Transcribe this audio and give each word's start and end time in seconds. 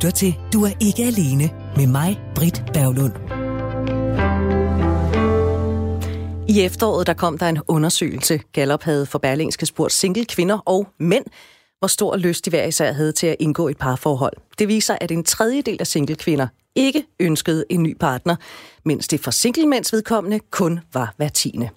lytter 0.00 0.16
til 0.16 0.34
Du 0.52 0.64
er 0.64 0.70
ikke 0.80 1.02
alene 1.02 1.50
med 1.76 1.86
mig, 1.86 2.20
Britt 2.34 2.62
Berglund. 2.72 3.12
I 6.48 6.60
efteråret 6.60 7.06
der 7.06 7.14
kom 7.14 7.38
der 7.38 7.48
en 7.48 7.58
undersøgelse. 7.68 8.40
Gallup 8.52 8.82
havde 8.82 9.06
for 9.06 9.18
Berlingske 9.18 9.66
spurgt 9.66 9.92
single 9.92 10.24
kvinder 10.24 10.58
og 10.58 10.88
mænd, 10.98 11.24
hvor 11.78 11.88
stor 11.88 12.16
lyst 12.16 12.44
de 12.44 12.50
hver 12.50 12.64
især 12.64 12.92
havde 12.92 13.12
til 13.12 13.26
at 13.26 13.36
indgå 13.40 13.68
et 13.68 13.78
parforhold. 13.78 14.36
Det 14.58 14.68
viser, 14.68 14.96
at 15.00 15.10
en 15.10 15.24
tredjedel 15.24 15.76
af 15.80 15.86
single 15.86 16.16
kvinder 16.16 16.46
ikke 16.74 17.06
ønskede 17.20 17.64
en 17.70 17.82
ny 17.82 17.96
partner, 17.96 18.36
mens 18.84 19.08
det 19.08 19.20
for 19.20 19.30
single 19.30 19.66
mænds 19.66 19.92
vedkommende 19.92 20.38
kun 20.50 20.80
var 20.94 21.14
hver 21.16 21.28
tiende. 21.28 21.68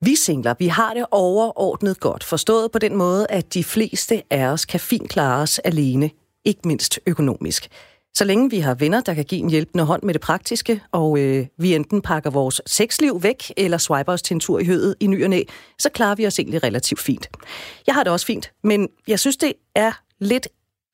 Vi 0.00 0.16
singler, 0.16 0.54
vi 0.58 0.66
har 0.66 0.94
det 0.94 1.06
overordnet 1.10 2.00
godt, 2.00 2.24
forstået 2.24 2.72
på 2.72 2.78
den 2.78 2.96
måde, 2.96 3.26
at 3.30 3.54
de 3.54 3.64
fleste 3.64 4.22
af 4.30 4.46
os 4.46 4.64
kan 4.64 4.80
fint 4.80 5.10
klare 5.10 5.42
os 5.42 5.58
alene, 5.58 6.10
ikke 6.46 6.60
mindst 6.64 7.00
økonomisk. 7.06 7.68
Så 8.14 8.24
længe 8.24 8.50
vi 8.50 8.58
har 8.58 8.74
venner, 8.74 9.00
der 9.00 9.14
kan 9.14 9.24
give 9.24 9.40
en 9.40 9.50
hjælpende 9.50 9.84
hånd 9.84 10.02
med 10.02 10.14
det 10.14 10.20
praktiske, 10.20 10.82
og 10.92 11.18
øh, 11.18 11.46
vi 11.58 11.74
enten 11.74 12.02
pakker 12.02 12.30
vores 12.30 12.60
sexliv 12.66 13.22
væk, 13.22 13.52
eller 13.56 13.78
swiper 13.78 14.12
os 14.12 14.22
til 14.22 14.34
en 14.34 14.40
tur 14.40 14.58
i 14.58 14.64
hødet 14.64 14.94
i 15.00 15.06
ny 15.06 15.24
og 15.24 15.30
næ, 15.30 15.42
så 15.78 15.88
klarer 15.88 16.14
vi 16.14 16.26
os 16.26 16.38
egentlig 16.38 16.62
relativt 16.62 17.00
fint. 17.00 17.28
Jeg 17.86 17.94
har 17.94 18.02
det 18.02 18.12
også 18.12 18.26
fint, 18.26 18.52
men 18.64 18.88
jeg 19.08 19.20
synes, 19.20 19.36
det 19.36 19.52
er 19.74 19.92
lidt 20.18 20.48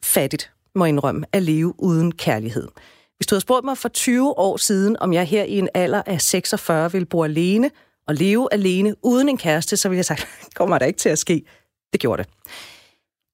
fattigt, 0.04 0.50
må 0.74 0.84
jeg 0.84 0.88
indrømme, 0.88 1.26
at 1.32 1.42
leve 1.42 1.74
uden 1.78 2.12
kærlighed. 2.12 2.68
Hvis 3.16 3.26
du 3.26 3.34
havde 3.34 3.42
spurgt 3.42 3.64
mig 3.64 3.78
for 3.78 3.88
20 3.88 4.38
år 4.38 4.56
siden, 4.56 4.96
om 5.00 5.12
jeg 5.12 5.24
her 5.24 5.44
i 5.44 5.58
en 5.58 5.68
alder 5.74 6.02
af 6.06 6.20
46 6.20 6.92
ville 6.92 7.06
bo 7.06 7.24
alene 7.24 7.70
og 8.08 8.14
leve 8.14 8.48
alene 8.52 8.94
uden 9.02 9.28
en 9.28 9.38
kæreste, 9.38 9.76
så 9.76 9.88
ville 9.88 9.98
jeg 9.98 10.04
sagt, 10.04 10.28
kommer 10.56 10.78
der 10.78 10.86
ikke 10.86 10.98
til 10.98 11.08
at 11.08 11.18
ske. 11.18 11.42
Det 11.92 12.00
gjorde 12.00 12.22
det. 12.22 12.30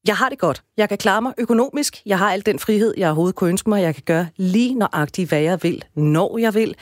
Jeg 0.08 0.16
har 0.16 0.28
det 0.28 0.38
godt. 0.38 0.62
Jeg 0.76 0.88
kan 0.88 0.98
klare 0.98 1.22
mig 1.22 1.34
økonomisk. 1.38 2.02
Jeg 2.06 2.18
har 2.18 2.32
al 2.32 2.46
den 2.46 2.58
frihed, 2.58 2.94
jeg 2.96 3.08
overhovedet 3.08 3.34
kunne 3.34 3.50
ønske 3.50 3.68
mig. 3.68 3.82
Jeg 3.82 3.94
kan 3.94 4.02
gøre 4.06 4.28
lige 4.36 4.74
nøjagtigt, 4.74 5.28
hvad 5.28 5.40
jeg 5.40 5.62
vil, 5.62 5.84
når 5.94 6.38
jeg 6.38 6.54
vil, 6.54 6.74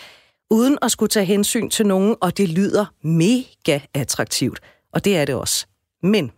uden 0.50 0.78
at 0.82 0.90
skulle 0.90 1.08
tage 1.08 1.26
hensyn 1.26 1.68
til 1.70 1.86
nogen, 1.86 2.16
og 2.20 2.38
det 2.38 2.48
lyder 2.48 2.86
mega 3.02 3.80
attraktivt. 3.94 4.60
Og 4.92 5.04
det 5.04 5.16
er 5.16 5.24
det 5.24 5.34
også. 5.34 5.66
Men 6.02 6.32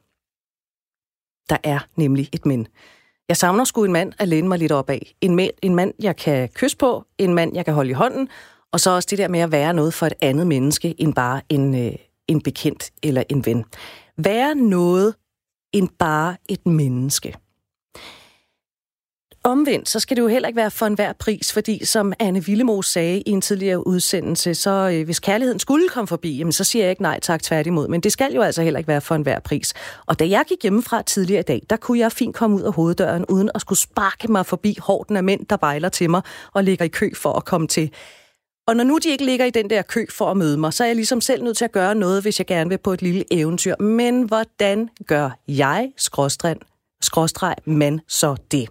der 1.51 1.57
er 1.65 1.79
nemlig 1.97 2.29
et 2.33 2.47
men. 2.47 2.67
Jeg 3.29 3.37
savner 3.37 3.65
sgu 3.65 3.85
en 3.85 3.93
mand 3.93 4.13
at 4.19 4.29
læne 4.29 4.49
mig 4.49 4.59
lidt 4.59 4.73
op 4.73 4.91
af. 4.91 5.15
En, 5.21 5.37
mand, 5.37 5.51
en 5.63 5.75
mand, 5.75 5.93
jeg 6.03 6.17
kan 6.17 6.49
kysse 6.49 6.77
på, 6.77 7.05
en 7.19 7.35
mand, 7.35 7.55
jeg 7.55 7.65
kan 7.65 7.75
holde 7.75 7.91
i 7.91 7.95
hånden, 7.95 8.29
og 8.73 8.81
så 8.81 8.91
også 8.91 9.07
det 9.11 9.19
der 9.19 9.29
med 9.29 9.41
at 9.41 9.53
være 9.53 9.75
noget 9.75 9.95
for 9.95 10.07
et 10.07 10.15
andet 10.21 10.47
menneske, 10.47 10.95
end 10.99 11.15
bare 11.15 11.41
en, 11.49 11.87
øh, 11.87 11.93
en 12.29 12.41
bekendt 12.41 12.91
eller 13.03 13.23
en 13.29 13.47
ven. 13.47 13.65
Være 14.17 14.55
noget 14.55 15.15
end 15.73 15.89
bare 15.99 16.37
et 16.49 16.67
menneske. 16.67 17.35
Omvendt, 19.45 19.89
så 19.89 20.01
skal 20.01 20.17
det 20.17 20.23
jo 20.23 20.29
heller 20.29 20.49
ikke 20.49 20.57
være 20.57 20.71
for 20.71 20.87
enhver 20.87 21.13
pris, 21.13 21.53
fordi 21.53 21.85
som 21.85 22.13
Anne 22.19 22.45
Villemo 22.45 22.83
sagde 22.83 23.21
i 23.21 23.31
en 23.31 23.41
tidligere 23.41 23.87
udsendelse, 23.87 24.55
så 24.55 24.71
øh, 24.71 25.05
hvis 25.05 25.21
kærligheden 25.21 25.59
skulle 25.59 25.89
komme 25.89 26.09
forbi, 26.09 26.37
jamen, 26.39 26.53
så 26.53 26.65
siger 26.65 26.85
jeg 26.85 26.91
ikke 26.91 27.03
nej 27.03 27.21
tak 27.21 27.43
tværtimod, 27.43 27.89
men 27.89 28.01
det 28.01 28.13
skal 28.13 28.35
jo 28.35 28.43
altså 28.43 28.63
heller 28.63 28.79
ikke 28.79 28.89
være 28.89 29.01
for 29.01 29.15
enhver 29.15 29.39
pris. 29.41 29.75
Og 30.07 30.19
da 30.19 30.29
jeg 30.29 30.45
gik 30.49 30.63
hjemmefra 30.63 31.03
tidligere 31.03 31.41
i 31.41 31.43
dag, 31.43 31.63
der 31.71 31.77
kunne 31.77 31.99
jeg 31.99 32.13
fint 32.13 32.35
komme 32.35 32.57
ud 32.57 32.63
af 32.63 32.73
hoveddøren, 32.73 33.25
uden 33.29 33.51
at 33.55 33.61
skulle 33.61 33.79
sparke 33.79 34.33
mig 34.33 34.47
forbi 34.47 34.77
hården 34.81 35.17
af 35.17 35.25
mænd, 35.25 35.47
der 35.47 35.57
bejler 35.57 35.89
til 35.89 36.11
mig 36.11 36.23
og 36.53 36.65
ligger 36.65 36.85
i 36.85 36.89
kø 36.89 37.11
for 37.15 37.33
at 37.33 37.45
komme 37.45 37.67
til. 37.67 37.93
Og 38.69 38.77
når 38.77 38.85
nu 38.85 38.99
de 38.99 39.09
ikke 39.09 39.25
ligger 39.25 39.45
i 39.45 39.51
den 39.51 39.71
der 39.71 39.83
kø 39.83 40.07
for 40.11 40.31
at 40.31 40.37
møde 40.37 40.57
mig, 40.57 40.73
så 40.73 40.85
er 40.85 40.87
jeg 40.87 40.97
ligesom 40.97 41.21
selv 41.21 41.43
nødt 41.43 41.57
til 41.57 41.65
at 41.65 41.73
gøre 41.73 41.95
noget, 41.95 42.23
hvis 42.23 42.39
jeg 42.39 42.47
gerne 42.47 42.71
vil 42.71 42.79
på 42.79 42.93
et 42.93 43.03
lille 43.03 43.25
eventyr. 43.31 43.77
Men 43.83 44.23
hvordan 44.23 44.89
gør 45.07 45.31
jeg, 45.49 45.93
skråstreg, 45.97 46.57
skråstreg 47.03 47.55
man, 47.65 48.01
så 48.09 48.37
det? 48.51 48.69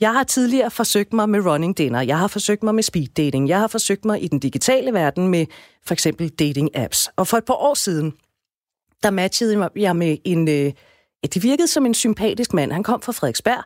Jeg 0.00 0.12
har 0.12 0.24
tidligere 0.24 0.70
forsøgt 0.70 1.12
mig 1.12 1.28
med 1.28 1.46
running 1.46 1.78
dinner, 1.78 2.00
jeg 2.00 2.18
har 2.18 2.26
forsøgt 2.26 2.62
mig 2.62 2.74
med 2.74 2.82
speed 2.82 3.06
dating, 3.06 3.48
jeg 3.48 3.58
har 3.58 3.66
forsøgt 3.66 4.04
mig 4.04 4.24
i 4.24 4.28
den 4.28 4.38
digitale 4.38 4.92
verden 4.92 5.28
med 5.28 5.46
for 5.86 5.94
eksempel 5.94 6.28
dating 6.28 6.76
apps. 6.76 7.10
Og 7.16 7.26
for 7.26 7.36
et 7.36 7.44
par 7.44 7.54
år 7.54 7.74
siden, 7.74 8.12
der 9.02 9.10
matchede 9.10 9.70
jeg 9.76 9.96
med 9.96 10.16
en, 10.24 10.48
øh, 10.48 10.72
det 11.34 11.42
virkede 11.42 11.68
som 11.68 11.86
en 11.86 11.94
sympatisk 11.94 12.52
mand. 12.52 12.72
Han 12.72 12.82
kom 12.82 13.02
fra 13.02 13.12
Frederiksberg, 13.12 13.64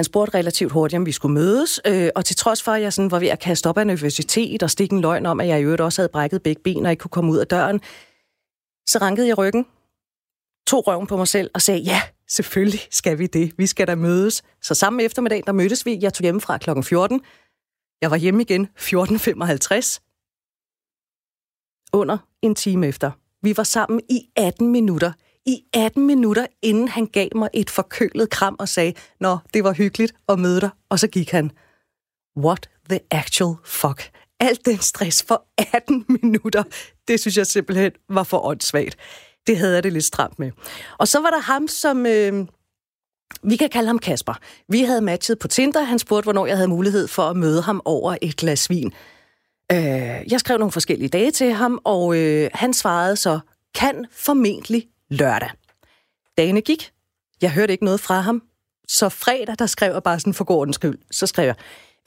han 0.00 0.04
spurgte 0.04 0.38
relativt 0.38 0.72
hurtigt, 0.72 0.98
om 0.98 1.06
vi 1.06 1.12
skulle 1.12 1.34
mødes, 1.34 1.80
øh, 1.86 2.08
og 2.14 2.24
til 2.24 2.36
trods 2.36 2.62
for, 2.62 2.72
at 2.72 2.82
jeg 2.82 2.92
sådan 2.92 3.10
var 3.10 3.18
ved 3.18 3.28
at 3.28 3.40
kaste 3.40 3.68
op 3.68 3.78
af 3.78 3.82
universitet 3.82 4.62
og 4.62 4.70
stikke 4.70 4.94
en 4.94 5.00
løgn 5.00 5.26
om, 5.26 5.40
at 5.40 5.48
jeg 5.48 5.60
i 5.60 5.62
øvrigt 5.62 5.80
også 5.80 6.02
havde 6.02 6.08
brækket 6.12 6.42
begge 6.42 6.62
ben 6.62 6.86
og 6.86 6.90
ikke 6.90 7.00
kunne 7.00 7.10
komme 7.10 7.32
ud 7.32 7.38
af 7.38 7.46
døren, 7.46 7.80
så 8.86 8.98
rankede 9.00 9.28
jeg 9.28 9.38
ryggen, 9.38 9.66
tog 10.66 10.86
røven 10.86 11.06
på 11.06 11.16
mig 11.16 11.28
selv 11.28 11.50
og 11.54 11.62
sagde, 11.62 11.80
ja, 11.80 12.02
selvfølgelig 12.28 12.80
skal 12.90 13.18
vi 13.18 13.26
det. 13.26 13.52
Vi 13.58 13.66
skal 13.66 13.86
da 13.86 13.94
mødes. 13.94 14.42
Så 14.62 14.74
samme 14.74 15.02
eftermiddag, 15.02 15.42
der 15.46 15.52
mødtes 15.52 15.86
vi. 15.86 15.98
Jeg 16.00 16.14
tog 16.14 16.22
hjemmefra 16.22 16.58
kl. 16.58 16.70
14. 16.82 17.20
Jeg 18.00 18.10
var 18.10 18.16
hjemme 18.16 18.42
igen 18.42 18.68
14.55. 18.78 20.00
Under 21.92 22.18
en 22.42 22.54
time 22.54 22.86
efter. 22.86 23.10
Vi 23.42 23.56
var 23.56 23.62
sammen 23.62 24.00
i 24.08 24.28
18 24.36 24.72
minutter 24.72 25.12
i 25.46 25.62
18 25.72 26.06
minutter, 26.06 26.46
inden 26.62 26.88
han 26.88 27.06
gav 27.06 27.28
mig 27.34 27.48
et 27.54 27.70
forkølet 27.70 28.30
kram 28.30 28.56
og 28.58 28.68
sagde, 28.68 28.92
Nå, 29.20 29.38
det 29.54 29.64
var 29.64 29.72
hyggeligt 29.72 30.14
at 30.28 30.38
møde 30.38 30.60
dig, 30.60 30.70
og 30.88 30.98
så 30.98 31.06
gik 31.06 31.30
han. 31.30 31.50
What 32.36 32.68
the 32.90 33.00
actual 33.10 33.54
fuck? 33.64 34.10
Alt 34.40 34.66
den 34.66 34.78
stress 34.78 35.22
for 35.22 35.44
18 35.74 36.04
minutter, 36.22 36.62
det 37.08 37.20
synes 37.20 37.36
jeg 37.36 37.46
simpelthen 37.46 37.92
var 38.08 38.22
for 38.22 38.46
åndssvagt. 38.46 38.96
Det 39.46 39.56
havde 39.56 39.74
jeg 39.74 39.82
det 39.82 39.92
lidt 39.92 40.04
stramt 40.04 40.38
med. 40.38 40.50
Og 40.98 41.08
så 41.08 41.20
var 41.20 41.30
der 41.30 41.38
ham, 41.40 41.68
som... 41.68 42.06
Øh, 42.06 42.46
vi 43.42 43.56
kan 43.56 43.68
kalde 43.68 43.86
ham 43.86 43.98
Kasper. 43.98 44.34
Vi 44.68 44.80
havde 44.80 45.00
matchet 45.00 45.38
på 45.38 45.48
Tinder. 45.48 45.82
Han 45.82 45.98
spurgte, 45.98 46.24
hvornår 46.24 46.46
jeg 46.46 46.56
havde 46.56 46.68
mulighed 46.68 47.08
for 47.08 47.22
at 47.22 47.36
møde 47.36 47.62
ham 47.62 47.82
over 47.84 48.16
et 48.22 48.36
glas 48.36 48.70
vin. 48.70 48.92
Øh, 49.72 49.78
jeg 50.32 50.40
skrev 50.40 50.58
nogle 50.58 50.72
forskellige 50.72 51.08
dage 51.08 51.30
til 51.30 51.52
ham, 51.52 51.80
og 51.84 52.16
øh, 52.16 52.50
han 52.54 52.74
svarede 52.74 53.16
så, 53.16 53.40
kan 53.74 54.06
formentlig 54.12 54.88
lørdag. 55.10 55.50
Dagene 56.36 56.60
gik. 56.60 56.92
Jeg 57.42 57.52
hørte 57.52 57.72
ikke 57.72 57.84
noget 57.84 58.00
fra 58.00 58.20
ham. 58.20 58.42
Så 58.88 59.08
fredag, 59.08 59.54
der 59.58 59.66
skrev 59.66 59.92
jeg 59.92 60.02
bare 60.02 60.20
sådan 60.20 60.34
for 60.34 60.44
gårdens 60.44 60.74
skyld, 60.74 60.98
så 61.10 61.26
skrev 61.26 61.46
jeg, 61.46 61.54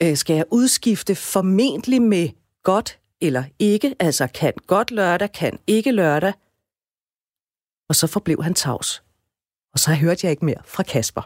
øh, 0.02 0.16
skal 0.16 0.36
jeg 0.36 0.44
udskifte 0.50 1.14
formentlig 1.14 2.02
med 2.02 2.28
godt 2.62 2.98
eller 3.20 3.44
ikke, 3.58 3.94
altså 4.00 4.26
kan 4.26 4.52
godt 4.66 4.90
lørdag, 4.90 5.32
kan 5.32 5.58
ikke 5.66 5.92
lørdag. 5.92 6.32
Og 7.88 7.94
så 7.94 8.06
forblev 8.06 8.42
han 8.42 8.54
tavs. 8.54 9.02
Og 9.72 9.78
så 9.78 9.94
hørte 9.94 10.20
jeg 10.22 10.30
ikke 10.30 10.44
mere 10.44 10.62
fra 10.64 10.82
Kasper. 10.82 11.22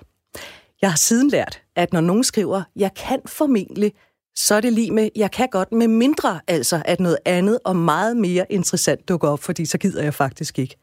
Jeg 0.83 0.91
har 0.91 0.97
siden 0.97 1.29
lært, 1.29 1.63
at 1.77 1.93
når 1.93 2.01
nogen 2.01 2.25
skriver, 2.25 2.63
jeg 2.77 2.95
kan 2.95 3.21
formentlig, 3.27 3.93
så 4.35 4.55
er 4.55 4.61
det 4.61 4.73
lige 4.73 4.91
med, 4.91 5.11
jeg 5.17 5.31
kan 5.31 5.49
godt, 5.49 5.73
med 5.73 5.89
mindre 5.89 6.41
altså, 6.47 6.83
at 6.85 7.01
noget 7.01 7.19
andet 7.25 7.59
og 7.65 7.77
meget 7.77 8.17
mere 8.17 8.53
interessant 8.53 9.09
dukker 9.09 9.29
op, 9.29 9.41
fordi 9.41 9.67
så 9.67 9.79
gider 9.79 10.03
jeg 10.03 10.15
faktisk 10.15 10.59
ikke. 10.59 10.77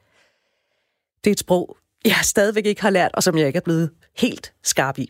Det 1.25 1.31
er 1.31 1.33
et 1.33 1.39
sprog, 1.39 1.77
jeg 2.05 2.15
stadigvæk 2.23 2.65
ikke 2.65 2.81
har 2.81 2.89
lært, 2.89 3.11
og 3.13 3.23
som 3.23 3.37
jeg 3.37 3.47
ikke 3.47 3.57
er 3.57 3.61
blevet 3.61 3.89
helt 4.17 4.53
skarp 4.63 4.99
i. 4.99 5.09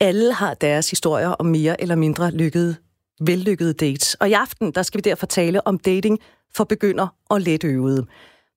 Alle 0.00 0.32
har 0.32 0.54
deres 0.54 0.90
historier 0.90 1.28
om 1.28 1.46
mere 1.46 1.80
eller 1.80 1.94
mindre 1.94 2.30
lykkede, 2.30 2.76
vellykkede 3.20 3.72
dates. 3.72 4.14
Og 4.14 4.28
i 4.28 4.32
aften, 4.32 4.72
der 4.72 4.82
skal 4.82 4.98
vi 4.98 5.02
derfor 5.02 5.26
tale 5.26 5.66
om 5.66 5.78
dating 5.78 6.18
for 6.54 6.64
begynder 6.64 7.08
og 7.28 7.40
let 7.40 7.64
øvede. 7.64 8.06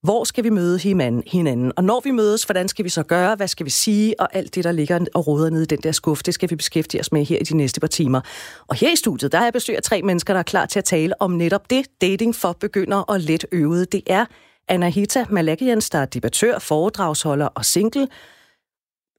Hvor 0.02 0.24
skal 0.24 0.44
vi 0.44 0.50
møde 0.50 0.80
hinanden? 1.28 1.72
Og 1.78 1.84
når 1.84 2.02
vi 2.04 2.12
mødes, 2.12 2.44
hvordan 2.44 2.68
skal 2.68 2.86
vi 2.86 2.90
så 2.90 3.04
gøre? 3.04 3.36
Hvad 3.36 3.48
skal 3.48 3.66
vi 3.66 3.72
sige? 3.72 4.20
Og 4.20 4.36
alt 4.36 4.56
det, 4.56 4.64
der 4.64 4.72
ligger 4.72 5.06
og 5.14 5.28
råder 5.28 5.50
nede 5.50 5.64
i 5.64 5.66
den 5.66 5.80
der 5.80 5.92
skuffe, 5.92 6.24
det 6.24 6.34
skal 6.34 6.50
vi 6.50 6.56
beskæftige 6.56 7.02
os 7.02 7.12
med 7.12 7.26
her 7.26 7.38
i 7.42 7.44
de 7.44 7.58
næste 7.58 7.80
par 7.80 7.88
timer. 7.88 8.22
Og 8.68 8.76
her 8.76 8.92
i 8.92 8.96
studiet, 8.96 9.32
der 9.32 9.38
er 9.38 9.44
jeg 9.44 9.54
besøg 9.54 9.76
af 9.76 9.84
tre 9.84 10.02
mennesker, 10.02 10.34
der 10.34 10.40
er 10.40 10.44
klar 10.44 10.66
til 10.66 10.80
at 10.80 10.86
tale 10.86 11.22
om 11.22 11.32
netop 11.32 11.70
det. 11.70 11.86
Dating 12.02 12.36
for 12.36 12.54
begynder 12.54 12.98
og 12.98 13.20
let 13.20 13.46
øvede. 13.52 13.86
Det 13.86 14.02
er 14.08 14.26
Anahita 14.68 15.26
Malakians, 15.30 15.90
der 15.90 16.00
er 16.00 16.06
debattør, 16.06 16.60
foredragsholder 16.60 17.46
og 17.46 17.66
single. 17.66 18.08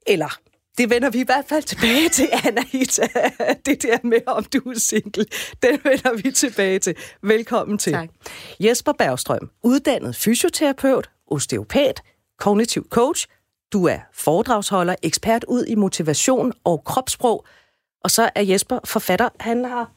Eller 0.06 0.38
det 0.78 0.90
vender 0.90 1.10
vi 1.10 1.20
i 1.20 1.24
hvert 1.24 1.44
fald 1.48 1.62
tilbage 1.62 2.08
til, 2.08 2.28
Anahita. 2.44 3.02
Det 3.66 3.82
der 3.82 3.98
med, 4.02 4.18
om 4.26 4.44
du 4.44 4.58
er 4.70 4.78
single, 4.78 5.26
den 5.62 5.80
vender 5.84 6.22
vi 6.22 6.30
tilbage 6.30 6.78
til. 6.78 6.96
Velkommen 7.22 7.78
til. 7.78 7.92
Tak. 7.92 8.08
Jesper 8.60 8.92
Bergstrøm, 8.92 9.50
uddannet 9.62 10.16
fysioterapeut, 10.16 11.10
osteopat, 11.26 12.02
kognitiv 12.38 12.88
coach. 12.88 13.26
Du 13.72 13.84
er 13.86 13.98
foredragsholder, 14.12 14.94
ekspert 15.02 15.44
ud 15.44 15.64
i 15.64 15.74
motivation 15.74 16.52
og 16.64 16.84
kropssprog. 16.84 17.46
Og 18.04 18.10
så 18.10 18.30
er 18.34 18.42
Jesper 18.42 18.78
forfatter. 18.84 19.28
Han 19.40 19.64
har 19.64 19.90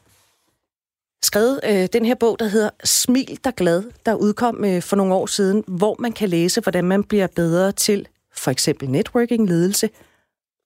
skrevet 1.22 1.60
øh, 1.64 1.88
den 1.92 2.04
her 2.04 2.14
bog, 2.14 2.38
der 2.38 2.46
hedder 2.46 2.70
Smil 2.84 3.38
der 3.44 3.50
glad, 3.50 3.82
der 4.06 4.14
udkom 4.14 4.64
øh, 4.64 4.82
for 4.82 4.96
nogle 4.96 5.14
år 5.14 5.26
siden, 5.26 5.64
hvor 5.66 5.96
man 5.98 6.12
kan 6.12 6.28
læse, 6.28 6.60
hvordan 6.60 6.84
man 6.84 7.04
bliver 7.04 7.26
bedre 7.26 7.72
til 7.72 8.08
for 8.34 8.50
eksempel 8.50 8.90
networking, 8.90 9.48
ledelse, 9.48 9.90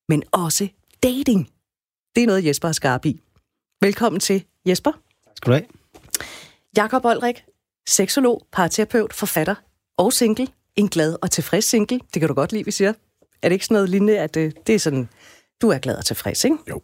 men 0.09 0.23
også 0.33 0.69
dating. 1.03 1.51
Det 2.17 2.23
er 2.23 2.27
noget, 2.27 2.47
Jesper 2.47 2.69
er 2.69 2.73
skarp 2.73 3.05
i. 3.05 3.21
Velkommen 3.81 4.21
til, 4.21 4.45
Jesper. 4.67 4.93
Skal 5.37 5.53
du 5.53 5.53
have. 5.53 5.67
Jakob 6.77 7.05
Olrik, 7.05 7.45
seksolog, 7.89 8.47
parterapeut, 8.53 9.13
forfatter 9.13 9.55
og 9.97 10.13
single. 10.13 10.49
En 10.77 10.89
glad 10.89 11.17
og 11.23 11.31
tilfreds 11.31 11.65
single. 11.65 12.01
Det 12.15 12.21
kan 12.21 12.29
du 12.29 12.35
godt 12.35 12.53
lide, 12.53 12.65
vi 12.65 12.71
siger. 12.71 12.93
Er 13.43 13.49
det 13.49 13.53
ikke 13.53 13.65
sådan 13.65 13.75
noget 13.75 13.89
lignende, 13.89 14.19
at 14.19 14.37
øh, 14.37 14.53
det 14.67 14.75
er 14.75 14.79
sådan 14.79 15.09
Du 15.63 15.69
er 15.69 15.79
glad 15.79 15.97
og 15.97 16.05
tilfreds, 16.05 16.45
ikke? 16.45 16.57
Jo. 16.69 16.81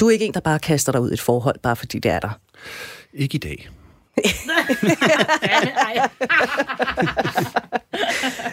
Du 0.00 0.06
er 0.06 0.10
ikke 0.10 0.24
en, 0.24 0.34
der 0.34 0.40
bare 0.40 0.58
kaster 0.58 0.92
dig 0.92 1.00
ud 1.00 1.10
i 1.10 1.14
et 1.14 1.20
forhold, 1.20 1.58
bare 1.58 1.76
fordi 1.76 1.98
det 1.98 2.10
er 2.10 2.20
der. 2.20 2.30
Ikke 3.14 3.34
i 3.34 3.38
dag. 3.38 3.68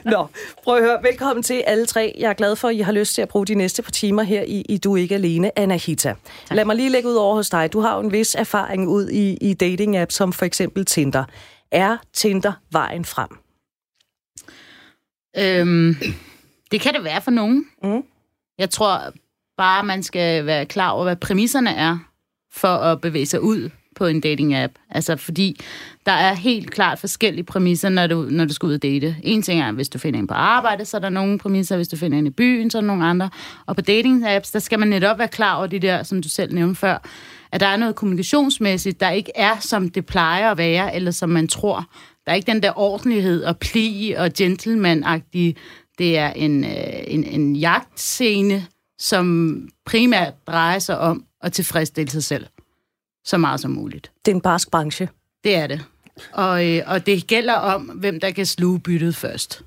Nå, 0.05 0.27
prøv 0.63 0.75
at 0.75 0.83
høre. 0.83 1.03
Velkommen 1.03 1.43
til 1.43 1.63
alle 1.67 1.85
tre. 1.85 2.15
Jeg 2.19 2.29
er 2.29 2.33
glad 2.33 2.55
for, 2.55 2.67
at 2.67 2.75
I 2.75 2.79
har 2.79 2.91
lyst 2.91 3.15
til 3.15 3.21
at 3.21 3.29
bruge 3.29 3.45
de 3.45 3.55
næste 3.55 3.81
par 3.81 3.91
timer 3.91 4.23
her 4.23 4.43
i, 4.43 4.61
i 4.69 4.77
Du 4.77 4.93
er 4.93 4.97
ikke 5.01 5.15
alene, 5.15 5.59
Anahita. 5.59 6.15
Tak. 6.45 6.55
Lad 6.55 6.65
mig 6.65 6.75
lige 6.75 6.89
lægge 6.89 7.09
ud 7.09 7.15
over 7.15 7.35
hos 7.35 7.49
dig. 7.49 7.73
Du 7.73 7.79
har 7.79 7.95
jo 7.95 8.01
en 8.01 8.11
vis 8.11 8.35
erfaring 8.35 8.89
ud 8.89 9.09
i, 9.09 9.37
i 9.41 9.53
dating-apps, 9.53 10.15
som 10.15 10.33
for 10.33 10.45
eksempel 10.45 10.85
Tinder. 10.85 11.23
Er 11.71 11.97
Tinder 12.13 12.53
vejen 12.71 13.05
frem? 13.05 13.29
Øhm, 15.37 15.95
det 16.71 16.81
kan 16.81 16.93
det 16.93 17.03
være 17.03 17.21
for 17.21 17.31
nogen. 17.31 17.65
Mm. 17.83 18.03
Jeg 18.57 18.69
tror 18.69 18.99
bare, 19.57 19.83
man 19.83 20.03
skal 20.03 20.45
være 20.45 20.65
klar 20.65 20.89
over, 20.89 21.03
hvad 21.03 21.15
præmisserne 21.15 21.69
er 21.69 21.97
for 22.51 22.75
at 22.77 23.01
bevæge 23.01 23.25
sig 23.25 23.41
ud 23.41 23.69
på 23.97 24.05
en 24.05 24.23
dating-app. 24.25 24.73
Altså, 24.89 25.15
fordi 25.15 25.59
der 26.05 26.11
er 26.11 26.33
helt 26.33 26.71
klart 26.71 26.99
forskellige 26.99 27.43
præmisser, 27.43 27.89
når 27.89 28.07
du, 28.07 28.27
når 28.29 28.45
du 28.45 28.53
skal 28.53 28.67
ud 28.67 28.73
og 28.73 28.83
date. 28.83 29.15
En 29.23 29.41
ting 29.41 29.61
er, 29.61 29.71
hvis 29.71 29.89
du 29.89 29.97
finder 29.97 30.19
en 30.19 30.27
på 30.27 30.33
arbejde, 30.33 30.85
så 30.85 30.97
er 30.97 31.01
der 31.01 31.09
nogle 31.09 31.39
præmisser. 31.39 31.75
Hvis 31.75 31.87
du 31.87 31.97
finder 31.97 32.17
en 32.17 32.27
i 32.27 32.29
byen, 32.29 32.69
så 32.69 32.77
er 32.77 32.81
der 32.81 32.87
nogle 32.87 33.05
andre. 33.05 33.29
Og 33.65 33.75
på 33.75 33.81
dating-apps, 33.81 34.51
der 34.53 34.59
skal 34.59 34.79
man 34.79 34.87
netop 34.87 35.19
være 35.19 35.27
klar 35.27 35.55
over 35.57 35.67
de 35.67 35.79
der, 35.79 36.03
som 36.03 36.21
du 36.21 36.29
selv 36.29 36.53
nævnte 36.53 36.79
før, 36.79 36.97
at 37.51 37.59
der 37.59 37.67
er 37.67 37.77
noget 37.77 37.95
kommunikationsmæssigt, 37.95 38.99
der 38.99 39.09
ikke 39.09 39.31
er, 39.35 39.59
som 39.59 39.89
det 39.89 40.05
plejer 40.05 40.51
at 40.51 40.57
være, 40.57 40.95
eller 40.95 41.11
som 41.11 41.29
man 41.29 41.47
tror. 41.47 41.85
Der 42.25 42.31
er 42.31 42.35
ikke 42.35 42.51
den 42.51 42.63
der 42.63 42.79
ordentlighed 42.79 43.43
og 43.43 43.57
pli 43.57 44.15
og 44.17 44.31
gentleman-agtige. 44.37 45.53
Det 45.97 46.17
er 46.17 46.29
en, 46.29 46.63
øh, 46.63 46.71
en, 47.07 47.23
en 47.23 47.55
jagtscene, 47.55 48.65
som 48.99 49.57
primært 49.85 50.33
drejer 50.47 50.79
sig 50.79 50.99
om 50.99 51.23
at 51.41 51.53
tilfredsstille 51.53 52.11
sig 52.11 52.23
selv 52.23 52.45
så 53.27 53.37
meget 53.37 53.59
som 53.59 53.71
muligt. 53.71 54.11
Det 54.25 54.31
er 54.31 54.35
en 54.35 54.41
barsk 54.41 54.71
branche. 54.71 55.09
Det 55.43 55.55
er 55.55 55.67
det. 55.67 55.85
Og, 56.33 56.67
øh, 56.67 56.83
og 56.87 57.05
det 57.05 57.27
gælder 57.27 57.53
om, 57.53 57.81
hvem 57.81 58.19
der 58.19 58.31
kan 58.31 58.45
sluge 58.45 58.79
byttet 58.79 59.15
først. 59.15 59.63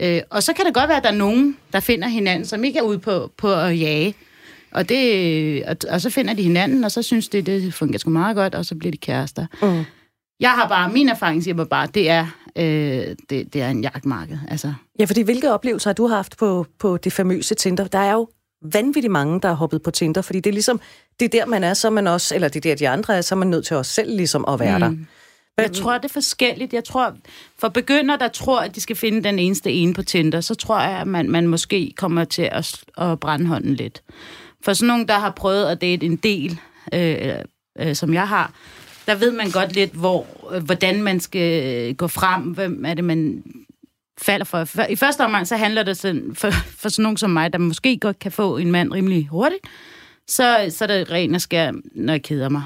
Øh, 0.00 0.20
og 0.30 0.42
så 0.42 0.52
kan 0.52 0.64
det 0.64 0.74
godt 0.74 0.88
være, 0.88 0.96
at 0.96 1.02
der 1.02 1.10
er 1.10 1.14
nogen, 1.14 1.56
der 1.72 1.80
finder 1.80 2.08
hinanden, 2.08 2.44
som 2.44 2.64
ikke 2.64 2.78
er 2.78 2.82
ude 2.82 2.98
på, 2.98 3.32
på 3.36 3.54
at 3.54 3.80
jage. 3.80 4.14
Og, 4.70 4.88
det, 4.88 5.64
og, 5.64 5.76
og 5.90 6.00
så 6.00 6.10
finder 6.10 6.34
de 6.34 6.42
hinanden, 6.42 6.84
og 6.84 6.90
så 6.90 7.02
synes 7.02 7.28
de, 7.28 7.42
det 7.42 7.74
fungerer 7.74 7.98
sgu 7.98 8.10
meget 8.10 8.36
godt, 8.36 8.54
og 8.54 8.64
så 8.64 8.74
bliver 8.74 8.92
de 8.92 8.98
kærester. 8.98 9.46
Mm. 9.62 9.84
Jeg 10.40 10.50
har 10.50 10.68
bare, 10.68 10.92
min 10.92 11.08
erfaring 11.08 11.42
siger 11.42 11.54
mig 11.54 11.68
bare, 11.68 11.86
det 11.94 12.10
er, 12.10 12.26
øh, 12.56 13.16
det, 13.30 13.54
det 13.54 13.56
er 13.62 13.68
en 13.68 13.82
jagtmarked. 13.82 14.38
Altså. 14.48 14.74
Ja, 14.98 15.04
fordi 15.04 15.22
hvilke 15.22 15.52
oplevelser 15.52 15.90
har 15.90 15.94
du 15.94 16.06
haft 16.06 16.36
på, 16.38 16.66
på 16.78 16.96
det 16.96 17.12
famøse 17.12 17.54
Tinder? 17.54 17.84
Der 17.86 17.98
er 17.98 18.12
jo 18.12 18.28
vanvittigt 18.62 19.12
mange, 19.12 19.40
der 19.40 19.48
har 19.48 19.54
hoppet 19.54 19.82
på 19.82 19.90
Tinder, 19.90 20.22
fordi 20.22 20.40
det 20.40 20.50
er 20.50 20.54
ligesom, 20.54 20.80
det 21.20 21.34
er 21.34 21.40
der, 21.40 21.46
man 21.46 21.64
er, 21.64 21.74
så 21.74 21.88
er 21.88 21.92
man 21.92 22.06
også, 22.06 22.34
eller 22.34 22.48
det 22.48 22.56
er 22.56 22.70
der, 22.70 22.74
de 22.74 22.88
andre 22.88 23.16
er, 23.16 23.20
så 23.20 23.34
er 23.34 23.38
man 23.38 23.48
nødt 23.48 23.66
til 23.66 23.76
os 23.76 23.86
selv 23.86 24.16
ligesom 24.16 24.44
at 24.48 24.60
være 24.60 24.78
mm. 24.78 24.96
der. 24.96 25.04
Jeg 25.62 25.72
tror, 25.72 25.98
det 25.98 26.04
er 26.04 26.12
forskelligt. 26.12 26.72
Jeg 26.72 26.84
tror, 26.84 27.16
for 27.58 27.68
begynder, 27.68 28.16
der 28.16 28.28
tror, 28.28 28.60
at 28.60 28.74
de 28.74 28.80
skal 28.80 28.96
finde 28.96 29.24
den 29.24 29.38
eneste 29.38 29.72
ene 29.72 29.94
på 29.94 30.02
Tinder, 30.02 30.40
så 30.40 30.54
tror 30.54 30.80
jeg, 30.80 31.00
at 31.00 31.06
man, 31.06 31.30
man 31.30 31.46
måske 31.46 31.92
kommer 31.96 32.24
til 32.24 32.48
at, 32.52 32.84
at 32.98 33.20
brænde 33.20 33.46
hånden 33.46 33.74
lidt. 33.74 34.02
For 34.64 34.72
sådan 34.72 34.86
nogen, 34.86 35.08
der 35.08 35.18
har 35.18 35.30
prøvet 35.30 35.66
at 35.66 35.80
date 35.80 36.06
en 36.06 36.16
del, 36.16 36.60
øh, 36.94 37.34
øh, 37.78 37.94
som 37.94 38.14
jeg 38.14 38.28
har, 38.28 38.52
der 39.06 39.14
ved 39.14 39.32
man 39.32 39.50
godt 39.50 39.72
lidt, 39.72 39.92
hvor, 39.92 40.26
øh, 40.54 40.62
hvordan 40.62 41.02
man 41.02 41.20
skal 41.20 41.94
gå 41.94 42.06
frem, 42.08 42.42
hvem 42.42 42.84
er 42.84 42.94
det, 42.94 43.04
man 43.04 43.42
falder 44.22 44.44
for. 44.44 44.64
for 44.64 44.82
I 44.82 44.96
første 44.96 45.24
omgang, 45.24 45.46
så 45.46 45.56
handler 45.56 45.82
det 45.82 45.96
sådan, 45.96 46.34
for, 46.34 46.50
for 46.50 46.88
sådan 46.88 47.02
nogen 47.02 47.16
som 47.16 47.30
mig, 47.30 47.52
der 47.52 47.58
måske 47.58 47.98
godt 47.98 48.18
kan 48.18 48.32
få 48.32 48.56
en 48.56 48.70
mand 48.70 48.92
rimelig 48.92 49.28
hurtigt, 49.30 49.62
så, 50.28 50.66
så 50.70 50.84
er 50.84 50.86
det 50.86 51.10
rent 51.10 51.34
og 51.34 51.40
skær, 51.40 51.72
når 51.94 52.12
jeg 52.12 52.22
keder 52.22 52.48
mig, 52.48 52.62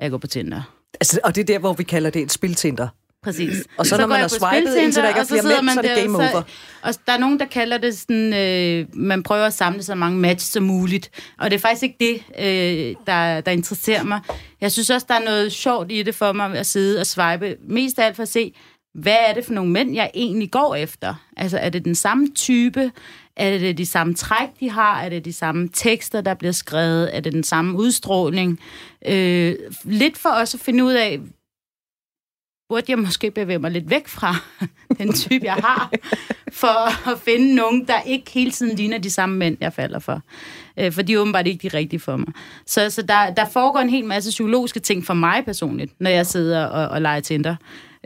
jeg 0.00 0.10
går 0.10 0.18
på 0.18 0.26
Tinder. 0.26 0.62
Altså, 1.00 1.20
og 1.24 1.34
det 1.34 1.40
er 1.40 1.44
der, 1.44 1.58
hvor 1.58 1.72
vi 1.72 1.82
kalder 1.82 2.10
det 2.10 2.22
et 2.22 2.32
spiltinder. 2.32 2.88
Præcis. 3.22 3.64
Og 3.76 3.86
så, 3.86 3.90
så 3.90 4.00
når 4.00 4.06
man 4.06 4.20
har 4.20 4.28
swipet, 4.28 4.76
indtil 4.76 5.02
der 5.02 5.08
ikke 5.08 5.20
er 5.20 5.24
flere 5.24 5.62
mænd, 5.62 5.74
så 5.74 5.80
er 5.80 5.94
det 5.94 6.02
game 6.02 6.18
over. 6.18 6.42
Og 6.82 6.94
der 7.06 7.12
er 7.12 7.18
nogen, 7.18 7.38
der 7.38 7.46
kalder 7.46 7.78
det 7.78 7.98
sådan, 7.98 8.34
øh, 8.34 8.86
man 8.92 9.22
prøver 9.22 9.46
at 9.46 9.54
samle 9.54 9.82
så 9.82 9.94
mange 9.94 10.18
match 10.18 10.52
som 10.52 10.62
muligt. 10.62 11.10
Og 11.38 11.50
det 11.50 11.56
er 11.56 11.60
faktisk 11.60 11.82
ikke 11.82 11.96
det, 12.00 12.22
øh, 12.38 12.96
der, 13.06 13.40
der 13.40 13.50
interesserer 13.50 14.02
mig. 14.02 14.20
Jeg 14.60 14.72
synes 14.72 14.90
også, 14.90 15.06
der 15.08 15.14
er 15.14 15.24
noget 15.24 15.52
sjovt 15.52 15.92
i 15.92 16.02
det 16.02 16.14
for 16.14 16.32
mig 16.32 16.58
at 16.58 16.66
sidde 16.66 17.00
og 17.00 17.06
swipe. 17.06 17.56
Mest 17.68 17.98
af 17.98 18.06
alt 18.06 18.16
for 18.16 18.22
at 18.22 18.28
se, 18.28 18.54
hvad 18.94 19.16
er 19.28 19.34
det 19.34 19.44
for 19.44 19.52
nogle 19.52 19.70
mænd, 19.70 19.94
jeg 19.94 20.10
egentlig 20.14 20.50
går 20.50 20.74
efter? 20.74 21.14
Altså, 21.36 21.58
er 21.58 21.68
det 21.68 21.84
den 21.84 21.94
samme 21.94 22.28
type? 22.34 22.92
Er 23.36 23.58
det 23.58 23.78
de 23.78 23.86
samme 23.86 24.14
træk, 24.14 24.48
de 24.60 24.70
har? 24.70 25.00
Er 25.00 25.08
det 25.08 25.24
de 25.24 25.32
samme 25.32 25.68
tekster, 25.72 26.20
der 26.20 26.34
bliver 26.34 26.52
skrevet? 26.52 27.16
Er 27.16 27.20
det 27.20 27.32
den 27.32 27.44
samme 27.44 27.78
udstråling? 27.78 28.60
Øh, 29.06 29.54
lidt 29.84 30.18
for 30.18 30.28
os 30.28 30.54
at 30.54 30.60
finde 30.60 30.84
ud 30.84 30.92
af, 30.92 31.20
burde 32.68 32.84
jeg 32.88 32.98
måske 32.98 33.30
bevæge 33.30 33.58
mig 33.58 33.70
lidt 33.70 33.90
væk 33.90 34.08
fra 34.08 34.36
den 34.98 35.12
type, 35.12 35.44
jeg 35.44 35.54
har, 35.54 35.92
for 36.52 37.10
at 37.12 37.20
finde 37.20 37.54
nogen, 37.54 37.86
der 37.86 38.00
ikke 38.00 38.30
hele 38.30 38.50
tiden 38.50 38.76
ligner 38.76 38.98
de 38.98 39.10
samme 39.10 39.36
mænd, 39.36 39.56
jeg 39.60 39.72
falder 39.72 39.98
for. 39.98 40.22
Øh, 40.76 40.92
for 40.92 41.02
de 41.02 41.12
er 41.12 41.18
åbenbart 41.18 41.46
ikke 41.46 41.68
de 41.68 41.76
rigtige 41.76 42.00
for 42.00 42.16
mig. 42.16 42.28
Så, 42.66 42.90
så 42.90 43.02
der, 43.02 43.34
der 43.34 43.48
foregår 43.48 43.80
en 43.80 43.90
hel 43.90 44.04
masse 44.04 44.30
psykologiske 44.30 44.80
ting 44.80 45.06
for 45.06 45.14
mig 45.14 45.44
personligt, 45.44 46.00
når 46.00 46.10
jeg 46.10 46.26
sidder 46.26 46.64
og, 46.64 46.88
og 46.88 47.02
leger 47.02 47.20
Tinder. 47.20 47.56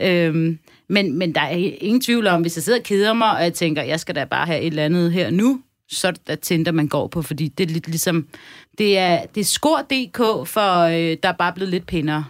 Øh, 0.00 0.56
men, 0.88 1.19
men 1.19 1.35
der 1.35 1.41
er 1.41 1.56
ingen 1.81 2.00
tvivl 2.00 2.27
om, 2.27 2.41
hvis 2.41 2.56
jeg 2.56 2.62
sidder 2.62 2.79
og 2.79 2.85
keder 2.85 3.12
mig, 3.12 3.31
og 3.31 3.43
jeg 3.43 3.55
tænker, 3.55 3.83
jeg 3.83 4.00
skal 4.00 4.15
da 4.15 4.25
bare 4.25 4.47
have 4.47 4.61
et 4.61 4.67
eller 4.67 4.85
andet 4.85 5.12
her 5.12 5.31
nu, 5.31 5.61
så 5.88 6.06
er 6.06 6.11
det 6.11 6.27
der 6.27 6.35
Tinder, 6.35 6.73
man 6.73 6.88
går 6.88 7.06
på, 7.06 7.23
fordi 7.23 7.49
det 7.49 7.71
er 7.71 7.73
lidt 7.73 7.88
ligesom, 7.88 8.29
det 8.79 8.99
er, 8.99 9.27
det 9.27 9.41
er 9.41 9.44
skor.dk, 9.44 10.49
for 10.49 10.81
øh, 10.83 11.17
der 11.23 11.29
er 11.29 11.33
bare 11.33 11.53
blevet 11.53 11.71
lidt 11.71 11.87
pænere. 11.87 12.25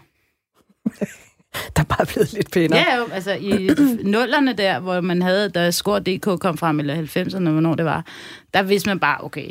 der 1.76 1.82
er 1.82 1.84
bare 1.84 2.06
blevet 2.06 2.32
lidt 2.32 2.50
pænere. 2.50 2.78
Ja, 2.78 2.96
jo, 2.96 3.04
altså 3.12 3.32
i 3.32 3.70
nullerne 4.14 4.52
der, 4.52 4.78
hvor 4.78 5.00
man 5.00 5.22
havde, 5.22 5.48
da 5.48 5.70
skor.dk 5.70 6.40
kom 6.40 6.58
frem, 6.58 6.80
eller 6.80 7.02
90'erne, 7.02 7.48
hvornår 7.48 7.74
det 7.74 7.84
var, 7.84 8.06
der 8.54 8.62
vidste 8.62 8.88
man 8.88 9.00
bare, 9.00 9.24
okay, 9.24 9.50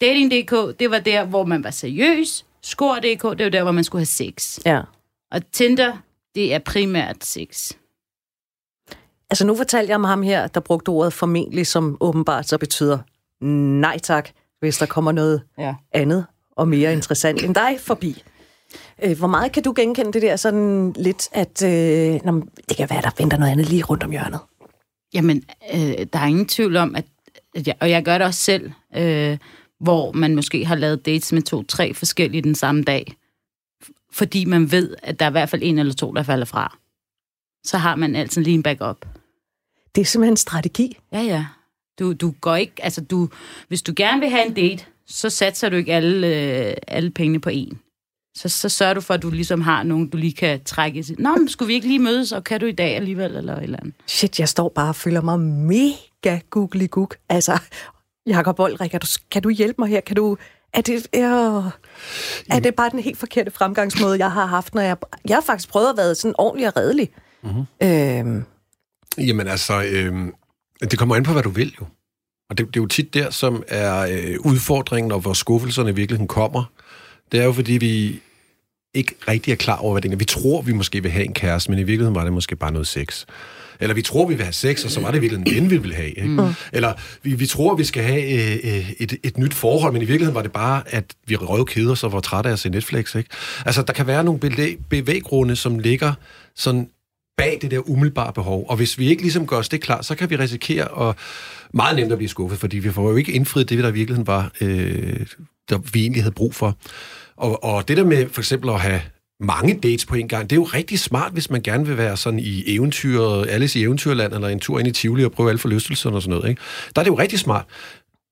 dating.dk, 0.00 0.80
det 0.80 0.90
var 0.90 0.98
der, 0.98 1.24
hvor 1.24 1.44
man 1.44 1.64
var 1.64 1.70
seriøs, 1.70 2.44
skor.dk, 2.62 3.38
det 3.38 3.44
var 3.44 3.50
der, 3.50 3.62
hvor 3.62 3.72
man 3.72 3.84
skulle 3.84 4.00
have 4.00 4.06
sex. 4.06 4.58
Ja. 4.66 4.80
Og 5.30 5.50
Tinder, 5.52 5.96
det 6.34 6.54
er 6.54 6.58
primært 6.58 7.24
sex. 7.24 7.72
Altså 9.30 9.46
nu 9.46 9.56
fortalte 9.56 9.90
jeg 9.90 9.96
om 9.96 10.04
ham 10.04 10.22
her, 10.22 10.46
der 10.46 10.60
brugte 10.60 10.88
ordet 10.88 11.12
formentlig, 11.12 11.66
som 11.66 11.96
åbenbart 12.00 12.48
så 12.48 12.58
betyder 12.58 12.98
nej 13.44 13.98
tak, 13.98 14.28
hvis 14.60 14.78
der 14.78 14.86
kommer 14.86 15.12
noget 15.12 15.42
ja. 15.58 15.74
andet 15.92 16.26
og 16.56 16.68
mere 16.68 16.92
interessant 16.92 17.42
end 17.42 17.54
dig 17.54 17.76
forbi. 17.80 18.22
Øh, 19.02 19.18
hvor 19.18 19.26
meget 19.26 19.52
kan 19.52 19.62
du 19.62 19.72
genkende 19.76 20.12
det 20.12 20.22
der 20.22 20.36
sådan 20.36 20.92
lidt, 20.96 21.28
at 21.32 21.62
øh, 21.62 22.20
nå, 22.24 22.42
det 22.68 22.76
kan 22.76 22.90
være, 22.90 23.02
der 23.02 23.10
venter 23.18 23.38
noget 23.38 23.52
andet 23.52 23.68
lige 23.68 23.82
rundt 23.82 24.02
om 24.02 24.10
hjørnet? 24.10 24.40
Jamen, 25.14 25.42
øh, 25.74 26.06
der 26.12 26.18
er 26.18 26.26
ingen 26.26 26.46
tvivl 26.46 26.76
om, 26.76 26.96
at, 26.96 27.04
at 27.54 27.66
jeg, 27.66 27.76
og 27.80 27.90
jeg 27.90 28.04
gør 28.04 28.18
det 28.18 28.26
også 28.26 28.40
selv, 28.40 28.70
øh, 28.96 29.38
hvor 29.80 30.12
man 30.12 30.34
måske 30.34 30.64
har 30.64 30.74
lavet 30.74 31.06
dates 31.06 31.32
med 31.32 31.42
to-tre 31.42 31.94
forskellige 31.94 32.42
den 32.42 32.54
samme 32.54 32.82
dag, 32.82 33.16
fordi 34.12 34.44
man 34.44 34.72
ved, 34.72 34.94
at 35.02 35.20
der 35.20 35.26
er 35.26 35.30
i 35.30 35.32
hvert 35.32 35.48
fald 35.48 35.62
en 35.64 35.78
eller 35.78 35.94
to, 35.94 36.12
der 36.12 36.22
falder 36.22 36.44
fra. 36.44 36.76
Så 37.64 37.78
har 37.78 37.96
man 37.96 38.16
altid 38.16 38.42
lige 38.42 38.54
en 38.54 38.62
backup. 38.62 39.06
Det 39.98 40.04
er 40.04 40.06
simpelthen 40.06 40.32
en 40.32 40.36
strategi. 40.36 40.98
Ja, 41.12 41.20
ja. 41.20 41.46
Du, 41.98 42.12
du 42.12 42.34
går 42.40 42.56
ikke, 42.56 42.72
altså 42.78 43.00
du, 43.00 43.28
hvis 43.68 43.82
du 43.82 43.92
gerne 43.96 44.20
vil 44.20 44.30
have 44.30 44.46
en 44.46 44.54
date, 44.54 44.84
så 45.06 45.30
satser 45.30 45.68
du 45.68 45.76
ikke 45.76 45.94
alle, 45.94 46.26
øh, 46.26 46.74
alle 46.88 47.10
pengene 47.10 47.40
på 47.40 47.50
en. 47.50 47.78
Så, 48.36 48.48
så 48.48 48.68
sørger 48.68 48.94
du 48.94 49.00
for, 49.00 49.14
at 49.14 49.22
du 49.22 49.30
ligesom 49.30 49.60
har 49.60 49.82
nogen, 49.82 50.08
du 50.08 50.16
lige 50.16 50.32
kan 50.32 50.60
trække. 50.64 51.04
Nå, 51.18 51.36
men 51.36 51.48
skulle 51.48 51.66
vi 51.66 51.74
ikke 51.74 51.86
lige 51.86 51.98
mødes, 51.98 52.32
og 52.32 52.44
kan 52.44 52.60
du 52.60 52.66
i 52.66 52.72
dag 52.72 52.96
alligevel, 52.96 53.36
eller 53.36 53.56
et 53.56 53.62
eller 53.62 53.78
andet? 53.80 53.94
Shit, 54.06 54.40
jeg 54.40 54.48
står 54.48 54.68
bare 54.68 54.88
og 54.88 54.96
føler 54.96 55.20
mig 55.20 55.40
mega 55.40 56.40
googly 56.50 56.90
gook. 56.90 57.16
Altså, 57.28 57.58
Jakob 58.26 58.56
Boldrik, 58.56 58.90
kan 58.90 59.00
du, 59.00 59.06
kan 59.30 59.42
du 59.42 59.50
hjælpe 59.50 59.74
mig 59.78 59.88
her? 59.88 60.00
Kan 60.00 60.16
du, 60.16 60.36
er 60.72 60.80
det, 60.80 61.06
øh, 61.14 61.22
er 62.50 62.60
det 62.62 62.74
bare 62.74 62.90
den 62.90 62.98
helt 62.98 63.18
forkerte 63.18 63.50
fremgangsmåde, 63.50 64.18
jeg 64.18 64.32
har 64.32 64.46
haft, 64.46 64.74
når 64.74 64.82
jeg... 64.82 64.96
Jeg 65.28 65.36
har 65.36 65.42
faktisk 65.42 65.68
prøvet 65.68 65.90
at 65.90 65.96
være 65.96 66.14
sådan 66.14 66.34
ordentlig 66.38 66.66
og 66.68 66.76
redelig. 66.76 67.10
Mm-hmm. 67.42 67.66
Øhm. 67.82 68.44
Jamen 69.18 69.48
altså, 69.48 69.82
øh, 69.82 70.14
det 70.80 70.98
kommer 70.98 71.16
an 71.16 71.22
på, 71.22 71.32
hvad 71.32 71.42
du 71.42 71.50
vil 71.50 71.74
jo. 71.80 71.86
Og 72.50 72.58
det, 72.58 72.66
det 72.66 72.76
er 72.76 72.82
jo 72.82 72.86
tit 72.86 73.14
der, 73.14 73.30
som 73.30 73.62
er 73.68 74.00
øh, 74.00 74.36
udfordringen, 74.40 75.12
og 75.12 75.20
hvor 75.20 75.32
skuffelserne 75.32 75.90
i 75.90 75.94
virkeligheden 75.94 76.28
kommer. 76.28 76.64
Det 77.32 77.40
er 77.40 77.44
jo, 77.44 77.52
fordi 77.52 77.72
vi 77.72 78.20
ikke 78.94 79.14
rigtig 79.28 79.52
er 79.52 79.56
klar 79.56 79.76
over, 79.76 79.92
hvad 79.92 80.02
det 80.02 80.12
er. 80.12 80.16
Vi 80.16 80.24
tror, 80.24 80.62
vi 80.62 80.72
måske 80.72 81.02
vil 81.02 81.10
have 81.10 81.24
en 81.24 81.34
kæreste, 81.34 81.70
men 81.70 81.78
i 81.78 81.82
virkeligheden 81.82 82.14
var 82.14 82.24
det 82.24 82.32
måske 82.32 82.56
bare 82.56 82.72
noget 82.72 82.86
sex. 82.86 83.24
Eller 83.80 83.94
vi 83.94 84.02
tror, 84.02 84.26
vi 84.26 84.34
vil 84.34 84.44
have 84.44 84.52
sex, 84.52 84.84
og 84.84 84.90
så 84.90 85.00
var 85.00 85.10
det 85.10 85.22
virkelig 85.22 85.46
en 85.46 85.54
ven, 85.54 85.70
vi 85.70 85.76
vil 85.76 85.94
have. 85.94 86.10
Ikke? 86.10 86.28
Mm. 86.28 86.48
Eller 86.72 86.92
vi, 87.22 87.34
vi 87.34 87.46
tror, 87.46 87.74
vi 87.74 87.84
skal 87.84 88.02
have 88.02 88.22
øh, 88.22 88.76
øh, 88.76 88.92
et, 88.98 89.16
et 89.22 89.38
nyt 89.38 89.54
forhold, 89.54 89.92
men 89.92 90.02
i 90.02 90.04
virkeligheden 90.04 90.34
var 90.34 90.42
det 90.42 90.52
bare, 90.52 90.82
at 90.86 91.04
vi 91.26 91.36
røv 91.36 91.66
keder 91.66 91.92
os 91.92 92.04
og 92.04 92.12
var 92.12 92.20
trætte 92.20 92.48
af 92.48 92.52
at 92.52 92.58
se 92.58 92.68
Netflix. 92.68 93.14
Ikke? 93.14 93.30
Altså, 93.66 93.82
der 93.82 93.92
kan 93.92 94.06
være 94.06 94.24
nogle 94.24 94.40
bevæggrunde, 94.88 95.56
som 95.56 95.78
ligger 95.78 96.12
sådan 96.56 96.88
bag 97.38 97.58
det 97.62 97.70
der 97.70 97.90
umiddelbare 97.90 98.32
behov. 98.32 98.66
Og 98.68 98.76
hvis 98.76 98.98
vi 98.98 99.08
ikke 99.08 99.22
ligesom 99.22 99.46
gør 99.46 99.56
os 99.56 99.68
det 99.68 99.80
klart, 99.80 100.04
så 100.04 100.14
kan 100.14 100.30
vi 100.30 100.36
risikere 100.36 101.08
at, 101.08 101.16
meget 101.74 101.96
nemt 101.96 102.12
at 102.12 102.18
blive 102.18 102.28
skuffet, 102.28 102.58
fordi 102.58 102.78
vi 102.78 102.90
får 102.90 103.10
jo 103.10 103.16
ikke 103.16 103.32
indfriet 103.32 103.68
det, 103.68 103.78
der 103.78 103.88
i 103.88 103.92
virkeligheden 103.92 104.26
var, 104.26 104.52
øh, 104.60 105.26
der 105.70 105.78
vi 105.92 106.00
egentlig 106.00 106.22
havde 106.22 106.34
brug 106.34 106.54
for. 106.54 106.76
Og, 107.36 107.64
og 107.64 107.88
det 107.88 107.96
der 107.96 108.04
med 108.04 108.28
for 108.28 108.40
eksempel 108.40 108.70
at 108.70 108.80
have 108.80 109.00
mange 109.40 109.80
dates 109.82 110.06
på 110.06 110.14
en 110.14 110.28
gang, 110.28 110.50
det 110.50 110.56
er 110.56 110.60
jo 110.60 110.64
rigtig 110.64 110.98
smart, 110.98 111.32
hvis 111.32 111.50
man 111.50 111.62
gerne 111.62 111.86
vil 111.86 111.96
være 111.96 112.16
sådan 112.16 112.38
i 112.38 112.74
eventyret, 112.74 113.50
Alice 113.50 113.78
i 113.78 113.82
Eventyrland, 113.82 114.32
eller 114.32 114.48
en 114.48 114.60
tur 114.60 114.78
ind 114.78 114.88
i 114.88 114.92
Tivoli 114.92 115.24
og 115.24 115.32
prøve 115.32 115.48
alle 115.48 115.58
forlystelserne 115.58 116.16
og 116.16 116.22
sådan 116.22 116.36
noget. 116.36 116.48
Ikke? 116.48 116.62
Der 116.96 117.00
er 117.00 117.04
det 117.04 117.10
jo 117.10 117.18
rigtig 117.18 117.38
smart. 117.38 117.64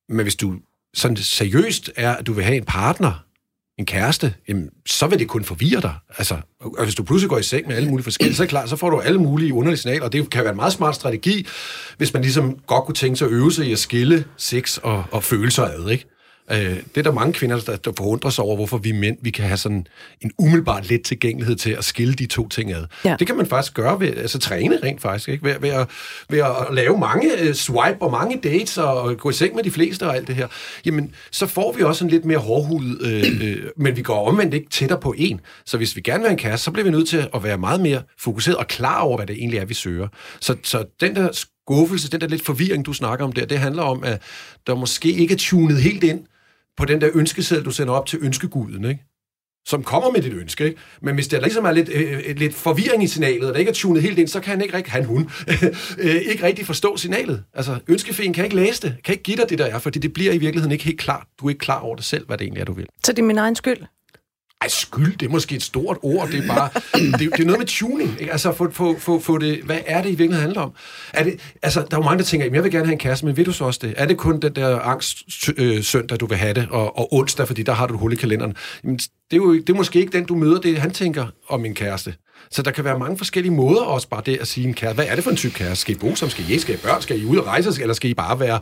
Men 0.09 0.23
hvis 0.23 0.35
du 0.35 0.55
sådan 0.93 1.17
seriøst 1.17 1.91
er, 1.95 2.15
at 2.15 2.27
du 2.27 2.33
vil 2.33 2.43
have 2.43 2.57
en 2.57 2.65
partner, 2.65 3.26
en 3.77 3.85
kæreste, 3.85 4.33
jamen, 4.47 4.69
så 4.85 5.07
vil 5.07 5.19
det 5.19 5.27
kun 5.27 5.43
forvirre 5.43 5.81
dig. 5.81 5.93
Altså, 6.17 6.37
og 6.61 6.83
hvis 6.83 6.95
du 6.95 7.03
pludselig 7.03 7.29
går 7.29 7.37
i 7.37 7.43
seng 7.43 7.67
med 7.67 7.75
alle 7.75 7.89
mulige 7.89 8.03
forskellige, 8.03 8.35
så 8.35 8.43
er 8.43 8.47
klar, 8.47 8.65
så 8.65 8.75
får 8.75 8.89
du 8.89 8.99
alle 8.99 9.19
mulige 9.19 9.53
underlige 9.53 9.77
signaler, 9.77 10.05
og 10.05 10.13
det 10.13 10.29
kan 10.29 10.43
være 10.43 10.51
en 10.51 10.55
meget 10.55 10.73
smart 10.73 10.95
strategi, 10.95 11.47
hvis 11.97 12.13
man 12.13 12.21
ligesom 12.21 12.57
godt 12.67 12.85
kunne 12.85 12.95
tænke 12.95 13.15
sig 13.17 13.25
at 13.25 13.31
øve 13.31 13.51
sig 13.51 13.67
i 13.67 13.71
at 13.71 13.79
skille 13.79 14.25
sex 14.37 14.77
og, 14.77 15.03
og 15.11 15.23
følelser 15.23 15.63
ad, 15.63 15.89
ikke? 15.89 16.05
Øh, 16.51 16.57
det 16.59 16.97
er 16.97 17.01
der 17.01 17.11
mange 17.11 17.33
kvinder, 17.33 17.59
der, 17.59 17.75
der 17.75 17.91
forundrer 17.97 18.29
sig 18.29 18.43
over, 18.43 18.55
hvorfor 18.55 18.77
vi 18.77 18.91
mænd 18.91 19.17
vi 19.21 19.29
kan 19.29 19.45
have 19.45 19.57
sådan 19.57 19.87
en 20.21 20.31
umiddelbart 20.37 20.89
let 20.89 21.01
tilgængelighed 21.01 21.55
til 21.55 21.69
at 21.69 21.83
skille 21.83 22.13
de 22.13 22.25
to 22.25 22.47
ting 22.47 22.73
ad. 22.73 22.85
Ja. 23.05 23.15
Det 23.19 23.27
kan 23.27 23.37
man 23.37 23.45
faktisk 23.45 23.73
gøre 23.73 23.99
ved 23.99 24.17
altså 24.17 24.39
træne 24.39 24.79
rent 24.83 25.01
faktisk, 25.01 25.29
ikke? 25.29 25.43
Ved, 25.43 25.55
ved, 25.61 25.69
at, 25.69 25.89
ved 26.29 26.39
at 26.39 26.73
lave 26.73 26.97
mange 26.97 27.31
uh, 27.41 27.53
swipe 27.53 28.01
og 28.01 28.11
mange 28.11 28.39
dates 28.43 28.77
og 28.77 29.17
gå 29.17 29.29
i 29.29 29.33
seng 29.33 29.55
med 29.55 29.63
de 29.63 29.71
fleste 29.71 30.07
og 30.07 30.15
alt 30.15 30.27
det 30.27 30.35
her. 30.35 30.47
Jamen, 30.85 31.15
så 31.31 31.47
får 31.47 31.71
vi 31.71 31.83
også 31.83 32.05
en 32.05 32.09
lidt 32.09 32.25
mere 32.25 32.37
hårdhudet, 32.37 33.01
øh, 33.01 33.49
øh, 33.49 33.63
men 33.77 33.95
vi 33.95 34.01
går 34.01 34.27
omvendt 34.27 34.53
ikke 34.53 34.69
tættere 34.69 34.99
på 34.99 35.13
en. 35.17 35.39
Så 35.65 35.77
hvis 35.77 35.95
vi 35.95 36.01
gerne 36.01 36.19
vil 36.19 36.27
have 36.27 36.31
en 36.31 36.37
kæreste, 36.37 36.63
så 36.63 36.71
bliver 36.71 36.83
vi 36.83 36.91
nødt 36.91 37.09
til 37.09 37.27
at 37.33 37.43
være 37.43 37.57
meget 37.57 37.81
mere 37.81 38.01
fokuseret 38.19 38.57
og 38.57 38.67
klar 38.67 38.99
over, 38.99 39.17
hvad 39.17 39.27
det 39.27 39.35
egentlig 39.35 39.59
er, 39.59 39.65
vi 39.65 39.73
søger. 39.73 40.07
Så, 40.41 40.55
så 40.63 40.85
den 41.01 41.15
der 41.15 41.29
skuffelse, 41.31 42.09
den 42.09 42.21
der 42.21 42.27
lidt 42.27 42.45
forvirring, 42.45 42.85
du 42.85 42.93
snakker 42.93 43.25
om 43.25 43.31
der, 43.31 43.45
det 43.45 43.59
handler 43.59 43.83
om, 43.83 44.03
at 44.03 44.21
der 44.67 44.75
måske 44.75 45.11
ikke 45.11 45.33
er 45.33 45.37
tunet 45.37 45.81
helt 45.81 46.03
ind 46.03 46.19
på 46.77 46.85
den 46.85 47.01
der 47.01 47.09
ønskeseddel, 47.13 47.65
du 47.65 47.71
sender 47.71 47.93
op 47.93 48.05
til 48.05 48.19
ønskeguden, 48.21 48.85
ikke? 48.85 49.03
som 49.67 49.83
kommer 49.83 50.11
med 50.11 50.21
dit 50.21 50.33
ønske. 50.33 50.65
Ikke? 50.65 50.77
Men 51.01 51.15
hvis 51.15 51.27
der 51.27 51.41
ligesom 51.41 51.65
er 51.65 51.71
lidt, 51.71 51.89
øh, 51.93 52.21
øh 52.27 52.35
lidt 52.35 52.53
forvirring 52.53 53.03
i 53.03 53.07
signalet, 53.07 53.47
og 53.47 53.53
der 53.53 53.59
ikke 53.59 53.69
er 53.69 53.73
tunet 53.73 54.03
helt 54.03 54.19
ind, 54.19 54.27
så 54.27 54.39
kan 54.39 54.51
han 54.51 54.61
ikke 54.61 54.77
rigtig, 54.77 54.93
han 54.93 55.05
hun, 55.05 55.29
øh, 56.03 56.15
ikke 56.15 56.43
rigtig 56.43 56.65
forstå 56.65 56.97
signalet. 56.97 57.43
Altså, 57.53 57.79
ønskefeen 57.87 58.33
kan 58.33 58.43
ikke 58.43 58.55
læse 58.55 58.81
det, 58.81 58.95
kan 59.03 59.13
ikke 59.13 59.23
give 59.23 59.37
dig 59.37 59.49
det 59.49 59.59
der 59.59 59.65
er, 59.65 59.79
fordi 59.79 59.99
det 59.99 60.13
bliver 60.13 60.33
i 60.33 60.37
virkeligheden 60.37 60.71
ikke 60.71 60.83
helt 60.83 60.99
klart. 60.99 61.27
Du 61.39 61.45
er 61.45 61.49
ikke 61.49 61.59
klar 61.59 61.79
over 61.79 61.95
det 61.95 62.05
selv, 62.05 62.27
hvad 62.27 62.37
det 62.37 62.45
egentlig 62.45 62.61
er, 62.61 62.65
du 62.65 62.73
vil. 62.73 62.85
Så 63.03 63.11
det 63.11 63.19
er 63.19 63.25
min 63.25 63.37
egen 63.37 63.55
skyld? 63.55 63.77
Ej, 64.61 64.67
skyld, 64.67 65.17
det 65.17 65.25
er 65.25 65.29
måske 65.29 65.55
et 65.55 65.63
stort 65.63 65.97
ord. 66.01 66.27
Det 66.27 66.43
er 66.43 66.47
bare, 66.47 66.69
det, 67.19 67.31
det 67.31 67.39
er 67.39 67.45
noget 67.45 67.59
med 67.59 67.67
tuning. 67.67 68.17
Ikke? 68.19 68.31
Altså, 68.31 68.53
få, 68.53 68.71
få, 68.71 68.99
få, 68.99 69.19
få 69.19 69.37
det, 69.37 69.61
hvad 69.63 69.79
er 69.85 70.01
det 70.01 70.09
i 70.09 70.15
virkeligheden 70.15 70.41
handler 70.41 70.61
om? 70.61 70.71
Er 71.13 71.23
det, 71.23 71.39
altså, 71.61 71.79
der 71.79 71.97
er 71.97 72.01
jo 72.01 72.03
mange, 72.03 72.17
der 72.17 72.23
tænker, 72.23 72.49
jeg 72.53 72.63
vil 72.63 72.71
gerne 72.71 72.85
have 72.85 72.93
en 72.93 72.99
kæreste, 72.99 73.25
men 73.25 73.37
ved 73.37 73.45
du 73.45 73.51
så 73.51 73.65
også 73.65 73.79
det? 73.83 73.93
Er 73.97 74.05
det 74.05 74.17
kun 74.17 74.39
den 74.39 74.55
der 74.55 74.79
angst 74.79 75.23
øh, 75.57 75.83
søndag, 75.83 76.19
du 76.19 76.25
vil 76.25 76.37
have 76.37 76.53
det, 76.53 76.67
og, 76.69 76.97
og 76.97 77.13
onsdag, 77.13 77.47
fordi 77.47 77.63
der 77.63 77.73
har 77.73 77.87
du 77.87 77.93
et 77.93 77.99
hul 77.99 78.13
i 78.13 78.15
kalenderen? 78.15 78.55
Jamen, 78.83 78.97
det 78.97 79.07
er 79.31 79.37
jo 79.37 79.53
det 79.53 79.69
er 79.69 79.73
måske 79.73 79.99
ikke 79.99 80.17
den, 80.17 80.25
du 80.25 80.35
møder, 80.35 80.59
det 80.59 80.77
han 80.77 80.91
tænker 80.91 81.27
om 81.49 81.59
min 81.61 81.75
kæreste. 81.75 82.15
Så 82.51 82.61
der 82.61 82.71
kan 82.71 82.83
være 82.83 82.99
mange 82.99 83.17
forskellige 83.17 83.53
måder 83.53 83.81
også 83.81 84.09
bare 84.09 84.21
det 84.25 84.37
at 84.37 84.47
sige 84.47 84.67
en 84.67 84.73
kæreste. 84.73 84.95
Hvad 84.95 85.05
er 85.07 85.15
det 85.15 85.23
for 85.23 85.31
en 85.31 85.37
type 85.37 85.53
kæreste? 85.53 85.81
Skal 85.81 85.95
I 85.95 85.97
bo 85.97 86.15
som? 86.15 86.29
Skal 86.29 86.51
I 86.51 86.59
Skal 86.59 86.75
I 86.75 86.77
børn? 86.77 87.01
Skal 87.01 87.21
I 87.21 87.25
ud 87.25 87.37
og 87.37 87.45
rejse? 87.45 87.81
Eller 87.81 87.93
skal 87.93 88.09
I 88.09 88.13
bare 88.13 88.39
være 88.39 88.59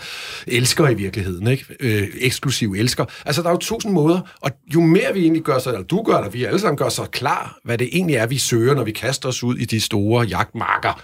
elskere 0.47 0.91
i 0.91 0.95
virkeligheden? 0.95 1.47
Ikke? 1.47 1.65
Øh, 1.79 2.07
eksklusiv 2.19 2.75
elsker. 2.77 3.05
Altså, 3.25 3.41
der 3.41 3.47
er 3.47 3.51
jo 3.51 3.57
tusind 3.57 3.93
måder, 3.93 4.19
og 4.41 4.51
jo 4.73 4.81
mere 4.81 5.13
vi 5.13 5.21
egentlig 5.21 5.43
gør 5.43 5.59
så, 5.59 5.69
eller 5.69 5.83
du 5.83 6.03
gør, 6.03 6.17
eller 6.17 6.29
vi 6.29 6.43
alle 6.43 6.59
sammen 6.59 6.77
gør 6.77 6.89
så 6.89 7.05
klar, 7.05 7.59
hvad 7.63 7.77
det 7.77 7.89
egentlig 7.91 8.15
er, 8.15 8.25
vi 8.25 8.37
søger, 8.37 8.75
når 8.75 8.83
vi 8.83 8.91
kaster 8.91 9.29
os 9.29 9.43
ud 9.43 9.57
i 9.57 9.65
de 9.65 9.81
store 9.81 10.25
jagtmarker, 10.25 11.01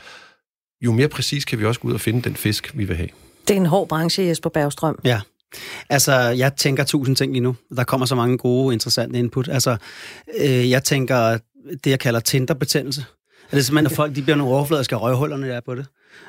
jo 0.82 0.92
mere 0.92 1.08
præcis 1.08 1.46
kan 1.46 1.60
vi 1.60 1.66
også 1.66 1.80
gå 1.80 1.88
ud 1.88 1.94
og 1.94 2.02
finde 2.02 2.22
den 2.22 2.36
fisk, 2.36 2.72
vi 2.74 2.86
vil 2.86 2.96
have. 2.98 3.10
Det 3.48 3.54
er 3.54 3.60
en 3.60 3.66
hård 3.66 3.88
branche, 3.88 4.24
Jesper 4.24 4.50
Bergstrøm. 4.50 5.00
Ja. 5.04 5.22
Altså, 5.90 6.14
jeg 6.14 6.56
tænker 6.56 6.84
tusind 6.84 7.16
ting 7.16 7.32
lige 7.32 7.44
nu. 7.44 7.56
Der 7.76 7.84
kommer 7.84 8.06
så 8.06 8.16
mange 8.16 8.38
gode, 8.38 8.74
interessante 8.74 9.20
input. 9.20 9.48
Altså, 9.48 9.78
øh, 10.40 10.70
jeg 10.70 10.84
tænker 10.84 11.38
det, 11.84 11.92
jeg 11.92 12.00
kalder 12.00 12.20
Tinder-betændelse. 12.20 13.06
Er 13.52 13.56
det 13.56 13.66
simpelthen, 13.66 13.86
at 13.86 13.96
folk 13.96 14.16
de 14.16 14.22
bliver 14.22 14.36
nogle 14.36 14.54
overfladiske 14.54 14.96
røghuller, 14.96 15.38
når 15.38 15.48
de 15.48 15.54
er 15.54 15.62
på 15.66 15.76
det? 15.76 15.86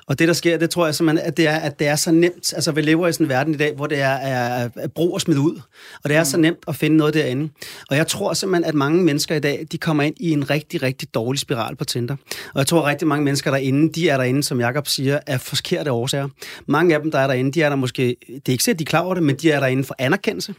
Og 0.06 0.18
det, 0.18 0.28
der 0.28 0.34
sker, 0.34 0.58
det 0.58 0.70
tror 0.70 0.86
jeg 0.86 0.94
simpelthen, 0.94 1.26
at 1.28 1.36
det 1.36 1.48
er, 1.48 1.56
at 1.56 1.78
det 1.78 1.86
er 1.86 1.96
så 1.96 2.10
nemt. 2.10 2.54
Altså, 2.54 2.72
vi 2.72 2.80
lever 2.80 3.08
i 3.08 3.12
sådan 3.12 3.26
en 3.26 3.28
verden 3.28 3.54
i 3.54 3.56
dag, 3.56 3.74
hvor 3.74 3.86
det 3.86 4.00
er, 4.00 4.08
er, 4.08 4.68
er 4.76 4.88
brug 4.88 5.14
og 5.14 5.20
smid 5.20 5.38
ud. 5.38 5.60
Og 6.04 6.10
det 6.10 6.16
er 6.16 6.20
mm. 6.20 6.24
så 6.24 6.36
nemt 6.36 6.58
at 6.68 6.76
finde 6.76 6.96
noget 6.96 7.14
derinde. 7.14 7.48
Og 7.90 7.96
jeg 7.96 8.06
tror 8.06 8.32
simpelthen, 8.32 8.64
at 8.64 8.74
mange 8.74 9.02
mennesker 9.02 9.34
i 9.34 9.40
dag, 9.40 9.66
de 9.72 9.78
kommer 9.78 10.02
ind 10.02 10.14
i 10.20 10.30
en 10.30 10.50
rigtig, 10.50 10.82
rigtig 10.82 11.14
dårlig 11.14 11.40
spiral 11.40 11.76
på 11.76 11.84
Tinder. 11.84 12.16
Og 12.54 12.58
jeg 12.58 12.66
tror, 12.66 12.80
at 12.80 12.86
rigtig 12.86 13.08
mange 13.08 13.24
mennesker 13.24 13.50
derinde, 13.50 13.92
de 13.92 14.08
er 14.08 14.16
derinde, 14.16 14.42
som 14.42 14.60
Jakob 14.60 14.88
siger, 14.88 15.20
af 15.26 15.40
forkerte 15.40 15.92
årsager. 15.92 16.28
Mange 16.66 16.94
af 16.94 17.02
dem, 17.02 17.10
der 17.10 17.18
er 17.18 17.26
derinde, 17.26 17.52
de 17.52 17.62
er 17.62 17.68
der 17.68 17.76
måske, 17.76 18.16
det 18.28 18.48
er 18.48 18.52
ikke 18.52 18.64
sikkert, 18.64 18.78
de 18.78 18.82
er 18.84 18.86
klar 18.86 19.00
over 19.00 19.14
det, 19.14 19.22
men 19.22 19.36
de 19.36 19.50
er 19.50 19.60
derinde 19.60 19.84
for 19.84 19.94
anerkendelse. 19.98 20.54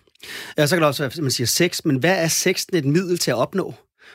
Ja, 0.58 0.68
så 0.68 0.76
kan 0.76 0.82
det 0.82 0.88
også 0.88 1.04
være, 1.04 1.12
at 1.16 1.22
man 1.22 1.32
siger 1.32 1.48
sex, 1.48 1.80
men 1.86 1.96
hvad 1.96 2.24
er 2.24 2.28
sexen 2.28 2.76
et 2.76 2.86
middel 2.86 3.18
til 3.18 3.32
at 3.32 3.38
opnå? 3.38 3.74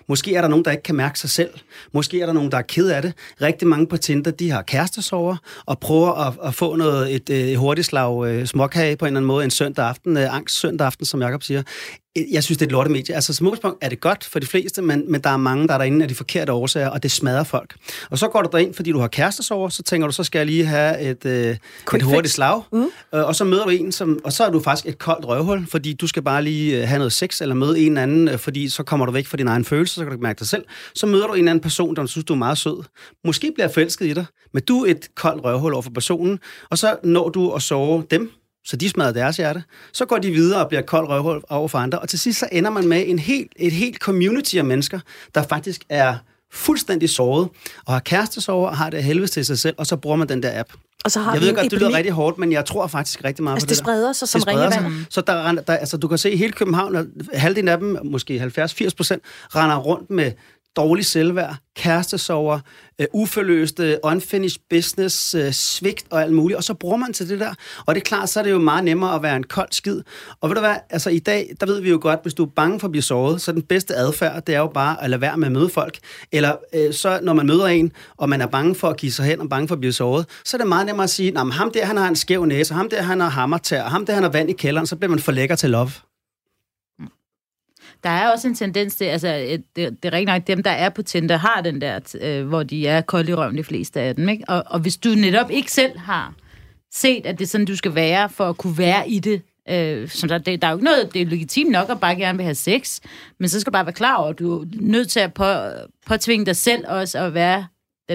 Måske 0.08 0.34
er 0.34 0.40
der 0.40 0.48
nogen, 0.48 0.64
der 0.64 0.70
ikke 0.70 0.82
kan 0.82 0.94
mærke 0.94 1.18
sig 1.18 1.30
selv. 1.30 1.50
Måske 1.92 2.20
er 2.20 2.26
der 2.26 2.32
nogen, 2.32 2.50
der 2.50 2.58
er 2.58 2.62
ked 2.62 2.88
af 2.88 3.02
det. 3.02 3.12
Rigtig 3.42 3.68
mange 3.68 3.86
på 3.86 3.96
Tinder, 3.96 4.30
de 4.30 4.50
har 4.50 4.62
kærestesover 4.62 5.36
og 5.66 5.78
prøver 5.78 6.12
at, 6.12 6.34
at 6.44 6.54
få 6.54 6.76
noget, 6.76 7.14
et, 7.14 7.30
øh, 7.30 7.36
et 7.36 7.58
hurtigt 7.58 7.86
slag 7.86 8.26
øh, 8.26 8.46
småkage 8.46 8.96
på 8.96 9.04
en 9.04 9.06
eller 9.06 9.18
anden 9.18 9.26
måde 9.26 9.44
en 9.44 9.50
søndag 9.50 9.88
aften, 9.88 10.16
øh, 10.16 10.34
angst 10.34 10.60
søndag 10.60 10.86
aften, 10.86 11.06
som 11.06 11.22
Jacob 11.22 11.42
siger 11.42 11.62
jeg 12.32 12.44
synes, 12.44 12.58
det 12.58 12.64
er 12.64 12.68
et 12.68 12.72
lortemedie. 12.72 13.14
Altså, 13.14 13.32
som 13.32 13.46
udgangspunkt 13.46 13.78
er 13.80 13.88
det 13.88 14.00
godt 14.00 14.24
for 14.24 14.38
de 14.38 14.46
fleste, 14.46 14.82
men, 14.82 15.12
men 15.12 15.20
der 15.20 15.30
er 15.30 15.36
mange, 15.36 15.68
der 15.68 15.74
er 15.74 15.78
derinde 15.78 16.02
af 16.02 16.08
de 16.08 16.14
forkerte 16.14 16.52
årsager, 16.52 16.88
og 16.88 17.02
det 17.02 17.10
smadrer 17.10 17.44
folk. 17.44 17.74
Og 18.10 18.18
så 18.18 18.28
går 18.28 18.42
du 18.42 18.48
derind, 18.52 18.74
fordi 18.74 18.92
du 18.92 18.98
har 18.98 19.08
kærestesover, 19.08 19.68
så 19.68 19.82
tænker 19.82 20.08
du, 20.08 20.12
så 20.12 20.24
skal 20.24 20.38
jeg 20.38 20.46
lige 20.46 20.64
have 20.64 21.00
et, 21.00 21.24
øh, 21.24 21.56
et 21.94 22.02
hurtigt 22.02 22.34
slag. 22.34 22.62
Mm. 22.72 22.82
Øh, 23.14 23.26
og 23.26 23.34
så 23.34 23.44
møder 23.44 23.64
du 23.64 23.70
en, 23.70 23.92
som, 23.92 24.20
og 24.24 24.32
så 24.32 24.44
er 24.44 24.50
du 24.50 24.60
faktisk 24.60 24.88
et 24.88 24.98
koldt 24.98 25.28
røvhul, 25.28 25.66
fordi 25.66 25.92
du 25.92 26.06
skal 26.06 26.22
bare 26.22 26.44
lige 26.44 26.82
øh, 26.82 26.88
have 26.88 26.98
noget 26.98 27.12
sex, 27.12 27.40
eller 27.40 27.54
møde 27.54 27.78
en 27.78 27.98
anden, 27.98 28.28
øh, 28.28 28.38
fordi 28.38 28.68
så 28.68 28.82
kommer 28.82 29.06
du 29.06 29.12
væk 29.12 29.26
fra 29.26 29.36
din 29.36 29.48
egen 29.48 29.64
følelse, 29.64 29.94
så 29.94 30.00
kan 30.00 30.06
du 30.06 30.12
ikke 30.12 30.22
mærke 30.22 30.38
dig 30.38 30.48
selv. 30.48 30.64
Så 30.94 31.06
møder 31.06 31.26
du 31.26 31.32
en 31.32 31.48
anden 31.48 31.62
person, 31.62 31.96
der 31.96 32.06
synes, 32.06 32.24
du 32.24 32.32
er 32.32 32.38
meget 32.38 32.58
sød. 32.58 32.84
Måske 33.24 33.52
bliver 33.54 33.68
forelsket 33.68 34.06
i 34.06 34.12
dig, 34.12 34.26
men 34.54 34.62
du 34.62 34.84
er 34.84 34.90
et 34.90 35.08
koldt 35.14 35.44
røvhul 35.44 35.72
over 35.72 35.82
for 35.82 35.90
personen, 35.90 36.38
og 36.70 36.78
så 36.78 36.96
når 37.04 37.28
du 37.28 37.52
at 37.52 37.62
sove 37.62 38.04
dem, 38.10 38.30
så 38.68 38.76
de 38.76 38.88
smadrer 38.88 39.12
deres 39.12 39.36
hjerte. 39.36 39.62
Så 39.92 40.06
går 40.06 40.18
de 40.18 40.30
videre 40.30 40.60
og 40.60 40.68
bliver 40.68 40.82
kold 40.82 41.08
røvhul 41.08 41.42
over 41.48 41.68
for 41.68 41.78
andre, 41.78 41.98
og 41.98 42.08
til 42.08 42.18
sidst 42.18 42.38
så 42.38 42.48
ender 42.52 42.70
man 42.70 42.88
med 42.88 43.04
en 43.06 43.18
helt, 43.18 43.52
et 43.56 43.72
helt 43.72 43.96
community 43.96 44.56
af 44.56 44.64
mennesker, 44.64 45.00
der 45.34 45.42
faktisk 45.42 45.84
er 45.88 46.14
fuldstændig 46.52 47.10
såret, 47.10 47.48
og 47.86 47.92
har 47.92 48.00
kærestesover 48.00 48.68
og 48.68 48.76
har 48.76 48.90
det 48.90 49.04
helvede 49.04 49.26
til 49.26 49.44
sig 49.44 49.58
selv, 49.58 49.74
og 49.78 49.86
så 49.86 49.96
bruger 49.96 50.16
man 50.16 50.28
den 50.28 50.42
der 50.42 50.60
app. 50.60 50.72
Og 51.04 51.10
så 51.10 51.20
har 51.20 51.32
jeg 51.32 51.42
ved 51.42 51.54
godt, 51.54 51.70
det 51.70 51.78
lyder 51.78 51.94
rigtig 51.94 52.12
hårdt, 52.12 52.38
men 52.38 52.52
jeg 52.52 52.64
tror 52.64 52.86
faktisk 52.86 53.24
rigtig 53.24 53.44
meget 53.44 53.56
altså, 53.56 53.66
på 53.66 53.68
det 53.68 53.76
det 53.76 53.84
spreder 53.84 54.12
sig 54.12 54.28
som 54.28 54.42
ringevand. 54.46 54.94
Så 55.10 55.20
der, 55.20 55.52
der, 55.52 55.72
altså, 55.72 55.96
du 55.96 56.08
kan 56.08 56.18
se 56.18 56.36
hele 56.36 56.52
København, 56.52 57.08
halvdelen 57.34 57.68
af 57.68 57.78
dem, 57.78 57.98
måske 58.04 58.52
70-80 58.58 58.88
procent, 58.96 59.22
render 59.54 59.76
rundt 59.76 60.10
med 60.10 60.32
dårlig 60.76 61.04
selvværd, 61.04 61.56
kærestesover, 61.76 62.60
øh, 63.00 63.06
uforløste, 63.12 63.98
unfinished 64.02 64.60
business, 64.70 65.34
øh, 65.34 65.52
svigt 65.52 66.04
og 66.10 66.22
alt 66.22 66.32
muligt, 66.32 66.56
og 66.56 66.64
så 66.64 66.74
bruger 66.74 66.96
man 66.96 67.12
til 67.12 67.28
det 67.28 67.40
der. 67.40 67.54
Og 67.86 67.94
det 67.94 68.00
er 68.00 68.04
klart, 68.04 68.28
så 68.28 68.40
er 68.40 68.44
det 68.44 68.50
jo 68.50 68.58
meget 68.58 68.84
nemmere 68.84 69.14
at 69.14 69.22
være 69.22 69.36
en 69.36 69.42
kold 69.42 69.68
skid. 69.70 70.02
Og 70.40 70.48
ved 70.48 70.54
du 70.54 70.60
hvad, 70.60 70.76
altså 70.90 71.10
i 71.10 71.18
dag, 71.18 71.50
der 71.60 71.66
ved 71.66 71.80
vi 71.80 71.90
jo 71.90 71.98
godt, 72.02 72.22
hvis 72.22 72.34
du 72.34 72.44
er 72.44 72.50
bange 72.56 72.80
for 72.80 72.86
at 72.86 72.90
blive 72.90 73.02
såret, 73.02 73.42
så 73.42 73.52
den 73.52 73.62
bedste 73.62 73.94
adfærd, 73.94 74.44
det 74.46 74.54
er 74.54 74.58
jo 74.58 74.66
bare 74.66 75.02
at 75.02 75.10
lade 75.10 75.20
være 75.20 75.36
med 75.36 75.46
at 75.46 75.52
møde 75.52 75.68
folk. 75.68 75.98
Eller 76.32 76.56
øh, 76.74 76.94
så 76.94 77.18
når 77.22 77.32
man 77.32 77.46
møder 77.46 77.66
en, 77.66 77.92
og 78.16 78.28
man 78.28 78.40
er 78.40 78.46
bange 78.46 78.74
for 78.74 78.88
at 78.88 78.96
give 78.96 79.12
sig 79.12 79.24
hen 79.24 79.40
og 79.40 79.48
bange 79.48 79.68
for 79.68 79.74
at 79.74 79.80
blive 79.80 79.92
såret, 79.92 80.26
så 80.44 80.56
er 80.56 80.58
det 80.58 80.68
meget 80.68 80.86
nemmere 80.86 81.04
at 81.04 81.10
sige, 81.10 81.38
at 81.38 81.54
ham 81.54 81.70
der, 81.72 81.84
han 81.84 81.96
har 81.96 82.08
en 82.08 82.16
skæv 82.16 82.44
næse, 82.44 82.74
ham 82.74 82.88
der, 82.88 83.02
han 83.02 83.20
har 83.20 83.28
hammertær, 83.28 83.84
ham 83.84 84.06
der, 84.06 84.14
han 84.14 84.22
har 84.22 84.30
vand 84.30 84.50
i 84.50 84.52
kælderen, 84.52 84.86
så 84.86 84.96
bliver 84.96 85.10
man 85.10 85.18
for 85.18 85.32
lækker 85.32 85.56
til 85.56 85.70
love 85.70 86.07
der 88.04 88.10
er 88.10 88.30
også 88.30 88.48
en 88.48 88.54
tendens 88.54 88.96
til, 88.96 89.04
altså 89.04 89.28
øh, 89.28 89.58
det, 89.76 90.02
det 90.02 90.04
er 90.04 90.12
rigtig 90.12 90.34
nok, 90.34 90.46
dem 90.46 90.62
der 90.62 90.70
er 90.70 90.88
på 90.88 91.02
Tinder 91.02 91.36
har 91.36 91.60
den 91.60 91.80
der, 91.80 92.16
øh, 92.20 92.46
hvor 92.46 92.62
de 92.62 92.86
er 92.86 93.00
kolde 93.00 93.30
i 93.30 93.34
røven, 93.34 93.58
de 93.58 93.64
fleste 93.64 94.00
af 94.00 94.14
dem, 94.14 94.28
ikke? 94.28 94.44
Og, 94.48 94.62
og 94.66 94.80
hvis 94.80 94.96
du 94.96 95.08
netop 95.08 95.50
ikke 95.50 95.72
selv 95.72 95.98
har 95.98 96.34
set, 96.92 97.26
at 97.26 97.38
det 97.38 97.44
er 97.44 97.48
sådan, 97.48 97.66
du 97.66 97.76
skal 97.76 97.94
være, 97.94 98.28
for 98.28 98.48
at 98.48 98.56
kunne 98.56 98.78
være 98.78 99.08
i 99.08 99.18
det, 99.18 99.42
øh, 99.70 100.08
som 100.08 100.28
der, 100.28 100.38
det, 100.38 100.62
der 100.62 100.68
er 100.68 100.72
jo 100.72 100.76
ikke 100.76 100.84
noget, 100.84 101.14
det 101.14 101.22
er 101.22 101.26
legitimt 101.26 101.70
nok 101.70 101.90
at 101.90 102.00
bare 102.00 102.16
gerne 102.16 102.38
vil 102.38 102.44
have 102.44 102.54
sex, 102.54 103.00
men 103.38 103.48
så 103.48 103.60
skal 103.60 103.70
du 103.70 103.74
bare 103.74 103.86
være 103.86 103.92
klar 103.92 104.16
over, 104.16 104.28
at 104.28 104.38
du 104.38 104.60
er 104.60 104.66
nødt 104.72 105.10
til 105.10 105.20
at 105.20 105.34
på, 105.34 105.44
påtvinge 106.06 106.46
dig 106.46 106.56
selv 106.56 106.84
også 106.88 107.18
at 107.18 107.34
være 107.34 107.66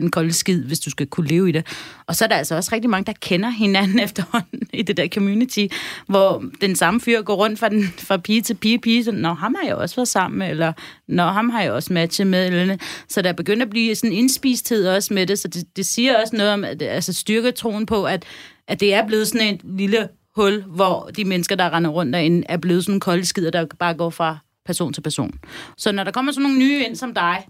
den 0.01 0.12
kolde 0.12 0.33
skid, 0.33 0.63
hvis 0.63 0.79
du 0.79 0.89
skal 0.89 1.07
kunne 1.07 1.27
leve 1.27 1.50
i 1.50 1.51
det. 1.51 1.67
Og 2.07 2.15
så 2.15 2.23
er 2.23 2.27
der 2.27 2.35
altså 2.35 2.55
også 2.55 2.69
rigtig 2.73 2.89
mange, 2.89 3.05
der 3.05 3.13
kender 3.21 3.50
hinanden 3.50 4.00
efterhånden 4.07 4.62
i 4.73 4.81
det 4.81 4.97
der 4.97 5.07
community, 5.07 5.65
hvor 6.07 6.43
den 6.62 6.75
samme 6.75 7.01
fyr 7.01 7.21
går 7.21 7.35
rundt 7.35 7.59
fra, 7.59 7.69
den, 7.69 7.83
fra 7.83 8.17
pige 8.17 8.41
til 8.41 8.53
pige, 8.53 8.79
pige, 8.79 9.03
sådan, 9.03 9.19
når 9.19 9.33
ham 9.33 9.55
har 9.59 9.67
jeg 9.67 9.75
også 9.75 9.95
været 9.95 10.07
sammen 10.07 10.39
med, 10.39 10.50
eller 10.50 10.73
når 11.07 11.27
ham 11.27 11.50
har 11.50 11.62
jeg 11.62 11.71
også 11.71 11.93
matchet 11.93 12.27
med, 12.27 12.47
eller 12.47 12.77
så 13.09 13.21
der 13.21 13.33
begynder 13.33 13.65
at 13.65 13.69
blive 13.69 13.95
sådan 13.95 14.12
en 14.12 14.17
indspisthed 14.17 14.88
også 14.88 15.13
med 15.13 15.27
det, 15.27 15.39
så 15.39 15.47
det, 15.47 15.77
det 15.77 15.85
siger 15.85 16.21
også 16.21 16.35
noget 16.35 16.51
om, 16.53 16.63
at, 16.63 16.81
altså 16.81 17.13
styrke 17.13 17.51
troen 17.51 17.85
på, 17.85 18.05
at, 18.05 18.25
at 18.67 18.79
det 18.79 18.93
er 18.93 19.07
blevet 19.07 19.27
sådan 19.27 19.53
et 19.53 19.62
lille 19.63 20.07
hul, 20.35 20.63
hvor 20.67 21.09
de 21.15 21.25
mennesker, 21.25 21.55
der 21.55 21.73
render 21.73 21.89
rundt 21.89 22.13
derinde, 22.13 22.43
er 22.50 22.57
blevet 22.57 22.83
sådan 22.83 22.95
en 22.95 23.00
kolde 23.00 23.25
skider, 23.25 23.51
der 23.51 23.65
bare 23.79 23.93
går 23.93 24.09
fra 24.09 24.38
person 24.65 24.93
til 24.93 25.01
person. 25.01 25.33
Så 25.77 25.91
når 25.91 26.03
der 26.03 26.12
kommer 26.12 26.31
sådan 26.31 26.43
nogle 26.43 26.59
nye 26.59 26.85
ind 26.85 26.95
som 26.95 27.13
dig, 27.13 27.45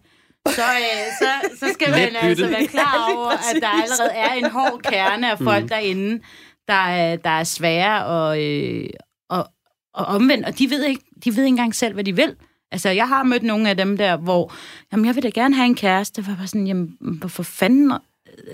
så, 0.48 0.62
øh, 0.62 1.12
så, 1.20 1.58
så 1.60 1.74
skal 1.74 1.92
man 1.92 2.16
altså 2.16 2.48
være 2.48 2.68
klar 2.68 3.08
over, 3.16 3.30
at 3.30 3.62
der 3.62 3.68
allerede 3.68 4.12
er 4.12 4.34
en 4.34 4.50
hård 4.50 4.80
kerne 4.84 5.32
af 5.32 5.38
folk 5.40 5.64
mm. 5.64 5.70
derinde, 5.70 6.24
der 6.68 6.74
er, 6.74 7.16
der 7.16 7.30
er 7.30 7.44
svære 7.44 8.06
og, 8.06 8.44
øh, 8.44 8.90
og, 9.30 9.48
og 9.94 10.06
omvendt, 10.06 10.46
og 10.46 10.60
de 10.60 10.70
ved, 10.70 10.84
ikke, 10.84 11.02
de 11.24 11.36
ved 11.36 11.44
ikke 11.44 11.48
engang 11.48 11.76
selv, 11.76 11.94
hvad 11.94 12.04
de 12.04 12.16
vil. 12.16 12.36
Altså, 12.72 12.90
jeg 12.90 13.08
har 13.08 13.24
mødt 13.24 13.44
nogle 13.44 13.70
af 13.70 13.78
dem 13.78 13.98
der, 13.98 14.18
hvor, 14.18 14.54
jamen, 14.92 15.06
jeg 15.06 15.16
vil 15.16 15.24
da 15.24 15.30
gerne 15.30 15.56
have 15.56 15.66
en 15.66 15.76
kæreste. 15.76 16.28
Var 16.28 16.46
sådan, 16.46 16.68
jamen, 16.68 16.98
hvorfor 17.00 17.44
fanden 17.44 17.94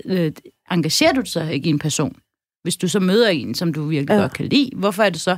øh, 0.04 0.32
engagerer 0.70 1.12
du 1.12 1.20
dig 1.20 1.28
så 1.28 1.42
ikke 1.42 1.66
i 1.66 1.70
en 1.70 1.78
person? 1.78 2.16
Hvis 2.62 2.76
du 2.76 2.88
så 2.88 3.00
møder 3.00 3.28
en, 3.28 3.54
som 3.54 3.72
du 3.72 3.84
virkelig 3.84 4.14
ja. 4.14 4.20
godt 4.20 4.32
kan 4.32 4.46
lide, 4.46 4.70
hvorfor 4.76 5.02
er 5.02 5.10
det 5.10 5.20
så, 5.20 5.36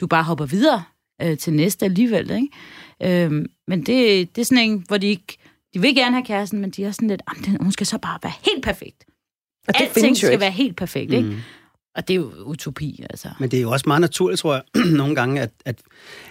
du 0.00 0.06
bare 0.06 0.24
hopper 0.24 0.46
videre 0.46 0.82
øh, 1.22 1.38
til 1.38 1.52
næste 1.52 1.84
alligevel, 1.84 2.30
ikke? 2.30 3.24
Øh, 3.24 3.46
men 3.68 3.78
det, 3.78 4.36
det 4.36 4.40
er 4.40 4.44
sådan 4.44 4.70
en, 4.70 4.84
hvor 4.88 4.98
de 4.98 5.06
ikke, 5.06 5.38
de 5.74 5.80
vil 5.80 5.94
gerne 5.94 6.16
have 6.16 6.24
kæresten, 6.24 6.60
men 6.60 6.70
de 6.70 6.84
er 6.84 6.90
sådan 6.90 7.08
lidt, 7.08 7.22
hun 7.60 7.72
skal 7.72 7.86
så 7.86 7.98
bare 7.98 8.18
være 8.22 8.32
helt 8.44 8.64
perfekt. 8.64 9.04
Og 9.68 9.74
det 9.74 9.80
Alting 9.80 10.16
skal 10.16 10.30
ikke. 10.30 10.40
være 10.40 10.50
helt 10.50 10.76
perfekt, 10.76 11.12
ikke? 11.12 11.28
Mm. 11.28 11.36
Og 11.96 12.08
det 12.08 12.14
er 12.14 12.18
jo 12.18 12.30
utopi, 12.44 13.04
altså. 13.10 13.28
Men 13.38 13.50
det 13.50 13.56
er 13.56 13.62
jo 13.62 13.70
også 13.70 13.84
meget 13.86 14.00
naturligt, 14.00 14.40
tror 14.40 14.54
jeg, 14.54 14.84
nogle 15.00 15.14
gange, 15.14 15.40
at, 15.40 15.50
at, 15.64 15.76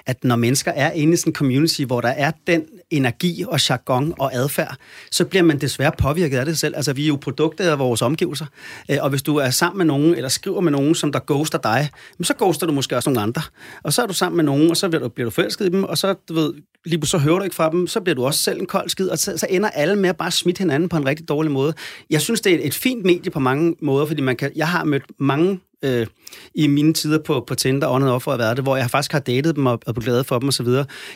at 0.06 0.24
når 0.24 0.36
mennesker 0.36 0.72
er 0.72 0.92
inde 0.92 1.14
i 1.14 1.16
sådan 1.16 1.30
en 1.30 1.36
community, 1.36 1.82
hvor 1.82 2.02
der 2.02 2.10
er 2.10 2.32
den 2.48 2.64
energi 2.90 3.44
og 3.48 3.70
jargon 3.70 4.14
og 4.20 4.36
adfærd, 4.36 4.78
så 5.12 5.26
bliver 5.26 5.44
man 5.44 5.62
desværre 5.62 5.92
påvirket 5.98 6.38
af 6.38 6.46
det 6.46 6.58
selv. 6.58 6.76
Altså, 6.76 6.94
vi 6.94 7.04
er 7.04 7.08
jo 7.08 7.16
produkter 7.16 7.72
af 7.72 7.80
vores 7.80 8.02
omgivelser. 8.02 8.46
Øh, 8.92 8.98
og 9.02 9.10
hvis 9.10 9.22
du 9.22 9.36
er 9.36 9.50
sammen 9.50 9.78
med 9.78 9.86
nogen, 9.86 10.16
eller 10.16 10.30
skriver 10.30 10.62
med 10.62 10.72
nogen, 10.72 10.96
som 10.96 11.12
der 11.12 11.20
ghoster 11.28 11.58
dig, 11.58 11.90
så 12.22 12.34
ghoster 12.40 12.68
du 12.68 12.74
måske 12.74 12.96
også 12.96 13.10
nogle 13.10 13.22
andre. 13.22 13.42
Og 13.84 13.94
så 13.94 14.02
er 14.02 14.08
du 14.08 14.14
sammen 14.14 14.36
med 14.36 14.44
nogen, 14.44 14.70
og 14.70 14.78
så 14.78 14.90
bliver 14.90 15.02
du, 15.02 15.10
bliver 15.10 15.26
du 15.26 15.32
forelsket 15.32 15.66
i 15.66 15.70
dem, 15.70 15.84
og 15.84 15.98
så, 15.98 16.16
du 16.30 16.34
ved, 16.34 16.54
lige 16.86 17.06
så 17.06 17.18
hører 17.18 17.38
du 17.38 17.44
ikke 17.44 17.56
fra 17.56 17.70
dem, 17.70 17.88
så 17.88 18.00
bliver 18.02 18.16
du 18.16 18.26
også 18.26 18.40
selv 18.40 18.60
en 18.60 18.66
kold 18.66 18.90
skid, 18.90 19.08
og 19.08 19.20
så, 19.20 19.38
så 19.38 19.48
ender 19.50 19.70
alle 19.70 19.96
med 19.96 20.10
at 20.10 20.18
bare 20.18 20.32
smitte 20.32 20.60
hinanden 20.60 20.90
på 20.90 20.98
en 20.98 21.06
rigtig 21.06 21.30
dårlig 21.30 21.52
måde. 21.52 21.74
Jeg 22.10 22.22
synes, 22.22 22.42
det 22.42 22.52
er 22.54 22.56
et, 22.56 22.68
et 22.68 22.74
fint 22.74 23.06
medie 23.06 23.32
på 23.32 23.40
mange 23.40 23.76
måder, 23.82 24.06
fordi 24.06 24.22
man 24.22 24.36
kan, 24.36 24.52
jeg 24.56 24.68
har 24.68 24.84
mødt 24.84 25.04
mange 25.20 25.53
øh, 25.84 26.08
i 26.56 26.68
mine 26.68 26.94
tider 26.94 27.20
på, 27.20 27.44
på 27.48 27.56
Tinder, 27.56 27.88
åndet 27.88 28.12
op 28.12 28.24
for 28.24 28.32
at 28.32 28.40
være 28.40 28.56
det, 28.56 28.64
hvor 28.64 28.78
jeg 28.78 28.90
faktisk 28.90 29.12
har 29.12 29.20
datet 29.20 29.56
dem 29.56 29.66
og, 29.66 29.80
og 29.86 29.94
blevet 29.94 30.06
glad 30.06 30.24
for 30.24 30.40
dem 30.40 30.48
osv. 30.48 30.68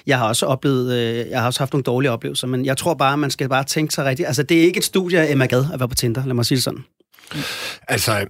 Jeg 0.07 0.17
har 0.17 0.27
også 0.27 0.45
oplevet, 0.45 0.93
øh, 0.93 1.29
jeg 1.29 1.39
har 1.39 1.47
også 1.47 1.59
haft 1.59 1.73
nogle 1.73 1.83
dårlige 1.83 2.11
oplevelser, 2.11 2.47
men 2.47 2.65
jeg 2.65 2.77
tror 2.77 2.93
bare, 2.93 3.17
man 3.17 3.31
skal 3.31 3.49
bare 3.49 3.63
tænke 3.63 3.93
sig 3.93 4.05
rigtigt. 4.05 4.27
Altså, 4.27 4.43
det 4.43 4.57
er 4.57 4.61
ikke 4.61 4.77
et 4.77 4.83
studie 4.83 5.19
af 5.19 5.31
Emma 5.31 5.45
Gad 5.45 5.65
at 5.73 5.79
være 5.79 5.89
på 5.89 5.95
Tinder, 5.95 6.25
lad 6.25 6.33
mig 6.33 6.45
sige 6.45 6.55
det 6.55 6.63
sådan. 6.63 6.83
Altså, 7.87 8.25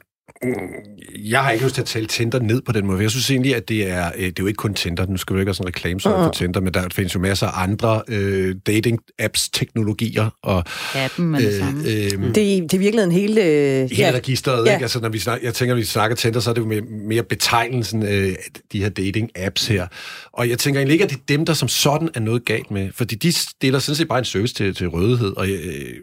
jeg 1.16 1.44
har 1.44 1.52
ikke 1.52 1.64
lyst 1.64 1.76
til 1.76 1.82
at 1.82 1.88
tale 1.88 2.06
Tinder 2.06 2.40
ned 2.40 2.62
på 2.62 2.72
den 2.72 2.86
måde. 2.86 3.02
Jeg 3.02 3.12
synes 3.12 3.32
egentlig, 3.32 3.56
at 3.56 3.70
det 3.70 3.90
er, 3.90 4.12
øh, 4.16 4.26
det 4.26 4.28
er 4.28 4.34
jo 4.40 4.48
ikke 4.48 4.58
kun 4.58 4.74
Tinder. 4.74 5.06
Nu 5.06 5.18
skal 5.18 5.36
vi 5.36 5.42
ikke 5.42 5.50
have 5.50 5.56
sådan 5.56 5.68
en 5.68 5.76
reklame 5.76 6.00
uh-huh. 6.06 6.10
for 6.10 6.32
Tinder, 6.32 6.62
men 6.62 6.74
der 6.74 6.88
findes 6.94 7.16
jo 7.16 7.20
masser 7.20 7.48
af 7.48 7.64
andre 7.64 8.02
øh, 8.08 8.56
dating-apps-teknologier. 8.68 10.30
Og, 10.44 10.64
Appen 10.96 11.36
er 11.36 11.40
det 11.40 11.48
øh, 11.48 11.60
samme. 11.60 11.80
Øh, 11.80 12.36
det, 12.36 12.36
det 12.36 12.74
er 12.74 12.78
virkelig 12.78 13.04
en 13.04 13.12
hel... 13.12 13.38
Øh, 13.38 13.46
hele 13.46 13.96
ja. 13.98 14.12
registeret, 14.14 14.66
ja. 14.66 14.74
ikke? 14.74 14.84
Altså, 14.84 15.00
når 15.00 15.10
vi 15.10 15.20
snak, 15.20 15.44
jeg 15.44 15.54
tænker, 15.54 15.76
når 15.76 15.80
vi 15.80 15.86
snakker 15.86 16.16
Tinder, 16.16 16.40
så 16.40 16.50
er 16.50 16.54
det 16.54 16.62
jo 16.62 16.68
mere, 16.68 16.82
mere 16.82 17.24
betegnelsen 17.24 18.04
øh, 18.04 18.36
de 18.72 18.80
her 18.80 18.90
dating-apps 18.90 19.70
her. 19.70 19.88
Og 20.34 20.50
jeg 20.50 20.60
tænker 20.60 20.80
egentlig 20.80 20.94
ikke, 20.94 21.04
at 21.04 21.10
det 21.10 21.18
er 21.18 21.22
dem, 21.28 21.46
der 21.46 21.54
som 21.54 21.68
sådan 21.68 22.10
er 22.14 22.20
noget 22.20 22.46
galt 22.46 22.72
med, 22.72 22.90
fordi 22.94 23.16
de 23.16 23.32
stiller 23.32 23.80
sådan 23.80 23.96
set 23.96 24.08
bare 24.08 24.20
en 24.20 24.26
service 24.26 24.54
til, 24.54 24.76
til 24.76 24.88
rødighed. 24.88 25.38
Og 25.38 25.50
øh, 25.50 25.94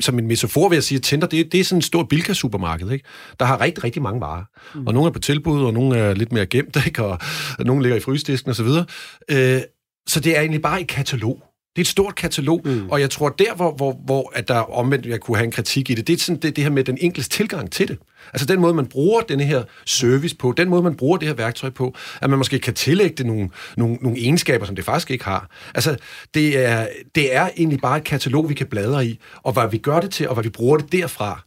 som 0.00 0.18
en 0.18 0.26
metafor 0.26 0.68
vil 0.68 0.76
jeg 0.76 0.82
sige, 0.82 0.96
at 0.96 1.02
Tinder, 1.02 1.26
det, 1.26 1.52
det 1.52 1.60
er 1.60 1.64
sådan 1.64 1.78
et 1.78 1.84
stort 1.84 2.08
Bilka-supermarked, 2.08 2.90
ikke? 2.92 3.04
Der 3.40 3.46
har 3.46 3.60
rigtig, 3.64 3.84
rigtig 3.84 4.02
mange 4.02 4.20
varer. 4.20 4.44
Mm. 4.74 4.86
Og 4.86 4.94
nogle 4.94 5.08
er 5.08 5.12
på 5.12 5.18
tilbud, 5.18 5.64
og 5.64 5.74
nogle 5.74 5.96
er 5.96 6.14
lidt 6.14 6.32
mere 6.32 6.46
gemt, 6.46 6.76
ikke? 6.86 7.04
Og, 7.04 7.18
og 7.58 7.64
nogle 7.64 7.82
ligger 7.82 7.96
i 7.96 8.00
frysdisken 8.00 8.50
osv. 8.50 8.66
Så, 8.66 8.84
øh, 9.30 9.60
så 10.06 10.20
det 10.20 10.36
er 10.36 10.40
egentlig 10.40 10.62
bare 10.62 10.80
et 10.80 10.86
katalog. 10.86 11.42
Det 11.76 11.80
er 11.80 11.84
et 11.84 11.88
stort 11.88 12.14
katalog, 12.14 12.60
mm. 12.64 12.90
og 12.90 13.00
jeg 13.00 13.10
tror 13.10 13.28
der, 13.28 13.54
hvor, 13.54 13.74
hvor, 13.74 13.92
hvor 14.04 14.32
at 14.34 14.48
der 14.48 14.58
omvendt, 14.58 15.06
jeg 15.06 15.20
kunne 15.20 15.36
have 15.36 15.44
en 15.44 15.52
kritik 15.52 15.90
i 15.90 15.94
det, 15.94 16.06
det 16.06 16.12
er 16.12 16.18
sådan 16.18 16.40
det, 16.40 16.56
det 16.56 16.64
her 16.64 16.70
med 16.70 16.84
den 16.84 16.98
enkelte 17.00 17.30
tilgang 17.30 17.72
til 17.72 17.88
det. 17.88 17.98
Altså 18.32 18.46
den 18.46 18.60
måde, 18.60 18.74
man 18.74 18.86
bruger 18.86 19.20
den 19.20 19.40
her 19.40 19.62
service 19.84 20.36
på, 20.36 20.54
den 20.56 20.68
måde, 20.68 20.82
man 20.82 20.94
bruger 20.94 21.16
det 21.18 21.28
her 21.28 21.34
værktøj 21.34 21.70
på, 21.70 21.94
at 22.22 22.30
man 22.30 22.38
måske 22.38 22.58
kan 22.58 22.74
tillægge 22.74 23.16
det 23.16 23.26
nogle, 23.26 23.50
nogle, 23.76 23.94
nogle 23.94 24.18
egenskaber, 24.18 24.66
som 24.66 24.76
det 24.76 24.84
faktisk 24.84 25.10
ikke 25.10 25.24
har. 25.24 25.50
Altså 25.74 25.96
det 26.34 26.58
er, 26.58 26.86
det 27.14 27.36
er 27.36 27.48
egentlig 27.56 27.80
bare 27.80 27.96
et 27.96 28.04
katalog, 28.04 28.48
vi 28.48 28.54
kan 28.54 28.66
bladre 28.66 29.06
i, 29.06 29.20
og 29.42 29.52
hvad 29.52 29.70
vi 29.70 29.78
gør 29.78 30.00
det 30.00 30.10
til, 30.10 30.28
og 30.28 30.34
hvad 30.34 30.44
vi 30.44 30.50
bruger 30.50 30.76
det 30.76 30.92
derfra, 30.92 31.44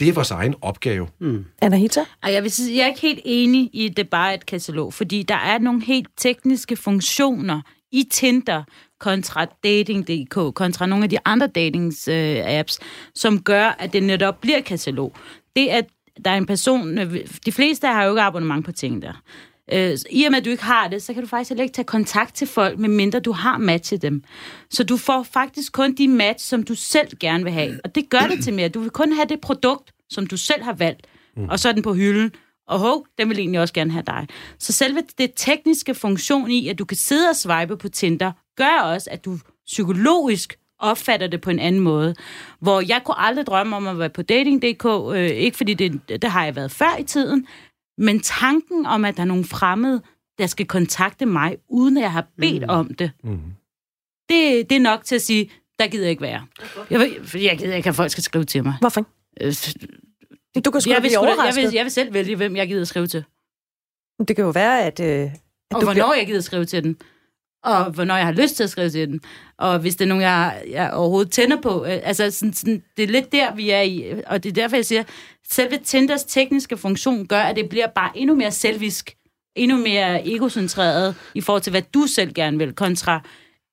det 0.00 0.08
er 0.08 0.12
vores 0.12 0.30
egen 0.30 0.54
opgave. 0.60 1.08
Mm. 1.18 1.44
Anahita? 1.62 2.04
Jeg, 2.26 2.42
vil 2.42 2.50
sige, 2.50 2.76
jeg 2.76 2.82
er 2.82 2.88
ikke 2.88 3.00
helt 3.00 3.20
enig 3.24 3.70
i, 3.72 3.88
at 3.90 3.96
det 3.96 4.08
bare 4.08 4.30
er 4.30 4.34
et 4.34 4.46
katalog, 4.46 4.94
fordi 4.94 5.22
der 5.22 5.34
er 5.34 5.58
nogle 5.58 5.82
helt 5.84 6.08
tekniske 6.16 6.76
funktioner 6.76 7.60
i 7.92 8.08
Tinder 8.10 8.62
kontra 9.00 9.46
Dating.dk, 9.64 10.54
kontra 10.54 10.86
nogle 10.86 11.04
af 11.04 11.10
de 11.10 11.18
andre 11.24 11.48
datings-apps, 11.48 12.78
øh, 12.80 12.86
som 13.14 13.42
gør, 13.42 13.76
at 13.78 13.92
det 13.92 14.02
netop 14.02 14.40
bliver 14.40 14.60
katalog. 14.60 15.12
Det, 15.56 15.68
at 15.68 15.86
der 16.24 16.30
er 16.30 16.36
en 16.36 16.46
person... 16.46 16.98
Øh, 16.98 17.16
de 17.46 17.52
fleste 17.52 17.86
har 17.86 18.04
jo 18.04 18.10
ikke 18.10 18.22
abonnement 18.22 18.64
på 18.64 18.72
Tinder. 18.72 19.12
Øh, 19.72 19.98
I 20.10 20.24
og 20.24 20.30
med, 20.30 20.38
at 20.38 20.44
du 20.44 20.50
ikke 20.50 20.62
har 20.62 20.88
det, 20.88 21.02
så 21.02 21.14
kan 21.14 21.22
du 21.22 21.28
faktisk 21.28 21.48
heller 21.48 21.62
ikke 21.62 21.74
tage 21.74 21.84
kontakt 21.84 22.34
til 22.34 22.46
folk, 22.46 22.78
medmindre 22.78 23.20
du 23.20 23.32
har 23.32 23.58
matchet 23.58 24.02
dem. 24.02 24.22
Så 24.70 24.84
du 24.84 24.96
får 24.96 25.22
faktisk 25.22 25.72
kun 25.72 25.94
de 25.94 26.08
match, 26.08 26.48
som 26.48 26.62
du 26.62 26.74
selv 26.74 27.08
gerne 27.20 27.44
vil 27.44 27.52
have. 27.52 27.80
Og 27.84 27.94
det 27.94 28.10
gør 28.10 28.26
det 28.30 28.44
til 28.44 28.54
mere. 28.54 28.68
Du 28.68 28.80
vil 28.80 28.90
kun 28.90 29.12
have 29.12 29.26
det 29.28 29.40
produkt, 29.40 29.92
som 30.10 30.26
du 30.26 30.36
selv 30.36 30.62
har 30.62 30.72
valgt, 30.72 31.06
mm. 31.36 31.48
og 31.48 31.58
så 31.58 31.68
er 31.68 31.72
den 31.72 31.82
på 31.82 31.94
hylden. 31.94 32.32
Og 32.68 32.78
hov, 32.78 33.06
den 33.18 33.28
vil 33.28 33.38
egentlig 33.38 33.60
også 33.60 33.74
gerne 33.74 33.92
have 33.92 34.02
dig. 34.06 34.26
Så 34.58 34.72
selve 34.72 35.02
det 35.18 35.32
tekniske 35.36 35.94
funktion 35.94 36.50
i, 36.50 36.68
at 36.68 36.78
du 36.78 36.84
kan 36.84 36.96
sidde 36.96 37.28
og 37.28 37.36
swipe 37.36 37.76
på 37.76 37.88
Tinder, 37.88 38.32
gør 38.56 38.80
også, 38.82 39.10
at 39.10 39.24
du 39.24 39.38
psykologisk 39.66 40.58
opfatter 40.78 41.26
det 41.26 41.40
på 41.40 41.50
en 41.50 41.58
anden 41.58 41.80
måde. 41.80 42.14
Hvor 42.60 42.80
jeg 42.80 43.00
kunne 43.04 43.18
aldrig 43.18 43.46
drømme 43.46 43.76
om 43.76 43.86
at 43.86 43.98
være 43.98 44.10
på 44.10 44.22
dating.dk, 44.22 44.86
øh, 45.14 45.30
ikke 45.30 45.56
fordi 45.56 45.74
det, 45.74 46.08
det 46.08 46.30
har 46.30 46.44
jeg 46.44 46.56
været 46.56 46.70
før 46.70 46.96
i 46.98 47.02
tiden, 47.02 47.46
men 47.98 48.20
tanken 48.20 48.86
om, 48.86 49.04
at 49.04 49.16
der 49.16 49.22
er 49.22 49.26
nogle 49.26 49.44
fremmede, 49.44 50.02
der 50.38 50.46
skal 50.46 50.66
kontakte 50.66 51.26
mig, 51.26 51.56
uden 51.68 51.96
at 51.96 52.02
jeg 52.02 52.12
har 52.12 52.26
bedt 52.38 52.62
mm. 52.62 52.68
om 52.68 52.94
det, 52.94 53.10
mm. 53.24 53.40
det, 54.28 54.70
det 54.70 54.76
er 54.76 54.80
nok 54.80 55.04
til 55.04 55.14
at 55.14 55.22
sige, 55.22 55.50
der 55.78 55.86
gider 55.86 56.04
jeg 56.04 56.10
ikke 56.10 56.22
være. 56.22 56.46
Jeg, 56.90 57.10
jeg 57.34 57.58
gider 57.58 57.74
ikke, 57.74 57.88
at 57.88 57.94
folk 57.94 58.10
skal 58.10 58.22
skrive 58.22 58.44
til 58.44 58.64
mig. 58.64 58.74
Hvorfor? 58.80 59.06
Øh, 59.40 59.54
du 60.64 60.70
kan 60.70 60.80
sgu 60.80 60.90
jeg 60.90 61.02
blive 61.02 61.18
overrasket. 61.18 61.62
Jeg 61.62 61.68
vil, 61.68 61.74
jeg 61.74 61.84
vil 61.84 61.92
selv 61.92 62.14
vælge, 62.14 62.36
hvem 62.36 62.56
jeg 62.56 62.68
gider 62.68 62.84
skrive 62.84 63.06
til. 63.06 63.24
Det 64.28 64.36
kan 64.36 64.44
jo 64.44 64.50
være, 64.50 64.82
at... 64.82 65.00
Øh, 65.00 65.06
at 65.06 65.30
og 65.74 65.80
du 65.80 65.86
hvornår 65.86 65.92
bliver... 65.92 66.14
jeg 66.14 66.26
gider 66.26 66.40
skrive 66.40 66.64
til 66.64 66.84
den. 66.84 66.96
Og 67.64 67.90
hvornår 67.90 68.16
jeg 68.16 68.26
har 68.26 68.32
lyst 68.32 68.56
til 68.56 68.62
at 68.62 68.70
skrive 68.70 68.90
til 68.90 69.08
den. 69.08 69.20
Og 69.58 69.78
hvis 69.78 69.96
det 69.96 70.04
er 70.04 70.08
nogen, 70.08 70.22
jeg, 70.22 70.62
jeg 70.70 70.92
overhovedet 70.92 71.32
tænder 71.32 71.60
på. 71.60 71.84
Øh, 71.84 72.00
altså, 72.02 72.30
sådan, 72.30 72.52
sådan, 72.52 72.82
det 72.96 73.02
er 73.02 73.08
lidt 73.08 73.32
der, 73.32 73.54
vi 73.54 73.70
er 73.70 73.80
i. 73.80 74.04
Og 74.26 74.42
det 74.44 74.48
er 74.50 74.54
derfor, 74.54 74.76
jeg 74.76 74.84
siger, 74.84 75.02
selve 75.50 75.78
Tinders 75.84 76.24
tekniske 76.24 76.76
funktion 76.76 77.26
gør, 77.26 77.40
at 77.40 77.56
det 77.56 77.68
bliver 77.68 77.86
bare 77.86 78.10
endnu 78.14 78.34
mere 78.34 78.50
selvisk, 78.50 79.14
endnu 79.56 79.76
mere 79.76 80.28
egocentreret 80.28 81.14
i 81.34 81.40
forhold 81.40 81.62
til, 81.62 81.70
hvad 81.70 81.82
du 81.94 82.06
selv 82.06 82.32
gerne 82.32 82.58
vil, 82.58 82.72
kontra 82.72 83.20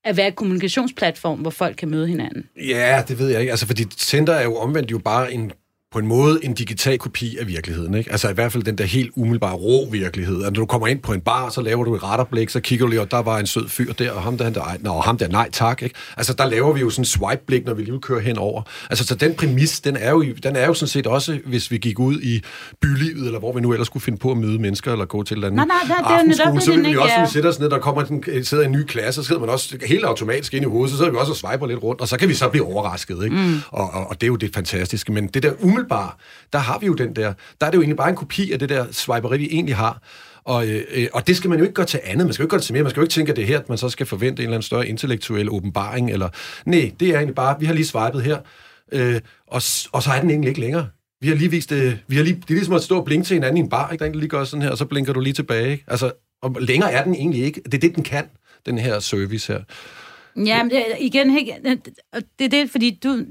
at 0.06 0.17
være 0.17 0.27
et 0.27 0.36
kommunikationsplatform, 0.36 1.39
hvor 1.39 1.49
folk 1.49 1.75
kan 1.75 1.89
møde 1.89 2.08
hinanden. 2.08 2.49
Ja, 2.67 3.04
det 3.08 3.19
ved 3.19 3.30
jeg 3.30 3.39
ikke. 3.39 3.51
Altså, 3.51 3.67
fordi 3.67 3.86
Tinder 3.86 4.34
er 4.34 4.43
jo 4.43 4.56
omvendt 4.56 4.91
jo 4.91 4.97
bare 4.97 5.34
en 5.34 5.51
på 5.91 5.99
en 5.99 6.08
måde 6.08 6.39
en 6.43 6.54
digital 6.54 6.97
kopi 6.97 7.38
af 7.38 7.47
virkeligheden. 7.47 7.93
Ikke? 7.93 8.12
Altså 8.12 8.30
i 8.30 8.34
hvert 8.34 8.51
fald 8.51 8.63
den 8.63 8.77
der 8.77 8.84
helt 8.84 9.12
umiddelbare 9.15 9.56
rå 9.56 9.89
virkelighed. 9.89 10.36
Altså, 10.36 10.49
når 10.49 10.60
du 10.60 10.65
kommer 10.65 10.88
ind 10.88 10.99
på 10.99 11.13
en 11.13 11.21
bar, 11.21 11.49
så 11.49 11.62
laver 11.62 11.84
du 11.84 11.95
et 11.95 12.04
retterblik, 12.04 12.49
så 12.49 12.60
kigger 12.60 12.86
du 12.86 12.89
lige, 12.89 13.01
og 13.01 13.12
der 13.12 13.21
var 13.21 13.39
en 13.39 13.47
sød 13.47 13.69
fyr 13.69 13.93
der, 13.93 14.12
og 14.12 14.21
ham 14.21 14.38
der, 14.38 14.43
han 14.43 14.54
der, 14.54 14.62
nå, 14.80 14.99
ham 14.99 15.17
der, 15.17 15.27
nej 15.27 15.49
tak. 15.51 15.82
Ikke? 15.82 15.95
Altså 16.17 16.34
der 16.34 16.45
laver 16.45 16.73
vi 16.73 16.80
jo 16.80 16.89
sådan 16.89 17.01
en 17.01 17.06
swipe-blik, 17.06 17.65
når 17.65 17.73
vi 17.73 17.84
lige 17.84 17.99
kører 17.99 18.19
henover. 18.19 18.62
Altså 18.89 19.06
så 19.06 19.15
den 19.15 19.34
præmis, 19.34 19.80
den 19.80 19.97
er, 19.97 20.12
jo, 20.12 20.25
den 20.43 20.56
er 20.56 20.65
jo 20.67 20.73
sådan 20.73 20.88
set 20.88 21.08
også, 21.08 21.39
hvis 21.45 21.71
vi 21.71 21.77
gik 21.77 21.99
ud 21.99 22.21
i 22.21 22.41
bylivet, 22.82 23.25
eller 23.25 23.39
hvor 23.39 23.54
vi 23.54 23.62
nu 23.62 23.71
ellers 23.71 23.88
skulle 23.88 24.04
finde 24.04 24.17
på 24.17 24.32
at 24.32 24.38
møde 24.38 24.60
mennesker, 24.60 24.91
eller 24.91 25.06
gå 25.06 25.23
til 25.23 25.34
et 25.34 25.38
eller 25.38 25.47
andet 25.47 25.67
nej, 25.67 25.77
nej, 25.88 25.97
det, 25.97 26.06
aftenskole, 26.13 26.56
det 26.56 26.63
så 26.63 26.71
vil 26.71 26.86
vi 26.86 26.97
også, 26.97 27.13
når 27.17 27.25
vi 27.25 27.32
sætter 27.32 27.49
os 27.49 27.60
ned, 27.60 27.69
der 27.69 27.80
kommer 27.80 28.01
en, 28.01 28.45
sidder 28.45 28.63
en 28.63 28.71
ny 28.71 28.84
klasse, 28.84 29.21
så 29.21 29.27
sidder 29.27 29.41
man 29.41 29.49
også 29.49 29.77
helt 29.86 30.06
automatisk 30.06 30.54
ind 30.54 30.65
i 30.65 30.67
hovedet, 30.67 30.91
så 30.91 30.97
sidder 30.97 31.12
vi 31.12 31.17
også 31.17 31.32
og 31.32 31.38
swiper 31.38 31.67
lidt 31.67 31.84
rundt, 31.84 32.01
og 32.01 32.08
så 32.08 32.17
kan 32.17 32.30
vi 32.30 32.34
så 32.34 32.49
blive 32.49 32.65
overrasket. 32.65 33.23
Ikke? 33.23 33.36
Mm. 33.36 33.60
Og, 33.69 33.93
og, 33.93 34.10
og, 34.10 34.21
det 34.21 34.23
er 34.23 34.27
jo 34.27 34.36
det 34.36 34.54
fantastiske. 34.54 35.12
Men 35.12 35.27
det 35.27 35.43
der 35.43 35.54
umiddelbare, 35.82 36.12
der 36.54 36.60
har 36.60 36.80
vi 36.80 36.86
jo 36.86 36.94
den 36.94 37.15
der. 37.15 37.34
Der 37.62 37.67
er 37.67 37.72
det 37.72 37.78
jo 37.78 37.82
egentlig 37.82 37.98
bare 37.98 38.10
en 38.10 38.15
kopi 38.15 38.52
af 38.52 38.60
det 38.60 38.70
der 38.70 38.86
swiperi, 38.91 39.38
vi 39.38 39.48
egentlig 39.52 39.76
har. 39.76 40.02
Og, 40.44 40.67
øh, 40.67 41.08
og 41.13 41.28
det 41.28 41.38
skal 41.38 41.50
man 41.50 41.60
jo 41.60 41.63
ikke 41.63 41.74
gøre 41.74 41.86
til 41.86 42.00
andet. 42.04 42.26
Man 42.26 42.34
skal 42.34 42.44
jo 42.44 42.46
ikke 42.46 42.52
gøre 42.52 42.60
det 42.60 42.65
til 42.65 42.74
mere. 42.74 42.84
Man 42.84 42.89
skal 42.89 43.02
jo 43.02 43.04
ikke 43.04 43.13
tænke, 43.13 43.30
at 43.30 43.36
det 43.36 43.41
er 43.41 43.48
her, 43.48 43.60
at 43.60 43.70
man 43.70 43.78
så 43.78 43.89
skal 43.89 44.06
forvente 44.06 44.41
en 44.41 44.44
eller 44.44 44.56
anden 44.56 44.65
større 44.65 44.88
intellektuel 44.88 45.50
åbenbaring. 45.50 46.12
Eller... 46.12 46.30
Nej, 46.65 46.91
det 47.00 47.10
er 47.10 47.15
egentlig 47.15 47.36
bare, 47.36 47.60
vi 47.60 47.65
har 47.65 47.74
lige 47.74 47.86
swipet 47.86 48.22
her, 48.22 48.38
øh, 48.91 49.22
og, 49.48 49.62
og 49.91 50.04
så 50.04 50.12
er 50.15 50.22
den 50.22 50.30
egentlig 50.30 50.50
ikke 50.50 50.62
længere. 50.62 50.88
Vi 51.22 51.28
har 51.28 51.36
lige 51.36 51.52
vist. 51.52 51.72
Øh, 51.72 51.98
vi 52.08 52.15
har 52.15 52.24
lige, 52.24 52.36
det 52.36 52.50
er 52.50 52.54
ligesom 52.54 52.74
at 52.74 52.84
stå 52.84 52.98
og 52.98 53.06
blinke 53.06 53.26
til 53.26 53.34
hinanden 53.34 53.58
i 53.58 53.60
en 53.60 53.70
bar, 53.70 53.91
ikke? 53.91 54.06
Der 54.06 54.13
lige 54.13 54.30
gør 54.30 54.44
sådan 54.44 54.62
her, 54.62 54.70
og 54.72 54.78
så 54.78 54.86
blinker 54.86 55.13
du 55.13 55.20
lige 55.20 55.34
tilbage. 55.34 55.72
Ikke? 55.72 55.84
Altså, 55.88 56.12
og 56.41 56.56
længere 56.60 56.91
er 56.91 57.04
den 57.04 57.15
egentlig 57.15 57.44
ikke. 57.44 57.62
Det 57.65 57.74
er 57.74 57.80
det, 57.80 57.96
den 57.96 58.04
kan, 58.04 58.26
den 58.65 58.78
her 58.78 59.00
service 59.00 59.54
her. 59.54 59.62
Ja, 60.46 60.63
men 60.63 60.72
det, 60.72 60.84
igen, 61.00 61.30
det 62.39 62.46
er 62.46 62.50
det, 62.50 62.72
fordi 62.72 63.00
du, 63.04 63.26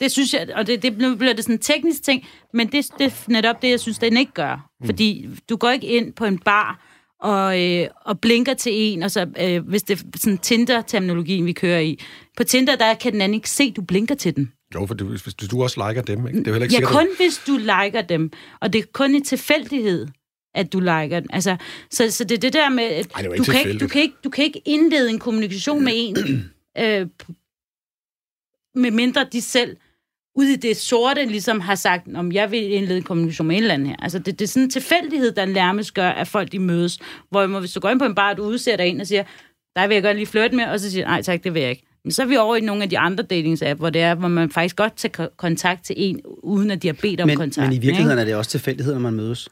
det 0.00 0.10
synes 0.12 0.34
jeg, 0.34 0.48
og 0.54 0.66
det, 0.66 0.82
det 0.82 0.96
bliver 0.96 1.32
det 1.32 1.44
sådan 1.44 1.54
en 1.54 1.58
teknisk 1.58 2.02
ting, 2.02 2.26
men 2.52 2.72
det, 2.72 2.86
det 2.98 3.06
er 3.06 3.30
netop 3.30 3.62
det, 3.62 3.70
jeg 3.70 3.80
synes, 3.80 3.98
den 3.98 4.16
ikke 4.16 4.32
gør. 4.32 4.70
Mm. 4.80 4.86
Fordi 4.86 5.28
du 5.48 5.56
går 5.56 5.70
ikke 5.70 5.86
ind 5.86 6.12
på 6.12 6.24
en 6.24 6.38
bar 6.38 6.94
og, 7.20 7.62
øh, 7.62 7.88
og 8.04 8.20
blinker 8.20 8.54
til 8.54 8.72
en, 8.74 9.02
og 9.02 9.10
så, 9.10 9.26
øh, 9.40 9.68
hvis 9.68 9.82
det 9.82 10.00
er 10.00 10.04
sådan 10.16 10.38
Tinder-terminologien, 10.38 11.46
vi 11.46 11.52
kører 11.52 11.80
i. 11.80 11.98
På 12.36 12.44
Tinder, 12.44 12.76
der 12.76 12.94
kan 12.94 13.12
den 13.12 13.20
anden 13.20 13.34
ikke 13.34 13.50
se, 13.50 13.70
du 13.70 13.82
blinker 13.82 14.14
til 14.14 14.36
den. 14.36 14.52
Jo, 14.74 14.86
for 14.86 14.94
du, 14.94 15.04
hvis, 15.04 15.22
du 15.22 15.62
også 15.62 15.88
liker 15.88 16.02
dem, 16.02 16.26
ikke? 16.26 16.38
det 16.38 16.46
er 16.46 16.52
heller 16.52 16.64
ikke 16.64 16.74
Ja, 16.74 16.78
sikkert, 16.78 16.92
kun 16.92 17.06
hvis 17.16 17.42
du 17.46 17.56
liker 17.56 18.02
dem. 18.02 18.32
Og 18.60 18.72
det 18.72 18.78
er 18.78 18.84
kun 18.92 19.14
i 19.14 19.20
tilfældighed, 19.20 20.06
at 20.54 20.72
du 20.72 20.80
liker 20.80 21.20
dem. 21.20 21.28
Altså, 21.32 21.56
så, 21.90 22.10
så 22.10 22.24
det 22.24 22.36
er 22.36 22.40
det 22.40 22.52
der 22.52 22.68
med, 22.68 22.84
at 22.84 23.06
Ej, 23.14 23.22
det 23.22 23.38
du, 23.38 23.44
kan 23.44 23.68
ikke, 23.68 23.78
du, 23.78 23.88
kan 23.88 24.02
ikke, 24.02 24.14
du 24.24 24.30
kan 24.30 24.44
ikke 24.44 24.62
indlede 24.64 25.10
en 25.10 25.18
kommunikation 25.18 25.84
med 25.84 25.92
en, 25.96 26.16
øh, 26.82 27.06
med 28.74 28.90
mindre 28.90 29.26
de 29.32 29.40
selv 29.40 29.76
ude 30.36 30.52
i 30.52 30.56
det 30.56 30.76
sorte 30.76 31.24
ligesom 31.24 31.60
har 31.60 31.74
sagt, 31.74 32.06
om 32.14 32.32
jeg 32.32 32.50
vil 32.50 32.72
indlede 32.72 32.96
en 32.96 33.02
kommunikation 33.02 33.46
med 33.46 33.56
en 33.56 33.62
eller 33.62 33.74
anden 33.74 33.88
her. 33.88 33.96
Altså, 34.02 34.18
det, 34.18 34.38
det 34.38 34.44
er 34.44 34.48
sådan 34.48 34.62
en 34.62 34.70
tilfældighed, 34.70 35.32
der 35.32 35.44
nærmest 35.46 35.94
gør, 35.94 36.08
at 36.08 36.28
folk 36.28 36.52
de 36.52 36.58
mødes. 36.58 36.98
Hvorimod, 37.30 37.60
hvis 37.60 37.72
du 37.72 37.80
går 37.80 37.88
ind 37.90 37.98
på 37.98 38.04
en 38.06 38.14
bar, 38.14 38.30
og 38.30 38.36
du 38.36 38.42
udsætter 38.42 38.84
en 38.84 39.00
og 39.00 39.06
siger, 39.06 39.22
der 39.76 39.86
vil 39.86 39.94
jeg 39.94 40.02
godt 40.02 40.16
lige 40.16 40.26
flirte 40.26 40.56
med, 40.56 40.64
og 40.64 40.80
så 40.80 40.90
siger 40.90 41.06
nej 41.06 41.22
tak, 41.22 41.44
det 41.44 41.54
vil 41.54 41.60
jeg 41.62 41.70
ikke. 41.70 41.82
Men 42.04 42.12
så 42.12 42.22
er 42.22 42.26
vi 42.26 42.36
over 42.36 42.56
i 42.56 42.60
nogle 42.60 42.82
af 42.82 42.90
de 42.90 42.98
andre 42.98 43.24
datingsapp, 43.24 43.80
hvor 43.80 43.90
det 43.90 44.02
er, 44.02 44.14
hvor 44.14 44.28
man 44.28 44.50
faktisk 44.50 44.76
godt 44.76 44.96
tager 44.96 45.12
ko- 45.12 45.34
kontakt 45.36 45.84
til 45.84 45.94
en, 45.98 46.20
uden 46.42 46.70
at 46.70 46.82
de 46.82 46.88
har 46.88 46.96
bedt 47.02 47.20
om 47.20 47.26
Men, 47.28 47.36
kontakt. 47.36 47.68
men 47.68 47.76
i 47.76 47.78
virkeligheden 47.80 48.18
er 48.18 48.24
det 48.24 48.34
også 48.34 48.50
tilfældighed, 48.50 48.92
når 48.92 49.00
man 49.00 49.14
mødes. 49.14 49.48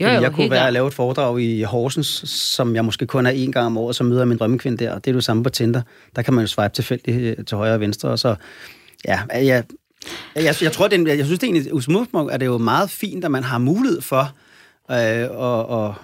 jo, 0.00 0.06
jo, 0.06 0.12
jeg 0.20 0.32
kunne 0.32 0.50
være 0.50 0.66
at 0.66 0.72
lave 0.72 0.86
et 0.88 0.94
foredrag 0.94 1.40
i 1.40 1.62
Horsens, 1.62 2.06
som 2.30 2.74
jeg 2.74 2.84
måske 2.84 3.06
kun 3.06 3.26
er 3.26 3.32
én 3.32 3.50
gang 3.50 3.66
om 3.66 3.76
året, 3.78 3.96
så 3.96 4.04
møder 4.04 4.20
jeg 4.20 4.28
min 4.28 4.38
drømmekvinde 4.38 4.84
der, 4.84 4.92
og 4.92 5.04
det 5.04 5.10
er 5.10 5.14
det 5.14 5.24
samme 5.24 5.42
på 5.42 5.50
Tinder. 5.50 5.82
Der 6.16 6.22
kan 6.22 6.34
man 6.34 6.42
jo 6.42 6.46
swipe 6.48 6.74
tilfældigt 6.74 7.46
til 7.48 7.56
højre 7.56 7.74
og 7.74 7.80
venstre, 7.80 8.08
og 8.08 8.18
så, 8.18 8.34
ja, 9.04 9.20
jeg, 9.34 9.64
jeg, 10.44 10.54
jeg 10.62 10.72
tror, 10.72 10.88
det 10.88 10.96
er, 10.96 11.00
en- 11.00 11.18
jeg 11.18 11.24
synes 11.26 11.38
det 11.40 11.48
er 11.48 11.52
egentlig, 11.52 11.74
udgangspunkt 11.74 12.32
er 12.32 12.36
det 12.36 12.46
jo 12.46 12.58
meget 12.58 12.90
fint, 12.90 13.24
at 13.24 13.30
man 13.30 13.44
har 13.44 13.58
mulighed 13.58 14.00
for 14.00 14.32
øh, 14.90 14.96
at, 14.96 15.84
at, 15.84 15.94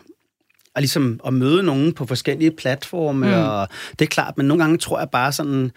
at, 0.76 0.82
ligesom 0.82 1.20
at 1.26 1.34
møde 1.34 1.62
nogen 1.62 1.92
på 1.92 2.06
forskellige 2.06 2.50
platforme, 2.50 3.26
mm. 3.26 3.32
og 3.32 3.68
det 3.98 4.04
er 4.04 4.08
klart, 4.08 4.36
men 4.36 4.46
nogle 4.46 4.62
gange 4.62 4.78
tror 4.78 4.98
jeg 4.98 5.10
bare 5.10 5.32
sådan, 5.32 5.72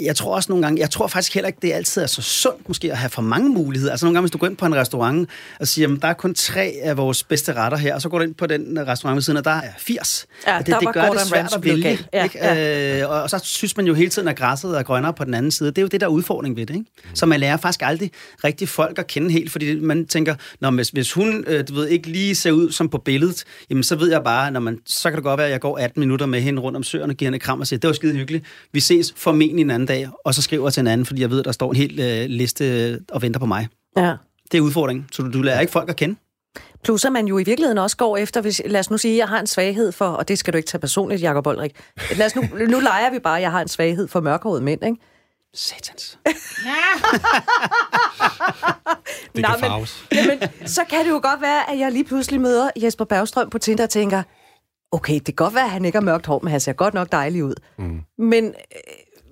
jeg 0.00 0.16
tror 0.16 0.34
også 0.34 0.52
nogle 0.52 0.64
gange, 0.66 0.80
jeg 0.80 0.90
tror 0.90 1.06
faktisk 1.06 1.34
heller 1.34 1.48
ikke, 1.48 1.58
det 1.62 1.72
altid 1.72 2.02
er 2.02 2.06
så 2.06 2.22
sundt 2.22 2.68
måske 2.68 2.92
at 2.92 2.98
have 2.98 3.10
for 3.10 3.22
mange 3.22 3.48
muligheder. 3.48 3.92
Altså 3.92 4.06
nogle 4.06 4.14
gange, 4.14 4.22
hvis 4.22 4.30
du 4.30 4.38
går 4.38 4.46
ind 4.46 4.56
på 4.56 4.66
en 4.66 4.74
restaurant 4.74 5.28
og 5.60 5.68
siger, 5.68 5.88
at 5.88 6.02
der 6.02 6.08
er 6.08 6.12
kun 6.12 6.34
tre 6.34 6.74
af 6.82 6.96
vores 6.96 7.24
bedste 7.24 7.52
retter 7.52 7.78
her, 7.78 7.94
og 7.94 8.02
så 8.02 8.08
går 8.08 8.18
du 8.18 8.24
ind 8.24 8.34
på 8.34 8.46
den 8.46 8.86
restaurant 8.86 9.16
ved 9.16 9.22
siden, 9.22 9.36
og 9.36 9.44
der 9.44 9.50
er 9.50 9.70
80. 9.78 10.26
Ja, 10.46 10.58
det, 10.58 10.66
det 10.80 10.92
gør 10.92 11.10
det 11.10 11.20
svært 11.20 11.54
at 11.56 11.64
vælge. 11.64 11.98
Ja, 12.12 12.24
ikke? 12.24 12.38
ja. 12.38 13.00
Øh, 13.02 13.10
og, 13.10 13.22
og 13.22 13.30
så 13.30 13.40
synes 13.42 13.76
man 13.76 13.86
jo 13.86 13.94
hele 13.94 14.10
tiden, 14.10 14.28
at 14.28 14.36
græsset 14.36 14.78
er 14.78 14.82
grønnere 14.82 15.12
på 15.12 15.24
den 15.24 15.34
anden 15.34 15.50
side. 15.50 15.68
Det 15.68 15.78
er 15.78 15.82
jo 15.82 15.88
det, 15.88 16.00
der 16.00 16.06
er 16.06 16.10
udfordring 16.10 16.56
ved 16.56 16.66
det. 16.66 16.74
Ikke? 16.74 16.90
Så 17.14 17.26
man 17.26 17.40
lærer 17.40 17.56
faktisk 17.56 17.80
aldrig 17.84 18.10
rigtig 18.44 18.68
folk 18.68 18.98
at 18.98 19.06
kende 19.06 19.30
helt, 19.30 19.52
fordi 19.52 19.80
man 19.80 20.06
tænker, 20.06 20.34
Nå, 20.60 20.70
hvis, 20.70 20.88
hvis 20.88 21.12
hun 21.12 21.44
øh, 21.46 21.64
du 21.68 21.74
ved, 21.74 21.88
ikke 21.88 22.08
lige 22.08 22.34
ser 22.34 22.52
ud 22.52 22.72
som 22.72 22.88
på 22.88 22.98
billedet, 22.98 23.44
jamen, 23.70 23.82
så 23.82 23.96
ved 23.96 24.10
jeg 24.10 24.24
bare, 24.24 24.50
når 24.50 24.60
man, 24.60 24.78
så 24.86 25.10
kan 25.10 25.16
det 25.16 25.24
godt 25.24 25.38
være, 25.38 25.46
at 25.46 25.52
jeg 25.52 25.60
går 25.60 25.78
18 25.78 26.00
minutter 26.00 26.26
med 26.26 26.40
hende 26.40 26.62
rundt 26.62 26.76
om 26.76 26.82
søerne, 26.82 27.14
giver 27.14 27.26
hende 27.26 27.38
kram 27.38 27.60
og 27.60 27.66
siger, 27.66 27.80
det 27.80 27.88
var 27.88 27.94
skide 27.94 28.14
hyggeligt. 28.14 28.44
Vi 28.72 28.80
ses 28.80 29.14
formentlig 29.16 29.62
en 29.62 29.70
anden 29.80 29.96
dag, 29.96 30.08
og 30.24 30.34
så 30.34 30.42
skriver 30.42 30.66
jeg 30.66 30.72
til 30.72 30.80
en 30.80 30.86
anden, 30.86 31.06
fordi 31.06 31.20
jeg 31.20 31.30
ved, 31.30 31.42
der 31.42 31.52
står 31.52 31.70
en 31.70 31.76
hel 31.76 32.00
øh, 32.00 32.26
liste 32.28 32.90
øh, 32.90 32.98
og 33.12 33.22
venter 33.22 33.40
på 33.40 33.46
mig. 33.46 33.68
Ja. 33.96 34.14
Det 34.52 34.58
er 34.58 34.62
udfordringen. 34.62 35.06
Så 35.12 35.22
du, 35.22 35.32
du 35.32 35.42
lærer 35.42 35.60
ikke 35.60 35.72
folk 35.72 35.90
at 35.90 35.96
kende. 35.96 36.16
Plus 36.84 37.04
at 37.04 37.12
man 37.12 37.26
jo 37.26 37.38
i 37.38 37.44
virkeligheden 37.44 37.78
også 37.78 37.96
går 37.96 38.16
efter, 38.16 38.40
hvis, 38.40 38.62
lad 38.66 38.80
os 38.80 38.90
nu 38.90 38.98
sige, 38.98 39.14
at 39.14 39.18
jeg 39.18 39.28
har 39.28 39.40
en 39.40 39.46
svaghed 39.46 39.92
for, 39.92 40.06
og 40.06 40.28
det 40.28 40.38
skal 40.38 40.52
du 40.52 40.56
ikke 40.56 40.66
tage 40.66 40.80
personligt, 40.80 41.22
Jacob 41.22 41.46
Olrik. 41.46 41.72
Lad 42.16 42.26
os 42.26 42.36
nu, 42.36 42.42
nu 42.68 42.80
leger 42.80 43.10
vi 43.10 43.18
bare, 43.18 43.36
at 43.36 43.42
jeg 43.42 43.50
har 43.50 43.60
en 43.62 43.68
svaghed 43.68 44.08
for 44.08 44.20
mørkhårede 44.20 44.62
mænd, 44.62 44.84
ikke? 44.84 44.96
Satans. 45.54 46.18
det 49.34 49.42
Nej, 49.42 49.58
kan 49.58 49.70
men-. 49.70 49.86
Jamen, 50.12 50.38
så 50.66 50.84
kan 50.90 51.04
det 51.04 51.10
jo 51.10 51.20
godt 51.22 51.40
være, 51.40 51.70
at 51.70 51.78
jeg 51.78 51.92
lige 51.92 52.04
pludselig 52.04 52.40
møder 52.40 52.70
Jesper 52.76 53.04
Bergstrøm 53.04 53.50
på 53.50 53.58
Tinder 53.58 53.84
og 53.84 53.90
tænker, 53.90 54.22
okay, 54.92 55.14
det 55.14 55.24
kan 55.24 55.34
godt 55.34 55.54
være, 55.54 55.64
at 55.64 55.70
han 55.70 55.84
ikke 55.84 55.96
har 55.96 56.02
mørkt 56.02 56.26
hår, 56.26 56.40
men 56.42 56.50
han 56.50 56.60
ser 56.60 56.72
godt 56.72 56.94
nok 56.94 57.12
dejlig 57.12 57.44
ud. 57.44 57.54
Mm. 57.78 58.00
Men 58.18 58.44
øh, 58.44 58.52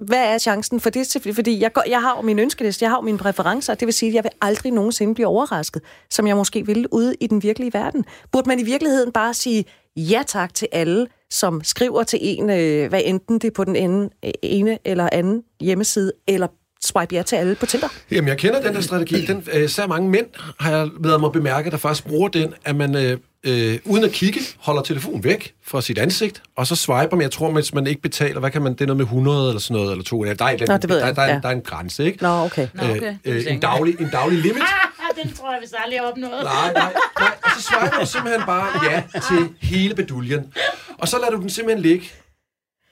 hvad 0.00 0.34
er 0.34 0.38
chancen 0.38 0.80
for 0.80 0.90
det? 0.90 1.34
Fordi 1.34 1.61
jeg, 1.61 1.72
går, 1.72 1.82
jeg 1.88 2.02
har 2.02 2.16
jo 2.16 2.22
min 2.22 2.38
ønskeliste, 2.38 2.82
jeg 2.82 2.90
har 2.90 2.96
jo 2.96 3.02
mine 3.02 3.18
præferencer, 3.18 3.74
det 3.74 3.87
vil 3.87 3.94
sige, 3.94 4.08
at 4.08 4.14
jeg 4.14 4.24
vil 4.24 4.30
aldrig 4.40 4.72
nogensinde 4.72 5.14
blive 5.14 5.26
overrasket, 5.26 5.82
som 6.11 6.26
jeg 6.26 6.37
måske 6.37 6.66
ville 6.66 6.94
ude 6.94 7.14
i 7.20 7.26
den 7.26 7.42
virkelige 7.42 7.72
verden. 7.72 8.04
Burde 8.32 8.48
man 8.48 8.61
i 8.61 8.62
virkeligheden 8.62 9.12
bare 9.12 9.34
sige 9.34 9.64
ja 9.96 10.22
tak 10.26 10.54
til 10.54 10.68
alle, 10.72 11.06
som 11.30 11.64
skriver 11.64 12.02
til 12.02 12.18
en, 12.22 12.50
øh, 12.50 12.88
hvad 12.88 13.00
enten 13.04 13.38
det 13.38 13.44
er 13.44 13.50
på 13.50 13.64
den 13.64 13.76
ene, 13.76 14.11
øh, 14.24 14.30
ene 14.42 14.78
eller 14.84 15.08
anden 15.12 15.42
hjemmeside, 15.61 16.12
eller 16.26 16.46
swipe 16.84 17.14
ja 17.14 17.22
til 17.22 17.36
alle 17.36 17.54
på 17.54 17.66
Tinder? 17.66 17.88
Jamen, 18.10 18.28
jeg 18.28 18.38
kender 18.38 18.60
den 18.60 18.74
der 18.74 18.80
strategi. 18.80 19.26
Den, 19.26 19.48
øh, 19.52 19.64
især 19.64 19.86
mange 19.86 20.10
mænd 20.10 20.26
har 20.60 20.70
jeg 20.76 20.88
været 21.00 21.20
mig 21.20 21.32
bemærke, 21.32 21.70
der 21.70 21.76
faktisk 21.76 22.06
bruger 22.06 22.28
den, 22.28 22.54
at 22.64 22.76
man 22.76 22.96
øh, 22.96 23.18
øh, 23.44 23.78
uden 23.84 24.04
at 24.04 24.12
kigge, 24.12 24.40
holder 24.58 24.82
telefonen 24.82 25.24
væk 25.24 25.54
fra 25.66 25.82
sit 25.82 25.98
ansigt, 25.98 26.42
og 26.56 26.66
så 26.66 26.76
swiper 26.76 27.16
man. 27.16 27.22
Jeg 27.22 27.30
tror, 27.30 27.50
hvis 27.50 27.74
man 27.74 27.86
ikke 27.86 28.02
betaler, 28.02 28.40
hvad 28.40 28.50
kan 28.50 28.62
man, 28.62 28.72
det 28.72 28.80
er 28.80 28.86
noget 28.86 28.96
med 28.96 29.04
100 29.04 29.48
eller 29.48 29.60
sådan 29.60 29.74
noget, 29.74 29.90
eller 29.90 30.04
200. 30.04 30.38
Der 30.38 30.44
er, 30.44 30.66
Nå, 30.68 30.76
det 30.76 30.88
ved 30.88 30.96
der, 30.96 31.06
jeg, 31.06 31.16
der, 31.16 31.22
der, 31.22 31.32
ja. 31.32 31.40
der 31.42 31.48
er 31.48 31.52
en 31.52 31.62
grænse, 31.62 32.04
ikke? 32.04 32.22
Nå, 32.22 32.28
okay. 32.28 32.68
Nå, 32.74 32.82
okay. 32.82 33.14
Øh, 33.24 33.36
øh, 33.36 33.44
en, 33.46 33.60
daglig, 33.60 34.00
en 34.00 34.08
daglig 34.12 34.38
limit. 34.38 34.62
den 35.22 35.32
tror 35.32 35.52
jeg, 35.52 35.60
vi 35.62 35.66
aldrig 35.84 36.00
har 36.00 36.06
opnået. 36.06 36.44
Nej, 36.44 36.72
nej, 36.72 36.92
nej. 37.18 37.32
Og 37.44 37.50
så 37.56 37.62
swiper 37.62 38.00
du 38.00 38.06
simpelthen 38.06 38.42
bare 38.46 38.90
ja 38.90 39.02
til 39.28 39.48
hele 39.60 39.94
beduljen. 39.94 40.52
Og 40.98 41.08
så 41.08 41.18
lader 41.18 41.30
du 41.30 41.40
den 41.40 41.50
simpelthen 41.50 41.82
ligge. 41.82 42.10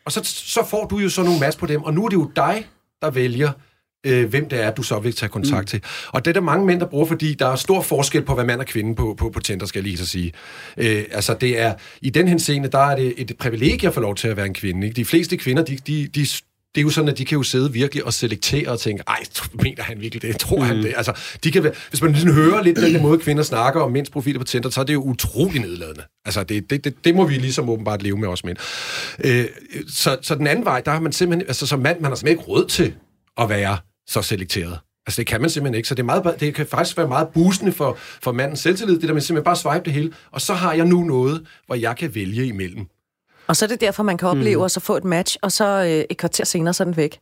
Og 0.05 0.13
så, 0.13 0.21
så 0.25 0.65
får 0.65 0.87
du 0.87 0.99
jo 0.99 1.09
så 1.09 1.23
nogle 1.23 1.41
mas 1.41 1.57
på 1.57 1.67
dem. 1.67 1.83
Og 1.83 1.95
nu 1.95 2.05
er 2.05 2.09
det 2.09 2.17
jo 2.17 2.31
dig, 2.37 2.67
der 3.03 3.11
vælger, 3.11 3.53
øh, 4.07 4.29
hvem 4.29 4.49
det 4.49 4.63
er, 4.63 4.71
du 4.71 4.83
så 4.83 4.99
vil 4.99 5.15
tage 5.15 5.31
kontakt 5.31 5.63
mm. 5.63 5.67
til. 5.67 5.83
Og 6.09 6.25
det 6.25 6.31
er 6.31 6.33
der 6.33 6.41
mange 6.41 6.67
mænd, 6.67 6.81
der 6.81 6.87
bruger, 6.87 7.07
fordi 7.07 7.35
der 7.35 7.47
er 7.47 7.57
stor 7.57 7.83
forskel 7.83 8.23
på, 8.23 8.35
hvad 8.35 8.45
mand 8.45 8.61
og 8.61 8.67
kvinde 8.67 8.95
på, 8.95 9.15
på, 9.19 9.31
på 9.31 9.41
Tinder, 9.41 9.67
skal 9.67 9.79
jeg 9.79 9.85
lige 9.85 9.99
så 9.99 10.07
sige. 10.07 10.33
Øh, 10.77 11.05
altså, 11.11 11.35
det 11.41 11.61
er, 11.61 11.75
i 12.03 12.11
den 12.11 12.29
henseende, 12.29 12.69
der 12.69 12.79
er 12.79 12.97
det 12.97 13.15
et 13.17 13.33
privilegie 13.39 13.89
at 13.89 13.95
få 13.95 14.01
lov 14.01 14.15
til 14.15 14.29
at 14.29 14.37
være 14.37 14.47
en 14.47 14.55
kvinde. 14.55 14.87
Ikke? 14.87 14.97
De 14.97 15.05
fleste 15.05 15.37
kvinder, 15.37 15.63
de, 15.65 15.79
de, 15.87 16.07
de 16.15 16.27
det 16.75 16.81
er 16.81 16.85
jo 16.85 16.91
sådan, 16.91 17.09
at 17.09 17.19
de 17.19 17.25
kan 17.25 17.37
jo 17.37 17.43
sidde 17.43 17.73
virkelig 17.73 18.05
og 18.05 18.13
selektere 18.13 18.69
og 18.69 18.81
tænke, 18.81 19.03
ej, 19.07 19.23
mener 19.63 19.83
han 19.83 20.01
virkelig 20.01 20.23
det? 20.23 20.39
Tror 20.39 20.63
han 20.63 20.77
det? 20.77 20.95
Altså, 20.97 21.13
de 21.45 21.51
kan, 21.51 21.65
være- 21.65 21.73
hvis 21.91 22.03
man 22.03 22.17
sådan 22.17 22.35
hører 22.35 22.63
lidt 22.63 22.77
den 22.77 23.03
måde, 23.03 23.19
kvinder 23.19 23.43
snakker 23.43 23.81
om 23.81 23.93
mænds 23.93 24.11
profiler 24.11 24.39
på 24.39 24.45
Tinder, 24.45 24.71
så 24.71 24.81
er 24.81 24.85
det 24.85 24.95
jo 24.95 25.03
utrolig 25.03 25.61
nedladende. 25.61 26.03
Altså, 26.25 26.43
det, 26.43 26.71
det, 26.71 26.85
det, 26.85 26.95
det 27.05 27.15
må 27.15 27.27
vi 27.27 27.35
ligesom 27.35 27.69
åbenbart 27.69 28.03
leve 28.03 28.17
med 28.19 28.29
os 28.29 28.45
mænd. 28.45 28.57
Øh, 29.25 29.45
så, 29.89 30.17
så 30.23 30.35
den 30.35 30.47
anden 30.47 30.65
vej, 30.65 30.81
der 30.81 30.91
har 30.91 31.01
man 31.01 31.13
simpelthen, 31.13 31.49
altså 31.49 31.67
som 31.67 31.81
mand, 31.81 32.01
man 32.01 32.11
har 32.11 32.17
simpelthen 32.17 32.39
ikke 32.39 32.51
råd 32.51 32.67
til 32.67 32.95
at 33.41 33.49
være 33.49 33.79
så 34.07 34.23
selekteret. 34.23 34.79
Altså, 35.07 35.21
det 35.21 35.27
kan 35.27 35.41
man 35.41 35.51
simpelthen 35.51 35.75
ikke. 35.75 35.89
Så 35.89 35.95
det, 35.95 36.03
er 36.03 36.05
meget, 36.05 36.41
det 36.41 36.55
kan 36.55 36.67
faktisk 36.67 36.97
være 36.97 37.09
meget 37.09 37.29
boostende 37.29 37.73
for, 37.73 37.97
for 37.99 38.33
mandens 38.33 38.61
selvtillid, 38.61 39.01
det 39.01 39.09
der 39.09 39.15
med 39.15 39.23
simpelthen 39.23 39.45
bare 39.45 39.57
swipe 39.57 39.85
det 39.85 39.93
hele, 39.93 40.13
og 40.31 40.41
så 40.41 40.55
har 40.55 40.73
jeg 40.73 40.85
nu 40.85 41.01
noget, 41.01 41.47
hvor 41.67 41.75
jeg 41.75 41.97
kan 41.97 42.15
vælge 42.15 42.47
imellem. 42.47 42.87
Og 43.47 43.57
så 43.57 43.65
er 43.65 43.69
det 43.69 43.81
derfor, 43.81 44.03
man 44.03 44.19
kan 44.19 44.29
opleve 44.29 44.59
mm. 44.59 44.65
at 44.65 44.71
så 44.71 44.81
få 44.81 44.97
et 44.97 45.05
match, 45.05 45.37
og 45.43 45.53
så 45.53 45.65
øh, 45.65 46.05
et 46.11 46.17
kvarter 46.17 46.45
senere 46.45 46.75
så 46.75 46.83
er 46.83 46.85
den 46.85 46.97
væk. 46.97 47.19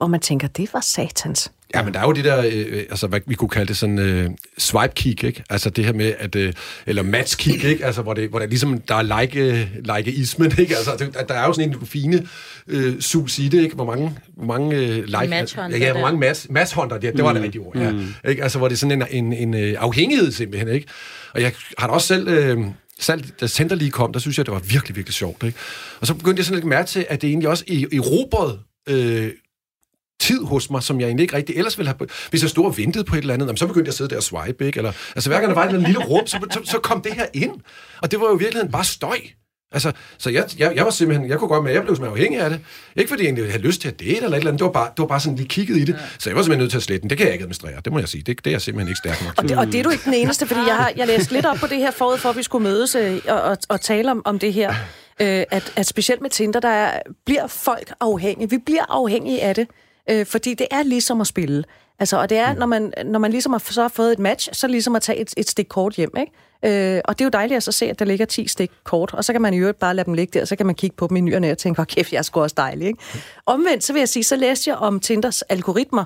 Og 0.00 0.10
man 0.10 0.20
tænker, 0.20 0.48
det 0.48 0.74
var 0.74 0.80
satans. 0.80 1.52
Ja, 1.74 1.82
men 1.82 1.94
der 1.94 2.00
er 2.00 2.04
jo 2.04 2.12
det 2.12 2.24
der, 2.24 2.38
øh, 2.52 2.78
altså 2.90 3.06
hvad 3.06 3.20
vi 3.26 3.34
kunne 3.34 3.48
kalde 3.48 3.68
det 3.68 3.76
sådan 3.76 3.98
øh, 3.98 4.30
swipe 4.58 4.92
kick, 4.94 5.24
ikke? 5.24 5.44
Altså 5.50 5.70
det 5.70 5.84
her 5.84 5.92
med, 5.92 6.14
at, 6.18 6.36
øh, 6.36 6.52
eller 6.86 7.02
match 7.02 7.36
kick, 7.36 7.64
ikke? 7.64 7.86
Altså 7.86 8.02
hvor 8.02 8.14
det, 8.14 8.28
hvor 8.30 8.38
det 8.38 8.48
ligesom, 8.48 8.80
der 8.80 8.94
er 8.94 9.20
like, 9.20 9.40
øh, 9.40 9.66
like-ismen, 9.96 10.52
ikke? 10.58 10.76
Altså 10.76 10.96
det, 10.98 11.28
der 11.28 11.34
er 11.34 11.46
jo 11.46 11.52
sådan 11.52 11.70
en 11.70 11.86
fine 11.86 12.26
øh, 12.68 13.00
sus 13.00 13.38
i 13.38 13.48
det, 13.48 13.62
ikke? 13.62 13.74
Hvor 13.74 13.84
mange, 13.84 14.18
hvor 14.36 14.46
mange 14.46 14.76
øh, 14.76 15.04
like... 15.04 15.28
Matchhunter 15.28 15.78
ja, 15.78 15.84
ja, 15.84 15.92
hvor 15.92 16.00
der. 16.00 16.06
mange 16.06 16.20
match, 16.20 16.46
matchhunter, 16.50 16.98
det, 16.98 17.12
det 17.16 17.24
var 17.24 17.32
det 17.32 17.42
rigtige 17.42 17.62
ord, 17.62 17.76
ja. 17.76 17.92
Ikke? 18.30 18.42
Altså 18.42 18.58
hvor 18.58 18.68
det 18.68 18.74
er 18.74 18.78
sådan 18.78 19.02
en, 19.02 19.24
en, 19.24 19.32
en 19.32 19.54
øh, 19.54 19.76
afhængighed 19.78 20.32
simpelthen, 20.32 20.68
ikke? 20.68 20.86
Og 21.34 21.42
jeg 21.42 21.52
har 21.78 21.86
da 21.86 21.92
også 21.92 22.06
selv... 22.06 22.28
Øh, 22.28 22.58
selv 23.00 23.24
da 23.40 23.46
Center 23.46 23.76
lige 23.76 23.90
kom, 23.90 24.12
der 24.12 24.20
synes 24.20 24.38
jeg, 24.38 24.46
det 24.46 24.54
var 24.54 24.60
virkelig, 24.60 24.96
virkelig 24.96 25.14
sjovt. 25.14 25.42
Ikke? 25.42 25.58
Og 26.00 26.06
så 26.06 26.14
begyndte 26.14 26.40
jeg 26.40 26.44
sådan 26.44 26.54
lidt 26.54 26.64
at 26.64 26.68
mærke 26.68 26.88
til, 26.88 27.06
at 27.08 27.22
det 27.22 27.28
egentlig 27.28 27.48
også 27.48 27.64
i, 27.66 27.86
i 27.92 27.98
robot 27.98 28.58
øh, 28.88 29.30
tid 30.20 30.44
hos 30.44 30.70
mig, 30.70 30.82
som 30.82 31.00
jeg 31.00 31.06
egentlig 31.06 31.22
ikke 31.24 31.36
rigtig 31.36 31.56
ellers 31.56 31.78
ville 31.78 31.94
have... 31.98 32.08
Hvis 32.30 32.42
jeg 32.42 32.50
stod 32.50 32.64
og 32.64 32.76
ventede 32.76 33.04
på 33.04 33.14
et 33.14 33.20
eller 33.20 33.34
andet, 33.34 33.46
jamen, 33.46 33.56
så 33.56 33.66
begyndte 33.66 33.88
jeg 33.88 33.92
at 33.92 33.96
sidde 33.96 34.10
der 34.10 34.16
og 34.16 34.22
swipe, 34.22 34.66
ikke? 34.66 34.78
Eller, 34.78 34.92
altså 35.16 35.30
hver 35.30 35.38
gang 35.38 35.48
der 35.48 35.54
var 35.54 35.62
et 35.62 35.66
eller 35.68 35.78
andet 35.78 35.88
lille 35.88 36.04
rum, 36.04 36.26
så, 36.26 36.38
så, 36.50 36.60
så 36.64 36.78
kom 36.78 37.02
det 37.02 37.12
her 37.12 37.26
ind. 37.34 37.52
Og 38.02 38.10
det 38.10 38.20
var 38.20 38.26
jo 38.26 38.36
i 38.36 38.38
virkeligheden 38.38 38.72
bare 38.72 38.84
støj. 38.84 39.18
Altså, 39.72 39.92
så 40.18 40.30
jeg, 40.30 40.44
jeg, 40.58 40.72
jeg 40.76 40.84
var 40.84 40.90
simpelthen, 40.90 41.28
jeg 41.28 41.38
kunne 41.38 41.48
godt 41.48 41.64
med, 41.64 41.72
jeg 41.72 41.82
blev 41.82 41.96
simpelthen 41.96 42.16
afhængig 42.16 42.40
af 42.40 42.50
det. 42.50 42.60
Ikke 42.96 43.08
fordi 43.08 43.22
jeg 43.22 43.28
egentlig 43.28 43.52
havde 43.52 43.62
lyst 43.62 43.80
til 43.80 43.88
at 43.88 44.00
date 44.00 44.16
eller 44.16 44.28
et 44.28 44.36
eller 44.36 44.50
andet, 44.50 44.58
det 44.58 44.64
var 44.64 44.72
bare, 44.72 44.86
det 44.86 44.98
var 44.98 45.06
bare 45.06 45.20
sådan, 45.20 45.36
lige 45.36 45.48
kigget 45.48 45.76
i 45.76 45.84
det. 45.84 45.96
Så 46.18 46.30
jeg 46.30 46.36
var 46.36 46.42
simpelthen 46.42 46.58
nødt 46.62 46.70
til 46.70 46.76
at 46.76 46.82
slette 46.82 47.02
den. 47.02 47.10
Det 47.10 47.18
kan 47.18 47.26
jeg 47.26 47.32
ikke 47.32 47.42
administrere, 47.42 47.80
det 47.84 47.92
må 47.92 47.98
jeg 47.98 48.08
sige. 48.08 48.22
Det, 48.22 48.38
det 48.38 48.46
er 48.46 48.54
jeg 48.54 48.62
simpelthen 48.62 48.88
ikke 48.88 48.98
stærk 48.98 49.22
nok 49.24 49.34
Og 49.36 49.42
til. 49.44 49.48
det, 49.48 49.58
og 49.58 49.66
det 49.66 49.74
er 49.74 49.82
du 49.82 49.90
ikke 49.90 50.04
den 50.04 50.14
eneste, 50.14 50.46
fordi 50.46 50.60
jeg 50.60 50.76
har 50.76 50.92
jeg 50.96 51.06
læste 51.06 51.32
lidt 51.32 51.46
op 51.46 51.56
på 51.56 51.66
det 51.66 51.78
her 51.78 51.90
forud 51.90 52.18
for, 52.18 52.28
at 52.28 52.36
vi 52.36 52.42
skulle 52.42 52.64
mødes 52.64 52.94
øh, 52.94 53.20
og, 53.28 53.42
og, 53.42 53.56
og 53.68 53.80
tale 53.80 54.10
om, 54.10 54.22
om 54.24 54.38
det 54.38 54.52
her. 54.52 54.70
Øh, 55.20 55.44
at, 55.50 55.72
at 55.76 55.86
specielt 55.86 56.20
med 56.22 56.30
Tinder, 56.30 56.60
der 56.60 56.68
er, 56.68 57.00
bliver 57.26 57.46
folk 57.46 57.92
afhængige. 58.00 58.50
Vi 58.50 58.58
bliver 58.66 58.84
afhængige 58.88 59.42
af 59.42 59.54
det, 59.54 59.68
øh, 60.10 60.26
fordi 60.26 60.54
det 60.54 60.66
er 60.70 60.82
ligesom 60.82 61.20
at 61.20 61.26
spille. 61.26 61.64
Altså, 61.98 62.16
og 62.16 62.30
det 62.30 62.38
er, 62.38 62.54
når 62.54 62.66
man, 62.66 62.92
når 63.04 63.18
man 63.18 63.30
ligesom 63.30 63.52
har, 63.52 63.58
så 63.58 63.82
har 63.82 63.88
fået 63.88 64.12
et 64.12 64.18
match, 64.18 64.48
så 64.52 64.66
ligesom 64.66 64.96
at 64.96 65.02
tage 65.02 65.18
et, 65.18 65.34
et 65.36 65.50
stik 65.50 65.66
kort 65.68 65.94
hjem, 65.94 66.10
ikke? 66.18 66.32
Øh, 66.94 67.00
og 67.04 67.18
det 67.18 67.24
er 67.24 67.26
jo 67.26 67.30
dejligt 67.30 67.56
at 67.56 67.62
så 67.62 67.72
se, 67.72 67.90
at 67.90 67.98
der 67.98 68.04
ligger 68.04 68.26
10 68.26 68.48
stik 68.48 68.70
kort, 68.84 69.14
og 69.14 69.24
så 69.24 69.32
kan 69.32 69.42
man 69.42 69.54
i 69.54 69.58
øvrigt 69.58 69.78
bare 69.78 69.94
lade 69.94 70.06
dem 70.06 70.14
ligge 70.14 70.38
der, 70.38 70.44
så 70.44 70.56
kan 70.56 70.66
man 70.66 70.74
kigge 70.74 70.96
på 70.96 71.06
dem 71.06 71.16
i 71.16 71.20
ny 71.20 71.34
og 71.36 71.50
og 71.50 71.58
tænke, 71.58 71.76
hvor 71.76 71.84
kæft, 71.84 72.12
jeg 72.12 72.18
er 72.18 72.22
sgu 72.22 72.40
også 72.40 72.54
dejlig, 72.56 72.86
ikke? 72.86 73.02
Omvendt, 73.46 73.84
så 73.84 73.92
vil 73.92 74.00
jeg 74.00 74.08
sige, 74.08 74.24
så 74.24 74.36
læste 74.36 74.70
jeg 74.70 74.76
om 74.76 75.00
Tinders 75.00 75.42
algoritmer, 75.42 76.04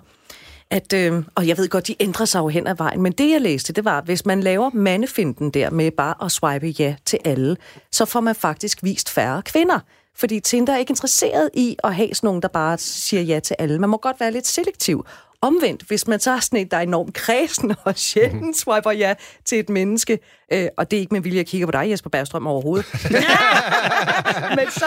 at, 0.70 0.92
øh, 0.92 1.22
og 1.34 1.48
jeg 1.48 1.58
ved 1.58 1.68
godt, 1.68 1.86
de 1.86 1.94
ændrer 2.00 2.26
sig 2.26 2.38
jo 2.38 2.48
hen 2.48 2.66
ad 2.66 2.74
vejen, 2.74 3.02
men 3.02 3.12
det 3.12 3.30
jeg 3.30 3.40
læste, 3.40 3.72
det 3.72 3.84
var, 3.84 3.98
at 3.98 4.04
hvis 4.04 4.26
man 4.26 4.40
laver 4.40 4.70
mandefinden 4.74 5.50
der 5.50 5.70
med 5.70 5.90
bare 5.90 6.14
at 6.24 6.32
swipe 6.32 6.66
ja 6.66 6.94
til 7.04 7.18
alle, 7.24 7.56
så 7.90 8.04
får 8.04 8.20
man 8.20 8.34
faktisk 8.34 8.82
vist 8.82 9.10
færre 9.10 9.42
kvinder. 9.42 9.78
Fordi 10.14 10.40
Tinder 10.40 10.72
er 10.72 10.78
ikke 10.78 10.90
interesseret 10.90 11.50
i 11.54 11.76
at 11.84 11.94
have 11.94 12.14
sådan 12.14 12.26
nogen, 12.26 12.42
der 12.42 12.48
bare 12.48 12.78
siger 12.78 13.22
ja 13.22 13.40
til 13.40 13.56
alle. 13.58 13.78
Man 13.78 13.90
må 13.90 13.96
godt 13.96 14.20
være 14.20 14.30
lidt 14.30 14.46
selektiv. 14.46 15.06
Omvendt, 15.40 15.82
hvis 15.82 16.06
man 16.06 16.20
så 16.20 16.30
er 16.30 16.40
sådan 16.40 16.58
en, 16.58 16.68
der 16.68 16.76
er 16.76 16.80
enormt 16.80 17.14
kredsen 17.14 17.74
og 17.84 17.98
sjældent 17.98 18.56
swiper 18.56 18.90
ja 18.90 19.14
til 19.44 19.58
et 19.58 19.68
menneske, 19.68 20.18
øh, 20.52 20.68
og 20.76 20.90
det 20.90 20.96
er 20.96 21.00
ikke 21.00 21.14
med 21.14 21.20
vilje 21.20 21.40
at 21.40 21.46
kigge 21.46 21.66
på 21.66 21.70
dig, 21.70 21.90
Jesper 21.90 22.10
Bergstrøm, 22.10 22.46
overhovedet. 22.46 22.86
Men 24.58 24.70
så... 24.70 24.84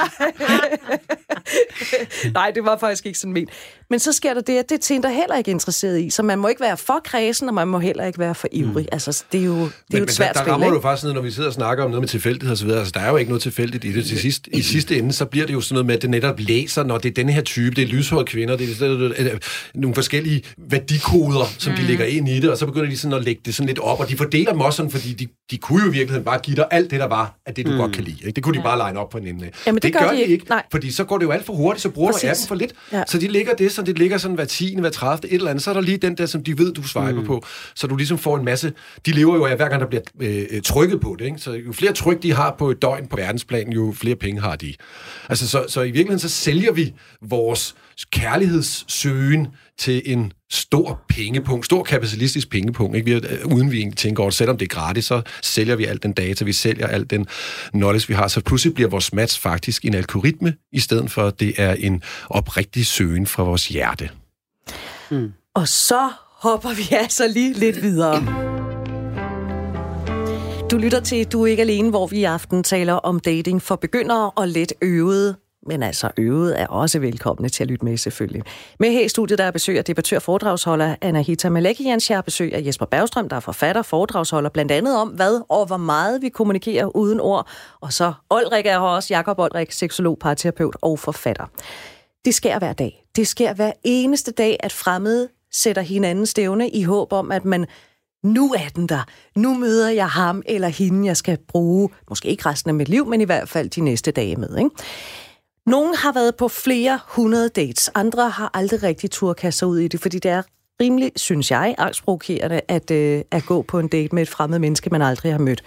Nej, 2.34 2.52
det 2.56 2.66
var 2.66 2.78
faktisk 2.78 3.06
ikke 3.06 3.20
sådan 3.20 3.34
ment. 3.34 3.50
Men 3.90 4.00
så 4.00 4.12
sker 4.12 4.34
der 4.34 4.42
det, 4.42 4.58
at 4.58 4.70
det 4.70 4.76
er 4.76 4.80
Tinder 4.80 5.10
heller 5.10 5.36
ikke 5.36 5.52
interesseret 5.52 6.02
i, 6.02 6.10
så 6.10 6.24
man 6.24 6.40
må 6.40 6.48
ikke 6.48 6.62
være 6.62 6.78
for 6.78 7.02
kredsen, 7.04 7.48
og 7.48 7.54
man 7.54 7.68
må 7.68 7.80
heller 7.80 8.06
ikke 8.06 8.20
være 8.20 8.36
for 8.36 8.48
ivrig. 8.52 8.84
Mm. 8.84 8.90
Altså, 8.92 9.24
det 9.32 9.42
er 9.42 9.46
jo, 9.46 9.56
det 9.56 9.62
er 9.66 9.70
men, 9.90 9.98
jo 9.98 10.04
et 10.04 10.12
svært 10.12 10.28
der, 10.28 10.34
der 10.34 10.40
spil, 10.40 10.52
rammer 10.52 10.68
ikke? 10.68 10.76
du 10.76 10.82
faktisk 10.82 11.04
ned, 11.04 11.14
når 11.14 11.22
vi 11.22 11.32
sidder 11.32 11.50
og 11.50 11.54
snakker 11.54 11.84
om 11.84 11.90
noget 11.90 12.02
med 12.02 12.08
tilfældighed 12.10 12.52
og 12.52 12.58
så 12.58 12.66
videre. 12.66 12.80
Altså, 12.80 12.92
der 12.96 13.00
er 13.00 13.10
jo 13.10 13.18
ikke 13.18 13.32
noget 13.32 13.42
tilfældigt 13.42 13.84
i 13.84 13.94
det. 13.94 14.06
Til 14.06 14.20
sidst, 14.20 14.48
I 14.48 14.62
sidste 14.62 14.98
ende, 14.98 15.14
så 15.14 15.26
bliver 15.26 15.46
det 15.46 15.54
jo 15.54 15.62
sådan 15.62 15.74
noget 15.74 15.86
med, 15.86 15.96
at 15.96 16.02
det 16.02 16.10
netop 16.10 16.40
læser, 16.40 16.84
når 16.84 16.98
det 16.98 17.10
er 17.10 17.14
denne 17.14 17.32
her 17.32 17.42
type, 17.42 17.76
det 17.76 17.84
er 17.84 17.88
lyshårede 17.88 18.26
kvinder, 18.26 18.58
det 18.58 18.82
er, 18.82 18.88
det 18.88 19.32
er, 19.32 19.38
nogle 19.76 19.96
forskellige 19.96 20.44
værdikoder, 20.58 21.46
som 21.58 21.74
mm. 21.74 21.80
de 21.80 21.84
lægger 21.84 22.06
ind 22.06 22.30
i 22.30 22.40
det, 22.40 22.50
og 22.50 22.58
så 22.58 22.66
begynder 22.66 22.90
de 22.90 22.98
sådan 22.98 23.18
at 23.18 23.24
lægge 23.24 23.42
det 23.46 23.56
sådan 23.56 23.68
lidt 23.68 23.80
op, 23.80 24.00
og 24.00 24.10
de 24.10 24.18
fordeler 24.18 24.52
dem 24.52 24.62
også 24.62 24.78
sådan, 24.78 24.92
fordi 24.92 25.14
de, 25.14 25.28
de 25.52 25.55
kunne 25.58 25.84
jo 25.84 25.90
i 25.90 25.92
virkeligheden 25.92 26.26
bare 26.26 26.40
give 26.40 26.56
dig 26.56 26.68
alt 26.72 26.92
det, 26.92 27.00
der 27.00 27.08
var 27.08 27.38
af 27.46 27.54
det, 27.54 27.66
du 27.66 27.72
mm. 27.72 27.78
godt 27.78 27.94
kan 27.94 28.04
lide. 28.04 28.18
Ikke? 28.20 28.32
Det 28.32 28.44
kunne 28.44 28.58
de 28.58 28.64
bare 28.64 28.88
line 28.88 29.00
op 29.00 29.10
på 29.10 29.18
en 29.18 29.28
ende. 29.28 29.50
Jamen, 29.68 29.82
det 29.82 29.94
gør 29.94 30.00
gør 30.00 30.10
de 30.10 30.16
de 30.16 30.22
ikke. 30.22 30.34
ikke, 30.34 30.50
Nej. 30.50 30.64
fordi 30.72 30.92
så 30.92 31.04
går 31.04 31.18
det 31.18 31.26
jo 31.26 31.32
alt 31.32 31.46
for 31.46 31.54
hurtigt, 31.54 31.82
så 31.82 31.90
bruger 31.90 32.12
Præcis. 32.12 32.22
du 32.22 32.28
appen 32.28 32.48
for 32.48 32.56
lidt. 32.56 32.74
Ja. 32.92 33.04
Så 33.08 33.18
de 33.18 33.28
ligger 33.28 33.54
det, 33.54 33.72
så 33.72 33.82
det 33.82 33.98
ligger 33.98 34.18
sådan 34.18 34.36
hver 34.36 34.46
10. 34.46 34.76
hver 34.80 34.90
30. 34.90 35.28
et 35.28 35.34
eller 35.34 35.50
andet. 35.50 35.64
Så 35.64 35.70
er 35.70 35.74
der 35.74 35.82
lige 35.82 35.98
den 35.98 36.18
der, 36.18 36.26
som 36.26 36.44
de 36.44 36.58
ved, 36.58 36.74
du 36.74 36.84
swiper 36.84 37.12
mm. 37.12 37.26
på. 37.26 37.46
Så 37.76 37.88
du 37.88 37.96
ligesom 37.96 38.18
får 38.18 38.38
en 38.38 38.46
masse... 38.46 38.74
De 39.06 39.12
lever 39.12 39.36
jo 39.36 39.46
af, 39.46 39.56
hver 39.56 39.70
gang 39.70 39.82
der 39.82 39.88
bliver 39.88 40.04
øh, 40.20 40.62
trykket 40.62 41.02
på 41.02 41.16
det. 41.20 41.26
Ikke? 41.26 41.38
Så 41.38 41.52
jo 41.52 41.74
flere 41.74 41.94
tryk 41.94 42.24
de 42.24 42.34
har 42.34 42.56
på 42.60 42.72
et 42.72 42.82
døgn 42.82 43.08
på 43.08 43.16
verdensplan, 43.16 43.72
jo 43.72 43.94
flere 43.98 44.16
penge 44.16 44.42
har 44.42 44.56
de. 44.56 44.74
Altså, 45.30 45.48
så, 45.48 45.66
så 45.68 45.82
i 45.82 45.86
virkeligheden, 45.86 46.20
så 46.20 46.30
sælger 46.30 46.72
vi 46.72 46.94
vores 47.22 47.76
kærlighedssøgen 48.12 49.48
til 49.78 50.02
en 50.06 50.32
stor 50.52 51.02
pengepunkt, 51.10 51.66
stor 51.66 51.84
kapitalistisk 51.84 52.50
pengepunkt, 52.50 52.96
ikke? 52.98 53.06
Vi, 53.06 53.28
er- 53.28 53.46
uden 53.46 53.72
vi 53.72 53.78
egentlig 53.78 53.98
tænker 53.98 54.24
over 54.24 54.30
det. 54.30 54.38
Selvom 54.38 54.58
det 54.58 54.66
er 54.66 54.76
gratis, 54.76 55.06
så 55.06 55.22
sælger 55.44 55.76
vi 55.76 55.86
al 55.86 56.00
den 56.04 56.14
data, 56.14 56.46
vi 56.46 56.54
sælger 56.54 56.88
al 56.88 57.10
den 57.10 57.26
knowledge, 57.74 58.08
vi 58.08 58.14
har. 58.14 58.28
Så 58.28 58.42
pludselig 58.42 58.74
bliver 58.74 58.90
vores 58.90 59.14
match 59.14 59.42
faktisk 59.42 59.86
en 59.86 59.94
algoritme, 59.94 60.54
i 60.74 60.80
stedet 60.80 61.12
for 61.12 61.22
at 61.28 61.40
det 61.40 61.54
er 61.58 61.74
en 61.74 62.02
oprigtig 62.30 62.86
søgen 62.86 63.28
fra 63.28 63.44
vores 63.44 63.68
hjerte. 63.68 64.10
Og 65.56 65.68
så 65.68 66.10
hopper 66.40 66.74
vi 66.74 66.88
altså 66.92 67.28
lige 67.28 67.54
lidt 67.54 67.82
videre. 67.82 68.16
Du 70.72 70.78
lytter 70.78 71.00
til 71.00 71.26
Du 71.26 71.44
er 71.44 71.48
ikke 71.48 71.62
alene, 71.62 71.90
hvor 71.90 72.08
vi 72.08 72.18
i 72.18 72.24
aften 72.24 72.64
taler 72.64 72.94
om 72.94 73.20
dating 73.20 73.62
for 73.62 73.76
begyndere 73.76 74.30
og 74.32 74.48
lidt 74.48 74.74
øvede. 74.82 75.36
Men 75.66 75.84
altså, 75.84 76.10
øvet 76.18 76.62
er 76.62 76.68
også 76.68 77.00
velkomne 77.00 77.50
til 77.50 77.64
at 77.64 77.70
lytte 77.70 77.86
med, 77.86 77.98
selvfølgelig. 77.98 78.44
Med 78.80 78.92
her 78.92 79.06
i 79.06 79.08
studiet, 79.08 79.40
der 79.40 79.46
er 79.46 79.52
besøg 79.52 79.78
af 79.78 79.86
debattør 79.86 80.20
foredragsholder 80.20 80.96
Anahita 81.02 81.50
Malekians. 81.50 82.10
Jeg 82.10 82.24
besøg 82.24 82.54
af 82.54 82.62
Jesper 82.66 82.86
Bergstrøm, 82.86 83.30
der 83.30 83.36
er 83.36 83.40
forfatter 83.40 83.82
og 83.82 83.86
foredragsholder, 83.86 84.50
blandt 84.50 84.72
andet 84.72 84.98
om, 84.98 85.08
hvad 85.08 85.42
og 85.50 85.66
hvor 85.66 85.78
meget 85.78 86.22
vi 86.22 86.30
kommunikerer 86.30 86.96
uden 86.96 87.20
ord. 87.20 87.48
Og 87.82 87.94
så 87.94 88.14
Olrik 88.30 88.66
er 88.66 88.72
her 88.72 88.80
også, 88.80 89.14
Jakob 89.14 89.40
Olrik, 89.40 89.72
seksolog, 89.72 90.18
parterapeut 90.20 90.78
og 90.82 91.00
forfatter. 91.00 91.46
Det 92.26 92.36
sker 92.36 92.60
hver 92.60 92.74
dag. 92.74 93.06
Det 93.16 93.28
sker 93.28 93.54
hver 93.54 93.72
eneste 93.84 94.32
dag, 94.32 94.58
at 94.60 94.72
fremmede 94.72 95.28
sætter 95.52 95.82
hinanden 95.82 96.26
stævne 96.26 96.70
i 96.70 96.84
håb 96.84 97.14
om, 97.14 97.32
at 97.32 97.46
man 97.46 97.66
nu 98.24 98.54
er 98.54 98.70
den 98.76 98.90
der. 98.90 99.04
Nu 99.36 99.54
møder 99.54 99.90
jeg 99.90 100.10
ham 100.10 100.44
eller 100.46 100.68
hende, 100.68 101.08
jeg 101.08 101.18
skal 101.18 101.38
bruge, 101.48 101.90
måske 102.10 102.28
ikke 102.28 102.50
resten 102.50 102.70
af 102.70 102.74
mit 102.76 102.90
liv, 102.90 103.06
men 103.06 103.22
i 103.22 103.24
hvert 103.24 103.50
fald 103.50 103.70
de 103.70 103.82
næste 103.82 104.12
dage 104.12 104.36
med. 104.36 104.58
Ikke? 104.58 104.70
Nogle 105.66 105.96
har 105.96 106.12
været 106.12 106.36
på 106.36 106.48
flere 106.48 107.00
hundrede 107.08 107.50
dates. 107.50 107.90
Andre 107.96 108.30
har 108.30 108.52
aldrig 108.54 108.84
rigtig 108.84 109.12
turkastet 109.12 109.60
sig 109.60 109.68
ud 109.68 109.80
i 109.80 109.88
det, 109.88 110.02
fordi 110.02 110.20
det 110.20 110.32
er 110.32 110.42
rimelig, 110.82 111.12
synes 111.16 111.52
jeg, 111.52 111.76
angstprovokerende 111.78 112.62
at, 112.68 112.92
øh, 112.92 113.22
at 113.32 113.46
gå 113.46 113.62
på 113.62 113.80
en 113.80 113.88
date 113.88 114.16
med 114.16 114.22
et 114.22 114.30
fremmed 114.30 114.60
menneske, 114.60 114.90
man 114.90 115.02
aldrig 115.02 115.32
har 115.32 115.40
mødt. 115.40 115.64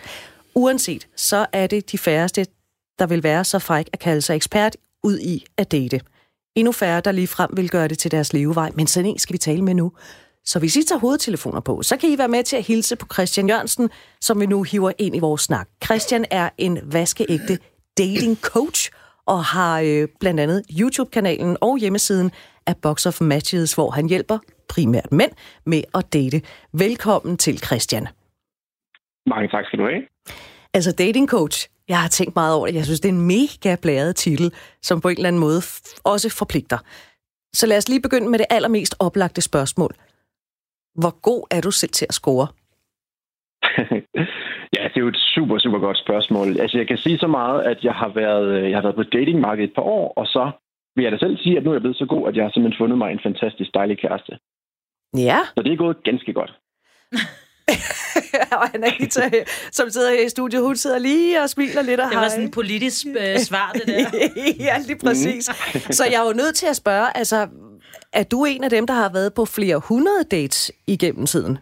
Uanset, 0.55 1.09
så 1.17 1.47
er 1.53 1.67
det 1.67 1.93
de 1.93 1.99
færreste, 1.99 2.47
der 2.99 3.07
vil 3.07 3.23
være 3.23 3.45
så 3.45 3.59
fræk 3.59 3.89
at 3.93 3.99
kalde 3.99 4.23
sig 4.23 4.37
ekspert 4.37 4.77
ud 5.03 5.19
i 5.19 5.45
at 5.57 5.73
date. 5.73 6.01
Endnu 6.57 6.73
færre, 6.73 7.01
der 7.01 7.13
lige 7.13 7.27
frem 7.27 7.51
vil 7.53 7.71
gøre 7.71 7.89
det 7.89 7.99
til 7.99 8.11
deres 8.11 8.33
levevej, 8.33 8.71
men 8.75 8.87
sådan 8.87 9.11
en 9.11 9.19
skal 9.19 9.33
vi 9.33 9.39
tale 9.39 9.63
med 9.63 9.75
nu. 9.75 9.93
Så 10.45 10.59
hvis 10.59 10.77
I 10.77 10.83
tager 10.83 10.99
hovedtelefoner 10.99 11.61
på, 11.61 11.83
så 11.83 11.97
kan 11.97 12.11
I 12.11 12.19
være 12.19 12.29
med 12.29 12.45
til 12.45 12.57
at 12.57 12.63
hilse 12.63 12.97
på 12.97 13.07
Christian 13.13 13.49
Jørgensen, 13.49 13.91
som 14.21 14.41
vi 14.41 14.47
nu 14.47 14.63
hiver 14.63 14.93
ind 14.99 15.17
i 15.17 15.19
vores 15.19 15.43
snak. 15.43 15.69
Christian 15.85 16.25
er 16.31 16.49
en 16.59 16.79
vaskeægte 16.83 17.59
dating 17.99 18.39
coach, 18.41 18.91
og 19.29 19.45
har 19.45 19.81
øh, 19.81 20.09
blandt 20.21 20.41
andet 20.41 20.63
YouTube-kanalen 20.81 21.57
og 21.61 21.79
hjemmesiden 21.79 22.31
af 22.67 22.77
Box 22.83 23.07
of 23.07 23.21
Matches, 23.21 23.75
hvor 23.75 23.91
han 23.91 24.09
hjælper 24.09 24.39
primært 24.69 25.13
mænd 25.13 25.33
med 25.67 25.83
at 25.95 26.13
date. 26.13 26.43
Velkommen 26.73 27.37
til 27.37 27.59
Christian. 27.59 28.07
Mange 29.27 29.49
tak 29.49 29.65
skal 29.65 29.79
du 29.79 29.85
have. 29.85 30.03
Altså 30.75 30.93
dating 30.93 31.29
coach, 31.29 31.69
jeg 31.89 32.01
har 32.01 32.09
tænkt 32.09 32.35
meget 32.35 32.55
over 32.55 32.67
det. 32.67 32.75
Jeg 32.75 32.85
synes, 32.85 33.01
det 33.01 33.09
er 33.09 33.13
en 33.13 33.27
mega 33.27 33.77
blæret 33.83 34.17
titel, 34.17 34.53
som 34.83 35.01
på 35.01 35.09
en 35.09 35.17
eller 35.17 35.29
anden 35.29 35.41
måde 35.41 35.63
også 36.05 36.37
forpligter. 36.39 36.79
Så 37.55 37.67
lad 37.67 37.77
os 37.77 37.89
lige 37.89 38.03
begynde 38.03 38.29
med 38.29 38.39
det 38.39 38.47
allermest 38.51 38.95
oplagte 38.99 39.41
spørgsmål. 39.41 39.95
Hvor 40.95 41.21
god 41.21 41.47
er 41.51 41.61
du 41.61 41.71
selv 41.71 41.91
til 41.91 42.07
at 42.09 42.15
score? 42.15 42.47
Ja, 44.77 44.83
det 44.89 44.97
er 44.97 45.01
jo 45.01 45.09
et 45.09 45.21
super, 45.35 45.59
super 45.59 45.79
godt 45.79 45.99
spørgsmål. 45.99 46.61
Altså, 46.61 46.79
jeg 46.79 46.89
kan 46.89 46.99
sige 46.99 47.19
så 47.19 47.27
meget, 47.27 47.63
at 47.63 47.79
jeg 47.85 47.95
har 47.95 48.09
været, 48.09 48.71
jeg 48.71 48.77
har 48.77 48.83
været 48.83 48.97
på 48.97 49.03
datingmarkedet 49.03 49.69
et 49.69 49.75
par 49.75 49.83
år, 49.83 50.13
og 50.17 50.27
så 50.27 50.51
vil 50.97 51.03
jeg 51.03 51.13
da 51.13 51.19
selv 51.19 51.37
sige, 51.39 51.57
at 51.57 51.65
nu 51.65 51.71
er 51.71 51.75
jeg 51.75 51.81
blevet 51.81 51.97
så 51.97 52.07
god, 52.07 52.29
at 52.29 52.37
jeg 52.37 52.45
har 52.45 52.51
simpelthen 52.51 52.81
fundet 52.83 52.99
mig 52.99 53.13
en 53.13 53.21
fantastisk 53.23 53.71
dejlig 53.75 53.99
kæreste. 53.99 54.33
Ja, 55.17 55.39
Så 55.57 55.63
det 55.63 55.73
er 55.73 55.77
gået 55.77 55.97
ganske 56.05 56.33
godt. 56.33 56.53
og 58.53 58.65
Anita, 58.75 59.31
som 59.73 59.91
sidder 59.91 60.11
her 60.11 60.27
i 60.27 60.29
studiet, 60.29 60.63
hun 60.63 60.77
sidder 60.77 60.99
lige 60.99 61.43
og 61.43 61.51
smiler 61.51 61.83
lidt 61.83 62.01
og 62.01 62.07
Det 62.11 62.17
var 62.17 62.21
hej. 62.21 62.29
sådan 62.29 62.45
et 62.45 62.55
politisk 62.55 63.07
øh, 63.07 63.39
svar, 63.39 63.73
det 63.73 63.83
der. 63.87 64.01
ja, 64.67 64.79
lige 64.87 64.99
præcis. 65.05 65.45
Så 65.91 66.05
jeg 66.05 66.15
er 66.23 66.27
jo 66.27 66.33
nødt 66.33 66.55
til 66.55 66.67
at 66.67 66.77
spørge, 66.77 67.17
altså, 67.17 67.49
er 68.13 68.23
du 68.23 68.45
en 68.45 68.65
af 68.65 68.71
dem, 68.71 68.87
der 68.87 68.95
har 68.95 69.11
været 69.13 69.35
på 69.35 69.45
flere 69.45 69.79
hundrede 69.79 70.25
dates 70.31 70.73
igennem 70.87 71.27
tiden? 71.27 71.59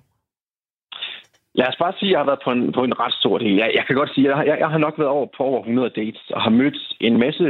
Lad 1.58 1.68
os 1.68 1.76
bare 1.82 1.94
sige, 1.98 2.08
at 2.08 2.12
jeg 2.12 2.20
har 2.20 2.30
været 2.30 2.44
på 2.44 2.50
en, 2.56 2.72
på 2.72 2.82
en 2.84 2.98
ret 3.00 3.14
stor 3.20 3.38
del. 3.38 3.54
Jeg, 3.56 3.70
jeg 3.74 3.84
kan 3.86 3.96
godt 3.96 4.10
sige, 4.14 4.24
at 4.26 4.38
jeg, 4.38 4.46
jeg, 4.46 4.56
jeg 4.58 4.68
har 4.68 4.78
nok 4.78 4.98
været 4.98 5.10
over 5.10 5.26
på 5.36 5.42
over 5.50 5.60
100 5.60 5.90
dates, 6.00 6.30
og 6.30 6.42
har 6.42 6.50
mødt 6.50 6.78
en 7.00 7.18
masse 7.18 7.44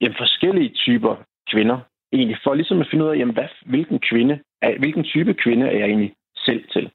jamen, 0.00 0.16
forskellige 0.18 0.70
typer 0.84 1.14
kvinder. 1.52 1.78
Egentlig 2.12 2.38
for 2.44 2.54
ligesom 2.54 2.80
at 2.80 2.88
finde 2.90 3.04
ud 3.04 3.10
af, 3.10 3.18
jamen, 3.18 3.34
hvad, 3.34 3.48
hvilken, 3.66 3.98
kvinde, 4.08 4.34
hvilken 4.78 5.04
type 5.04 5.34
kvinde 5.34 5.66
er 5.66 5.76
jeg 5.78 5.88
egentlig 5.88 6.12
selv 6.46 6.64
til. 6.72 6.90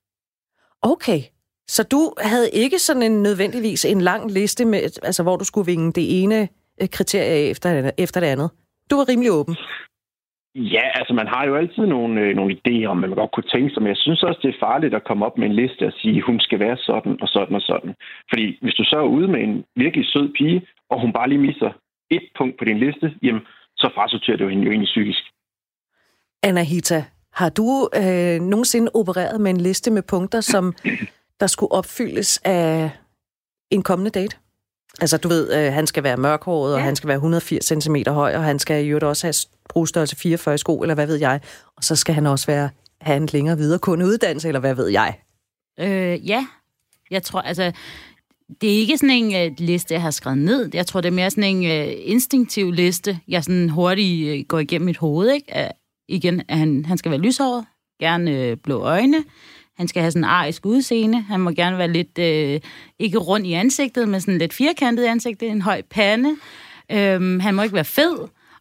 Okay. 0.82 1.20
Så 1.68 1.84
du 1.84 2.14
havde 2.18 2.50
ikke 2.54 2.80
sådan 2.80 3.04
en 3.04 3.24
nødvendigvis 3.24 3.86
en 3.86 4.02
lang 4.02 4.32
liste, 4.32 4.66
med, 4.66 4.80
altså, 5.04 5.24
hvor 5.24 5.36
du 5.36 5.46
skulle 5.46 5.66
vinge 5.66 5.92
det 5.92 6.24
ene 6.24 6.48
øh, 6.82 6.90
kriterie 6.90 7.50
efter, 7.50 7.92
efter 7.98 8.20
det 8.20 8.28
andet? 8.28 8.50
Du 8.92 8.96
var 8.96 9.10
rimelig 9.10 9.32
åben. 9.32 9.56
Ja, 10.56 10.86
altså 11.00 11.14
man 11.14 11.28
har 11.28 11.46
jo 11.46 11.56
altid 11.56 11.86
nogle, 11.86 12.22
øh, 12.22 12.36
nogle 12.36 12.58
idéer 12.58 12.86
om, 12.86 12.98
man 12.98 13.10
godt 13.10 13.32
kunne 13.32 13.52
tænke 13.54 13.74
sig, 13.74 13.82
men 13.82 13.90
jeg 13.90 13.98
synes 13.98 14.24
også, 14.24 14.40
det 14.44 14.50
er 14.50 14.66
farligt 14.68 14.94
at 14.94 15.04
komme 15.04 15.26
op 15.26 15.38
med 15.38 15.48
en 15.48 15.56
liste 15.56 15.86
og 15.86 15.94
sige, 16.02 16.22
hun 16.22 16.40
skal 16.40 16.60
være 16.60 16.78
sådan 16.78 17.18
og 17.22 17.28
sådan 17.28 17.56
og 17.56 17.62
sådan. 17.62 17.96
Fordi 18.30 18.58
hvis 18.62 18.74
du 18.74 18.84
så 18.84 18.98
er 18.98 19.14
ude 19.18 19.28
med 19.28 19.40
en 19.44 19.66
virkelig 19.76 20.06
sød 20.08 20.34
pige, 20.38 20.68
og 20.90 21.02
hun 21.02 21.14
bare 21.14 21.30
lige 21.30 21.46
misser 21.48 21.72
et 22.12 22.26
punkt 22.38 22.58
på 22.60 22.66
din 22.66 22.80
liste, 22.80 23.14
jamen, 23.24 23.42
så 23.78 23.92
frasorterer 23.96 24.38
jo 24.38 24.50
hende 24.50 24.64
jo 24.64 24.72
egentlig 24.72 24.92
psykisk. 24.94 25.24
Anahita, 26.44 27.04
har 27.34 27.50
du 27.50 27.90
øh, 27.96 28.40
nogensinde 28.52 28.92
opereret 28.94 29.42
med 29.42 29.52
en 29.52 29.62
liste 29.62 29.92
med 29.92 30.04
punkter, 30.10 30.42
som 30.42 30.74
der 31.40 31.48
skulle 31.48 31.72
opfyldes 31.72 32.42
af 32.46 32.92
en 33.72 33.84
kommende 33.84 34.12
date? 34.12 34.38
Altså, 35.02 35.18
du 35.18 35.28
ved, 35.28 35.54
øh, 35.54 35.74
han 35.74 35.88
skal 35.88 36.04
være 36.04 36.18
mørkhåret, 36.18 36.74
og 36.74 36.80
Ja. 36.80 36.86
han 36.86 36.96
skal 36.96 37.08
være 37.08 37.16
180 37.16 37.66
cm 37.84 37.96
høj, 38.08 38.36
og 38.36 38.44
han 38.44 38.60
skal 38.60 38.86
i 38.86 38.88
øvrigt 38.88 39.04
også 39.04 39.28
have 39.28 39.34
brugstørrelse 39.70 40.16
44 40.16 40.56
i 40.56 40.58
sko, 40.58 40.82
eller 40.82 40.96
hvad 40.96 41.08
ved 41.08 41.16
jeg. 41.16 41.42
Og 41.78 41.84
så 41.84 41.96
skal 41.96 42.16
han 42.16 42.26
også 42.26 42.46
være, 42.48 42.70
have 43.02 43.18
en 43.18 43.30
længere 43.34 43.58
videregående 43.58 44.06
uddannelse, 44.06 44.48
eller 44.48 44.60
hvad 44.60 44.76
ved 44.76 44.88
jeg. 44.88 45.20
Øh, 45.80 46.30
ja, 46.30 46.48
jeg 47.12 47.24
tror, 47.24 47.42
altså, 47.42 47.72
det 48.62 48.70
er 48.74 48.78
ikke 48.78 48.98
sådan 48.98 49.10
en 49.34 49.52
uh, 49.52 49.56
liste, 49.58 49.94
jeg 49.94 50.02
har 50.02 50.12
skrevet 50.12 50.38
ned. 50.38 50.70
Jeg 50.74 50.88
tror, 50.88 51.02
det 51.02 51.08
er 51.08 51.14
mere 51.14 51.30
sådan 51.32 51.44
en 51.56 51.88
uh, 51.88 51.94
instinktiv 51.98 52.72
liste, 52.72 53.20
jeg 53.28 53.44
sådan 53.44 53.70
hurtigt 53.70 54.40
uh, 54.42 54.48
går 54.48 54.60
igennem 54.60 54.86
mit 54.86 54.98
hoved. 54.98 55.30
Ikke? 55.34 55.54
Uh, 55.56 55.70
igen, 56.08 56.42
at 56.48 56.58
han, 56.58 56.86
han 56.86 56.98
skal 56.98 57.12
være 57.12 57.20
lyshåret, 57.22 57.66
gerne 58.00 58.52
uh, 58.52 58.58
blå 58.64 58.82
øjne, 58.82 59.24
han 59.80 59.88
skal 59.88 60.02
have 60.02 60.12
sådan 60.12 60.24
en 60.24 60.30
arisk 60.30 60.66
udseende, 60.66 61.22
han 61.22 61.40
må 61.40 61.52
gerne 61.52 61.78
være 61.78 61.88
lidt, 61.88 62.20
øh, 62.20 62.60
ikke 63.00 63.18
rund 63.18 63.48
i 63.48 63.54
ansigtet, 63.54 64.10
men 64.10 64.22
sådan 64.22 64.38
lidt 64.38 64.54
firkantet 64.54 65.04
i 65.04 65.08
ansigtet, 65.08 65.50
en 65.50 65.62
høj 65.62 65.82
pande. 65.90 66.36
Øhm, 66.92 67.40
han 67.40 67.56
må 67.56 67.62
ikke 67.62 67.76
være 67.76 67.86
fed, 67.86 68.18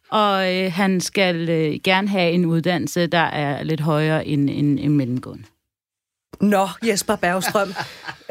og 0.09 0.55
øh, 0.55 0.71
han 0.71 1.01
skal 1.01 1.49
øh, 1.49 1.79
gerne 1.83 2.07
have 2.07 2.31
en 2.31 2.45
uddannelse, 2.45 3.07
der 3.07 3.17
er 3.17 3.63
lidt 3.63 3.81
højere 3.81 4.27
end 4.27 4.49
en, 4.49 4.77
en 4.77 4.97
mellemgående. 4.97 5.43
Nå, 6.41 6.69
Jesper 6.83 7.15
Bergstrøm. 7.15 7.67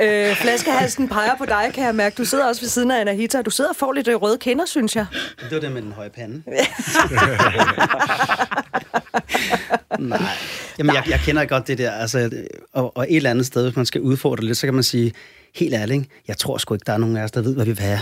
øh, 0.05 0.37
flaskehalsen 0.37 1.09
peger 1.09 1.37
på 1.39 1.45
dig, 1.45 1.71
kan 1.75 1.85
jeg 1.85 1.95
mærke. 1.95 2.15
Du 2.15 2.25
sidder 2.25 2.47
også 2.47 2.63
ved 2.63 2.69
siden 2.69 2.91
af 2.91 3.01
Anahita. 3.01 3.43
Du 3.43 3.51
sidder 3.51 3.71
og 3.71 3.77
får 3.77 3.93
lidt 3.93 4.09
øh, 4.09 4.15
røde 4.15 4.39
kender, 4.39 4.67
synes 4.67 4.97
jeg. 4.97 5.07
Det 5.41 5.51
var 5.51 5.61
det 5.61 5.73
med 5.73 5.83
den 5.83 5.93
høje 5.93 6.11
pande. 6.11 6.43
Nej. 9.99 10.23
Jamen, 10.79 10.95
jeg, 10.95 11.05
jeg 11.09 11.21
kender 11.25 11.45
godt 11.45 11.67
det 11.67 11.79
der. 11.79 11.91
Altså, 11.91 12.31
og, 12.73 12.97
og 12.97 13.07
et 13.09 13.17
eller 13.17 13.31
andet 13.31 13.47
sted, 13.47 13.63
hvis 13.65 13.77
man 13.77 13.87
skal 13.87 14.01
udfordre 14.01 14.45
lidt, 14.45 14.59
så 14.59 14.67
kan 14.67 14.75
man 14.75 14.83
sige, 14.83 15.13
helt 15.55 15.75
ærligt, 15.75 16.09
jeg 16.29 16.37
tror 16.37 16.59
sgu 16.59 16.75
ikke, 16.75 16.85
der 16.87 16.93
er 16.93 16.99
nogen 16.99 17.17
af 17.17 17.23
os, 17.25 17.31
der 17.31 17.41
ved, 17.41 17.55
hvad 17.55 17.65
vi 17.65 17.73
vil 17.73 17.81
have. 17.81 18.01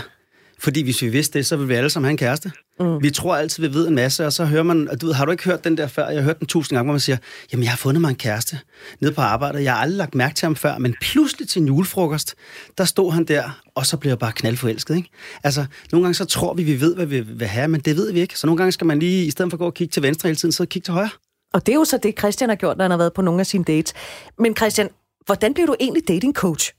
Fordi 0.59 0.83
hvis 0.83 1.01
vi 1.01 1.09
vidste 1.09 1.39
det, 1.39 1.45
så 1.45 1.55
ville 1.55 1.67
vi 1.67 1.75
alle 1.75 1.89
sammen 1.89 2.05
have 2.05 2.11
en 2.11 2.17
kæreste. 2.17 2.51
Mm. 2.79 3.03
Vi 3.03 3.09
tror 3.09 3.35
altid, 3.35 3.67
vi 3.67 3.73
ved 3.73 3.87
en 3.87 3.95
masse, 3.95 4.25
og 4.25 4.33
så 4.33 4.45
hører 4.45 4.63
man, 4.63 4.89
du 5.01 5.05
ved, 5.05 5.13
har 5.13 5.25
du 5.25 5.31
ikke 5.31 5.43
hørt 5.43 5.63
den 5.63 5.77
der 5.77 5.87
før? 5.87 6.07
Jeg 6.07 6.17
har 6.17 6.23
hørt 6.23 6.39
den 6.39 6.47
tusind 6.47 6.75
gange, 6.75 6.85
hvor 6.85 6.93
man 6.93 6.99
siger, 6.99 7.17
jamen 7.51 7.63
jeg 7.63 7.71
har 7.71 7.77
fundet 7.77 8.01
mig 8.01 8.09
en 8.09 8.15
kæreste 8.15 8.59
nede 8.99 9.13
på 9.13 9.21
arbejdet. 9.21 9.63
Jeg 9.63 9.73
har 9.73 9.81
aldrig 9.81 9.97
lagt 9.97 10.15
mærke 10.15 10.35
til 10.35 10.45
ham 10.45 10.55
før, 10.55 10.77
men 10.77 10.95
pludselig 11.01 11.47
til 11.47 11.61
en 11.61 11.67
julefrokost, 11.67 12.35
der 12.77 12.85
stod 12.85 13.11
han 13.11 13.23
der, 13.23 13.61
og 13.75 13.85
så 13.85 13.97
blev 13.97 14.09
jeg 14.09 14.19
bare 14.19 14.31
knaldforelsket. 14.31 14.95
Ikke? 14.95 15.09
Altså, 15.43 15.65
nogle 15.91 16.03
gange 16.03 16.13
så 16.13 16.25
tror 16.25 16.53
vi, 16.53 16.63
vi 16.63 16.81
ved, 16.81 16.95
hvad 16.95 17.05
vi 17.05 17.19
vil 17.19 17.47
have, 17.47 17.67
men 17.67 17.81
det 17.81 17.95
ved 17.95 18.11
vi 18.13 18.19
ikke. 18.19 18.39
Så 18.39 18.47
nogle 18.47 18.57
gange 18.57 18.71
skal 18.71 18.87
man 18.87 18.99
lige, 18.99 19.25
i 19.25 19.31
stedet 19.31 19.51
for 19.51 19.55
at 19.55 19.59
gå 19.59 19.65
og 19.65 19.73
kigge 19.73 19.91
til 19.91 20.03
venstre 20.03 20.27
hele 20.27 20.35
tiden, 20.35 20.51
så 20.51 20.65
kigge 20.65 20.85
til 20.85 20.93
højre. 20.93 21.09
Og 21.53 21.65
det 21.65 21.71
er 21.71 21.75
jo 21.75 21.85
så 21.85 21.99
det, 22.03 22.19
Christian 22.19 22.49
har 22.49 22.55
gjort, 22.55 22.77
når 22.77 22.83
han 22.83 22.91
har 22.91 22.97
været 22.97 23.13
på 23.13 23.21
nogle 23.21 23.39
af 23.39 23.45
sine 23.45 23.63
dates. 23.63 23.93
Men 24.39 24.55
Christian, 24.55 24.89
hvordan 25.25 25.53
blev 25.53 25.67
du 25.67 25.75
egentlig 25.79 26.03
dating 26.07 26.33
coach? 26.35 26.73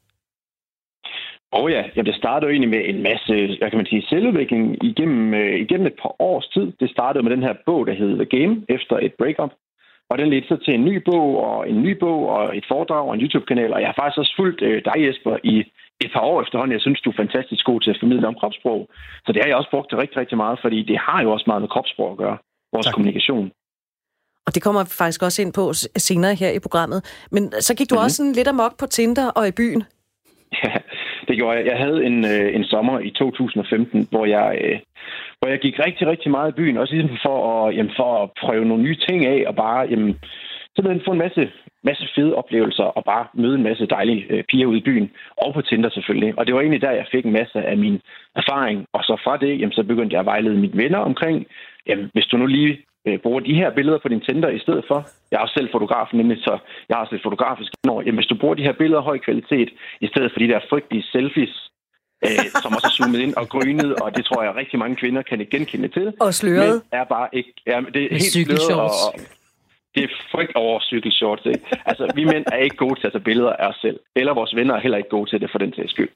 Åh 1.53 1.65
oh 1.65 1.71
ja, 1.73 1.83
ja, 1.97 2.03
det 2.03 2.15
startede 2.15 2.47
jo 2.49 2.53
egentlig 2.53 2.75
med 2.77 2.83
en 2.93 3.03
masse, 3.03 3.33
hvad 3.59 3.71
kan 3.71 3.81
man 3.81 3.87
sige, 3.87 4.07
selvudvikling 4.09 4.85
igennem, 4.85 5.35
øh, 5.35 5.55
igennem 5.65 5.87
et 5.87 5.99
par 6.03 6.23
års 6.23 6.49
tid. 6.49 6.73
Det 6.81 6.91
startede 6.91 7.23
med 7.25 7.33
den 7.33 7.43
her 7.43 7.55
bog, 7.67 7.87
der 7.87 7.93
hedder 7.93 8.25
Game, 8.25 8.55
efter 8.69 8.97
et 8.97 9.15
breakup. 9.19 9.53
Og 10.11 10.19
den 10.19 10.31
ledte 10.31 10.49
så 10.49 10.57
til 10.57 10.75
en 10.75 10.85
ny 10.85 10.97
bog, 11.11 11.29
og 11.49 11.71
en 11.71 11.83
ny 11.83 11.93
bog, 12.05 12.29
og 12.29 12.57
et 12.57 12.65
foredrag, 12.69 13.09
og 13.09 13.15
en 13.15 13.21
YouTube-kanal. 13.21 13.73
Og 13.75 13.81
jeg 13.81 13.89
har 13.89 13.99
faktisk 14.01 14.19
også 14.19 14.35
fulgt 14.37 14.63
øh, 14.63 14.83
dig, 14.89 14.97
Jesper, 15.07 15.37
i 15.45 15.57
et 16.05 16.11
par 16.15 16.25
år 16.31 16.43
efterhånden. 16.43 16.73
Jeg 16.77 16.81
synes, 16.81 17.01
du 17.01 17.11
er 17.11 17.23
fantastisk 17.25 17.65
god 17.65 17.81
til 17.81 17.91
at 17.91 18.01
formidle 18.01 18.29
om 18.29 18.35
kropssprog. 18.41 18.89
Så 19.25 19.33
det 19.33 19.43
har 19.43 19.49
jeg 19.49 19.57
også 19.57 19.71
brugt 19.71 19.89
til 19.89 19.99
rigtig, 19.99 20.17
rigtig 20.23 20.37
meget, 20.37 20.59
fordi 20.65 20.79
det 20.83 20.99
har 20.99 21.23
jo 21.23 21.33
også 21.33 21.45
meget 21.47 21.63
med 21.63 21.69
kropssprog 21.69 22.11
at 22.13 22.19
gøre, 22.19 22.37
vores 22.73 22.87
tak. 22.87 22.95
kommunikation. 22.95 23.51
Og 24.47 24.55
det 24.55 24.63
kommer 24.63 24.83
vi 24.85 24.91
faktisk 25.03 25.23
også 25.23 25.43
ind 25.43 25.53
på 25.53 25.65
senere 26.09 26.35
her 26.35 26.51
i 26.51 26.59
programmet. 26.67 27.01
Men 27.35 27.43
så 27.67 27.75
gik 27.75 27.91
du 27.91 27.95
mm-hmm. 27.95 28.05
også 28.05 28.17
sådan 28.17 28.33
lidt 28.33 28.49
amok 28.49 28.79
på 28.79 28.87
Tinder 28.87 29.29
og 29.31 29.49
i 29.49 29.53
byen. 29.61 29.83
Ja, 30.65 30.73
det 31.29 31.37
gjorde 31.37 31.59
jeg. 31.59 31.67
Jeg 31.67 31.79
havde 31.85 32.05
en, 32.05 32.25
øh, 32.25 32.55
en 32.57 32.65
sommer 32.65 32.99
i 33.01 33.11
2015, 33.11 34.09
hvor 34.11 34.27
jeg, 34.27 34.59
øh, 34.65 34.79
hvor 35.39 35.49
jeg 35.49 35.59
gik 35.59 35.79
rigtig, 35.87 36.07
rigtig 36.07 36.31
meget 36.31 36.51
i 36.51 36.59
byen. 36.61 36.77
Også 36.77 36.95
ligesom 36.95 37.19
for 37.27 37.39
at, 37.53 37.77
jamen, 37.77 37.93
for 37.97 38.23
at 38.23 38.31
prøve 38.41 38.65
nogle 38.65 38.83
nye 38.83 38.99
ting 39.09 39.27
af, 39.27 39.45
og 39.47 39.57
bare 39.57 39.81
jamen, 39.91 40.19
simpelthen 40.75 41.05
få 41.07 41.13
en 41.13 41.25
masse, 41.27 41.51
masse 41.85 42.09
fede 42.15 42.35
oplevelser, 42.35 42.85
og 42.85 43.05
bare 43.05 43.27
møde 43.35 43.55
en 43.55 43.63
masse 43.63 43.87
dejlige 43.87 44.27
øh, 44.31 44.45
piger 44.49 44.67
ude 44.67 44.79
i 44.79 44.87
byen, 44.89 45.11
og 45.37 45.55
på 45.55 45.63
Tinder 45.63 45.91
selvfølgelig. 45.91 46.39
Og 46.39 46.47
det 46.47 46.55
var 46.55 46.61
egentlig 46.61 46.83
der, 46.83 46.91
jeg 46.91 47.07
fik 47.13 47.25
en 47.27 47.39
masse 47.41 47.59
af 47.63 47.77
min 47.77 48.01
erfaring. 48.37 48.87
Og 48.93 49.03
så 49.05 49.21
fra 49.25 49.37
det, 49.37 49.61
jamen, 49.61 49.73
så 49.73 49.83
begyndte 49.83 50.15
jeg 50.15 50.21
at 50.21 50.27
vejlede 50.33 50.59
mine 50.59 50.79
venner 50.83 50.99
omkring, 50.99 51.47
jamen, 51.87 52.11
hvis 52.13 52.27
du 52.27 52.37
nu 52.37 52.47
lige 52.47 52.79
øh, 53.09 53.19
bruger 53.25 53.41
de 53.41 53.55
her 53.55 53.71
billeder 53.71 53.99
på 53.99 54.09
din 54.09 54.21
Tinder 54.21 54.49
i 54.49 54.59
stedet 54.59 54.85
for. 54.89 54.99
Jeg 55.31 55.37
er 55.37 55.43
også 55.45 55.57
selv 55.59 55.69
fotograf, 55.73 56.09
nemlig, 56.13 56.39
så 56.47 56.59
jeg 56.89 56.97
har 56.97 57.03
også 57.05 57.15
et 57.15 57.27
fotografisk 57.29 57.73
når, 57.85 58.03
jamen, 58.03 58.19
hvis 58.19 58.27
du 58.33 58.37
bruger 58.41 58.55
de 58.55 58.63
her 58.63 58.73
billeder 58.73 58.99
af 58.99 59.05
høj 59.05 59.19
kvalitet, 59.19 59.69
i 60.01 60.07
stedet 60.07 60.33
for 60.33 60.39
de 60.39 60.49
der 60.49 60.61
frygtelige 60.71 61.05
selfies, 61.13 61.55
øh, 62.25 62.45
som 62.63 62.75
også 62.77 62.89
er 62.91 62.97
zoomet 62.97 63.21
ind 63.27 63.35
og 63.35 63.49
grynet, 63.49 63.91
og 64.03 64.17
det 64.17 64.25
tror 64.25 64.43
jeg 64.43 64.57
rigtig 64.57 64.79
mange 64.79 64.97
kvinder 64.97 65.23
kan 65.23 65.47
genkende 65.51 65.89
til. 65.89 66.07
Og 66.21 66.35
sløret. 66.35 66.75
Men 66.75 67.01
er 67.01 67.05
bare 67.05 67.29
ikke... 67.33 67.53
Ja, 67.67 67.77
det 67.95 68.03
er 68.05 68.09
helt 68.11 68.35
sløret, 68.35 68.81
og, 68.81 68.85
og 68.85 69.21
det 69.95 70.03
er 70.05 70.09
frygt 70.33 70.55
over 70.55 70.81
cykelshorts. 70.81 71.47
Ikke? 71.47 71.67
Altså, 71.87 72.13
vi 72.15 72.25
mænd 72.25 72.45
er 72.53 72.57
ikke 72.57 72.77
gode 72.77 73.01
til 73.01 73.07
at 73.07 73.13
tage 73.13 73.29
billeder 73.31 73.53
af 73.53 73.69
os 73.69 73.79
selv. 73.85 74.01
Eller 74.17 74.35
vores 74.35 74.57
venner 74.57 74.75
er 74.75 74.81
heller 74.81 74.99
ikke 74.99 75.09
gode 75.09 75.31
til 75.31 75.41
det, 75.41 75.51
for 75.51 75.59
den 75.59 75.75
sags 75.75 75.91
skyld. 75.91 76.09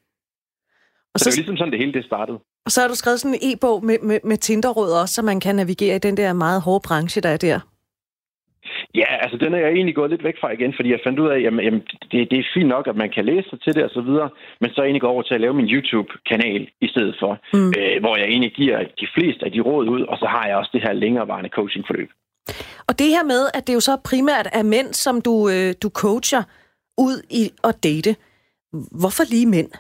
Og 1.15 1.21
så, 1.21 1.25
så 1.25 1.31
det 1.31 1.35
er 1.35 1.41
ligesom 1.41 1.57
sådan, 1.57 1.73
det 1.73 1.81
hele 1.81 1.93
det 1.93 2.05
startede. 2.05 2.39
Og 2.67 2.71
så 2.71 2.81
har 2.81 2.89
du 2.89 2.95
skrevet 2.95 3.21
sådan 3.21 3.39
en 3.41 3.53
e-bog 3.53 3.85
med, 3.85 3.99
med, 3.99 4.21
med 4.25 4.37
Tinderråd 4.37 4.93
også, 5.03 5.15
så 5.15 5.23
man 5.23 5.41
kan 5.41 5.57
navigere 5.57 5.97
i 5.97 5.99
den 5.99 6.17
der 6.17 6.33
meget 6.33 6.63
hårde 6.63 6.83
branche, 6.89 7.21
der 7.21 7.29
er 7.29 7.37
der. 7.37 7.61
Ja, 8.95 9.09
altså 9.25 9.37
den 9.37 9.55
er 9.55 9.59
jeg 9.59 9.73
egentlig 9.73 9.95
gået 9.95 10.11
lidt 10.11 10.25
væk 10.25 10.35
fra 10.41 10.51
igen, 10.53 10.73
fordi 10.77 10.89
jeg 10.91 11.01
fandt 11.05 11.19
ud 11.19 11.29
af, 11.29 11.37
at 11.37 11.43
jamen, 11.43 11.65
jamen, 11.65 11.83
det, 12.11 12.31
det 12.31 12.39
er 12.39 12.53
fint 12.55 12.69
nok, 12.69 12.87
at 12.87 12.97
man 12.97 13.11
kan 13.11 13.25
læse 13.25 13.49
sig 13.51 13.61
til 13.61 13.75
det 13.75 13.85
og 13.85 13.91
så 13.91 14.01
videre, 14.01 14.31
men 14.61 14.71
så 14.71 14.77
er 14.77 14.85
jeg 14.85 14.89
egentlig 14.89 15.01
gået 15.01 15.15
over 15.17 15.23
til 15.23 15.35
at 15.35 15.41
lave 15.41 15.55
min 15.55 15.71
YouTube-kanal 15.75 16.63
i 16.81 16.89
stedet 16.89 17.17
for, 17.21 17.33
mm. 17.55 17.73
øh, 17.79 17.97
hvor 18.01 18.17
jeg 18.17 18.27
egentlig 18.27 18.53
giver 18.53 18.79
de 19.01 19.09
fleste 19.15 19.45
af 19.45 19.53
de 19.53 19.61
råd 19.61 19.89
ud, 19.89 20.03
og 20.03 20.17
så 20.19 20.27
har 20.27 20.47
jeg 20.47 20.57
også 20.57 20.71
det 20.73 20.83
her 20.83 20.93
længerevarende 20.93 21.51
coachingforløb. 21.51 22.11
Og 22.89 22.99
det 22.99 23.09
her 23.15 23.25
med, 23.25 23.43
at 23.55 23.67
det 23.67 23.75
jo 23.75 23.81
så 23.81 23.97
primært 24.05 24.49
er 24.53 24.63
mænd, 24.63 24.93
som 24.93 25.21
du, 25.21 25.35
øh, 25.49 25.75
du 25.83 25.89
coacher 26.03 26.43
ud 26.99 27.17
i 27.31 27.45
at 27.69 27.75
date. 27.85 28.17
Hvorfor 29.01 29.25
lige 29.31 29.47
mænd? 29.47 29.71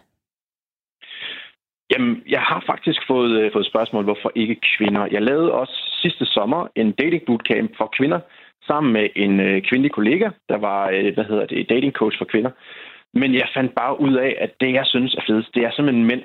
Jamen, 1.90 2.22
jeg 2.28 2.40
har 2.40 2.62
faktisk 2.66 3.00
fået, 3.06 3.32
øh, 3.40 3.52
fået 3.52 3.66
spørgsmål, 3.66 4.04
hvorfor 4.04 4.32
ikke 4.34 4.56
kvinder. 4.76 5.08
Jeg 5.10 5.22
lavede 5.22 5.52
også 5.52 5.98
sidste 6.02 6.26
sommer 6.26 6.68
en 6.76 6.92
dating 6.92 7.22
bootcamp 7.26 7.76
for 7.76 7.94
kvinder, 7.96 8.20
sammen 8.66 8.92
med 8.92 9.08
en 9.16 9.40
øh, 9.40 9.62
kvindelig 9.62 9.92
kollega, 9.92 10.28
der 10.48 10.56
var, 10.56 10.90
øh, 10.90 11.14
hvad 11.14 11.24
hedder 11.24 11.46
det, 11.46 11.68
dating 11.68 11.92
coach 11.92 12.18
for 12.18 12.24
kvinder. 12.24 12.50
Men 13.14 13.34
jeg 13.34 13.48
fandt 13.54 13.74
bare 13.74 14.00
ud 14.00 14.14
af, 14.14 14.36
at 14.38 14.50
det, 14.60 14.72
jeg 14.72 14.86
synes 14.86 15.14
er 15.14 15.22
fedest, 15.26 15.54
det 15.54 15.62
er 15.64 15.70
simpelthen 15.70 16.06
mænd. 16.06 16.22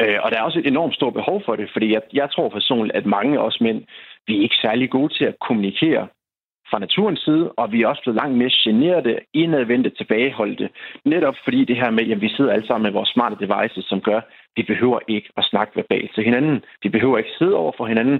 Øh, 0.00 0.18
og 0.22 0.30
der 0.30 0.38
er 0.38 0.42
også 0.42 0.58
et 0.58 0.66
enormt 0.66 0.94
stort 0.94 1.14
behov 1.14 1.42
for 1.44 1.56
det, 1.56 1.68
fordi 1.72 1.92
jeg, 1.92 2.02
jeg 2.12 2.30
tror 2.30 2.48
personligt, 2.48 2.96
at 2.96 3.06
mange 3.06 3.38
af 3.38 3.42
os 3.46 3.60
mænd, 3.60 3.84
vi 4.26 4.38
er 4.38 4.42
ikke 4.42 4.62
særlig 4.62 4.90
gode 4.90 5.14
til 5.14 5.24
at 5.24 5.38
kommunikere 5.40 6.08
fra 6.72 6.84
naturens 6.86 7.20
side, 7.26 7.44
og 7.60 7.72
vi 7.72 7.82
er 7.82 7.88
også 7.88 8.02
blevet 8.02 8.20
langt 8.22 8.36
mere 8.38 8.52
generede, 8.64 9.18
indadvendte, 9.42 9.90
tilbageholdte. 9.90 10.68
Netop 11.04 11.36
fordi 11.44 11.60
det 11.64 11.76
her 11.76 11.90
med, 11.90 12.10
at 12.10 12.20
vi 12.20 12.28
sidder 12.36 12.52
alle 12.52 12.66
sammen 12.66 12.86
med 12.86 12.96
vores 12.98 13.10
smarte 13.14 13.36
devices, 13.44 13.84
som 13.84 14.00
gør, 14.00 14.16
at 14.16 14.24
vi 14.56 14.62
behøver 14.62 14.98
ikke 15.08 15.28
at 15.36 15.44
snakke 15.50 15.72
verbalt 15.80 16.10
til 16.14 16.24
hinanden. 16.24 16.56
Vi 16.82 16.88
behøver 16.88 17.18
ikke 17.18 17.36
sidde 17.38 17.54
over 17.62 17.72
for 17.76 17.86
hinanden, 17.86 18.18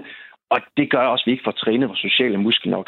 og 0.53 0.59
det 0.77 0.91
gør 0.91 1.05
også, 1.13 1.23
at 1.23 1.27
vi 1.27 1.31
ikke 1.31 1.47
får 1.47 1.57
trænet 1.63 1.89
vores 1.89 1.99
sociale 1.99 2.37
muskel 2.37 2.69
nok. 2.71 2.87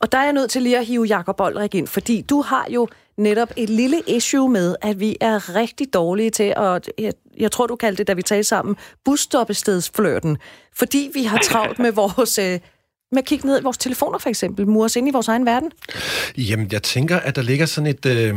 Og 0.00 0.12
der 0.12 0.18
er 0.18 0.24
jeg 0.24 0.32
nødt 0.32 0.50
til 0.50 0.62
lige 0.62 0.78
at 0.78 0.86
hive 0.86 1.04
Jakob 1.04 1.40
Olrik 1.40 1.74
ind, 1.74 1.88
fordi 1.96 2.16
du 2.30 2.42
har 2.50 2.66
jo 2.76 2.88
netop 3.16 3.50
et 3.56 3.70
lille 3.70 3.96
issue 4.16 4.48
med, 4.48 4.76
at 4.82 5.00
vi 5.00 5.16
er 5.20 5.56
rigtig 5.60 5.94
dårlige 5.94 6.30
til 6.30 6.54
at, 6.56 6.90
jeg, 6.98 7.12
jeg 7.40 7.50
tror 7.50 7.66
du 7.66 7.76
kaldte 7.76 7.98
det, 7.98 8.08
da 8.08 8.14
vi 8.14 8.22
talte 8.22 8.48
sammen, 8.48 8.76
busstoppestedsflørten. 9.04 10.38
Fordi 10.78 11.02
vi 11.14 11.22
har 11.24 11.38
travlt 11.38 11.78
med 11.78 11.92
vores... 11.92 12.38
Øh, 12.44 12.79
med 13.12 13.18
at 13.18 13.24
kigge 13.24 13.46
ned 13.46 13.60
i 13.60 13.62
vores 13.62 13.78
telefoner 13.78 14.18
for 14.18 14.28
eksempel, 14.28 14.68
mure 14.68 14.84
os 14.84 14.96
ind 14.96 15.08
i 15.08 15.10
vores 15.10 15.28
egen 15.28 15.46
verden? 15.46 15.72
Jamen, 16.36 16.68
jeg 16.72 16.82
tænker, 16.82 17.16
at 17.16 17.36
der 17.36 17.42
ligger 17.42 17.66
sådan 17.66 17.86
et... 17.86 18.06
Øh, 18.06 18.34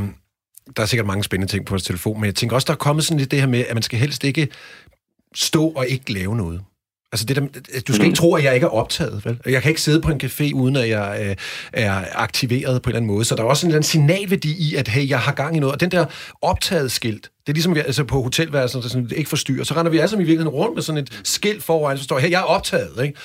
der 0.78 0.84
er 0.84 0.88
sikkert 0.88 1.08
mange 1.08 1.24
spændende 1.24 1.52
ting 1.52 1.66
på 1.66 1.72
vores 1.74 1.84
telefon, 1.84 2.20
men 2.20 2.26
jeg 2.26 2.36
tænker 2.36 2.56
også, 2.56 2.66
der 2.66 2.74
er 2.74 2.78
kommet 2.78 3.06
sådan 3.06 3.18
lidt 3.18 3.32
det 3.32 3.40
her 3.40 3.48
med, 3.48 3.66
at 3.70 3.76
man 3.76 3.84
skal 3.84 4.00
helst 4.00 4.24
ikke 4.24 4.48
stå 5.36 5.68
og 5.68 5.88
ikke 5.88 6.14
lave 6.14 6.38
noget. 6.38 6.62
Altså 7.12 7.26
det 7.26 7.36
der, 7.36 7.42
du 7.88 7.94
skal 7.94 8.06
ikke 8.06 8.18
tro, 8.18 8.36
at 8.36 8.44
jeg 8.44 8.54
ikke 8.54 8.66
er 8.66 8.70
optaget. 8.70 9.26
Vel? 9.26 9.40
Jeg 9.46 9.62
kan 9.62 9.70
ikke 9.70 9.82
sidde 9.82 10.02
på 10.02 10.12
en 10.12 10.22
café, 10.24 10.54
uden 10.54 10.76
at 10.76 10.90
jeg 10.90 11.18
øh, 11.22 11.36
er 11.74 12.06
aktiveret 12.14 12.82
på 12.82 12.90
en 12.90 12.92
eller 12.92 12.98
anden 12.98 13.12
måde. 13.12 13.26
Så 13.26 13.36
der 13.36 13.44
er 13.44 13.48
også 13.48 13.66
en 13.66 13.70
eller 13.70 13.78
anden 13.78 13.88
signalværdi 13.88 14.70
i, 14.70 14.76
at 14.76 14.88
hey, 14.88 15.10
jeg 15.10 15.20
har 15.20 15.34
gang 15.34 15.58
i 15.58 15.60
noget. 15.60 15.74
Og 15.74 15.80
den 15.80 15.92
der 15.92 16.06
optaget 16.42 16.92
skilt, 16.92 17.24
det 17.24 17.52
er 17.52 17.54
ligesom 17.54 17.76
altså 17.76 18.04
på 18.04 18.22
hotelværelsen, 18.22 18.82
der 18.82 18.88
sådan, 18.88 19.12
ikke 19.16 19.30
forstyrrer. 19.30 19.64
Så 19.64 19.74
render 19.74 19.92
vi 19.92 19.98
alle 19.98 20.10
sammen 20.10 20.26
i 20.26 20.28
virkeligheden 20.28 20.60
rundt 20.60 20.76
med 20.76 20.84
sådan 20.84 21.02
et 21.02 21.22
skilt 21.24 21.64
foran, 21.64 21.98
så 21.98 22.04
står 22.04 22.20
her, 22.20 22.28
jeg 22.28 22.40
er 22.40 22.46
optaget. 22.46 23.04
Ikke? 23.04 23.20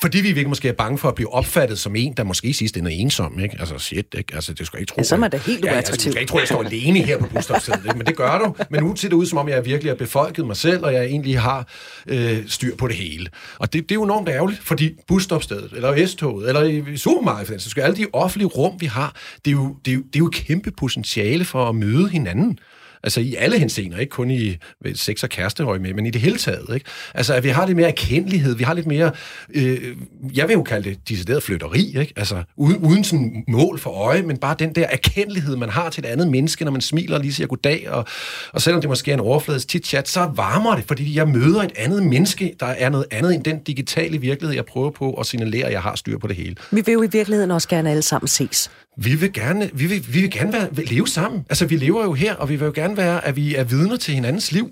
Fordi 0.00 0.18
vi 0.18 0.22
virkelig 0.22 0.48
måske 0.48 0.68
er 0.68 0.72
bange 0.72 0.98
for 0.98 1.08
at 1.08 1.14
blive 1.14 1.32
opfattet 1.32 1.78
som 1.78 1.96
en, 1.96 2.12
der 2.12 2.24
måske 2.24 2.54
sidst 2.54 2.76
ender 2.76 2.90
ensom, 2.90 3.38
ikke? 3.40 3.56
Altså, 3.60 3.78
shit, 3.78 4.14
ikke? 4.18 4.34
Altså, 4.34 4.52
det 4.52 4.66
skal 4.66 4.76
jeg 4.76 4.80
ikke 4.80 4.90
tro. 4.90 4.98
Ja, 4.98 5.02
så 5.02 5.14
er 5.14 5.18
man 5.18 5.30
da 5.30 5.36
helt 5.36 5.64
ja, 5.64 5.70
altså, 5.70 5.92
du 5.92 6.00
skal 6.00 6.20
ikke 6.20 6.30
tro, 6.30 6.36
at 6.36 6.40
jeg 6.40 6.48
står 6.48 6.62
alene 6.62 6.98
her 6.98 7.18
på 7.18 7.26
busstopstedet? 7.26 7.96
Men 7.96 8.06
det 8.06 8.16
gør 8.16 8.38
du. 8.38 8.54
Men 8.70 8.82
nu 8.82 8.96
ser 8.96 9.08
det 9.08 9.16
ud, 9.16 9.26
som 9.26 9.38
om 9.38 9.48
jeg 9.48 9.64
virkelig 9.64 9.90
har 9.90 9.96
befolket 9.96 10.46
mig 10.46 10.56
selv, 10.56 10.84
og 10.84 10.94
jeg 10.94 11.04
egentlig 11.04 11.40
har 11.40 11.68
øh, 12.06 12.38
styr 12.46 12.76
på 12.76 12.88
det 12.88 12.96
hele. 12.96 13.28
Og 13.58 13.72
det, 13.72 13.82
det 13.82 13.90
er 13.90 13.94
jo 13.94 14.04
enormt 14.04 14.28
ærgerligt, 14.28 14.60
fordi 14.62 14.94
busstopstedet, 15.08 15.72
eller 15.72 16.06
S-toget, 16.06 16.48
eller 16.48 16.62
i 16.62 16.96
supermarkedet, 16.96 17.62
så 17.62 17.70
skal 17.70 17.82
alle 17.82 17.96
de 17.96 18.06
offentlige 18.12 18.48
rum, 18.48 18.80
vi 18.80 18.86
har, 18.86 19.16
det 19.44 19.50
er 19.50 19.52
jo, 19.52 19.76
det 19.84 19.90
er 19.90 19.94
jo, 19.94 20.02
det 20.02 20.16
er 20.16 20.20
jo 20.20 20.30
kæmpe 20.32 20.70
potentiale 20.70 21.44
for 21.44 21.68
at 21.68 21.74
møde 21.74 22.08
hinanden. 22.08 22.58
Altså 23.02 23.20
i 23.20 23.34
alle 23.34 23.58
henseender, 23.58 23.98
ikke 23.98 24.10
kun 24.10 24.30
i 24.30 24.56
sex- 24.94 25.22
og 25.22 25.28
kærestehøj 25.28 25.78
med, 25.78 25.94
men 25.94 26.06
i 26.06 26.10
det 26.10 26.20
hele 26.20 26.38
taget. 26.38 26.74
Ikke? 26.74 26.86
Altså 27.14 27.34
at 27.34 27.44
vi 27.44 27.48
har 27.48 27.66
lidt 27.66 27.76
mere 27.76 27.88
erkendelighed, 27.88 28.56
vi 28.56 28.64
har 28.64 28.74
lidt 28.74 28.86
mere, 28.86 29.10
øh, 29.54 29.96
jeg 30.34 30.48
vil 30.48 30.54
jo 30.54 30.62
kalde 30.62 30.90
det 30.90 31.08
decideret 31.08 31.42
flytteri, 31.42 31.98
ikke? 31.98 32.12
Altså 32.16 32.42
uden, 32.56 32.76
uden 32.76 33.04
sådan 33.04 33.44
mål 33.48 33.78
for 33.78 33.90
øje, 33.90 34.22
men 34.22 34.36
bare 34.36 34.56
den 34.58 34.74
der 34.74 34.86
erkendelighed, 34.86 35.56
man 35.56 35.68
har 35.68 35.90
til 35.90 36.04
et 36.04 36.08
andet 36.08 36.28
menneske, 36.28 36.64
når 36.64 36.72
man 36.72 36.80
smiler 36.80 37.16
og 37.16 37.22
lige 37.22 37.32
siger 37.32 37.46
goddag, 37.46 37.90
og, 37.90 38.04
og 38.52 38.62
selvom 38.62 38.80
det 38.80 38.90
måske 38.90 39.10
er 39.10 39.14
en 39.14 39.20
overflades 39.20 39.66
chit-chat, 39.70 40.08
så 40.08 40.30
varmer 40.34 40.76
det, 40.76 40.84
fordi 40.84 41.16
jeg 41.16 41.28
møder 41.28 41.62
et 41.62 41.72
andet 41.76 42.02
menneske, 42.02 42.54
der 42.60 42.66
er 42.66 42.88
noget 42.88 43.06
andet 43.10 43.34
end 43.34 43.44
den 43.44 43.58
digitale 43.58 44.18
virkelighed, 44.18 44.54
jeg 44.54 44.64
prøver 44.64 44.90
på 44.90 45.12
at 45.12 45.26
signalere, 45.26 45.66
at 45.66 45.72
jeg 45.72 45.82
har 45.82 45.96
styr 45.96 46.18
på 46.18 46.26
det 46.26 46.36
hele. 46.36 46.56
Vi 46.70 46.82
vil 46.86 46.92
jo 46.92 47.02
i 47.02 47.08
virkeligheden 47.12 47.50
også 47.50 47.68
gerne 47.68 47.90
alle 47.90 48.02
sammen 48.02 48.28
ses 48.28 48.70
vi 49.00 49.14
vil 49.14 49.32
gerne, 49.32 49.70
vi 49.74 49.86
vil, 49.86 50.06
vi 50.14 50.20
vil 50.20 50.30
gerne 50.30 50.52
være, 50.52 50.68
leve 50.72 51.08
sammen. 51.08 51.44
Altså, 51.48 51.66
vi 51.66 51.76
lever 51.76 52.04
jo 52.04 52.12
her, 52.12 52.34
og 52.34 52.48
vi 52.48 52.56
vil 52.56 52.66
jo 52.66 52.72
gerne 52.74 52.96
være, 52.96 53.26
at 53.26 53.36
vi 53.36 53.54
er 53.54 53.64
vidner 53.64 53.96
til 53.96 54.14
hinandens 54.14 54.52
liv. 54.52 54.70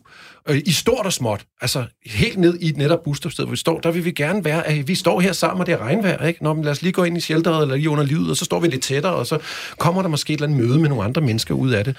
Øh, 0.48 0.60
I 0.66 0.72
stort 0.72 1.06
og 1.06 1.12
småt. 1.12 1.44
Altså, 1.60 1.84
helt 2.06 2.38
ned 2.38 2.58
i 2.60 2.68
et 2.68 2.76
netop 2.76 3.02
busstopsted, 3.04 3.44
hvor 3.44 3.50
vi 3.50 3.56
står, 3.56 3.80
der 3.80 3.90
vil 3.90 4.04
vi 4.04 4.10
gerne 4.10 4.44
være, 4.44 4.66
at 4.66 4.88
vi 4.88 4.94
står 4.94 5.20
her 5.20 5.32
sammen, 5.32 5.60
og 5.60 5.66
det 5.66 5.72
er 5.72 5.78
regnvejr, 5.78 6.26
ikke? 6.26 6.44
Nå, 6.44 6.54
men 6.54 6.64
lad 6.64 6.72
os 6.72 6.82
lige 6.82 6.92
gå 6.92 7.04
ind 7.04 7.16
i 7.16 7.20
shelteret, 7.20 7.62
eller 7.62 7.76
lige 7.76 7.90
under 7.90 8.04
livet, 8.04 8.30
og 8.30 8.36
så 8.36 8.44
står 8.44 8.60
vi 8.60 8.68
lidt 8.68 8.82
tættere, 8.82 9.12
og 9.12 9.26
så 9.26 9.38
kommer 9.78 10.02
der 10.02 10.08
måske 10.08 10.32
et 10.32 10.36
eller 10.36 10.46
andet 10.46 10.68
møde 10.68 10.78
med 10.78 10.88
nogle 10.88 11.04
andre 11.04 11.20
mennesker 11.20 11.54
ud 11.54 11.70
af 11.70 11.84
det. 11.84 11.96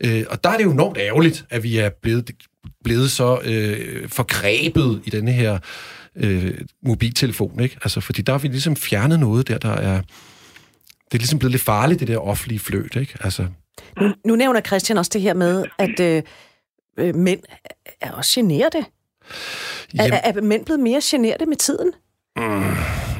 Øh, 0.00 0.24
og 0.30 0.44
der 0.44 0.50
er 0.50 0.56
det 0.56 0.64
jo 0.64 0.72
enormt 0.72 0.98
ærgerligt, 0.98 1.44
at 1.50 1.62
vi 1.62 1.78
er 1.78 1.90
blevet 2.02 2.30
blevet 2.84 3.10
så 3.10 3.38
øh, 3.44 4.08
forgrebet 4.08 5.00
i 5.04 5.10
denne 5.10 5.32
her 5.32 5.58
øh, 6.16 6.54
mobiltelefon, 6.86 7.60
ikke? 7.60 7.76
Altså, 7.82 8.00
fordi 8.00 8.22
der 8.22 8.32
har 8.32 8.38
vi 8.38 8.48
ligesom 8.48 8.76
fjernet 8.76 9.20
noget 9.20 9.48
der, 9.48 9.58
der 9.58 9.72
er... 9.72 10.02
Det 11.06 11.14
er 11.14 11.18
ligesom 11.18 11.38
blevet 11.38 11.52
lidt 11.52 11.62
farligt, 11.62 12.00
det 12.00 12.08
der 12.08 12.18
offentlige 12.18 12.58
fløt, 12.58 12.96
ikke? 12.96 13.16
Altså, 13.20 13.46
Nu, 14.00 14.14
nu 14.24 14.36
nævner 14.36 14.60
Christian 14.60 14.98
også 14.98 15.10
det 15.14 15.20
her 15.20 15.34
med, 15.34 15.64
at 15.78 16.00
øh, 16.00 16.22
øh, 16.98 17.14
mænd 17.14 17.40
er 18.00 18.12
også 18.12 18.32
generede. 18.34 18.84
Er, 19.98 20.20
er, 20.24 20.40
mænd 20.40 20.64
blevet 20.64 20.80
mere 20.80 21.00
generede 21.04 21.46
med 21.46 21.56
tiden? 21.56 21.92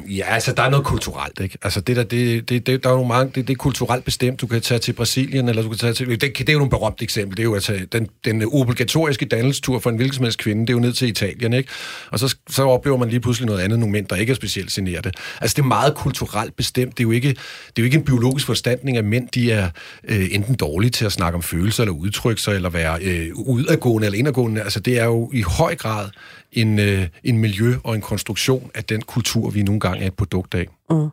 Ja, 0.09 0.25
altså, 0.35 0.53
der 0.53 0.63
er 0.63 0.71
noget 0.71 0.87
kulturelt, 0.87 1.41
ikke? 1.41 1.59
Altså, 1.63 1.81
det 1.81 1.97
der, 1.97 2.03
det, 2.03 2.49
det, 2.49 2.67
det, 2.67 2.85
der 2.85 2.91
er 2.91 2.95
jo 2.95 3.05
mange, 3.05 3.33
det, 3.35 3.49
det 3.49 3.55
er 3.55 3.57
kulturelt 3.57 4.05
bestemt. 4.05 4.41
Du 4.41 4.47
kan 4.47 4.61
tage 4.61 4.79
til 4.79 4.93
Brasilien, 4.93 5.49
eller 5.49 5.63
du 5.63 5.69
kan 5.69 5.79
tage 5.79 5.93
til... 5.93 6.09
Det, 6.09 6.21
det 6.39 6.49
er 6.49 6.53
jo 6.53 6.59
nogle 6.59 6.71
berømte 6.71 7.03
eksempel. 7.03 7.37
Det 7.37 7.43
er 7.43 7.45
jo 7.45 7.55
altså, 7.55 7.87
den, 7.93 8.09
den 8.25 8.45
obligatoriske 8.53 9.25
dannelsestur 9.27 9.79
for 9.79 9.91
en 9.91 9.97
hvilken 9.97 10.15
som 10.15 10.25
helst 10.25 10.39
kvinde, 10.39 10.61
det 10.61 10.71
er 10.71 10.75
jo 10.75 10.81
ned 10.81 10.93
til 10.93 11.09
Italien, 11.09 11.53
ikke? 11.53 11.71
Og 12.11 12.19
så, 12.19 12.37
så 12.51 12.63
oplever 12.63 12.97
man 12.97 13.09
lige 13.09 13.21
pludselig 13.21 13.47
noget 13.47 13.61
andet, 13.61 13.79
nogle 13.79 13.93
mænd, 13.93 14.07
der 14.07 14.17
ikke 14.17 14.31
er 14.31 14.35
specielt 14.35 14.71
generede. 14.71 15.11
Altså, 15.41 15.55
det 15.55 15.63
er 15.63 15.67
meget 15.67 15.95
kulturelt 15.95 16.57
bestemt. 16.57 16.99
Det 16.99 17.01
er 17.01 17.05
jo 17.05 17.11
ikke, 17.11 17.29
det 17.29 17.37
er 17.77 17.83
jo 17.83 17.85
ikke 17.85 17.97
en 17.97 18.05
biologisk 18.05 18.47
forstandning, 18.47 18.97
at 18.97 19.05
mænd, 19.05 19.29
de 19.35 19.53
er 19.53 19.71
øh, 20.09 20.29
enten 20.31 20.55
dårlige 20.55 20.91
til 20.91 21.05
at 21.05 21.13
snakke 21.13 21.37
om 21.37 21.43
følelser, 21.43 21.83
eller 21.83 21.95
udtrykke 21.95 22.43
sig, 22.43 22.55
eller 22.55 22.71
være 22.71 22.99
øh, 23.03 23.31
udadgående 23.35 24.07
eller 24.07 24.19
indadgående. 24.19 24.63
Altså, 24.63 24.81
det 24.81 24.99
er 24.99 25.05
jo 25.05 25.31
i 25.35 25.43
høj 25.43 25.75
grad 25.75 26.09
en, 26.53 26.79
øh, 26.79 27.03
en 27.25 27.39
miljø 27.39 27.71
og 27.85 27.95
en 27.95 28.01
konstruktion 28.01 28.71
af 28.75 28.85
den 28.85 29.03
kultur, 29.15 29.51
vi 29.51 29.63
nogle 29.63 29.81
gange 29.81 30.03
er 30.05 30.07
et 30.07 30.17
produkt 30.17 30.55
af. 30.55 30.67
Mm. 30.91 31.11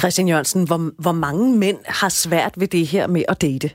Christian 0.00 0.28
Jørgensen, 0.28 0.66
hvor, 0.66 1.02
hvor 1.02 1.16
mange 1.26 1.58
mænd 1.58 1.78
har 2.00 2.08
svært 2.08 2.54
ved 2.60 2.68
det 2.76 2.86
her 2.86 3.06
med 3.06 3.22
at 3.28 3.42
date? 3.42 3.68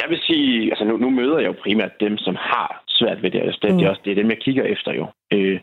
Jeg 0.00 0.06
vil 0.08 0.20
sige, 0.28 0.70
altså 0.70 0.84
nu, 0.84 0.96
nu 0.96 1.10
møder 1.10 1.38
jeg 1.38 1.46
jo 1.46 1.62
primært 1.62 2.00
dem, 2.00 2.18
som 2.18 2.34
har 2.38 2.84
svært 2.88 3.22
ved 3.22 3.30
det. 3.30 3.40
Altså 3.40 3.58
det, 3.62 3.70
mm. 3.70 3.78
det, 3.78 3.86
er 3.86 3.90
også, 3.90 4.02
det 4.04 4.10
er 4.10 4.20
dem, 4.22 4.30
jeg 4.30 4.38
kigger 4.38 4.64
efter 4.64 4.92
jo. 4.92 5.06
Øh, 5.32 5.60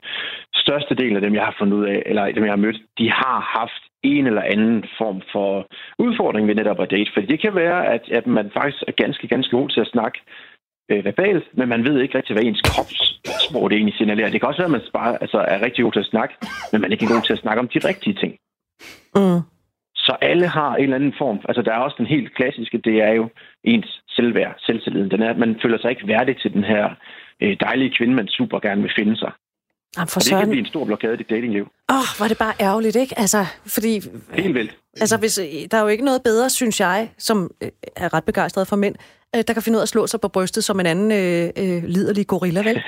størstedelen 0.53 1.15
af 1.15 1.21
dem, 1.21 1.35
jeg 1.35 1.43
har 1.43 1.55
fundet 1.59 1.77
ud 1.77 1.85
af, 1.85 2.03
eller 2.05 2.31
dem, 2.31 2.43
jeg 2.43 2.51
har 2.51 2.65
mødt, 2.65 2.79
de 2.97 3.09
har 3.09 3.39
haft 3.59 3.83
en 4.03 4.27
eller 4.27 4.41
anden 4.41 4.83
form 4.97 5.21
for 5.31 5.67
udfordring 5.99 6.47
ved 6.47 6.55
netop 6.55 6.79
at 6.81 6.91
date. 6.91 7.11
Fordi 7.13 7.27
det 7.27 7.41
kan 7.41 7.55
være, 7.55 7.87
at, 7.95 8.03
at 8.11 8.27
man 8.27 8.51
faktisk 8.53 8.83
er 8.87 8.91
ganske, 9.03 9.27
ganske 9.27 9.57
god 9.57 9.69
til 9.69 9.81
at 9.81 9.91
snakke 9.93 10.19
øh, 10.89 11.05
verbalt, 11.05 11.45
men 11.57 11.69
man 11.69 11.83
ved 11.83 12.01
ikke 12.01 12.17
rigtig, 12.17 12.33
hvad 12.33 12.43
ens 12.43 12.61
kropssprog 12.61 13.69
det 13.69 13.75
egentlig 13.75 13.97
signalerer. 13.97 14.29
Det 14.29 14.39
kan 14.39 14.49
også 14.49 14.61
være, 14.61 14.71
at 14.73 14.77
man 14.77 14.81
bare 14.93 15.21
altså, 15.21 15.37
er 15.37 15.61
rigtig 15.65 15.83
god 15.83 15.91
til 15.91 15.99
at 16.05 16.11
snakke, 16.13 16.33
men 16.71 16.81
man 16.81 16.89
er 16.89 16.95
ikke 16.95 17.13
god 17.13 17.21
til 17.25 17.33
at 17.33 17.39
snakke 17.39 17.59
om 17.59 17.67
de 17.67 17.79
rigtige 17.89 18.15
ting. 18.21 18.33
Mm. 19.15 19.41
Så 19.95 20.13
alle 20.21 20.47
har 20.47 20.75
en 20.75 20.83
eller 20.83 20.95
anden 20.95 21.13
form. 21.17 21.39
Altså, 21.49 21.61
der 21.61 21.71
er 21.73 21.77
også 21.77 21.95
den 21.97 22.05
helt 22.05 22.35
klassiske, 22.35 22.77
det 22.77 22.95
er 23.01 23.13
jo 23.19 23.29
ens 23.63 24.01
selvværd, 24.09 24.55
selvtilliden. 24.59 25.11
Den 25.11 25.21
er, 25.21 25.29
at 25.29 25.37
man 25.37 25.59
føler 25.61 25.77
sig 25.77 25.89
ikke 25.89 26.07
værdig 26.07 26.35
til 26.41 26.53
den 26.53 26.63
her 26.63 26.85
øh, 27.41 27.57
dejlige 27.59 27.93
kvinde, 27.97 28.13
man 28.13 28.27
super 28.27 28.59
gerne 28.59 28.81
vil 28.81 28.91
finde 28.99 29.17
sig. 29.17 29.31
Jamen 29.97 30.07
for 30.07 30.19
Og 30.19 30.23
det 30.23 30.29
kan 30.29 30.37
søren. 30.39 30.49
blive 30.49 30.59
en 30.59 30.65
stor 30.65 30.85
blokade 30.85 31.13
i 31.13 31.17
dit 31.17 31.29
datingliv. 31.29 31.65
Åh, 31.91 31.97
oh, 31.97 32.07
var 32.19 32.27
det 32.27 32.37
bare 32.37 32.53
ærgerligt, 32.59 32.95
ikke? 32.95 33.19
Altså, 33.19 33.45
fordi... 33.75 34.01
Helt 34.33 34.55
vildt. 34.55 34.77
Altså, 35.01 35.17
hvis, 35.17 35.39
der 35.71 35.77
er 35.77 35.81
jo 35.81 35.87
ikke 35.87 36.05
noget 36.05 36.21
bedre, 36.23 36.49
synes 36.49 36.79
jeg, 36.79 37.09
som 37.17 37.51
øh, 37.63 37.69
er 37.95 38.13
ret 38.13 38.23
begejstret 38.23 38.67
for 38.67 38.75
mænd, 38.75 38.95
øh, 39.35 39.43
der 39.47 39.53
kan 39.53 39.63
finde 39.63 39.77
ud 39.77 39.79
af 39.79 39.85
at 39.85 39.89
slå 39.89 40.07
sig 40.07 40.21
på 40.21 40.27
brystet 40.27 40.63
som 40.63 40.79
en 40.79 40.85
anden 40.85 41.11
øh, 41.11 41.49
øh, 41.57 41.83
liderlig 41.83 42.27
gorilla, 42.27 42.61
vel? 42.61 42.81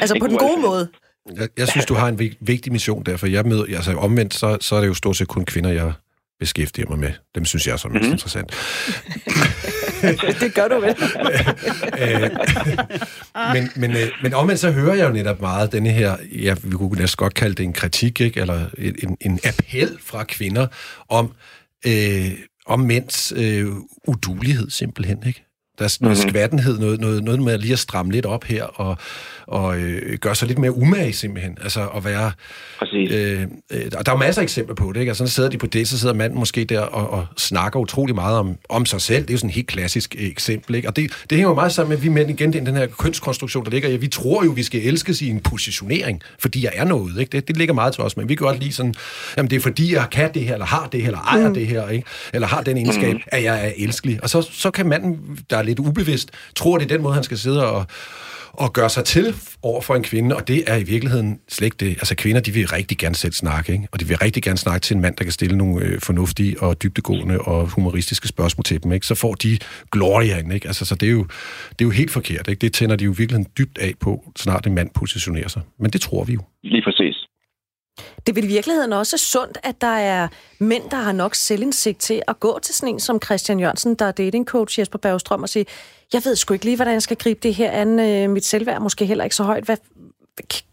Altså, 0.00 0.16
på 0.20 0.26
den 0.26 0.36
god 0.36 0.48
gode 0.48 0.60
måde. 0.60 0.88
Jeg, 1.36 1.48
jeg 1.56 1.68
synes, 1.68 1.86
du 1.86 1.94
har 1.94 2.08
en 2.08 2.18
vig- 2.18 2.36
vigtig 2.40 2.72
mission 2.72 3.02
der, 3.02 3.16
for 3.16 3.26
jeg 3.26 3.44
møder, 3.44 3.64
altså 3.76 3.92
omvendt, 3.92 4.34
så, 4.34 4.58
så 4.60 4.76
er 4.76 4.80
det 4.80 4.88
jo 4.88 4.94
stort 4.94 5.16
set 5.16 5.28
kun 5.28 5.44
kvinder, 5.44 5.70
jeg 5.70 5.92
beskæftiger 6.38 6.88
mig 6.88 6.98
med. 6.98 7.12
Dem 7.34 7.44
synes 7.44 7.66
jeg 7.66 7.72
er 7.72 7.76
så 7.76 7.88
mest 7.88 8.00
mm-hmm. 8.00 8.12
interessant. 8.12 8.52
det 10.40 10.54
gør 10.54 10.68
du 10.68 10.80
vel. 10.80 10.96
Øh, 12.02 12.30
men, 13.52 13.70
men, 13.76 13.90
øh, 13.90 14.08
men 14.22 14.34
omvendt 14.34 14.60
så 14.60 14.70
hører 14.70 14.94
jeg 14.94 15.08
jo 15.08 15.12
netop 15.12 15.40
meget 15.40 15.72
denne 15.72 15.90
her, 15.90 16.16
ja, 16.32 16.54
vi 16.62 16.70
kunne 16.70 17.00
næsten 17.00 17.16
godt 17.16 17.34
kalde 17.34 17.54
det 17.54 17.62
en 17.62 17.72
kritik, 17.72 18.20
ikke? 18.20 18.40
eller 18.40 18.66
en, 18.78 19.16
en 19.20 19.40
appel 19.44 19.98
fra 20.00 20.24
kvinder 20.24 20.66
om, 21.08 21.32
øh, 21.86 22.30
om 22.66 22.80
mænds 22.80 23.32
øh, 23.36 23.66
udulighed 24.06 24.70
simpelthen, 24.70 25.22
ikke? 25.26 25.45
Der 25.78 25.84
er 25.84 25.88
sådan 25.88 26.04
noget 26.04 26.18
mm-hmm. 26.18 26.30
skvattenhed, 26.30 26.78
noget, 26.78 27.00
noget, 27.00 27.24
noget 27.24 27.42
med 27.42 27.58
lige 27.58 27.72
at 27.72 27.78
stramme 27.78 28.12
lidt 28.12 28.26
op 28.26 28.44
her, 28.44 28.64
og, 28.64 28.96
og 29.46 29.78
øh, 29.78 30.18
gøre 30.18 30.34
sig 30.34 30.48
lidt 30.48 30.58
mere 30.58 30.76
umage 30.76 31.12
simpelthen. 31.12 31.58
Altså 31.62 31.88
at 31.96 32.04
være... 32.04 32.32
Præcis. 32.78 33.10
Øh, 33.12 33.42
øh, 33.72 33.80
og 33.98 34.06
der 34.06 34.12
er 34.12 34.16
masser 34.16 34.42
af 34.42 34.44
eksempler 34.44 34.74
på 34.74 34.92
det, 34.92 35.00
ikke? 35.00 35.10
Altså, 35.10 35.26
så 35.26 35.32
sidder 35.32 35.50
de 35.50 35.58
på 35.58 35.66
det, 35.66 35.88
så 35.88 35.98
sidder 35.98 36.14
manden 36.14 36.38
måske 36.38 36.64
der 36.64 36.80
og, 36.80 37.10
og 37.10 37.26
snakker 37.36 37.80
utrolig 37.80 38.14
meget 38.14 38.38
om, 38.38 38.56
om 38.68 38.86
sig 38.86 39.00
selv. 39.00 39.22
Det 39.22 39.30
er 39.30 39.34
jo 39.34 39.38
sådan 39.38 39.50
et 39.50 39.54
helt 39.54 39.66
klassisk 39.66 40.14
øh, 40.18 40.26
eksempel, 40.26 40.74
ikke? 40.74 40.88
Og 40.88 40.96
det, 40.96 41.10
det 41.30 41.38
hænger 41.38 41.48
jo 41.48 41.54
meget 41.54 41.72
sammen 41.72 41.88
med, 41.88 41.96
at 41.96 42.02
vi 42.02 42.08
mænd 42.08 42.30
igen, 42.30 42.52
det 42.52 42.60
er 42.60 42.64
den 42.64 42.76
her 42.76 42.86
kønskonstruktion, 42.86 43.64
der 43.64 43.70
ligger 43.70 43.88
i, 43.88 43.96
vi 43.96 44.08
tror 44.08 44.44
jo, 44.44 44.50
vi 44.50 44.62
skal 44.62 44.80
elskes 44.80 45.22
i 45.22 45.28
en 45.28 45.40
positionering, 45.40 46.22
fordi 46.38 46.64
jeg 46.64 46.72
er 46.74 46.84
noget, 46.84 47.20
ikke? 47.20 47.32
Det, 47.32 47.48
det 47.48 47.56
ligger 47.56 47.74
meget 47.74 47.94
til 47.94 48.02
os, 48.02 48.16
men 48.16 48.28
vi 48.28 48.34
kan 48.34 48.46
godt 48.46 48.60
lide 48.60 48.72
sådan, 48.72 48.94
jamen 49.36 49.50
det 49.50 49.56
er 49.56 49.60
fordi, 49.60 49.94
jeg 49.94 50.06
kan 50.12 50.34
det 50.34 50.42
her, 50.42 50.52
eller 50.52 50.66
har 50.66 50.88
det 50.92 51.00
her, 51.00 51.06
eller 51.06 51.20
ejer 51.20 51.48
mm. 51.48 51.54
det 51.54 51.66
her, 51.66 51.88
ikke? 51.88 52.06
Eller 52.32 52.48
har 52.48 52.62
den 52.62 52.76
egenskab, 52.76 53.14
mm. 53.14 53.20
at 53.26 53.42
jeg 53.44 53.66
er 53.66 53.72
elskelig. 53.76 54.18
Og 54.22 54.30
så, 54.30 54.48
så 54.52 54.70
kan 54.70 54.86
manden, 54.86 55.38
der 55.50 55.56
er 55.56 55.62
lidt 55.66 55.78
ubevidst, 55.78 56.30
tror, 56.56 56.78
det 56.78 56.84
er 56.84 56.88
den 56.88 57.02
måde, 57.02 57.14
han 57.14 57.24
skal 57.24 57.38
sidde 57.38 57.70
og 57.72 57.86
og 58.58 58.72
gøre 58.72 58.90
sig 58.90 59.04
til 59.04 59.34
over 59.62 59.80
for 59.80 59.94
en 59.94 60.02
kvinde, 60.02 60.36
og 60.36 60.48
det 60.48 60.64
er 60.66 60.76
i 60.76 60.82
virkeligheden 60.82 61.40
slet 61.48 61.66
ikke 61.66 61.76
det. 61.80 61.88
Altså 61.88 62.14
kvinder, 62.16 62.40
de 62.40 62.50
vil 62.50 62.68
rigtig 62.68 62.98
gerne 62.98 63.14
selv 63.14 63.32
snakke, 63.32 63.72
ikke? 63.72 63.88
og 63.92 64.00
de 64.00 64.04
vil 64.08 64.16
rigtig 64.16 64.42
gerne 64.42 64.58
snakke 64.58 64.80
til 64.80 64.94
en 64.94 65.00
mand, 65.00 65.16
der 65.16 65.24
kan 65.24 65.32
stille 65.32 65.56
nogle 65.56 65.84
øh, 65.84 66.00
fornuftige 66.00 66.62
og 66.62 66.82
dybtegående 66.82 67.38
og 67.38 67.66
humoristiske 67.66 68.28
spørgsmål 68.28 68.64
til 68.64 68.82
dem. 68.82 68.92
Ikke? 68.92 69.06
Så 69.06 69.14
får 69.14 69.34
de 69.34 69.58
gloriaen, 69.92 70.52
ikke? 70.52 70.66
Altså, 70.66 70.84
så 70.84 70.94
det 70.94 71.06
er, 71.06 71.12
jo, 71.12 71.22
det 71.70 71.80
er 71.80 71.84
jo 71.84 71.90
helt 71.90 72.10
forkert. 72.10 72.48
Ikke? 72.48 72.60
Det 72.60 72.72
tænder 72.72 72.96
de 72.96 73.04
jo 73.04 73.14
virkelig 73.18 73.46
dybt 73.58 73.78
af 73.78 73.92
på, 74.00 74.32
snart 74.36 74.66
en 74.66 74.74
mand 74.74 74.90
positionerer 74.94 75.48
sig. 75.48 75.62
Men 75.78 75.90
det 75.90 76.00
tror 76.00 76.24
vi 76.24 76.32
jo. 76.32 76.40
Lige 76.62 76.82
præcis. 76.82 77.05
Det 78.26 78.32
er 78.32 78.34
vel 78.34 78.44
i 78.44 78.46
virkeligheden 78.46 78.92
også 78.92 79.18
sundt, 79.18 79.58
at 79.62 79.80
der 79.80 79.86
er 79.86 80.28
mænd, 80.58 80.90
der 80.90 80.96
har 80.96 81.12
nok 81.12 81.34
selvindsigt 81.34 81.98
til 81.98 82.22
at 82.28 82.40
gå 82.40 82.58
til 82.62 82.74
sådan 82.74 82.94
en 82.94 83.00
som 83.00 83.22
Christian 83.24 83.60
Jørgensen, 83.60 83.94
der 83.94 84.04
er 84.04 84.12
datingcoach 84.12 84.78
Jesper 84.78 84.98
Bergstrøm, 84.98 85.42
og 85.42 85.48
sige, 85.48 85.66
jeg 86.12 86.22
ved 86.24 86.36
sgu 86.36 86.54
ikke 86.54 86.64
lige, 86.64 86.76
hvordan 86.76 86.94
jeg 86.94 87.02
skal 87.02 87.16
gribe 87.16 87.40
det 87.42 87.54
her 87.54 87.70
an. 87.70 87.98
Øh, 87.98 88.30
mit 88.30 88.44
selvværd 88.44 88.76
er 88.76 88.80
måske 88.80 89.06
heller 89.06 89.24
ikke 89.24 89.36
så 89.36 89.44
højt. 89.44 89.64
Hvad, 89.64 89.76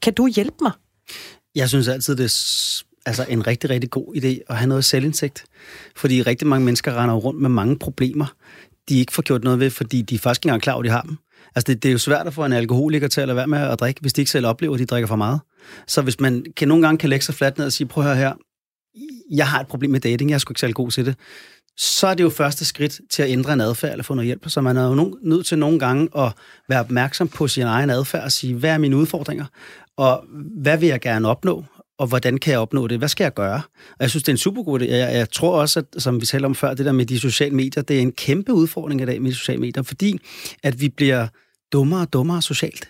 kan 0.02 0.14
du 0.14 0.28
hjælpe 0.28 0.58
mig? 0.62 0.72
Jeg 1.56 1.70
synes 1.70 1.88
altid, 1.88 2.16
det 2.16 2.26
er 2.26 2.84
altså 3.06 3.26
en 3.30 3.48
rigtig, 3.48 3.70
rigtig 3.70 3.90
god 3.90 4.16
idé 4.16 4.40
at 4.50 4.58
have 4.58 4.68
noget 4.68 4.86
selvindsigt. 4.86 5.46
Fordi 5.96 6.22
rigtig 6.22 6.48
mange 6.48 6.66
mennesker 6.66 7.02
render 7.02 7.16
rundt 7.16 7.42
med 7.42 7.50
mange 7.50 7.80
problemer, 7.80 8.26
de 8.90 9.00
ikke 9.00 9.14
får 9.14 9.24
gjort 9.24 9.44
noget 9.44 9.60
ved, 9.60 9.70
fordi 9.70 10.02
de 10.02 10.20
faktisk 10.20 10.40
ikke 10.40 10.46
engang 10.46 10.60
er 10.60 10.64
klar 10.64 10.74
over, 10.74 10.84
at 10.84 10.86
de 10.86 10.92
har 10.92 11.02
dem. 11.02 11.18
Altså, 11.56 11.74
det, 11.74 11.84
det 11.84 11.90
er 11.90 11.94
jo 11.94 11.98
svært 11.98 12.28
at 12.28 12.34
få 12.34 12.46
en 12.46 12.54
alkoholiker 12.54 13.08
til 13.08 13.22
at 13.22 13.28
lade 13.28 13.36
være 13.36 13.48
med 13.48 13.60
at 13.60 13.80
drikke, 13.80 14.02
hvis 14.02 14.14
de 14.14 14.22
ikke 14.22 14.32
selv 14.32 14.46
oplever, 14.46 14.74
at 14.74 14.80
de 14.80 14.86
drikker 14.86 15.08
for 15.08 15.16
meget. 15.16 15.40
Så 15.88 16.02
hvis 16.02 16.20
man 16.20 16.46
kan 16.58 16.68
nogle 16.68 16.84
gange 16.84 16.98
kan 16.98 17.10
lægge 17.10 17.26
sig 17.26 17.36
fladt 17.36 17.58
ned 17.58 17.66
og 17.66 17.74
sige, 17.74 17.88
prøv 17.88 18.04
at 18.04 18.10
høre 18.10 18.18
her, 18.18 18.34
jeg 19.32 19.48
har 19.48 19.60
et 19.60 19.68
problem 19.68 19.92
med 19.92 20.00
dating, 20.00 20.30
jeg 20.30 20.36
er 20.36 20.40
sgu 20.40 20.52
ikke 20.52 20.60
særlig 20.60 20.76
god 20.76 20.92
til 20.92 21.06
det, 21.06 21.16
så 21.78 22.08
er 22.08 22.14
det 22.14 22.24
jo 22.24 22.30
første 22.30 22.66
skridt 22.66 23.02
til 23.12 23.24
at 23.24 23.30
ændre 23.30 23.54
en 23.54 23.62
adfærd 23.62 23.92
eller 23.92 24.04
få 24.04 24.14
noget 24.14 24.26
hjælp. 24.26 24.50
Så 24.50 24.62
man 24.62 24.78
er 24.78 24.88
jo 24.88 24.96
nogen, 24.96 25.16
nødt 25.24 25.46
til 25.46 25.60
nogle 25.60 25.80
gange 25.80 26.10
at 26.18 26.32
være 26.70 26.80
opmærksom 26.80 27.28
på 27.28 27.48
sin 27.48 27.64
egen 27.64 27.90
adfærd 27.90 28.24
og 28.24 28.32
sige, 28.32 28.56
hvad 28.56 28.70
er 28.70 28.78
mine 28.78 28.98
udfordringer, 28.98 29.46
og 29.98 30.24
hvad 30.62 30.78
vil 30.78 30.90
jeg 30.90 31.02
gerne 31.02 31.28
opnå, 31.28 31.64
og 31.98 32.08
hvordan 32.08 32.38
kan 32.38 32.52
jeg 32.52 32.60
opnå 32.60 32.88
det? 32.88 32.98
Hvad 32.98 33.08
skal 33.08 33.24
jeg 33.24 33.34
gøre? 33.34 33.62
Og 33.90 33.98
jeg 34.00 34.10
synes, 34.10 34.24
det 34.24 34.30
er 34.30 34.34
en 34.34 34.38
super 34.38 34.64
god 34.64 34.82
idé. 34.82 34.86
Jeg, 34.86 35.16
jeg 35.16 35.32
tror 35.32 35.62
også, 35.62 35.80
at, 35.80 36.02
som 36.02 36.22
vi 36.22 36.26
talte 36.26 36.46
om 36.46 36.56
før, 36.56 36.74
det 36.74 36.86
der 36.86 36.92
med 36.92 37.06
de 37.06 37.20
sociale 37.20 37.56
medier, 37.56 37.84
det 37.84 37.98
er 37.98 38.02
en 38.02 38.12
kæmpe 38.12 38.54
udfordring 38.54 39.02
i 39.02 39.06
dag 39.06 39.22
med 39.22 39.32
de 39.32 39.36
sociale 39.36 39.62
medier, 39.62 39.84
fordi 39.84 40.20
at 40.64 40.82
vi 40.82 40.90
bliver 40.90 41.28
dummere 41.74 42.02
og 42.02 42.14
dummere 42.14 42.42
socialt. 42.42 42.90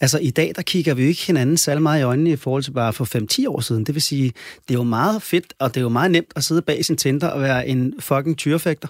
Altså 0.00 0.18
i 0.18 0.30
dag, 0.30 0.52
der 0.56 0.62
kigger 0.62 0.94
vi 0.94 1.02
jo 1.02 1.08
ikke 1.08 1.26
hinanden 1.26 1.56
særlig 1.56 1.82
meget 1.82 2.00
i 2.00 2.02
øjnene 2.02 2.30
i 2.30 2.36
forhold 2.36 2.62
til 2.62 2.70
bare 2.70 2.92
for 2.92 3.44
5-10 3.44 3.48
år 3.48 3.60
siden. 3.60 3.86
Det 3.86 3.94
vil 3.94 4.02
sige, 4.02 4.32
det 4.68 4.74
er 4.74 4.78
jo 4.78 4.82
meget 4.82 5.22
fedt, 5.22 5.54
og 5.58 5.74
det 5.74 5.76
er 5.76 5.82
jo 5.82 5.88
meget 5.88 6.10
nemt 6.10 6.32
at 6.36 6.44
sidde 6.44 6.62
bag 6.62 6.84
sin 6.84 6.96
Tinder 6.96 7.28
og 7.28 7.40
være 7.40 7.68
en 7.68 7.94
fucking 8.00 8.38
tyrefægter 8.38 8.88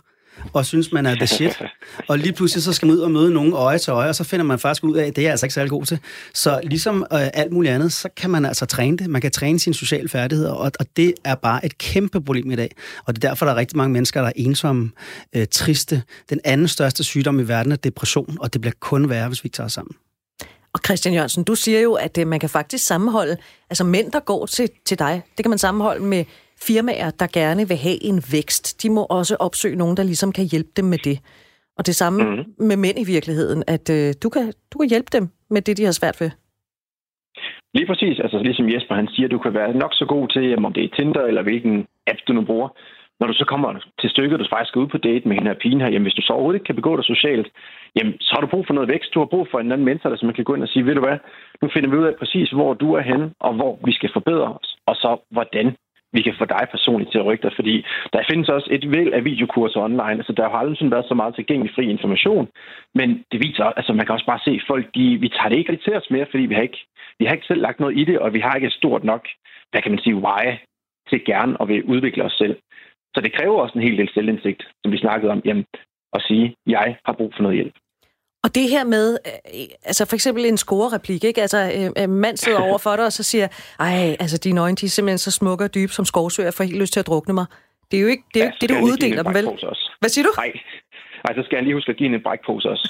og 0.53 0.67
synes, 0.67 0.93
man 0.93 1.07
er 1.07 1.15
the 1.15 1.27
shit. 1.27 1.63
Og 2.09 2.19
lige 2.19 2.33
pludselig 2.33 2.63
så 2.63 2.73
skal 2.73 2.87
man 2.87 2.97
ud 2.97 3.01
og 3.01 3.11
møde 3.11 3.31
nogen 3.35 3.53
øje 3.53 3.79
til 3.79 3.91
øje, 3.91 4.09
og 4.09 4.15
så 4.15 4.25
finder 4.25 4.45
man 4.45 4.59
faktisk 4.59 4.85
ud 4.85 4.97
af, 4.97 5.07
at 5.07 5.17
det 5.17 5.23
er 5.23 5.27
jeg 5.27 5.31
altså 5.31 5.47
ikke 5.47 5.55
særlig 5.55 5.71
god 5.71 5.85
til. 5.85 5.99
Så 6.35 6.61
ligesom 6.63 7.07
øh, 7.13 7.29
alt 7.35 7.53
muligt 7.53 7.75
andet, 7.75 7.93
så 7.93 8.09
kan 8.17 8.31
man 8.31 8.45
altså 8.45 8.67
træne 8.67 8.99
det. 8.99 9.11
Man 9.11 9.21
kan 9.21 9.31
træne 9.31 9.61
sine 9.61 9.75
sociale 9.75 10.09
færdigheder, 10.09 10.53
og, 10.53 10.73
og 10.81 10.87
det 10.97 11.15
er 11.25 11.35
bare 11.35 11.67
et 11.67 11.79
kæmpe 11.79 12.21
problem 12.21 12.51
i 12.51 12.57
dag. 12.57 12.75
Og 13.05 13.17
det 13.17 13.25
er 13.25 13.29
derfor, 13.29 13.47
der 13.47 13.53
er 13.53 13.57
rigtig 13.57 13.77
mange 13.77 13.93
mennesker, 13.93 14.21
der 14.21 14.29
er 14.29 14.33
ensomme, 14.37 14.91
øh, 15.37 15.47
triste. 15.51 16.03
Den 16.31 16.41
anden 16.45 16.69
største 16.69 17.05
sygdom 17.05 17.41
i 17.41 17.49
verden 17.49 17.73
er 17.73 17.77
depression, 17.77 18.37
og 18.41 18.53
det 18.53 18.61
bliver 18.61 18.75
kun 18.81 19.09
værre, 19.09 19.29
hvis 19.29 19.45
vi 19.45 19.47
ikke 19.47 19.57
tager 19.57 19.67
os 19.67 19.73
sammen. 19.73 19.97
Og 20.75 20.81
Christian 20.87 21.15
Jørgensen, 21.15 21.45
du 21.45 21.55
siger 21.55 21.81
jo, 21.81 21.93
at 21.95 22.19
øh, 22.21 22.27
man 22.27 22.41
kan 22.41 22.49
faktisk 22.49 22.87
sammenholde, 22.87 23.37
altså 23.71 23.85
mænd, 23.85 24.13
der 24.13 24.21
går 24.21 24.47
til, 24.47 24.69
til 24.85 24.99
dig, 24.99 25.23
det 25.37 25.45
kan 25.45 25.51
man 25.51 25.59
sammenholde 25.59 26.05
med 26.05 26.25
firmaer, 26.67 27.11
der 27.11 27.27
gerne 27.41 27.69
vil 27.69 27.77
have 27.77 27.99
en 28.11 28.23
vækst. 28.33 28.83
De 28.83 28.91
må 28.91 29.03
også 29.19 29.37
opsøge 29.41 29.77
nogen, 29.77 29.97
der 29.97 30.03
ligesom 30.03 30.33
kan 30.33 30.45
hjælpe 30.45 30.71
dem 30.77 30.85
med 30.85 30.99
det. 30.99 31.19
Og 31.79 31.87
det 31.87 31.95
samme 31.95 32.19
mm. 32.25 32.67
med 32.69 32.77
mænd 32.77 32.99
i 32.99 33.07
virkeligheden, 33.15 33.63
at 33.67 33.91
øh, 33.91 34.15
du, 34.23 34.29
kan, 34.29 34.53
du 34.73 34.79
kan 34.79 34.89
hjælpe 34.89 35.11
dem 35.13 35.25
med 35.51 35.63
det, 35.63 35.77
de 35.77 35.85
har 35.85 35.93
svært 35.93 36.21
ved. 36.21 36.31
Lige 37.75 37.87
præcis. 37.87 38.17
Altså 38.25 38.39
ligesom 38.39 38.69
Jesper 38.73 38.95
han 38.95 39.09
siger, 39.15 39.29
du 39.29 39.39
kan 39.39 39.55
være 39.55 39.73
nok 39.83 39.93
så 39.95 40.05
god 40.15 40.29
til, 40.29 40.57
om 40.57 40.73
det 40.73 40.85
er 40.85 40.95
Tinder 40.97 41.25
eller 41.31 41.43
hvilken 41.43 41.87
app 42.07 42.19
du 42.27 42.33
nu 42.33 42.43
bruger 42.45 42.69
når 43.23 43.29
du 43.33 43.39
så 43.43 43.47
kommer 43.53 43.71
til 44.01 44.11
stykket, 44.11 44.41
du 44.41 44.47
faktisk 44.51 44.71
skal 44.71 44.83
ud 44.83 44.93
på 44.93 44.99
date 44.99 45.29
med 45.29 45.37
hende 45.37 45.51
her 45.51 45.63
pigen 45.63 45.81
her, 45.81 45.91
jamen 45.91 46.07
hvis 46.07 46.19
du 46.19 46.23
så 46.23 46.33
overhovedet 46.33 46.59
ikke 46.59 46.69
kan 46.71 46.81
begå 46.81 46.93
dig 46.97 47.05
socialt, 47.05 47.49
jamen 47.97 48.15
så 48.21 48.31
har 48.35 48.41
du 48.41 48.53
brug 48.53 48.65
for 48.67 48.75
noget 48.75 48.93
vækst. 48.95 49.15
Du 49.15 49.19
har 49.19 49.33
brug 49.35 49.47
for 49.51 49.59
en 49.59 49.73
anden 49.73 49.89
mentor, 49.89 50.11
der 50.11 50.17
så 50.17 50.27
man 50.27 50.35
kan 50.35 50.45
gå 50.45 50.55
ind 50.55 50.63
og 50.63 50.69
sige, 50.69 50.87
ved 50.87 50.95
du 50.95 51.05
hvad, 51.07 51.19
nu 51.63 51.69
finder 51.75 51.91
vi 51.91 51.97
ud 51.97 52.09
af 52.11 52.15
præcis, 52.23 52.51
hvor 52.51 52.75
du 52.75 52.89
er 52.99 53.05
henne, 53.11 53.31
og 53.47 53.53
hvor 53.59 53.73
vi 53.85 53.93
skal 53.93 54.11
forbedre 54.13 54.49
os, 54.61 54.69
og 54.87 54.95
så 54.97 55.11
hvordan 55.31 55.67
vi 56.17 56.23
kan 56.23 56.35
få 56.39 56.45
dig 56.45 56.65
personligt 56.71 57.11
til 57.11 57.19
at 57.19 57.27
rykke 57.27 57.43
dig, 57.43 57.53
fordi 57.57 57.75
der 58.13 58.29
findes 58.31 58.49
også 58.49 58.69
et 58.71 58.85
væld 58.97 59.13
af 59.13 59.25
videokurser 59.25 59.81
online. 59.81 60.19
Altså, 60.21 60.33
der 60.33 60.51
har 60.51 60.59
aldrig 60.59 60.91
været 60.91 61.09
så 61.09 61.15
meget 61.15 61.35
tilgængelig 61.35 61.75
fri 61.75 61.85
information, 61.91 62.49
men 62.95 63.09
det 63.33 63.39
viser, 63.47 63.65
altså 63.65 63.93
man 63.93 64.07
kan 64.07 64.15
også 64.15 64.31
bare 64.33 64.45
se, 64.45 64.61
folk, 64.67 64.85
de, 64.95 65.05
vi 65.25 65.29
tager 65.29 65.49
det 65.49 65.59
ikke 65.59 65.73
rigtig 65.73 65.85
til 65.85 65.99
os 66.01 66.11
mere, 66.11 66.27
fordi 66.31 66.45
vi 66.51 66.55
har, 66.55 66.63
ikke, 66.63 66.83
vi 67.19 67.25
har 67.25 67.35
ikke 67.35 67.47
selv 67.47 67.63
lagt 67.63 67.81
noget 67.81 67.99
i 67.99 68.05
det, 68.05 68.19
og 68.19 68.35
vi 68.35 68.41
har 68.41 68.55
ikke 68.55 68.67
et 68.67 68.81
stort 68.81 69.05
nok, 69.05 69.23
hvad 69.71 69.83
kan 69.83 69.93
man 69.93 70.05
sige, 70.05 70.17
why 70.17 70.45
til 71.09 71.25
gerne 71.25 71.57
at 71.61 71.69
vil 71.69 71.85
udvikle 71.85 72.25
os 72.25 72.33
selv. 72.33 72.57
Så 73.15 73.21
det 73.21 73.35
kræver 73.37 73.61
også 73.61 73.75
en 73.79 73.87
hel 73.87 73.99
del 73.99 74.11
selvindsigt, 74.15 74.63
som 74.83 74.93
vi 74.93 74.99
snakkede 74.99 75.33
om, 75.33 75.43
jamen, 75.45 75.65
at 76.13 76.23
sige, 76.29 76.57
jeg 76.67 76.97
har 77.05 77.13
brug 77.13 77.33
for 77.37 77.43
noget 77.43 77.57
hjælp. 77.57 77.75
Og 78.45 78.55
det 78.55 78.69
her 78.71 78.85
med, 78.85 79.19
øh, 79.27 79.67
altså 79.85 80.07
for 80.09 80.15
eksempel 80.15 80.45
en 80.45 80.57
score-replik, 80.57 81.25
ikke? 81.25 81.41
Altså, 81.41 81.91
øh, 81.99 82.11
mand 82.11 82.37
sidder 82.37 82.61
over 82.69 82.79
for 82.79 82.97
dig, 82.97 83.05
og 83.05 83.13
så 83.13 83.23
siger, 83.23 83.49
ej, 83.81 84.17
altså 84.21 84.39
dine 84.39 84.61
øjne, 84.61 84.77
de 84.77 84.87
er 84.87 84.91
simpelthen 84.91 85.19
så 85.19 85.31
smukke 85.31 85.65
og 85.65 85.75
dybe 85.75 85.93
som 85.93 86.05
skovsøer, 86.05 86.47
jeg 86.47 86.55
får 86.55 86.65
helt 86.65 86.81
lyst 86.81 86.93
til 86.93 87.01
at 87.01 87.07
drukne 87.07 87.35
mig. 87.35 87.47
Det 87.91 87.97
er 87.97 88.03
jo 88.03 88.09
ikke 88.09 88.25
det, 88.35 88.43
er 88.43 88.47
ja, 88.47 88.53
det 88.61 88.71
du 88.71 88.75
uddeler 88.75 89.23
dem, 89.23 89.35
vel? 89.35 89.47
Også. 89.49 89.91
Hvad 90.01 90.11
siger 90.11 90.25
du? 90.25 90.33
Nej. 90.37 90.53
Ej, 91.25 91.35
så 91.35 91.43
skal 91.45 91.57
jeg 91.57 91.65
lige 91.65 91.75
huske 91.75 91.91
at 91.91 91.97
give 91.97 92.15
en 92.15 92.23
brækpose 92.23 92.71
også. 92.71 92.87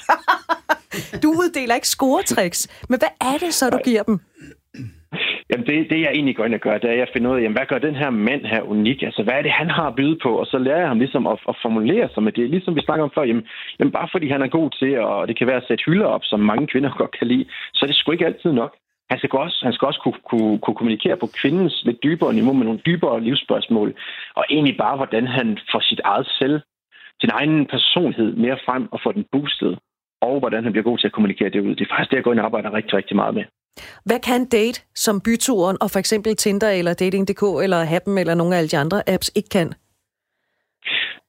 du 1.22 1.28
uddeler 1.28 1.74
ikke 1.74 1.88
scoretricks, 1.88 2.86
men 2.88 2.98
hvad 2.98 3.08
er 3.20 3.38
det 3.38 3.54
så, 3.54 3.70
du 3.70 3.78
giver 3.84 4.02
dem? 4.02 4.20
Jamen 5.50 5.66
det, 5.66 5.90
det, 5.90 6.00
jeg 6.00 6.10
egentlig 6.14 6.36
går 6.36 6.44
ind 6.44 6.54
og 6.54 6.60
gør, 6.60 6.78
det 6.78 6.88
er, 6.88 6.92
at 6.92 6.98
jeg 6.98 7.08
finder 7.12 7.30
ud 7.30 7.36
af, 7.36 7.42
jamen, 7.42 7.56
hvad 7.56 7.66
gør 7.66 7.78
den 7.78 7.94
her 7.94 8.10
mand 8.10 8.44
her 8.44 8.62
unik? 8.62 9.02
Altså, 9.02 9.22
hvad 9.22 9.34
er 9.34 9.42
det, 9.42 9.50
han 9.50 9.70
har 9.70 9.86
at 9.88 9.94
byde 9.94 10.18
på? 10.22 10.30
Og 10.40 10.46
så 10.46 10.58
lærer 10.58 10.78
jeg 10.78 10.88
ham 10.88 10.98
ligesom 10.98 11.26
at, 11.26 11.38
at 11.48 11.56
formulere 11.62 12.08
sig 12.14 12.22
med 12.22 12.32
det. 12.32 12.50
Ligesom 12.50 12.76
vi 12.76 12.80
snakker 12.80 13.04
om 13.04 13.12
før, 13.14 13.24
jamen, 13.24 13.46
jamen 13.78 13.92
bare 13.92 14.08
fordi 14.12 14.28
han 14.28 14.42
er 14.42 14.56
god 14.58 14.70
til, 14.70 15.00
og 15.00 15.28
det 15.28 15.38
kan 15.38 15.46
være 15.46 15.62
at 15.62 15.68
sætte 15.68 15.84
hylder 15.86 16.06
op, 16.06 16.24
som 16.24 16.40
mange 16.40 16.66
kvinder 16.66 16.90
godt 17.02 17.18
kan 17.18 17.26
lide, 17.26 17.44
så 17.74 17.80
er 17.82 17.86
det 17.86 17.96
sgu 17.96 18.12
ikke 18.12 18.26
altid 18.26 18.52
nok. 18.52 18.72
Han 19.10 19.18
skal 19.18 19.38
også, 19.38 19.58
han 19.62 19.72
skal 19.72 19.86
også 19.86 20.00
kunne, 20.04 20.20
kunne, 20.30 20.58
kunne 20.58 20.76
kommunikere 20.80 21.16
på 21.16 21.28
kvindens 21.40 21.82
lidt 21.84 22.02
dybere 22.02 22.32
niveau 22.32 22.52
med 22.52 22.64
nogle 22.64 22.80
dybere 22.86 23.20
livsspørgsmål. 23.20 23.94
Og 24.34 24.44
egentlig 24.50 24.76
bare, 24.76 24.96
hvordan 24.96 25.26
han 25.26 25.58
får 25.72 25.80
sit 25.80 26.00
eget 26.04 26.26
selv, 26.38 26.60
sin 27.20 27.30
egen 27.32 27.66
personlighed 27.66 28.36
mere 28.44 28.58
frem 28.66 28.88
og 28.92 29.00
får 29.02 29.12
den 29.12 29.24
boostet. 29.32 29.78
Og 30.20 30.38
hvordan 30.38 30.62
han 30.64 30.72
bliver 30.72 30.84
god 30.84 30.98
til 30.98 31.06
at 31.06 31.12
kommunikere 31.12 31.48
det 31.48 31.60
ud. 31.60 31.74
Det 31.74 31.84
er 31.84 31.94
faktisk 31.94 32.10
det, 32.10 32.16
jeg 32.16 32.24
går 32.24 32.32
ind 32.32 32.40
og 32.40 32.46
arbejder 32.46 32.72
rigtig, 32.72 32.94
rigtig 32.94 33.16
meget 33.16 33.34
med. 33.34 33.44
Hvad 34.04 34.20
kan 34.20 34.44
date, 34.44 34.82
som 34.94 35.20
byturen 35.20 35.76
og 35.80 35.90
for 35.90 35.98
eksempel 35.98 36.36
Tinder 36.36 36.70
eller 36.70 36.94
Dating.dk 36.94 37.42
eller 37.64 37.84
Happen 37.84 38.18
eller 38.18 38.34
nogle 38.34 38.54
af 38.54 38.58
alle 38.58 38.68
de 38.68 38.78
andre 38.78 39.02
apps 39.08 39.30
ikke 39.34 39.48
kan? 39.48 39.72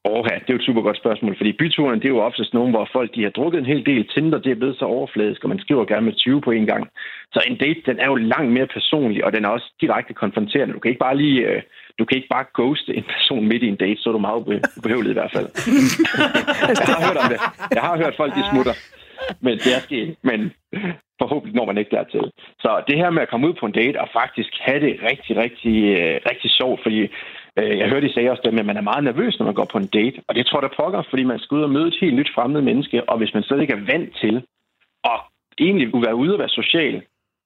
Åh, 0.06 0.24
det 0.24 0.50
er 0.50 0.54
jo 0.54 0.62
et 0.62 0.70
super 0.70 0.82
godt 0.82 0.98
spørgsmål, 0.98 1.38
fordi 1.38 1.52
byturen, 1.60 2.00
det 2.00 2.06
er 2.06 2.16
jo 2.18 2.26
oftest 2.30 2.54
nogen, 2.54 2.72
hvor 2.74 2.90
folk 2.94 3.16
de 3.16 3.24
har 3.24 3.30
drukket 3.30 3.60
en 3.60 3.66
hel 3.66 3.86
del 3.86 4.08
Tinder, 4.14 4.40
det 4.40 4.52
er 4.52 4.56
blevet 4.56 4.78
så 4.78 4.86
overfladisk, 4.86 5.44
og 5.44 5.50
man 5.50 5.60
skriver 5.60 5.86
gerne 5.86 6.06
med 6.06 6.14
20 6.14 6.42
på 6.42 6.52
en 6.52 6.66
gang. 6.66 6.88
Så 7.34 7.40
en 7.48 7.58
date, 7.58 7.82
den 7.86 8.00
er 8.00 8.06
jo 8.06 8.16
langt 8.16 8.52
mere 8.52 8.68
personlig, 8.68 9.26
og 9.26 9.34
den 9.34 9.46
er 9.46 9.50
også 9.50 9.74
direkte 9.82 10.14
konfronterende. 10.14 10.74
Du 10.74 10.80
kan 10.80 10.90
ikke 10.90 11.06
bare 11.08 11.18
lige, 11.18 11.40
øh, 11.50 11.62
du 12.00 12.06
kan 12.06 12.18
ikke 12.18 12.34
bare 12.36 12.46
ghoste 12.54 12.96
en 12.96 13.04
person 13.04 13.48
midt 13.48 13.64
i 13.64 13.68
en 13.68 13.76
date, 13.76 14.02
så 14.02 14.10
er 14.10 14.14
du 14.14 14.20
meget 14.20 14.64
ubehøvlet 14.78 15.10
i 15.10 15.14
hvert 15.20 15.32
fald. 15.36 15.48
jeg 16.82 16.88
har 16.94 17.08
hørt 17.08 17.18
om 17.24 17.30
det. 17.34 17.40
Jeg 17.78 17.84
har 17.88 17.98
hørt 17.98 18.16
folk, 18.18 18.36
de 18.36 18.44
smutter. 18.52 18.76
Men 19.46 19.54
det 19.64 19.72
er 19.78 19.82
sket. 19.88 20.16
Men 20.22 20.40
forhåbentlig 21.24 21.56
når 21.56 21.66
man 21.66 21.78
ikke 21.78 21.96
dertil. 21.98 22.26
Så 22.64 22.70
det 22.88 22.98
her 23.02 23.10
med 23.10 23.22
at 23.22 23.30
komme 23.30 23.48
ud 23.48 23.54
på 23.60 23.66
en 23.66 23.78
date 23.82 24.02
og 24.04 24.10
faktisk 24.20 24.52
have 24.68 24.80
det 24.86 24.94
rigtig, 25.10 25.34
rigtig, 25.44 25.76
øh, 26.00 26.16
rigtig 26.30 26.50
sjovt, 26.60 26.80
fordi 26.84 27.00
øh, 27.60 27.74
jeg 27.80 27.90
hørte, 27.90 28.08
I 28.08 28.14
sagde 28.14 28.32
også 28.32 28.42
det, 28.46 28.60
at 28.60 28.66
man 28.66 28.78
er 28.78 28.90
meget 28.92 29.04
nervøs, 29.04 29.40
når 29.40 29.46
man 29.46 29.60
går 29.60 29.68
på 29.72 29.78
en 29.78 29.94
date. 29.98 30.18
Og 30.28 30.36
det 30.36 30.46
tror 30.46 30.60
jeg, 30.60 30.70
der 30.70 30.84
pokker, 30.84 31.02
fordi 31.10 31.24
man 31.24 31.40
skal 31.40 31.56
ud 31.58 31.68
og 31.68 31.76
møde 31.76 31.88
et 31.88 32.02
helt 32.02 32.16
nyt 32.16 32.32
fremmed 32.36 32.62
menneske, 32.62 33.10
og 33.10 33.18
hvis 33.18 33.34
man 33.34 33.44
slet 33.44 33.62
ikke 33.62 33.74
er 33.74 33.86
vant 33.92 34.10
til 34.24 34.36
at 35.04 35.20
egentlig 35.58 35.88
være 35.94 36.16
ude 36.16 36.34
og 36.34 36.40
være 36.40 36.58
social, 36.62 36.96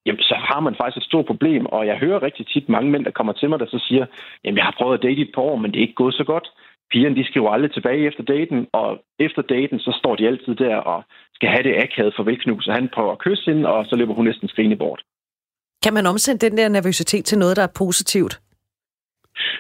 jamen, 0.06 0.22
så 0.30 0.36
har 0.50 0.60
man 0.60 0.76
faktisk 0.76 0.98
et 0.98 1.10
stort 1.10 1.26
problem. 1.26 1.66
Og 1.66 1.88
jeg 1.88 1.98
hører 1.98 2.24
rigtig 2.24 2.48
tit 2.48 2.70
mange 2.70 2.92
mænd, 2.92 3.06
der 3.06 3.12
kommer 3.12 3.34
til 3.34 3.50
mig, 3.50 3.60
der 3.60 3.66
så 3.66 3.80
siger, 3.88 4.06
jamen 4.44 4.58
jeg 4.58 4.66
har 4.66 4.76
prøvet 4.78 4.98
at 4.98 5.04
date 5.04 5.22
i 5.22 5.28
et 5.28 5.36
par 5.36 5.42
år, 5.42 5.56
men 5.56 5.72
det 5.72 5.78
er 5.78 5.88
ikke 5.88 6.02
gået 6.04 6.14
så 6.14 6.24
godt 6.24 6.48
pigerne, 6.92 7.16
de 7.16 7.28
skriver 7.30 7.50
aldrig 7.50 7.72
tilbage 7.74 8.08
efter 8.08 8.24
daten, 8.24 8.68
og 8.74 9.00
efter 9.20 9.42
daten, 9.42 9.80
så 9.80 9.92
står 10.00 10.16
de 10.16 10.28
altid 10.28 10.56
der 10.56 10.76
og 10.76 11.04
skal 11.34 11.50
have 11.50 11.64
det 11.64 11.76
akavet 11.84 12.14
for 12.16 12.24
velknus, 12.24 12.68
og 12.68 12.74
han 12.74 12.90
prøver 12.94 13.12
at 13.12 13.20
kysse 13.20 13.52
hende, 13.52 13.70
og 13.70 13.86
så 13.86 13.96
løber 13.96 14.14
hun 14.14 14.26
næsten 14.26 14.48
skrigende 14.48 14.78
bort. 14.78 15.02
Kan 15.84 15.94
man 15.94 16.06
omsætte 16.06 16.50
den 16.50 16.58
der 16.58 16.70
nervøsitet 16.70 17.26
til 17.26 17.38
noget, 17.38 17.58
der 17.58 17.64
er 17.64 17.74
positivt? 17.78 18.40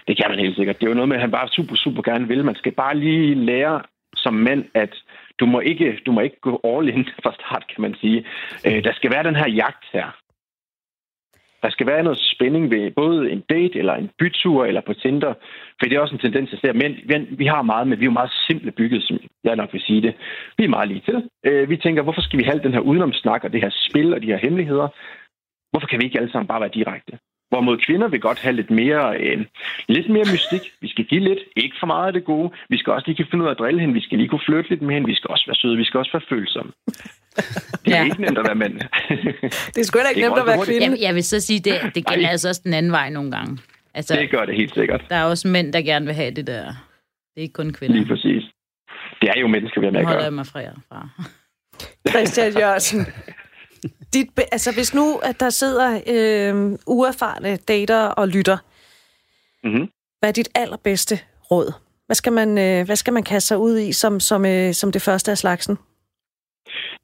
Det 0.07 0.17
kan 0.17 0.29
man 0.29 0.39
helt 0.39 0.55
sikkert. 0.55 0.79
Det 0.79 0.85
er 0.85 0.89
jo 0.89 0.99
noget 0.99 1.09
med, 1.09 1.17
at 1.17 1.21
han 1.21 1.31
bare 1.31 1.47
super, 1.47 1.75
super 1.75 2.01
gerne 2.01 2.27
vil. 2.27 2.45
Man 2.45 2.55
skal 2.55 2.71
bare 2.71 2.97
lige 2.97 3.35
lære 3.35 3.81
som 4.15 4.33
mand, 4.33 4.65
at 4.73 4.93
du 5.39 5.45
må 5.45 5.59
ikke, 5.59 5.99
du 6.05 6.11
må 6.11 6.21
ikke 6.21 6.39
gå 6.41 6.61
all 6.63 6.89
in 6.89 7.05
fra 7.23 7.33
start, 7.33 7.63
kan 7.73 7.81
man 7.81 7.95
sige. 8.01 8.25
Øh, 8.67 8.83
der 8.83 8.93
skal 8.93 9.11
være 9.11 9.23
den 9.23 9.35
her 9.35 9.49
jagt 9.49 9.85
her. 9.93 10.07
Der 11.61 11.69
skal 11.69 11.87
være 11.87 12.03
noget 12.03 12.19
spænding 12.33 12.71
ved 12.71 12.91
både 12.91 13.31
en 13.31 13.41
date, 13.49 13.79
eller 13.79 13.93
en 13.95 14.09
bytur, 14.19 14.65
eller 14.65 14.81
på 14.81 14.93
Tinder. 14.93 15.33
For 15.79 15.85
det 15.85 15.93
er 15.93 15.99
også 15.99 16.15
en 16.15 16.25
tendens, 16.25 16.53
at 16.53 16.75
men 16.75 17.27
vi 17.41 17.45
har 17.45 17.61
meget, 17.61 17.87
men 17.87 17.99
vi 17.99 18.03
er 18.03 18.11
jo 18.11 18.19
meget 18.19 18.33
simple 18.47 18.71
bygget, 18.71 19.03
som 19.03 19.17
jeg 19.43 19.55
nok 19.55 19.73
vil 19.73 19.81
sige 19.81 20.01
det. 20.01 20.13
Vi 20.57 20.63
er 20.63 20.67
meget 20.75 20.87
lige 20.87 21.01
til. 21.05 21.29
Øh, 21.45 21.69
vi 21.69 21.77
tænker, 21.77 22.01
hvorfor 22.01 22.21
skal 22.21 22.39
vi 22.39 22.43
have 22.43 22.59
den 22.63 22.73
her 22.73 22.79
udenomsnak, 22.79 23.43
og 23.43 23.53
det 23.53 23.61
her 23.61 23.69
spil, 23.89 24.13
og 24.13 24.21
de 24.21 24.27
her 24.27 24.37
hemmeligheder? 24.37 24.87
Hvorfor 25.71 25.87
kan 25.87 25.99
vi 25.99 26.05
ikke 26.05 26.19
alle 26.19 26.31
sammen 26.31 26.47
bare 26.47 26.61
være 26.61 26.77
direkte? 26.79 27.19
Hvorimod 27.49 27.77
kvinder 27.77 28.07
vil 28.07 28.21
godt 28.21 28.39
have 28.39 28.55
lidt 28.55 28.71
mere, 28.71 29.17
øh, 29.17 29.45
lidt 29.87 30.09
mere 30.09 30.25
mystik. 30.33 30.61
Vi 30.81 30.87
skal 30.89 31.05
give 31.05 31.21
lidt, 31.21 31.39
ikke 31.55 31.75
for 31.79 31.87
meget 31.87 32.07
af 32.07 32.13
det 32.13 32.25
gode. 32.25 32.51
Vi 32.69 32.77
skal 32.77 32.93
også 32.93 33.07
lige 33.07 33.17
kunne 33.17 33.31
finde 33.31 33.43
ud 33.43 33.49
af 33.49 33.53
at 33.53 33.59
drille 33.59 33.79
hende. 33.81 33.93
Vi 33.93 34.01
skal 34.01 34.17
lige 34.17 34.29
kunne 34.29 34.45
flytte 34.45 34.69
lidt 34.69 34.81
med 34.81 34.93
hende. 34.93 35.07
Vi 35.07 35.15
skal 35.15 35.29
også 35.29 35.45
være 35.47 35.55
søde. 35.55 35.77
Vi 35.77 35.83
skal 35.83 35.97
også 35.97 36.11
være 36.11 36.27
følsomme. 36.29 36.71
Det 37.85 37.93
er 37.93 37.97
ja. 37.97 38.03
ikke 38.03 38.21
nemt 38.21 38.37
at 38.37 38.45
være 38.47 38.55
mand. 38.55 38.73
det 39.73 39.77
er 39.77 39.83
sgu 39.83 39.99
ikke 40.09 40.21
nemt 40.21 40.39
at 40.39 40.47
være 40.47 40.65
kvinde. 40.65 40.85
Jeg, 40.85 40.97
jeg 41.01 41.15
vil 41.15 41.23
så 41.23 41.39
sige, 41.39 41.59
det, 41.59 41.95
det 41.95 42.05
gælder 42.05 42.29
altså 42.29 42.49
også 42.49 42.61
den 42.63 42.73
anden 42.73 42.91
vej 42.91 43.09
nogle 43.09 43.31
gange. 43.31 43.57
Altså, 43.93 44.15
det 44.15 44.29
gør 44.29 44.45
det 44.45 44.55
helt 44.55 44.73
sikkert. 44.73 45.01
Der 45.09 45.15
er 45.15 45.23
også 45.23 45.47
mænd, 45.47 45.73
der 45.73 45.81
gerne 45.81 46.05
vil 46.05 46.15
have 46.15 46.31
det 46.31 46.47
der. 46.47 46.63
Det 46.63 47.37
er 47.37 47.41
ikke 47.41 47.53
kun 47.53 47.73
kvinder. 47.73 47.95
Lige 47.95 48.07
præcis. 48.07 48.43
Det 49.21 49.29
er 49.29 49.39
jo 49.39 49.47
mennesker, 49.47 49.81
vi 49.81 49.85
har 49.85 49.91
med 49.91 49.99
at 49.99 50.05
gøre. 50.05 50.15
holder 50.15 50.29
mig 50.29 50.45
fra. 50.45 51.09
Christian 52.09 52.53
Jørgensen. 52.53 53.05
Dit, 54.13 54.27
altså 54.51 54.73
hvis 54.73 54.93
nu, 54.93 55.15
at 55.23 55.39
der 55.39 55.49
sidder 55.49 55.89
øh, 56.13 56.79
uerfarne 56.87 57.57
dater 57.57 58.07
og 58.07 58.27
lytter, 58.27 58.57
mm-hmm. 59.63 59.89
hvad 60.19 60.29
er 60.29 60.33
dit 60.33 60.49
allerbedste 60.55 61.15
råd? 61.51 61.73
Hvad 62.05 62.15
skal 62.15 62.33
man, 62.33 62.49
øh, 62.57 62.85
hvad 62.85 62.95
skal 62.95 63.13
man 63.13 63.23
kaste 63.23 63.47
sig 63.47 63.57
ud 63.57 63.79
i 63.79 63.91
som, 63.91 64.19
som, 64.19 64.45
øh, 64.45 64.73
som 64.73 64.91
det 64.91 65.01
første 65.01 65.31
af 65.31 65.37
slagsen? 65.37 65.77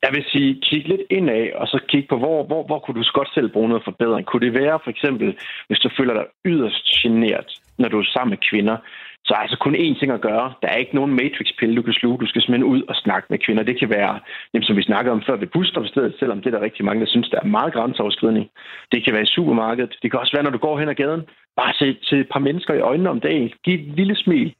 Jeg 0.03 0.11
vil 0.13 0.25
sige, 0.31 0.61
kig 0.61 0.87
lidt 0.87 1.01
indad, 1.09 1.53
og 1.55 1.67
så 1.67 1.79
kig 1.89 2.05
på, 2.09 2.17
hvor, 2.17 2.43
hvor, 2.43 2.63
hvor 2.65 2.79
kunne 2.79 3.03
du 3.03 3.09
godt 3.13 3.33
selv 3.33 3.49
bruge 3.49 3.69
noget 3.69 3.83
forbedring. 3.83 4.25
Kunne 4.25 4.45
det 4.45 4.53
være 4.53 4.79
for 4.83 4.89
eksempel, 4.89 5.37
hvis 5.67 5.79
du 5.79 5.89
føler 5.97 6.13
dig 6.13 6.25
yderst 6.45 6.85
generet, 7.01 7.49
når 7.77 7.89
du 7.89 7.99
er 7.99 8.09
sammen 8.13 8.29
med 8.29 8.41
kvinder, 8.49 8.77
så 9.25 9.33
er 9.33 9.37
altså 9.37 9.57
kun 9.57 9.75
én 9.75 9.99
ting 9.99 10.11
at 10.11 10.21
gøre. 10.21 10.53
Der 10.61 10.67
er 10.67 10.77
ikke 10.83 10.95
nogen 10.95 11.13
matrix-pille, 11.13 11.75
du 11.75 11.81
kan 11.81 11.93
sluge. 11.93 12.17
Du 12.17 12.27
skal 12.27 12.41
simpelthen 12.41 12.71
ud 12.73 12.81
og 12.91 12.95
snakke 12.95 13.27
med 13.29 13.39
kvinder. 13.45 13.63
Det 13.63 13.79
kan 13.79 13.89
være, 13.89 14.19
jamen, 14.53 14.65
som 14.65 14.77
vi 14.77 14.83
snakkede 14.83 15.13
om 15.13 15.23
før, 15.27 15.35
ved 15.35 15.47
busstopstedet, 15.47 16.15
selvom 16.19 16.41
det 16.41 16.47
er 16.47 16.57
der 16.57 16.65
rigtig 16.65 16.85
mange, 16.85 17.01
der 17.01 17.11
synes, 17.11 17.29
der 17.29 17.39
er 17.39 17.53
meget 17.57 17.73
grænseoverskridning. 17.73 18.49
Det 18.91 19.03
kan 19.03 19.13
være 19.13 19.23
i 19.23 19.35
supermarkedet. 19.35 19.95
Det 20.01 20.11
kan 20.11 20.19
også 20.19 20.33
være, 20.35 20.43
når 20.43 20.55
du 20.55 20.57
går 20.57 20.79
hen 20.79 20.89
ad 20.89 20.95
gaden. 20.95 21.21
Bare 21.55 21.73
se 21.73 21.97
til 22.07 22.19
et 22.19 22.29
par 22.33 22.39
mennesker 22.39 22.73
i 22.73 22.79
øjnene 22.79 23.09
om 23.09 23.19
dagen. 23.19 23.51
Giv 23.63 23.73
et 23.73 23.95
lille 23.99 24.15
smil. 24.15 24.53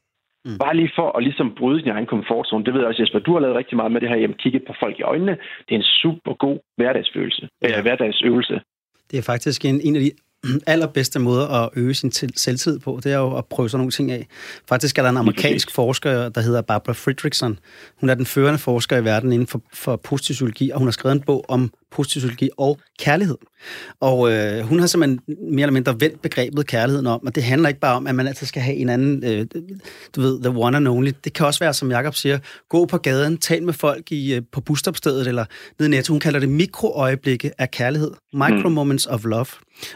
Mm. 0.44 0.58
Bare 0.58 0.76
lige 0.76 0.92
for 0.94 1.16
at 1.16 1.22
ligesom 1.22 1.54
bryde 1.58 1.82
din 1.82 1.90
egen 1.96 2.06
komfortzone. 2.06 2.64
Det 2.64 2.74
ved 2.74 2.80
jeg 2.80 2.88
også, 2.88 3.02
Jesper. 3.02 3.18
Du 3.18 3.32
har 3.32 3.40
lavet 3.40 3.56
rigtig 3.56 3.76
meget 3.76 3.92
med 3.92 4.00
det 4.00 4.08
her. 4.08 4.16
Jamen, 4.16 4.36
kigge 4.36 4.60
på 4.66 4.74
folk 4.82 4.98
i 4.98 5.02
øjnene. 5.02 5.36
Det 5.66 5.72
er 5.74 5.78
en 5.78 5.90
super 6.02 6.34
god 6.34 6.58
hverdagsfølelse. 6.76 7.48
Ja. 7.62 7.66
Eller 7.66 7.82
hverdagsøvelse. 7.82 8.60
Det 9.10 9.18
er 9.18 9.22
faktisk 9.32 9.64
en, 9.64 9.80
en 9.84 9.96
af 9.96 10.02
de 10.02 10.10
allerbedste 10.66 11.18
måder 11.18 11.48
at 11.48 11.70
øge 11.76 11.94
sin 11.94 12.12
selvtid 12.36 12.78
på, 12.78 13.00
det 13.04 13.12
er 13.12 13.18
jo 13.18 13.36
at 13.36 13.46
prøve 13.46 13.68
sådan 13.70 13.78
nogle 13.80 13.90
ting 13.90 14.12
af. 14.12 14.26
Faktisk 14.68 14.98
er 14.98 15.02
der 15.02 15.10
en 15.10 15.16
amerikansk 15.16 15.70
forsker, 15.80 16.28
der 16.28 16.40
hedder 16.40 16.62
Barbara 16.62 16.92
Fredrickson. 16.92 17.58
Hun 18.00 18.10
er 18.10 18.14
den 18.14 18.26
førende 18.26 18.58
forsker 18.58 18.96
i 18.96 19.04
verden 19.04 19.32
inden 19.32 19.46
for, 19.46 19.62
for 19.72 19.96
positiv 19.96 20.34
psykologi, 20.34 20.70
og 20.70 20.78
hun 20.78 20.86
har 20.86 20.92
skrevet 20.92 21.14
en 21.16 21.22
bog 21.22 21.44
om 21.48 21.72
positiv 21.94 22.20
psykologi 22.20 22.50
og 22.58 22.78
kærlighed. 22.98 23.36
Og 24.00 24.32
øh, 24.32 24.60
hun 24.60 24.80
har 24.80 24.86
simpelthen 24.86 25.20
mere 25.26 25.62
eller 25.62 25.72
mindre 25.72 26.00
vendt 26.00 26.22
begrebet 26.22 26.66
kærligheden 26.66 27.06
om, 27.06 27.26
og 27.26 27.34
det 27.34 27.42
handler 27.42 27.68
ikke 27.68 27.80
bare 27.80 27.96
om, 27.96 28.06
at 28.06 28.14
man 28.14 28.26
altid 28.26 28.46
skal 28.46 28.62
have 28.62 28.76
en 28.76 28.88
anden, 28.88 29.24
øh, 29.24 29.46
du 30.16 30.20
ved, 30.20 30.40
the 30.40 30.58
one 30.58 30.76
and 30.76 30.88
only. 30.88 31.10
Det 31.24 31.32
kan 31.32 31.46
også 31.46 31.60
være, 31.60 31.74
som 31.74 31.90
Jakob 31.90 32.14
siger, 32.14 32.38
gå 32.68 32.86
på 32.86 32.98
gaden, 32.98 33.38
tal 33.38 33.62
med 33.62 33.72
folk 33.72 34.12
i, 34.12 34.34
øh, 34.34 34.42
på 34.52 34.60
busstopstedet 34.60 35.26
eller 35.26 35.44
nede 35.78 35.88
i 35.88 35.90
Netto. 35.90 36.12
Hun 36.12 36.20
kalder 36.20 36.40
det 36.40 36.48
mikroøjeblikke 36.48 37.52
af 37.58 37.70
kærlighed. 37.70 38.10
Micro 38.32 38.68
moments 38.68 39.06
of 39.06 39.24
love. 39.24 39.46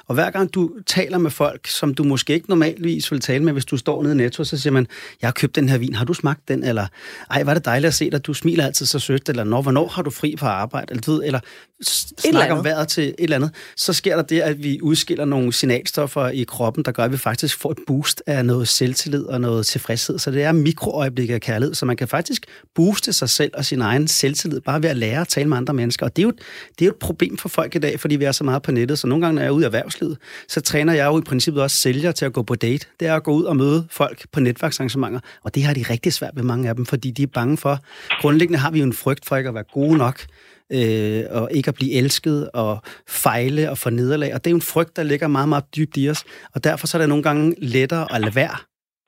Og 0.06 0.14
hver 0.14 0.30
gang 0.30 0.54
du 0.54 0.70
taler 0.86 1.18
med 1.18 1.30
folk, 1.30 1.66
som 1.66 1.94
du 1.94 2.04
måske 2.04 2.34
ikke 2.34 2.48
normalvis 2.48 3.12
vil 3.12 3.20
tale 3.20 3.44
med, 3.44 3.52
hvis 3.52 3.64
du 3.64 3.76
står 3.76 4.02
nede 4.02 4.14
i 4.14 4.16
Netto, 4.16 4.44
så 4.44 4.58
siger 4.58 4.72
man, 4.72 4.86
jeg 5.22 5.28
har 5.28 5.32
købt 5.32 5.56
den 5.56 5.68
her 5.68 5.78
vin, 5.78 5.94
har 5.94 6.04
du 6.04 6.14
smagt 6.14 6.48
den? 6.48 6.64
Eller, 6.64 6.86
ej, 7.30 7.42
var 7.42 7.54
det 7.54 7.64
dejligt 7.64 7.88
at 7.88 7.94
se 7.94 8.10
dig, 8.10 8.26
du 8.26 8.34
smiler 8.34 8.66
altid 8.66 8.86
så 8.86 8.98
sødt, 8.98 9.28
eller 9.28 9.44
når, 9.44 9.62
hvornår 9.62 9.88
har 9.88 10.02
du 10.02 10.10
fri 10.10 10.34
fra 10.38 10.48
arbejde? 10.48 10.86
Eller, 10.90 11.02
du 11.02 11.12
ved, 11.12 11.22
eller 11.24 11.40
snakker 11.82 12.54
om 12.54 12.64
vejret 12.64 12.88
til 12.88 13.04
et 13.04 13.14
eller 13.18 13.36
andet, 13.36 13.50
så 13.76 13.92
sker 13.92 14.16
der 14.16 14.22
det, 14.22 14.40
at 14.40 14.62
vi 14.62 14.80
udskiller 14.82 15.24
nogle 15.24 15.52
signalstoffer 15.52 16.28
i 16.28 16.42
kroppen, 16.42 16.84
der 16.84 16.92
gør, 16.92 17.04
at 17.04 17.12
vi 17.12 17.16
faktisk 17.16 17.58
får 17.58 17.70
et 17.70 17.78
boost 17.86 18.22
af 18.26 18.44
noget 18.44 18.68
selvtillid 18.68 19.24
og 19.24 19.40
noget 19.40 19.66
tilfredshed. 19.66 20.18
Så 20.18 20.30
det 20.30 20.42
er 20.42 20.52
mikroøjeblikke 20.52 21.34
af 21.34 21.40
kærlighed, 21.40 21.74
så 21.74 21.86
man 21.86 21.96
kan 21.96 22.08
faktisk 22.08 22.46
booste 22.74 23.12
sig 23.12 23.28
selv 23.28 23.50
og 23.54 23.64
sin 23.64 23.80
egen 23.80 24.08
selvtillid 24.08 24.60
bare 24.60 24.82
ved 24.82 24.90
at 24.90 24.96
lære 24.96 25.20
at 25.20 25.28
tale 25.28 25.48
med 25.48 25.56
andre 25.56 25.74
mennesker. 25.74 26.06
Og 26.06 26.16
det 26.16 26.22
er 26.22 26.26
jo, 26.26 26.32
det 26.78 26.82
er 26.82 26.86
jo 26.86 26.90
et 26.90 26.96
problem 26.96 27.38
for 27.38 27.48
folk 27.48 27.74
i 27.74 27.78
dag, 27.78 28.00
fordi 28.00 28.16
vi 28.16 28.24
er 28.24 28.32
så 28.32 28.44
meget 28.44 28.62
på 28.62 28.72
nettet. 28.72 28.98
Så 28.98 29.06
nogle 29.06 29.26
gange, 29.26 29.34
når 29.34 29.42
jeg 29.42 29.48
er 29.48 29.52
ude 29.52 29.64
i 29.64 29.66
erhvervslivet, 29.66 30.18
så 30.48 30.60
træner 30.60 30.92
jeg 30.92 31.06
jo 31.06 31.18
i 31.18 31.22
princippet 31.22 31.62
også 31.62 31.76
sælgere 31.76 32.12
til 32.12 32.24
at 32.24 32.32
gå 32.32 32.42
på 32.42 32.54
date. 32.54 32.86
Det 33.00 33.08
er 33.08 33.14
at 33.14 33.22
gå 33.22 33.32
ud 33.32 33.44
og 33.44 33.56
møde 33.56 33.86
folk 33.90 34.26
på 34.32 34.40
netværksarrangementer, 34.40 35.20
og 35.42 35.54
det 35.54 35.64
har 35.64 35.74
de 35.74 35.84
rigtig 35.90 36.12
svært 36.12 36.36
ved 36.36 36.42
mange 36.42 36.68
af 36.68 36.74
dem, 36.74 36.86
fordi 36.86 37.10
de 37.10 37.22
er 37.22 37.26
bange 37.26 37.56
for, 37.56 37.78
grundlæggende 38.20 38.58
har 38.58 38.70
vi 38.70 38.78
jo 38.78 38.84
en 38.84 38.92
frygt 38.92 39.26
for 39.26 39.36
ikke 39.36 39.48
at 39.48 39.54
være 39.54 39.64
gode 39.72 39.96
nok, 39.98 40.26
øh, 40.72 41.24
og 41.30 41.48
ikke 41.52 41.68
at 41.68 41.74
blive 41.74 41.92
elsket, 41.92 42.50
og 42.54 42.82
fejle 43.08 43.70
og 43.70 43.78
få 43.78 43.90
nederlag. 43.90 44.34
Og 44.34 44.44
det 44.44 44.50
er 44.50 44.52
jo 44.52 44.56
en 44.56 44.62
frygt, 44.62 44.96
der 44.96 45.02
ligger 45.02 45.28
meget, 45.28 45.48
meget 45.48 45.64
dybt 45.76 45.96
i 45.96 46.10
os. 46.10 46.24
Og 46.54 46.64
derfor 46.64 46.86
så 46.86 46.96
er 46.96 47.00
det 47.00 47.08
nogle 47.08 47.22
gange 47.22 47.54
lettere 47.58 48.14
at 48.14 48.20
lade 48.20 48.34
være, 48.34 48.56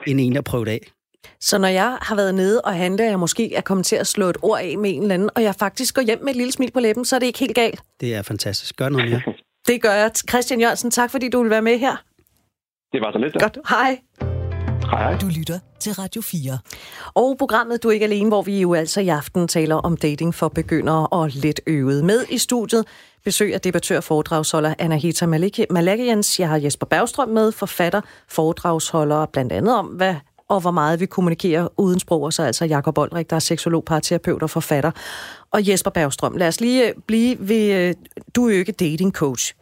end 0.06 0.20
egentlig 0.20 0.38
at 0.38 0.44
prøve 0.44 0.64
det 0.64 0.70
af. 0.70 0.80
Så 1.40 1.58
når 1.58 1.68
jeg 1.68 1.98
har 2.02 2.16
været 2.16 2.34
nede 2.34 2.60
og 2.60 2.74
handle, 2.74 3.04
og 3.04 3.10
jeg 3.10 3.18
måske 3.18 3.54
er 3.54 3.60
kommet 3.60 3.86
til 3.86 3.96
at 3.96 4.06
slå 4.06 4.28
et 4.28 4.36
ord 4.42 4.60
af 4.60 4.78
med 4.78 4.90
en 4.94 5.02
eller 5.02 5.14
anden, 5.14 5.30
og 5.34 5.42
jeg 5.42 5.54
faktisk 5.54 5.94
går 5.94 6.02
hjem 6.02 6.18
med 6.22 6.30
et 6.30 6.36
lille 6.36 6.52
smil 6.52 6.70
på 6.70 6.80
læben, 6.80 7.04
så 7.04 7.16
er 7.16 7.20
det 7.20 7.26
ikke 7.26 7.38
helt 7.38 7.54
galt. 7.54 7.80
Det 8.00 8.14
er 8.14 8.22
fantastisk. 8.22 8.76
Gør 8.76 8.88
noget 8.88 9.10
mere. 9.10 9.22
Det 9.66 9.82
gør 9.82 9.92
jeg. 9.92 10.10
Christian 10.30 10.60
Jørgensen, 10.60 10.90
tak 10.90 11.10
fordi 11.10 11.28
du 11.28 11.42
vil 11.42 11.50
være 11.50 11.62
med 11.62 11.78
her. 11.78 11.96
Det 12.92 13.00
var 13.00 13.12
så 13.12 13.18
lidt. 13.18 13.34
Godt. 13.42 13.58
Hej. 13.68 14.39
Hej, 14.90 15.02
hej. 15.02 15.18
Du 15.18 15.26
lytter 15.26 15.58
til 15.80 15.92
Radio 15.92 16.22
4. 16.22 16.58
Og 17.14 17.36
programmet 17.38 17.82
Du 17.82 17.88
er 17.88 17.92
ikke 17.92 18.04
alene, 18.04 18.28
hvor 18.28 18.42
vi 18.42 18.60
jo 18.60 18.74
altså 18.74 19.00
i 19.00 19.08
aften 19.08 19.48
taler 19.48 19.74
om 19.74 19.96
dating 19.96 20.34
for 20.34 20.48
begyndere 20.48 21.06
og 21.06 21.30
lidt 21.32 21.60
øvet. 21.66 22.04
Med 22.04 22.24
i 22.30 22.38
studiet 22.38 22.84
besøg 23.24 23.54
af 23.54 23.60
debattør 23.60 23.96
og 23.96 24.04
foredragsholder 24.04 24.74
Anahita 24.78 25.26
Malakians. 25.70 26.40
Jeg 26.40 26.48
har 26.48 26.56
Jesper 26.56 26.86
Bergstrøm 26.86 27.28
med, 27.28 27.52
forfatter, 27.52 28.00
foredragsholder, 28.28 29.26
blandt 29.26 29.52
andet 29.52 29.78
om, 29.78 29.86
hvad 29.86 30.14
og 30.48 30.60
hvor 30.60 30.70
meget 30.70 31.00
vi 31.00 31.06
kommunikerer 31.06 31.68
uden 31.76 32.00
sprog, 32.00 32.22
og 32.22 32.32
så 32.32 32.42
altså 32.42 32.64
Jakob 32.64 32.98
Oldrik, 32.98 33.30
der 33.30 33.36
er 33.36 33.40
seksolog, 33.40 33.84
parterapeut 33.84 34.42
og 34.42 34.50
forfatter. 34.50 34.90
Og 35.50 35.68
Jesper 35.68 35.90
Bergstrøm, 35.90 36.36
lad 36.36 36.48
os 36.48 36.60
lige 36.60 36.92
blive 37.06 37.36
ved, 37.40 37.94
du 38.34 38.48
er 38.48 38.52
jo 38.52 38.58
ikke 38.58 38.72
dating 38.72 39.12
coach. 39.12 39.54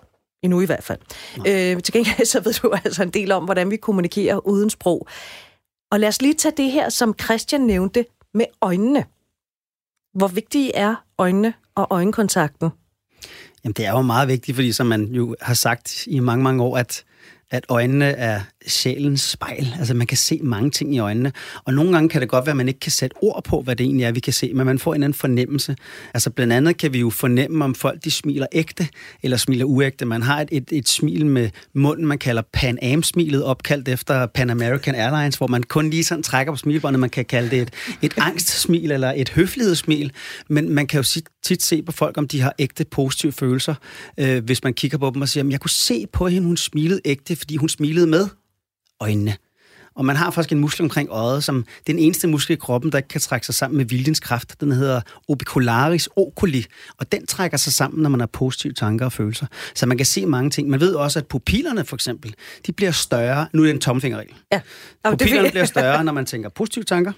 Endnu 0.42 0.60
i 0.60 0.66
hvert 0.66 0.84
fald. 0.84 0.98
Øh, 1.38 1.82
til 1.82 1.92
gengæld 1.92 2.26
så 2.26 2.40
ved 2.40 2.52
du 2.52 2.72
altså 2.84 3.02
en 3.02 3.10
del 3.10 3.32
om, 3.32 3.44
hvordan 3.44 3.70
vi 3.70 3.76
kommunikerer 3.76 4.46
uden 4.46 4.70
sprog. 4.70 5.08
Og 5.90 6.00
lad 6.00 6.08
os 6.08 6.22
lige 6.22 6.34
tage 6.34 6.54
det 6.56 6.70
her, 6.72 6.88
som 6.88 7.14
Christian 7.24 7.60
nævnte, 7.60 8.04
med 8.34 8.44
øjnene. 8.60 9.04
Hvor 10.14 10.28
vigtige 10.28 10.74
er 10.74 11.04
øjnene 11.18 11.54
og 11.74 11.86
øjenkontakten? 11.90 12.70
Jamen, 13.64 13.72
det 13.72 13.86
er 13.86 13.90
jo 13.90 14.02
meget 14.02 14.28
vigtigt, 14.28 14.54
fordi 14.54 14.72
som 14.72 14.86
man 14.86 15.04
jo 15.04 15.36
har 15.40 15.54
sagt 15.54 16.06
i 16.06 16.18
mange, 16.18 16.42
mange 16.42 16.62
år, 16.62 16.76
at, 16.76 17.04
at 17.50 17.64
øjnene 17.68 18.04
er 18.04 18.40
sjælens 18.66 19.20
spejl. 19.20 19.74
Altså, 19.78 19.94
man 19.94 20.06
kan 20.06 20.16
se 20.16 20.40
mange 20.42 20.70
ting 20.70 20.94
i 20.94 20.98
øjnene. 20.98 21.32
Og 21.64 21.74
nogle 21.74 21.92
gange 21.92 22.08
kan 22.08 22.20
det 22.20 22.28
godt 22.28 22.46
være, 22.46 22.50
at 22.50 22.56
man 22.56 22.68
ikke 22.68 22.80
kan 22.80 22.92
sætte 22.92 23.16
ord 23.22 23.44
på, 23.44 23.60
hvad 23.60 23.76
det 23.76 23.84
egentlig 23.84 24.04
er, 24.04 24.12
vi 24.12 24.20
kan 24.20 24.32
se, 24.32 24.52
men 24.54 24.66
man 24.66 24.78
får 24.78 24.94
en 24.94 25.02
anden 25.02 25.14
fornemmelse. 25.14 25.76
Altså, 26.14 26.30
blandt 26.30 26.52
andet 26.52 26.76
kan 26.76 26.92
vi 26.92 26.98
jo 26.98 27.10
fornemme, 27.10 27.64
om 27.64 27.74
folk 27.74 28.04
de 28.04 28.10
smiler 28.10 28.46
ægte 28.52 28.88
eller 29.22 29.36
smiler 29.36 29.64
uægte. 29.64 30.04
Man 30.04 30.22
har 30.22 30.40
et, 30.40 30.48
et, 30.52 30.68
et 30.72 30.88
smil 30.88 31.26
med 31.26 31.50
munden, 31.74 32.06
man 32.06 32.18
kalder 32.18 32.42
Pan 32.52 32.78
Am-smilet, 32.82 33.44
opkaldt 33.44 33.88
efter 33.88 34.26
Pan 34.26 34.50
American 34.50 34.94
Airlines, 34.94 35.36
hvor 35.36 35.46
man 35.46 35.62
kun 35.62 35.90
lige 35.90 36.04
sådan 36.04 36.22
trækker 36.22 36.52
på 36.52 36.56
smilbåndet. 36.56 37.00
Man 37.00 37.10
kan 37.10 37.24
kalde 37.24 37.50
det 37.50 37.62
et, 37.62 37.70
et 38.02 38.12
angstsmil 38.16 38.92
eller 38.92 39.12
et 39.16 39.28
høflighedssmil. 39.28 40.12
Men 40.48 40.70
man 40.70 40.86
kan 40.86 40.96
jo 40.96 41.02
sige, 41.02 41.22
tit 41.48 41.62
se 41.62 41.82
på 41.82 41.92
folk, 41.92 42.18
om 42.18 42.28
de 42.28 42.40
har 42.40 42.54
ægte 42.58 42.84
positive 42.84 43.32
følelser, 43.32 43.74
øh, 44.20 44.44
hvis 44.44 44.64
man 44.64 44.74
kigger 44.74 44.98
på 44.98 45.10
dem 45.14 45.22
og 45.22 45.28
siger, 45.28 45.48
jeg 45.50 45.60
kunne 45.60 45.70
se 45.70 46.06
på 46.12 46.28
hende, 46.28 46.46
hun 46.46 46.56
smilede 46.56 47.00
ægte, 47.04 47.36
fordi 47.36 47.56
hun 47.56 47.68
smilede 47.68 48.06
med 48.06 48.28
øjnene. 49.00 49.36
Og 49.94 50.04
man 50.04 50.16
har 50.16 50.30
faktisk 50.30 50.52
en 50.52 50.58
muskel 50.58 50.82
omkring 50.82 51.08
øjet, 51.10 51.44
som 51.44 51.64
den 51.86 51.98
eneste 51.98 52.28
muskel 52.28 52.52
i 52.52 52.56
kroppen, 52.56 52.92
der 52.92 52.98
ikke 52.98 53.08
kan 53.08 53.20
trække 53.20 53.46
sig 53.46 53.54
sammen 53.54 53.76
med 53.76 53.84
viljens 53.84 54.20
kraft. 54.20 54.60
Den 54.60 54.72
hedder 54.72 55.00
orbicularis 55.28 56.08
oculi, 56.16 56.66
og 56.98 57.12
den 57.12 57.26
trækker 57.26 57.56
sig 57.56 57.72
sammen, 57.72 58.02
når 58.02 58.10
man 58.10 58.20
har 58.20 58.26
positive 58.26 58.72
tanker 58.72 59.04
og 59.04 59.12
følelser. 59.12 59.46
Så 59.74 59.86
man 59.86 59.96
kan 59.96 60.06
se 60.06 60.26
mange 60.26 60.50
ting. 60.50 60.68
Man 60.68 60.80
ved 60.80 60.94
også, 60.94 61.18
at 61.18 61.26
pupillerne 61.26 61.84
for 61.84 61.96
eksempel, 61.96 62.34
de 62.66 62.72
bliver 62.72 62.90
større. 62.90 63.46
Nu 63.52 63.62
er 63.62 63.66
det 63.66 63.74
en 63.74 63.80
tomfingerregel. 63.80 64.34
Ja. 64.52 64.60
Pupillerne 65.10 65.44
det... 65.44 65.52
bliver 65.52 65.64
større, 65.64 66.04
når 66.04 66.12
man 66.12 66.26
tænker 66.26 66.48
positive 66.48 66.84
tanker, 66.84 67.12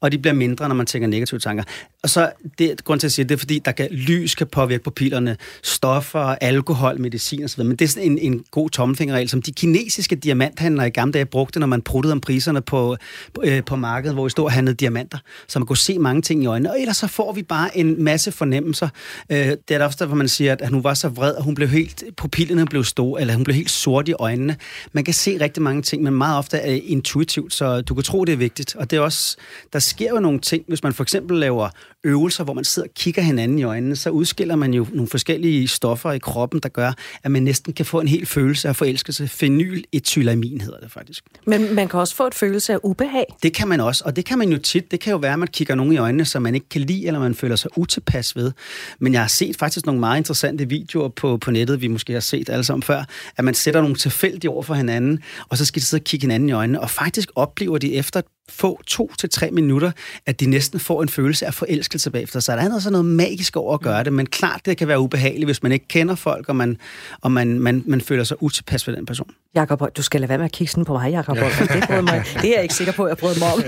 og 0.00 0.12
de 0.12 0.18
bliver 0.18 0.34
mindre, 0.34 0.68
når 0.68 0.74
man 0.74 0.86
tænker 0.86 1.08
negative 1.08 1.40
tanker. 1.40 1.64
Og 2.02 2.10
så, 2.10 2.32
det, 2.58 2.84
grund 2.84 3.00
til 3.00 3.06
at 3.06 3.12
sige 3.12 3.24
det 3.24 3.34
er, 3.34 3.38
fordi 3.38 3.58
der 3.58 3.72
kan, 3.72 3.88
lys 3.90 4.34
kan 4.34 4.46
påvirke 4.46 4.84
pupillerne, 4.84 5.36
stoffer, 5.62 6.20
alkohol, 6.20 7.00
medicin 7.00 7.44
osv., 7.44 7.64
men 7.64 7.76
det 7.76 7.84
er 7.84 7.88
sådan 7.88 8.10
en, 8.10 8.18
en 8.18 8.44
god 8.50 8.70
tommelfingerregel, 8.70 9.28
som 9.28 9.42
de 9.42 9.52
kinesiske 9.52 10.16
diamanthandlere 10.16 10.86
i 10.86 10.90
gamle 10.90 11.12
dage 11.12 11.24
brugte, 11.24 11.60
når 11.60 11.66
man 11.66 11.82
pruttede 11.82 12.12
om 12.12 12.20
priserne 12.20 12.62
på, 12.62 12.96
på, 13.34 13.42
øh, 13.44 13.64
på 13.64 13.76
markedet, 13.76 14.14
hvor 14.14 14.24
vi 14.24 14.30
stod 14.30 14.44
og 14.44 14.52
handlede 14.52 14.76
diamanter, 14.76 15.18
så 15.48 15.58
man 15.58 15.66
kunne 15.66 15.76
se 15.76 15.98
mange 15.98 16.22
ting 16.22 16.42
i 16.42 16.46
øjnene, 16.46 16.70
og 16.70 16.80
ellers 16.80 16.96
så 16.96 17.06
får 17.06 17.32
vi 17.32 17.42
bare 17.42 17.78
en 17.78 18.04
masse 18.04 18.32
fornemmelser. 18.32 18.88
Øh, 19.30 19.38
det 19.38 19.70
er 19.70 19.78
der 19.78 19.84
også 19.84 20.06
hvor 20.06 20.16
man 20.16 20.28
siger, 20.28 20.56
at 20.60 20.68
hun 20.68 20.84
var 20.84 20.94
så 20.94 21.08
vred, 21.08 21.32
og 21.34 21.44
hun 21.44 21.54
blev 21.54 21.68
helt, 21.68 22.04
pupillerne 22.16 22.66
blev 22.66 22.84
store, 22.84 23.20
eller 23.20 23.34
hun 23.34 23.44
blev 23.44 23.54
helt 23.54 23.70
sort 23.70 24.08
i 24.08 24.12
øjnene. 24.12 24.56
Man 24.92 25.04
kan 25.04 25.14
se 25.14 25.40
rigtig 25.40 25.62
mange 25.62 25.82
ting, 25.82 26.02
men 26.02 26.14
meget 26.14 26.38
ofte 26.38 26.56
er 26.56 26.80
intuitivt, 26.84 27.54
så 27.54 27.80
du 27.80 27.94
kan 27.94 28.04
tro, 28.04 28.24
det 28.24 28.32
er 28.32 28.36
vigtigt. 28.36 28.76
Og 28.76 28.90
det 28.90 28.96
er 28.96 29.00
også, 29.00 29.36
der 29.72 29.78
sker 29.78 30.10
jo 30.10 30.20
nogle 30.20 30.40
ting, 30.40 30.64
hvis 30.68 30.82
man 30.82 30.94
for 30.94 31.02
eksempel 31.02 31.38
laver 31.38 31.68
øvelser, 32.04 32.44
hvor 32.44 32.54
man 32.54 32.64
sidder 32.64 32.88
og 32.88 32.94
kigger 32.94 33.22
hinanden 33.22 33.58
i 33.58 33.62
øjnene, 33.62 33.96
så 33.96 34.10
udskiller 34.10 34.56
man 34.56 34.74
jo 34.74 34.86
nogle 34.92 35.08
forskellige 35.08 35.68
stoffer 35.68 36.12
i 36.12 36.18
kroppen, 36.18 36.60
der 36.60 36.68
gør, 36.68 36.92
at 37.22 37.30
man 37.30 37.42
næsten 37.42 37.72
kan 37.72 37.86
få 37.86 38.00
en 38.00 38.08
hel 38.08 38.26
følelse 38.26 38.68
af 38.68 38.76
forelskelse. 38.76 39.28
Fenyletylamin 39.28 40.60
hedder 40.60 40.80
det 40.80 40.92
faktisk. 40.92 41.24
Men 41.46 41.74
man 41.74 41.88
kan 41.88 42.00
også 42.00 42.14
få 42.14 42.26
et 42.26 42.34
følelse 42.34 42.72
af 42.72 42.78
ubehag. 42.82 43.24
Det 43.42 43.54
kan 43.54 43.68
man 43.68 43.80
også, 43.80 44.02
og 44.06 44.16
det 44.16 44.24
kan 44.24 44.38
man 44.38 44.48
jo 44.48 44.58
tit. 44.58 44.90
Det 44.90 45.00
kan 45.00 45.10
jo 45.10 45.16
være, 45.16 45.32
at 45.32 45.38
man 45.38 45.48
kigger 45.48 45.74
nogen 45.74 45.92
i 45.92 45.96
øjnene, 45.96 46.24
som 46.24 46.42
man 46.42 46.54
ikke 46.54 46.68
kan 46.68 46.80
lide, 46.80 47.06
eller 47.06 47.20
man 47.20 47.34
føler 47.34 47.56
sig 47.56 47.78
utilpas 47.78 48.36
ved. 48.36 48.52
Men 48.98 49.12
jeg 49.12 49.20
har 49.20 49.28
set 49.28 49.56
faktisk 49.56 49.86
nogle 49.86 50.00
meget 50.00 50.18
interessante 50.18 50.68
videoer 50.68 51.08
på, 51.08 51.36
på 51.36 51.50
nettet, 51.50 51.80
vi 51.80 51.88
måske 51.88 52.12
har 52.12 52.20
set 52.20 52.48
alle 52.48 52.64
sammen 52.64 52.82
før, 52.82 53.04
at 53.36 53.44
man 53.44 53.54
sætter 53.54 53.80
nogle 53.80 53.96
tilfældige 53.96 54.50
over 54.50 54.62
for 54.62 54.74
hinanden, 54.74 55.18
og 55.48 55.58
så 55.58 55.64
skal 55.64 55.80
de 55.80 55.86
sidde 55.86 56.00
og 56.00 56.04
kigge 56.04 56.24
hinanden 56.24 56.48
i 56.48 56.52
øjnene, 56.52 56.80
og 56.80 56.90
faktisk 56.90 57.30
oplever 57.34 57.78
de 57.78 57.94
efter 57.94 58.20
få 58.48 58.82
to 58.86 59.12
til 59.18 59.30
tre 59.30 59.50
minutter, 59.50 59.90
at 60.26 60.40
de 60.40 60.46
næsten 60.46 60.80
får 60.80 61.02
en 61.02 61.08
følelse 61.08 61.46
af 61.46 61.54
forelskelse 61.54 62.10
bagefter. 62.10 62.40
Så 62.40 62.52
der 62.52 62.58
er 62.58 62.68
noget, 62.68 62.86
noget 62.90 63.04
magisk 63.04 63.56
over 63.56 63.74
at 63.74 63.80
gøre 63.80 64.04
det, 64.04 64.12
men 64.12 64.26
klart, 64.26 64.60
det 64.66 64.76
kan 64.76 64.88
være 64.88 65.00
ubehageligt, 65.00 65.46
hvis 65.46 65.62
man 65.62 65.72
ikke 65.72 65.88
kender 65.88 66.14
folk, 66.14 66.48
og 66.48 66.56
man, 66.56 66.76
og 67.20 67.32
man, 67.32 67.60
man, 67.60 67.82
man 67.86 68.00
føler 68.00 68.24
sig 68.24 68.42
utilpas 68.42 68.88
ved 68.88 68.96
den 68.96 69.06
person. 69.06 69.30
Jakob, 69.54 69.96
du 69.96 70.02
skal 70.02 70.20
lade 70.20 70.28
være 70.28 70.38
med 70.38 70.44
at 70.44 70.52
kigge 70.52 70.70
sådan 70.70 70.84
på 70.84 70.92
mig, 70.92 71.10
Jakob. 71.10 71.36
Ja. 71.36 71.44
Det, 71.44 72.04
mig, 72.04 72.24
det 72.42 72.50
er 72.50 72.54
jeg 72.54 72.62
ikke 72.62 72.74
sikker 72.74 72.92
på, 72.92 73.04
at 73.04 73.08
jeg 73.08 73.16
prøver 73.16 73.34
mig 73.38 73.52
om. 73.52 73.60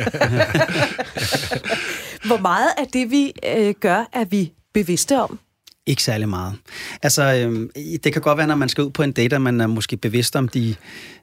Hvor 2.28 2.38
meget 2.40 2.68
af 2.78 2.86
det, 2.92 3.10
vi 3.10 3.32
øh, 3.56 3.74
gør, 3.80 4.08
er 4.12 4.24
vi 4.24 4.52
bevidste 4.74 5.20
om? 5.20 5.38
Ikke 5.86 6.02
særlig 6.02 6.28
meget. 6.28 6.54
Altså, 7.02 7.22
øh, 7.22 7.68
det 8.04 8.12
kan 8.12 8.22
godt 8.22 8.38
være, 8.38 8.46
når 8.46 8.54
man 8.54 8.68
skal 8.68 8.84
ud 8.84 8.90
på 8.90 9.02
en 9.02 9.12
date, 9.12 9.36
at 9.36 9.42
man 9.42 9.60
er 9.60 9.66
måske 9.66 9.96
bevidst 9.96 10.36
om 10.36 10.48
de 10.48 10.74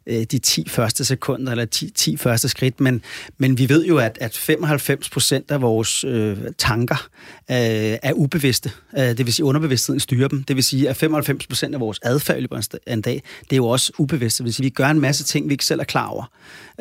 øh, 0.08 0.24
de 0.24 0.38
10 0.39 0.70
første 0.70 1.05
sekunder, 1.05 1.51
eller 1.51 1.66
10, 1.66 1.89
10 1.89 2.18
første 2.18 2.49
skridt, 2.49 2.80
men, 2.80 3.01
men 3.38 3.58
vi 3.58 3.70
ved 3.70 3.86
jo, 3.86 3.97
at, 3.97 4.18
at 4.22 4.38
95 4.38 5.10
procent 5.10 5.51
af 5.51 5.62
vores 5.62 6.03
øh, 6.03 6.38
tanker 6.58 7.08
øh, 7.51 7.58
er 8.03 8.14
ubevidste. 8.14 8.72
Øh, 8.97 9.03
det 9.03 9.26
vil 9.26 9.34
sige, 9.34 9.45
underbevidstheden 9.45 9.99
styrer 9.99 10.28
dem. 10.28 10.43
Det 10.43 10.55
vil 10.55 10.64
sige, 10.64 10.89
at 10.89 10.97
95 10.97 11.47
procent 11.47 11.74
af 11.74 11.80
vores 11.80 11.99
adfærd 12.03 12.38
i 12.38 12.41
løbet 12.41 12.80
af 12.88 12.93
en 12.93 13.01
dag, 13.01 13.24
det 13.41 13.51
er 13.51 13.55
jo 13.58 13.68
også 13.68 13.91
ubevidst. 13.97 14.38
Det 14.38 14.45
vil 14.45 14.53
sige, 14.53 14.64
at 14.64 14.66
vi 14.66 14.70
gør 14.70 14.88
en 14.88 14.99
masse 14.99 15.24
ting, 15.24 15.49
vi 15.49 15.53
ikke 15.53 15.66
selv 15.66 15.80
er 15.80 15.84
klar 15.84 16.08
over. 16.08 16.30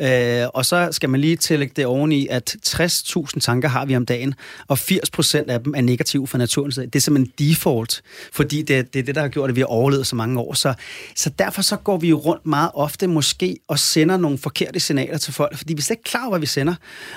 Øh, 0.01 0.47
og 0.53 0.65
så 0.65 0.89
skal 0.91 1.09
man 1.09 1.21
lige 1.21 1.35
tillægge 1.35 1.73
det 1.75 1.85
oveni, 1.85 2.27
at 2.27 2.55
60.000 2.67 3.39
tanker 3.39 3.69
har 3.69 3.85
vi 3.85 3.95
om 3.95 4.05
dagen, 4.05 4.33
og 4.67 4.77
80 4.77 5.09
procent 5.09 5.49
af 5.49 5.63
dem 5.63 5.73
er 5.77 5.81
negative 5.81 6.27
for 6.27 6.37
naturen. 6.37 6.71
Det 6.71 6.95
er 6.95 6.99
simpelthen 6.99 7.49
default, 7.49 8.01
fordi 8.33 8.61
det, 8.61 8.93
det 8.93 8.99
er 8.99 9.03
det, 9.03 9.15
der 9.15 9.21
har 9.21 9.27
gjort, 9.27 9.49
at 9.49 9.55
vi 9.55 9.61
har 9.61 9.67
overlevet 9.67 10.07
så 10.07 10.15
mange 10.15 10.39
år. 10.39 10.53
Så, 10.53 10.73
så 11.15 11.29
derfor 11.39 11.61
så 11.61 11.75
går 11.75 11.97
vi 11.97 12.09
jo 12.09 12.17
rundt 12.17 12.45
meget 12.45 12.71
ofte 12.73 13.07
måske 13.17 13.57
og 13.67 13.79
sender 13.79 14.17
nogle 14.17 14.37
forkerte 14.37 14.79
signaler 14.79 15.17
til 15.17 15.33
folk, 15.33 15.57
fordi 15.57 15.73
vi 15.73 15.77
er 15.77 15.83
slet 15.83 15.97
ikke 15.97 16.03
klar 16.03 16.21
over, 16.21 16.29
hvad 16.29 16.39
vi 16.39 16.45
sender. 16.45 16.75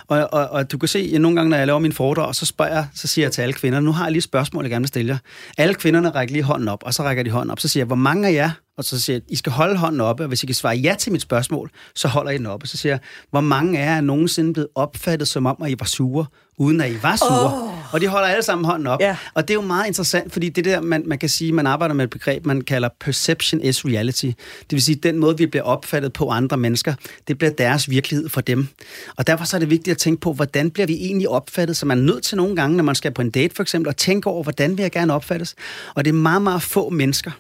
Og, 0.09 0.29
og, 0.33 0.49
og 0.49 0.73
du 0.73 0.79
kan 0.79 0.89
se, 0.89 1.13
at 1.15 1.21
nogle 1.21 1.37
gange, 1.37 1.51
når 1.51 1.57
jeg 1.57 1.67
laver 1.67 1.79
min 1.79 1.93
foredrag, 1.93 2.35
så 2.35 2.47
spørger 2.47 2.73
jeg, 2.73 2.87
så 2.95 3.09
siger 3.09 3.25
jeg 3.25 3.33
til 3.33 3.43
alle 3.43 3.53
kvinder, 3.53 3.81
nu 3.81 3.93
har 3.93 4.05
jeg 4.05 4.13
lige 4.13 4.19
et 4.19 4.25
spørgsmål, 4.25 4.65
jeg 4.65 4.71
gerne 4.71 4.83
vil 4.83 4.89
stille 4.89 5.13
jer. 5.13 5.19
Alle 5.59 5.75
kvinderne 5.75 6.11
rækker 6.11 6.33
lige 6.33 6.43
hånden 6.43 6.69
op, 6.69 6.83
og 6.87 6.95
så 6.95 7.03
rækker 7.03 7.23
de 7.23 7.31
hånden 7.31 7.51
op. 7.51 7.61
Så 7.61 7.69
siger 7.69 7.81
jeg, 7.81 7.87
hvor 7.87 7.97
mange 7.97 8.29
af 8.29 8.33
jer, 8.33 8.51
og 8.81 8.85
så 8.85 9.01
siger 9.01 9.17
jeg, 9.17 9.23
I 9.29 9.37
skal 9.37 9.53
holde 9.53 9.77
hånden 9.77 10.01
oppe, 10.01 10.23
og 10.23 10.29
hvis 10.29 10.43
I 10.43 10.47
kan 10.47 10.55
svare 10.55 10.77
ja 10.77 10.95
til 10.99 11.13
mit 11.13 11.23
spørgsmål, 11.23 11.71
så 11.95 12.09
holder 12.09 12.31
I 12.31 12.39
den 12.39 12.47
oppe. 12.47 12.67
Så 12.67 12.77
siger 12.77 12.93
jeg, 12.93 13.01
hvor 13.31 13.41
mange 13.41 13.79
af 13.79 13.87
jer 13.87 13.97
er 13.97 14.01
nogensinde 14.01 14.53
blevet 14.53 14.69
opfattet 14.75 15.29
som 15.29 15.47
om, 15.47 15.57
at 15.63 15.71
I 15.71 15.75
var 15.79 15.87
sure, 15.87 16.27
uden 16.59 16.81
at 16.81 16.91
I 16.91 17.03
var 17.03 17.17
sure? 17.17 17.55
Oh. 17.55 17.95
Og 17.95 18.01
de 18.01 18.09
holder 18.09 18.29
alle 18.29 18.43
sammen 18.43 18.65
hånden 18.65 18.87
op. 18.87 19.01
Ja. 19.01 19.17
Og 19.35 19.49
det 19.49 19.55
er 19.55 19.55
jo 19.55 19.67
meget 19.67 19.87
interessant, 19.87 20.33
fordi 20.33 20.49
det 20.49 20.65
der, 20.65 20.81
man, 20.81 21.03
man 21.07 21.19
kan 21.19 21.29
sige, 21.29 21.53
man 21.53 21.67
arbejder 21.67 21.95
med 21.95 22.05
et 22.05 22.11
begreb, 22.11 22.47
man 22.47 22.61
kalder 22.61 22.89
perception 23.01 23.61
is 23.61 23.85
reality. 23.85 24.25
Det 24.27 24.37
vil 24.71 24.83
sige, 24.83 24.95
den 24.95 25.19
måde, 25.19 25.39
vi 25.39 25.47
bliver 25.47 25.63
opfattet 25.63 26.13
på 26.13 26.31
andre 26.31 26.57
mennesker, 26.57 26.95
det 27.29 27.39
bliver 27.39 27.51
deres 27.51 27.91
virkelighed 27.91 28.29
for 28.29 28.41
dem. 28.41 28.69
Og 29.17 29.27
derfor 29.27 29.45
så 29.45 29.57
er 29.57 29.59
det 29.59 29.71
vigtigt 29.71 29.95
at 29.95 29.99
tænke 29.99 30.21
på, 30.21 30.33
hvordan 30.33 30.71
bliver 30.71 30.87
vi 30.87 30.95
egentlig 30.95 31.29
opfattet, 31.29 31.77
så 31.77 31.87
man 31.87 31.99
er 31.99 32.03
nødt 32.03 32.25
til 32.25 32.37
nogle 32.37 32.57
gange, 32.57 32.77
når 32.77 32.85
man 32.85 32.95
skal 32.95 33.13
på 33.13 33.23
en 33.23 33.31
date 33.31 33.55
for 33.55 33.63
eksempel, 33.63 33.89
at 33.91 33.97
tænke 33.97 34.27
over, 34.27 34.43
hvordan 34.43 34.77
vil 34.77 34.83
jeg 34.83 34.93
gerne 34.93 35.15
opfattes. 35.15 35.55
Og 35.95 36.05
det 36.05 36.11
er 36.11 36.15
meget, 36.15 36.43
meget 36.43 36.63
få 36.63 36.91
mennesker, 36.91 37.31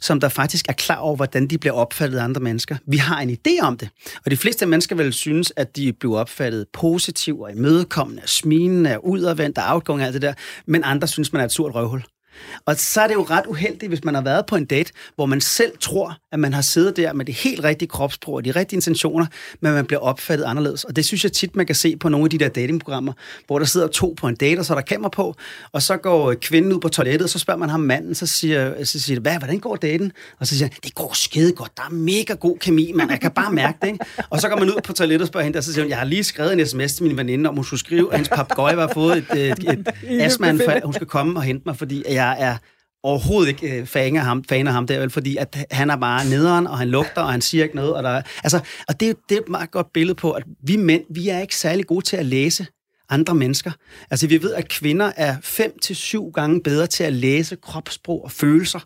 som 0.00 0.20
der 0.20 0.28
faktisk 0.28 0.68
er 0.68 0.72
klar 0.72 0.96
over, 0.96 1.16
hvordan 1.16 1.46
de 1.46 1.58
bliver 1.58 1.74
opfattet 1.74 2.18
af 2.18 2.24
andre 2.24 2.40
mennesker. 2.40 2.76
Vi 2.86 2.96
har 2.96 3.20
en 3.20 3.30
idé 3.30 3.60
om 3.62 3.76
det, 3.76 3.88
og 4.24 4.30
de 4.30 4.36
fleste 4.36 4.66
mennesker 4.66 4.96
vil 4.96 5.12
synes, 5.12 5.52
at 5.56 5.76
de 5.76 5.92
bliver 5.92 6.18
opfattet 6.18 6.66
positivt 6.72 7.40
og 7.40 7.52
imødekommende, 7.52 8.22
smilende, 8.26 9.04
udadvendt 9.04 9.58
og 9.58 9.64
outgoing 9.66 10.00
og 10.00 10.06
alt 10.06 10.14
det 10.14 10.22
der, 10.22 10.34
men 10.66 10.84
andre 10.84 11.08
synes, 11.08 11.32
man 11.32 11.40
er 11.40 11.44
et 11.44 11.52
surt 11.52 11.74
røvhul. 11.74 12.02
Og 12.66 12.76
så 12.76 13.00
er 13.00 13.06
det 13.06 13.14
jo 13.14 13.22
ret 13.22 13.46
uheldigt, 13.46 13.90
hvis 13.90 14.04
man 14.04 14.14
har 14.14 14.22
været 14.22 14.46
på 14.46 14.56
en 14.56 14.64
date, 14.64 14.92
hvor 15.14 15.26
man 15.26 15.40
selv 15.40 15.72
tror, 15.80 16.16
at 16.32 16.38
man 16.40 16.52
har 16.52 16.62
siddet 16.62 16.96
der 16.96 17.12
med 17.12 17.24
det 17.24 17.34
helt 17.34 17.64
rigtige 17.64 17.88
kropsprog 17.88 18.34
og 18.34 18.44
de 18.44 18.50
rigtige 18.50 18.76
intentioner, 18.76 19.26
men 19.60 19.72
man 19.72 19.86
bliver 19.86 20.00
opfattet 20.00 20.44
anderledes. 20.44 20.84
Og 20.84 20.96
det 20.96 21.04
synes 21.04 21.24
jeg 21.24 21.32
tit, 21.32 21.56
man 21.56 21.66
kan 21.66 21.74
se 21.74 21.96
på 21.96 22.08
nogle 22.08 22.24
af 22.26 22.30
de 22.30 22.38
der 22.38 22.48
datingprogrammer, 22.48 23.12
hvor 23.46 23.58
der 23.58 23.66
sidder 23.66 23.86
to 23.86 24.14
på 24.16 24.28
en 24.28 24.34
date, 24.34 24.58
og 24.58 24.64
så 24.64 24.72
er 24.72 24.76
der 24.76 24.82
kamera 24.82 25.08
på, 25.08 25.34
og 25.72 25.82
så 25.82 25.96
går 25.96 26.34
kvinden 26.34 26.72
ud 26.72 26.80
på 26.80 26.88
toilettet, 26.88 27.22
og 27.22 27.30
så 27.30 27.38
spørger 27.38 27.58
man 27.58 27.68
ham 27.68 27.80
manden, 27.80 28.14
så 28.14 28.26
siger, 28.26 28.84
så 28.84 29.00
siger 29.00 29.20
hvad, 29.20 29.38
hvordan 29.38 29.58
går 29.58 29.76
daten? 29.76 30.12
Og 30.40 30.46
så 30.46 30.58
siger 30.58 30.68
han, 30.68 30.78
det 30.84 30.94
går 30.94 31.12
skide 31.14 31.52
godt, 31.52 31.76
der 31.76 31.82
er 31.82 31.92
mega 31.92 32.34
god 32.34 32.58
kemi, 32.58 32.92
man, 32.94 33.10
jeg 33.10 33.20
kan 33.20 33.30
bare 33.30 33.52
mærke 33.52 33.78
det, 33.82 33.86
ikke? 33.86 34.04
Og 34.30 34.40
så 34.40 34.48
går 34.48 34.56
man 34.56 34.68
ud 34.68 34.80
på 34.84 34.92
toilettet 34.92 35.22
og 35.22 35.28
spørger 35.28 35.44
hende, 35.44 35.58
og 35.58 35.64
så 35.64 35.72
siger 35.72 35.84
hun, 35.84 35.90
jeg 35.90 35.98
har 35.98 36.04
lige 36.04 36.24
skrevet 36.24 36.52
en 36.52 36.66
sms 36.66 36.94
til 36.94 37.04
min 37.04 37.16
veninde, 37.16 37.48
om 37.48 37.54
hun 37.54 37.64
skulle 37.64 37.80
skrive, 37.80 38.12
at 38.12 38.18
hendes 38.18 38.28
papegøje 38.28 38.76
var 38.76 38.90
fået 38.94 39.18
et, 39.18 39.50
et, 39.50 39.72
et 39.72 39.88
astmaanfald, 40.24 40.82
hun 40.84 40.94
skal 40.94 41.06
komme 41.06 41.38
og 41.38 41.42
hente 41.42 41.62
mig, 41.66 41.76
fordi 41.76 42.02
jeg 42.08 42.36
er 42.38 42.56
overhovedet 43.08 43.48
ikke 43.48 43.78
øh, 43.78 43.86
fan 43.86 44.16
af 44.16 44.22
ham, 44.22 44.44
fan 44.44 44.66
af 44.66 44.72
ham 44.72 44.86
der, 44.86 44.98
vel, 44.98 45.10
fordi 45.10 45.36
at 45.36 45.66
han 45.70 45.90
er 45.90 45.96
bare 45.96 46.28
nederen, 46.28 46.66
og 46.66 46.78
han 46.78 46.88
lugter, 46.88 47.22
og 47.22 47.32
han 47.32 47.40
siger 47.40 47.64
ikke 47.64 47.76
noget. 47.76 47.94
Og, 47.94 48.02
der, 48.02 48.22
altså, 48.44 48.60
og 48.88 49.00
det, 49.00 49.16
det 49.28 49.36
er 49.36 49.40
et 49.40 49.48
meget 49.48 49.70
godt 49.70 49.92
billede 49.92 50.14
på, 50.14 50.32
at 50.32 50.42
vi 50.62 50.76
mænd, 50.76 51.04
vi 51.10 51.28
er 51.28 51.40
ikke 51.40 51.56
særlig 51.56 51.86
gode 51.86 52.04
til 52.04 52.16
at 52.16 52.26
læse 52.26 52.66
andre 53.10 53.34
mennesker. 53.34 53.70
Altså, 54.10 54.26
vi 54.26 54.42
ved, 54.42 54.54
at 54.54 54.68
kvinder 54.68 55.12
er 55.16 55.36
fem 55.42 55.78
til 55.78 55.96
syv 55.96 56.30
gange 56.30 56.62
bedre 56.62 56.86
til 56.86 57.04
at 57.04 57.12
læse 57.12 57.56
kropssprog 57.56 58.24
og 58.24 58.32
følelser 58.32 58.80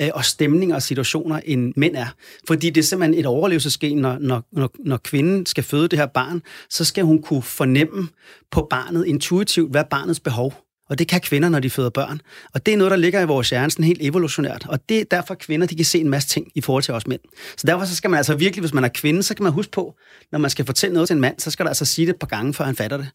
øh, 0.00 0.10
og 0.14 0.24
stemninger 0.24 0.76
og 0.76 0.82
situationer, 0.82 1.40
end 1.44 1.72
mænd 1.76 1.96
er. 1.96 2.06
Fordi 2.46 2.70
det 2.70 2.80
er 2.80 2.84
simpelthen 2.84 3.20
et 3.20 3.26
overlevelsesgen, 3.26 3.98
når, 3.98 4.18
når, 4.20 4.42
når, 4.52 4.70
når 4.84 4.96
kvinden 4.96 5.46
skal 5.46 5.64
føde 5.64 5.88
det 5.88 5.98
her 5.98 6.06
barn, 6.06 6.42
så 6.70 6.84
skal 6.84 7.04
hun 7.04 7.22
kunne 7.22 7.42
fornemme 7.42 8.08
på 8.50 8.66
barnet 8.70 9.06
intuitivt, 9.06 9.70
hvad 9.70 9.84
barnets 9.90 10.20
behov 10.20 10.63
og 10.90 10.98
det 10.98 11.08
kan 11.08 11.20
kvinder, 11.20 11.48
når 11.48 11.60
de 11.60 11.70
føder 11.70 11.90
børn. 11.90 12.20
Og 12.54 12.66
det 12.66 12.74
er 12.74 12.78
noget, 12.78 12.90
der 12.90 12.96
ligger 12.96 13.20
i 13.20 13.24
vores 13.24 13.50
hjerne 13.50 13.70
sådan 13.70 13.84
helt 13.84 14.02
evolutionært. 14.02 14.66
Og 14.68 14.88
det 14.88 15.00
er 15.00 15.04
derfor, 15.10 15.34
kvinder 15.34 15.66
de 15.66 15.76
kan 15.76 15.84
se 15.84 16.00
en 16.00 16.08
masse 16.08 16.28
ting 16.28 16.46
i 16.54 16.60
forhold 16.60 16.82
til 16.82 16.94
os 16.94 17.06
mænd. 17.06 17.20
Så 17.56 17.66
derfor 17.66 17.84
så 17.84 17.96
skal 17.96 18.10
man 18.10 18.18
altså 18.18 18.34
virkelig, 18.34 18.60
hvis 18.60 18.74
man 18.74 18.84
er 18.84 18.88
kvinde, 18.88 19.22
så 19.22 19.34
kan 19.34 19.42
man 19.42 19.52
huske 19.52 19.72
på, 19.72 19.94
når 20.32 20.38
man 20.38 20.50
skal 20.50 20.66
fortælle 20.66 20.94
noget 20.94 21.08
til 21.08 21.14
en 21.14 21.20
mand, 21.20 21.38
så 21.38 21.50
skal 21.50 21.64
der 21.64 21.70
altså 21.70 21.84
sige 21.84 22.06
det 22.06 22.12
et 22.12 22.18
par 22.18 22.26
gange, 22.26 22.54
før 22.54 22.64
han 22.64 22.76
fatter 22.76 22.96
det. 22.96 23.08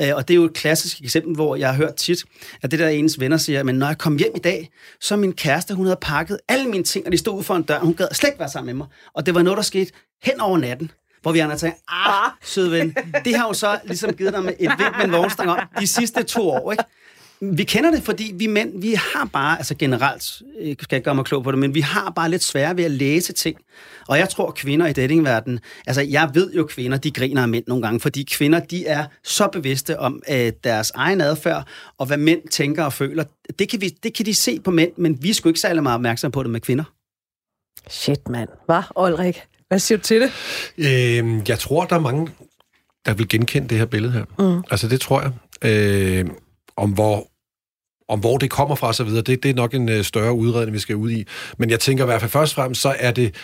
Øh, 0.00 0.16
og 0.16 0.28
det 0.28 0.34
er 0.34 0.36
jo 0.36 0.44
et 0.44 0.52
klassisk 0.52 1.00
eksempel, 1.00 1.34
hvor 1.34 1.56
jeg 1.56 1.68
har 1.68 1.76
hørt 1.76 1.94
tit, 1.94 2.24
at 2.62 2.70
det 2.70 2.78
der 2.78 2.88
ens 2.88 3.20
venner 3.20 3.36
siger, 3.36 3.62
men 3.62 3.74
når 3.74 3.86
jeg 3.86 3.98
kom 3.98 4.16
hjem 4.16 4.32
i 4.36 4.38
dag, 4.38 4.70
så 5.00 5.16
min 5.16 5.32
kæreste, 5.32 5.74
hun 5.74 5.86
havde 5.86 5.98
pakket 6.00 6.38
alle 6.48 6.68
mine 6.68 6.84
ting, 6.84 7.06
og 7.06 7.12
de 7.12 7.18
stod 7.18 7.38
ud 7.38 7.42
for 7.42 7.54
en 7.54 7.62
dør, 7.62 7.78
hun 7.78 7.94
gad 7.94 8.08
slet 8.12 8.28
ikke 8.28 8.40
være 8.40 8.50
sammen 8.50 8.66
med 8.66 8.74
mig. 8.74 8.86
Og 9.14 9.26
det 9.26 9.34
var 9.34 9.42
noget, 9.42 9.56
der 9.56 9.62
skete 9.62 9.92
hen 10.22 10.40
over 10.40 10.58
natten 10.58 10.90
hvor 11.26 11.32
vi 11.32 11.38
andre 11.38 11.56
tænker, 11.56 11.78
ah, 11.88 12.30
søde 12.42 12.70
ven, 12.70 12.96
det 13.24 13.36
har 13.36 13.46
jo 13.46 13.52
så 13.52 13.78
ligesom 13.84 14.12
givet 14.12 14.32
dig 14.32 14.44
med 14.44 14.52
et 14.60 14.70
vink 14.78 14.96
med 14.96 15.04
en 15.04 15.12
vognstang 15.12 15.50
om 15.50 15.58
de 15.80 15.86
sidste 15.86 16.22
to 16.22 16.50
år, 16.50 16.72
ikke? 16.72 16.84
Vi 17.40 17.64
kender 17.64 17.90
det, 17.90 18.02
fordi 18.02 18.32
vi 18.34 18.46
mænd, 18.46 18.80
vi 18.80 18.94
har 18.94 19.28
bare, 19.32 19.58
altså 19.58 19.74
generelt, 19.74 20.42
jeg 20.62 20.76
skal 20.80 20.96
ikke 20.96 21.04
gøre 21.04 21.14
mig 21.14 21.24
klog 21.24 21.44
på 21.44 21.50
det, 21.50 21.58
men 21.58 21.74
vi 21.74 21.80
har 21.80 22.10
bare 22.10 22.30
lidt 22.30 22.42
svært 22.42 22.76
ved 22.76 22.84
at 22.84 22.90
læse 22.90 23.32
ting. 23.32 23.58
Og 24.08 24.18
jeg 24.18 24.28
tror, 24.28 24.50
kvinder 24.50 24.86
i 24.86 24.92
datingverdenen, 24.92 25.60
altså 25.86 26.02
jeg 26.02 26.30
ved 26.34 26.52
jo, 26.52 26.64
kvinder, 26.64 26.98
de 26.98 27.10
griner 27.10 27.42
af 27.42 27.48
mænd 27.48 27.64
nogle 27.66 27.82
gange, 27.82 28.00
fordi 28.00 28.22
kvinder, 28.22 28.60
de 28.60 28.86
er 28.86 29.06
så 29.24 29.48
bevidste 29.52 29.98
om 29.98 30.22
uh, 30.30 30.48
deres 30.64 30.90
egen 30.94 31.20
adfærd, 31.20 31.66
og 31.98 32.06
hvad 32.06 32.16
mænd 32.16 32.48
tænker 32.48 32.84
og 32.84 32.92
føler. 32.92 33.24
Det 33.58 33.68
kan, 33.68 33.80
vi, 33.80 33.88
det 33.88 34.14
kan 34.14 34.26
de 34.26 34.34
se 34.34 34.60
på 34.60 34.70
mænd, 34.70 34.92
men 34.96 35.22
vi 35.22 35.30
er 35.30 35.34
sgu 35.34 35.48
ikke 35.48 35.60
særlig 35.60 35.82
meget 35.82 35.94
opmærksom 35.94 36.32
på 36.32 36.42
det 36.42 36.50
med 36.50 36.60
kvinder. 36.60 36.84
Shit, 37.88 38.28
mand. 38.28 38.48
Hvad, 38.66 38.82
Olrik? 38.94 39.42
Hvad 39.68 39.78
siger 39.78 39.98
du 39.98 40.02
til 40.02 40.20
det? 40.20 40.30
Øh, 40.78 41.48
jeg 41.48 41.58
tror, 41.58 41.84
der 41.84 41.96
er 41.96 42.00
mange, 42.00 42.28
der 43.06 43.14
vil 43.14 43.28
genkende 43.28 43.68
det 43.68 43.78
her 43.78 43.86
billede 43.86 44.12
her. 44.12 44.24
Mm. 44.38 44.62
Altså, 44.70 44.88
det 44.88 45.00
tror 45.00 45.22
jeg. 45.22 45.32
Øh, 45.70 46.26
om 46.76 46.92
hvor 46.92 47.30
om 48.08 48.20
hvor 48.20 48.38
det 48.38 48.50
kommer 48.50 48.74
fra 48.74 48.88
osv., 48.88 49.08
det, 49.08 49.26
det 49.26 49.44
er 49.44 49.54
nok 49.54 49.74
en 49.74 49.88
øh, 49.88 50.04
større 50.04 50.34
udredning, 50.34 50.74
vi 50.74 50.78
skal 50.78 50.96
ud 50.96 51.10
i. 51.10 51.24
Men 51.58 51.70
jeg 51.70 51.80
tænker 51.80 52.04
i 52.04 52.06
hvert 52.06 52.20
fald 52.20 52.30
først 52.30 52.52
og 52.52 52.54
fremmest, 52.54 52.80
så 52.80 52.96
er 52.98 53.10
det 53.10 53.34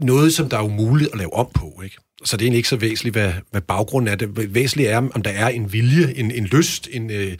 noget, 0.00 0.34
som 0.34 0.48
der 0.48 0.58
er 0.58 0.62
umuligt 0.62 1.10
at 1.12 1.18
lave 1.18 1.32
om 1.32 1.50
på. 1.54 1.80
Ikke? 1.84 1.96
Så 2.24 2.36
det 2.36 2.42
er 2.42 2.46
egentlig 2.46 2.58
ikke 2.58 2.68
så 2.68 2.76
væsentligt, 2.76 3.14
hvad, 3.14 3.32
hvad 3.50 3.60
baggrunden 3.60 4.12
er. 4.12 4.16
Det 4.16 4.54
væsentlige 4.54 4.88
er, 4.88 4.96
om 5.14 5.22
der 5.22 5.30
er 5.30 5.48
en 5.48 5.72
vilje, 5.72 6.14
en, 6.16 6.30
en 6.30 6.44
lyst 6.44 6.88
en, 6.92 7.10
øh, 7.10 7.32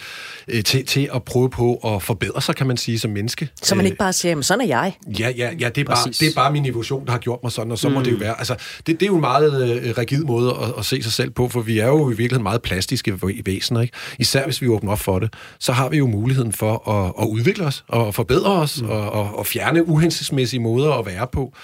øh, 0.48 0.64
til, 0.64 0.86
til 0.86 1.08
at 1.14 1.22
prøve 1.22 1.50
på 1.50 1.74
at 1.74 2.02
forbedre 2.02 2.42
sig, 2.42 2.56
kan 2.56 2.66
man 2.66 2.76
sige, 2.76 2.98
som 2.98 3.10
menneske. 3.10 3.48
Så 3.62 3.74
man 3.74 3.84
ikke 3.84 3.96
bare 3.96 4.12
siger, 4.12 4.34
men 4.34 4.42
sådan 4.42 4.60
er 4.60 4.66
jeg. 4.66 4.92
Ja, 5.18 5.28
ja, 5.36 5.50
ja 5.60 5.68
det, 5.68 5.80
er 5.80 5.84
bare, 5.84 6.06
det 6.06 6.22
er 6.22 6.34
bare 6.34 6.52
min 6.52 6.66
evolution, 6.66 7.06
der 7.06 7.12
har 7.12 7.18
gjort 7.18 7.38
mig 7.42 7.52
sådan, 7.52 7.72
og 7.72 7.78
så 7.78 7.88
mm. 7.88 7.94
må 7.94 8.02
det 8.02 8.12
jo 8.12 8.16
være. 8.16 8.38
Altså, 8.38 8.54
det, 8.86 8.86
det 8.86 9.02
er 9.02 9.06
jo 9.06 9.14
en 9.14 9.20
meget 9.20 9.82
øh, 9.82 9.98
rigid 9.98 10.24
måde 10.24 10.50
at, 10.62 10.72
at 10.78 10.84
se 10.84 11.02
sig 11.02 11.12
selv 11.12 11.30
på, 11.30 11.48
for 11.48 11.60
vi 11.60 11.78
er 11.78 11.86
jo 11.86 12.06
i 12.06 12.08
virkeligheden 12.08 12.42
meget 12.42 12.62
plastiske 12.62 13.18
væsener. 13.44 13.80
Ikke? 13.80 13.96
Især 14.18 14.44
hvis 14.44 14.62
vi 14.62 14.68
åbner 14.68 14.92
op 14.92 14.98
for 14.98 15.18
det, 15.18 15.34
så 15.58 15.72
har 15.72 15.88
vi 15.88 15.96
jo 15.96 16.06
muligheden 16.06 16.52
for 16.52 16.88
at, 16.88 17.12
at 17.22 17.26
udvikle 17.26 17.64
os, 17.64 17.84
og 17.88 18.14
forbedre 18.14 18.52
os, 18.52 18.82
mm. 18.82 18.88
og, 18.88 19.10
og, 19.10 19.38
og 19.38 19.46
fjerne 19.46 19.88
uhensigtsmæssige 19.88 20.60
måder 20.60 20.92
at 20.92 21.06
være 21.06 21.26
på. 21.32 21.54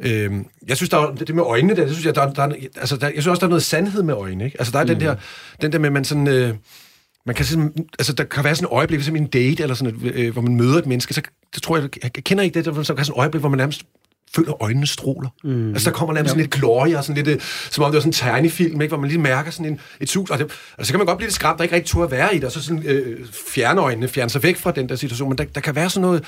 Øhm, 0.00 0.46
jeg 0.68 0.76
synes, 0.76 0.90
der 0.90 0.98
er, 0.98 1.14
det 1.14 1.34
med 1.34 1.42
øjnene, 1.42 1.76
der, 1.76 1.84
det 1.84 1.92
synes 1.92 2.06
jeg, 2.06 2.14
der, 2.14 2.32
der, 2.32 2.42
altså, 2.76 2.96
der, 2.96 3.06
jeg 3.06 3.22
synes 3.22 3.26
også, 3.26 3.40
der 3.40 3.46
er 3.46 3.48
noget 3.48 3.62
sandhed 3.62 4.02
med 4.02 4.14
øjnene. 4.14 4.44
Ikke? 4.44 4.56
Altså, 4.58 4.72
der 4.72 4.78
er 4.78 4.84
mm. 4.84 4.88
den, 4.88 5.00
der, 5.00 5.16
den 5.62 5.72
der 5.72 5.78
med, 5.78 5.90
man 5.90 6.04
sådan... 6.04 6.28
Øh, 6.28 6.54
man 7.26 7.34
kan 7.34 7.44
sådan, 7.44 7.72
altså, 7.98 8.12
der 8.12 8.24
kan 8.24 8.44
være 8.44 8.54
sådan 8.54 8.66
et 8.66 8.72
øjeblik, 8.72 9.02
som 9.02 9.16
en 9.16 9.26
date, 9.26 9.62
eller 9.62 9.74
sådan 9.74 9.94
et, 9.94 10.12
øh, 10.14 10.32
hvor 10.32 10.42
man 10.42 10.56
møder 10.56 10.78
et 10.78 10.86
menneske, 10.86 11.14
så 11.14 11.22
det 11.54 11.62
tror 11.62 11.76
jeg, 11.76 11.88
jeg 12.02 12.12
kender 12.12 12.44
ikke 12.44 12.54
det, 12.54 12.64
der, 12.64 12.82
så 12.82 12.94
kan 12.94 13.04
sådan 13.04 13.18
et 13.18 13.20
øjeblik, 13.20 13.40
hvor 13.40 13.48
man 13.48 13.58
nærmest 13.58 13.82
føler 14.34 14.62
øjnene 14.62 14.86
stråler. 14.86 15.28
Mm. 15.44 15.72
Altså, 15.72 15.90
der 15.90 15.96
kommer 15.96 16.14
nærmest 16.14 16.28
ja. 16.28 16.32
sådan 16.32 16.42
lidt 16.42 16.52
glorie, 16.52 16.98
og 16.98 17.04
sådan 17.04 17.24
lidt, 17.24 17.36
øh, 17.36 17.40
som 17.70 17.84
om 17.84 17.90
det 17.90 17.94
var 17.94 18.00
sådan 18.00 18.08
en 18.08 18.12
tegnefilm, 18.12 18.80
ikke? 18.80 18.90
hvor 18.90 19.00
man 19.00 19.08
lige 19.08 19.20
mærker 19.20 19.50
sådan 19.50 19.72
en, 19.72 19.80
et 20.00 20.08
sus, 20.08 20.30
og, 20.30 20.38
det, 20.38 20.52
og 20.78 20.86
så 20.86 20.92
kan 20.92 20.98
man 20.98 21.06
godt 21.06 21.18
blive 21.18 21.26
lidt 21.26 21.34
skræmt, 21.34 21.58
der 21.58 21.64
ikke 21.64 21.76
rigtig 21.76 21.90
turde 21.90 22.04
at 22.04 22.10
være 22.10 22.34
i 22.34 22.36
det, 22.36 22.44
og 22.44 22.52
så 22.52 22.62
sådan, 22.62 22.82
øh, 22.86 23.26
fjerne 23.48 23.80
øjnene, 23.80 24.08
fjerne 24.08 24.30
sig 24.30 24.42
væk 24.42 24.56
fra 24.56 24.70
den 24.70 24.88
der 24.88 24.96
situation, 24.96 25.28
men 25.28 25.38
der, 25.38 25.44
der 25.44 25.60
kan 25.60 25.74
være 25.74 25.90
sådan 25.90 26.02
noget, 26.02 26.24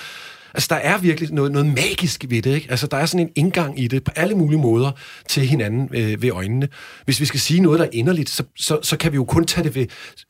Altså, 0.55 0.67
der 0.71 0.77
er 0.77 0.99
virkelig 0.99 1.33
noget, 1.33 1.53
noget 1.53 1.67
magisk 1.67 2.25
ved 2.29 2.43
det, 2.43 2.55
ikke? 2.55 2.67
Altså, 2.71 2.87
der 2.87 2.97
er 2.97 3.07
sådan 3.07 3.27
en 3.27 3.33
indgang 3.35 3.81
i 3.81 3.89
det 3.89 4.05
på 4.05 4.11
alle 4.17 4.35
mulige 4.35 4.59
måder 4.59 4.91
til 5.29 5.47
hinanden 5.47 5.89
øh, 5.95 6.23
ved 6.23 6.31
øjnene. 6.31 6.69
Hvis 7.05 7.21
vi 7.21 7.25
skal 7.25 7.41
sige 7.41 7.61
noget, 7.61 7.79
der 7.79 7.85
er 7.85 7.91
inderligt, 7.93 8.31
så, 8.31 8.43
så, 8.57 8.79
så 8.83 8.97
kan 8.97 9.13
vi 9.13 9.17
jo 9.17 9.25
kun 9.25 9.47
tage 9.47 9.65
det 9.65 9.75
ved 9.75 9.87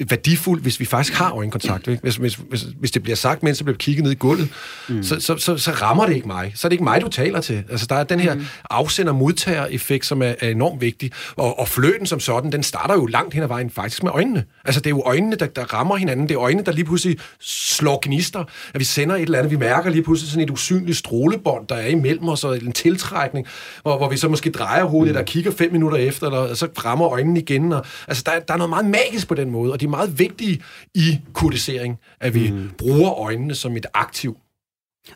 værdifuldt, 0.08 0.62
hvis 0.62 0.80
vi 0.80 0.84
faktisk 0.84 1.14
har 1.18 1.32
øjenkontakt. 1.32 1.88
Ikke? 1.88 2.02
Hvis, 2.02 2.16
hvis, 2.16 2.34
hvis, 2.34 2.62
hvis 2.80 2.90
det 2.90 3.02
bliver 3.02 3.16
sagt, 3.16 3.42
mens 3.42 3.58
det 3.58 3.64
bliver 3.64 3.78
kigget 3.78 4.04
ned 4.04 4.12
i 4.12 4.14
gulvet, 4.14 4.48
mm. 4.88 5.02
så, 5.02 5.20
så, 5.20 5.36
så, 5.36 5.56
så 5.58 5.70
rammer 5.70 6.06
det 6.06 6.14
ikke 6.14 6.26
mig. 6.26 6.52
Så 6.54 6.66
er 6.66 6.68
det 6.68 6.74
ikke 6.74 6.84
mig, 6.84 7.00
du 7.00 7.08
taler 7.08 7.40
til. 7.40 7.64
Altså, 7.70 7.86
der 7.86 7.94
er 7.94 8.04
den 8.04 8.20
her 8.20 8.34
mm. 8.34 8.44
afsender-modtager-effekt, 8.70 10.06
som 10.06 10.22
er, 10.22 10.34
er 10.40 10.48
enormt 10.48 10.80
vigtig. 10.80 11.10
Og, 11.36 11.58
og 11.58 11.68
fløten 11.68 12.06
som 12.06 12.20
sådan, 12.20 12.52
den 12.52 12.62
starter 12.62 12.94
jo 12.94 13.06
langt 13.06 13.34
hen 13.34 13.42
ad 13.42 13.48
vejen 13.48 13.70
faktisk 13.70 14.02
med 14.02 14.10
øjnene. 14.14 14.44
Altså, 14.64 14.80
det 14.80 14.86
er 14.86 14.90
jo 14.90 15.02
øjnene, 15.06 15.36
der, 15.36 15.46
der 15.46 15.74
rammer 15.74 15.96
hinanden. 15.96 16.28
Det 16.28 16.34
er 16.34 16.40
øjnene, 16.40 16.64
der 16.64 16.72
lige 16.72 16.84
pludselig 16.84 17.18
slår 17.40 17.98
gnister. 18.02 18.44
At 18.74 18.80
vi 18.80 18.84
sender 18.84 19.16
et 19.16 19.22
eller 19.22 19.38
andet, 19.38 19.50
vi 19.50 19.56
mærker 19.56 19.90
lige 19.90 20.02
pludselig 20.02 20.13
pludselig 20.14 20.32
sådan 20.32 20.44
et 20.44 20.50
usynligt 20.50 20.98
strålebånd, 20.98 21.66
der 21.66 21.74
er 21.74 21.86
imellem 21.86 22.28
os, 22.28 22.44
og 22.44 22.56
en 22.56 22.72
tiltrækning, 22.72 23.46
hvor, 23.82 23.96
hvor 23.96 24.08
vi 24.08 24.16
så 24.16 24.28
måske 24.28 24.50
drejer 24.50 24.84
hovedet 24.84 25.14
mm. 25.14 25.18
og 25.18 25.24
kigger 25.24 25.50
fem 25.50 25.72
minutter 25.72 25.98
efter, 25.98 26.26
eller 26.26 26.54
så 26.54 26.68
rammer 26.84 27.08
øjnene 27.08 27.40
igen. 27.40 27.72
Og, 27.72 27.84
altså, 28.08 28.22
der, 28.26 28.40
der 28.40 28.54
er 28.54 28.58
noget 28.58 28.70
meget 28.70 28.86
magisk 28.86 29.28
på 29.28 29.34
den 29.34 29.50
måde, 29.50 29.72
og 29.72 29.80
det 29.80 29.86
er 29.86 29.90
meget 29.90 30.18
vigtigt 30.18 30.62
i 30.94 31.20
kodisering, 31.32 31.98
at 32.20 32.34
vi 32.34 32.50
mm. 32.50 32.70
bruger 32.78 33.20
øjnene 33.20 33.54
som 33.54 33.76
et 33.76 33.86
aktiv. 33.94 34.36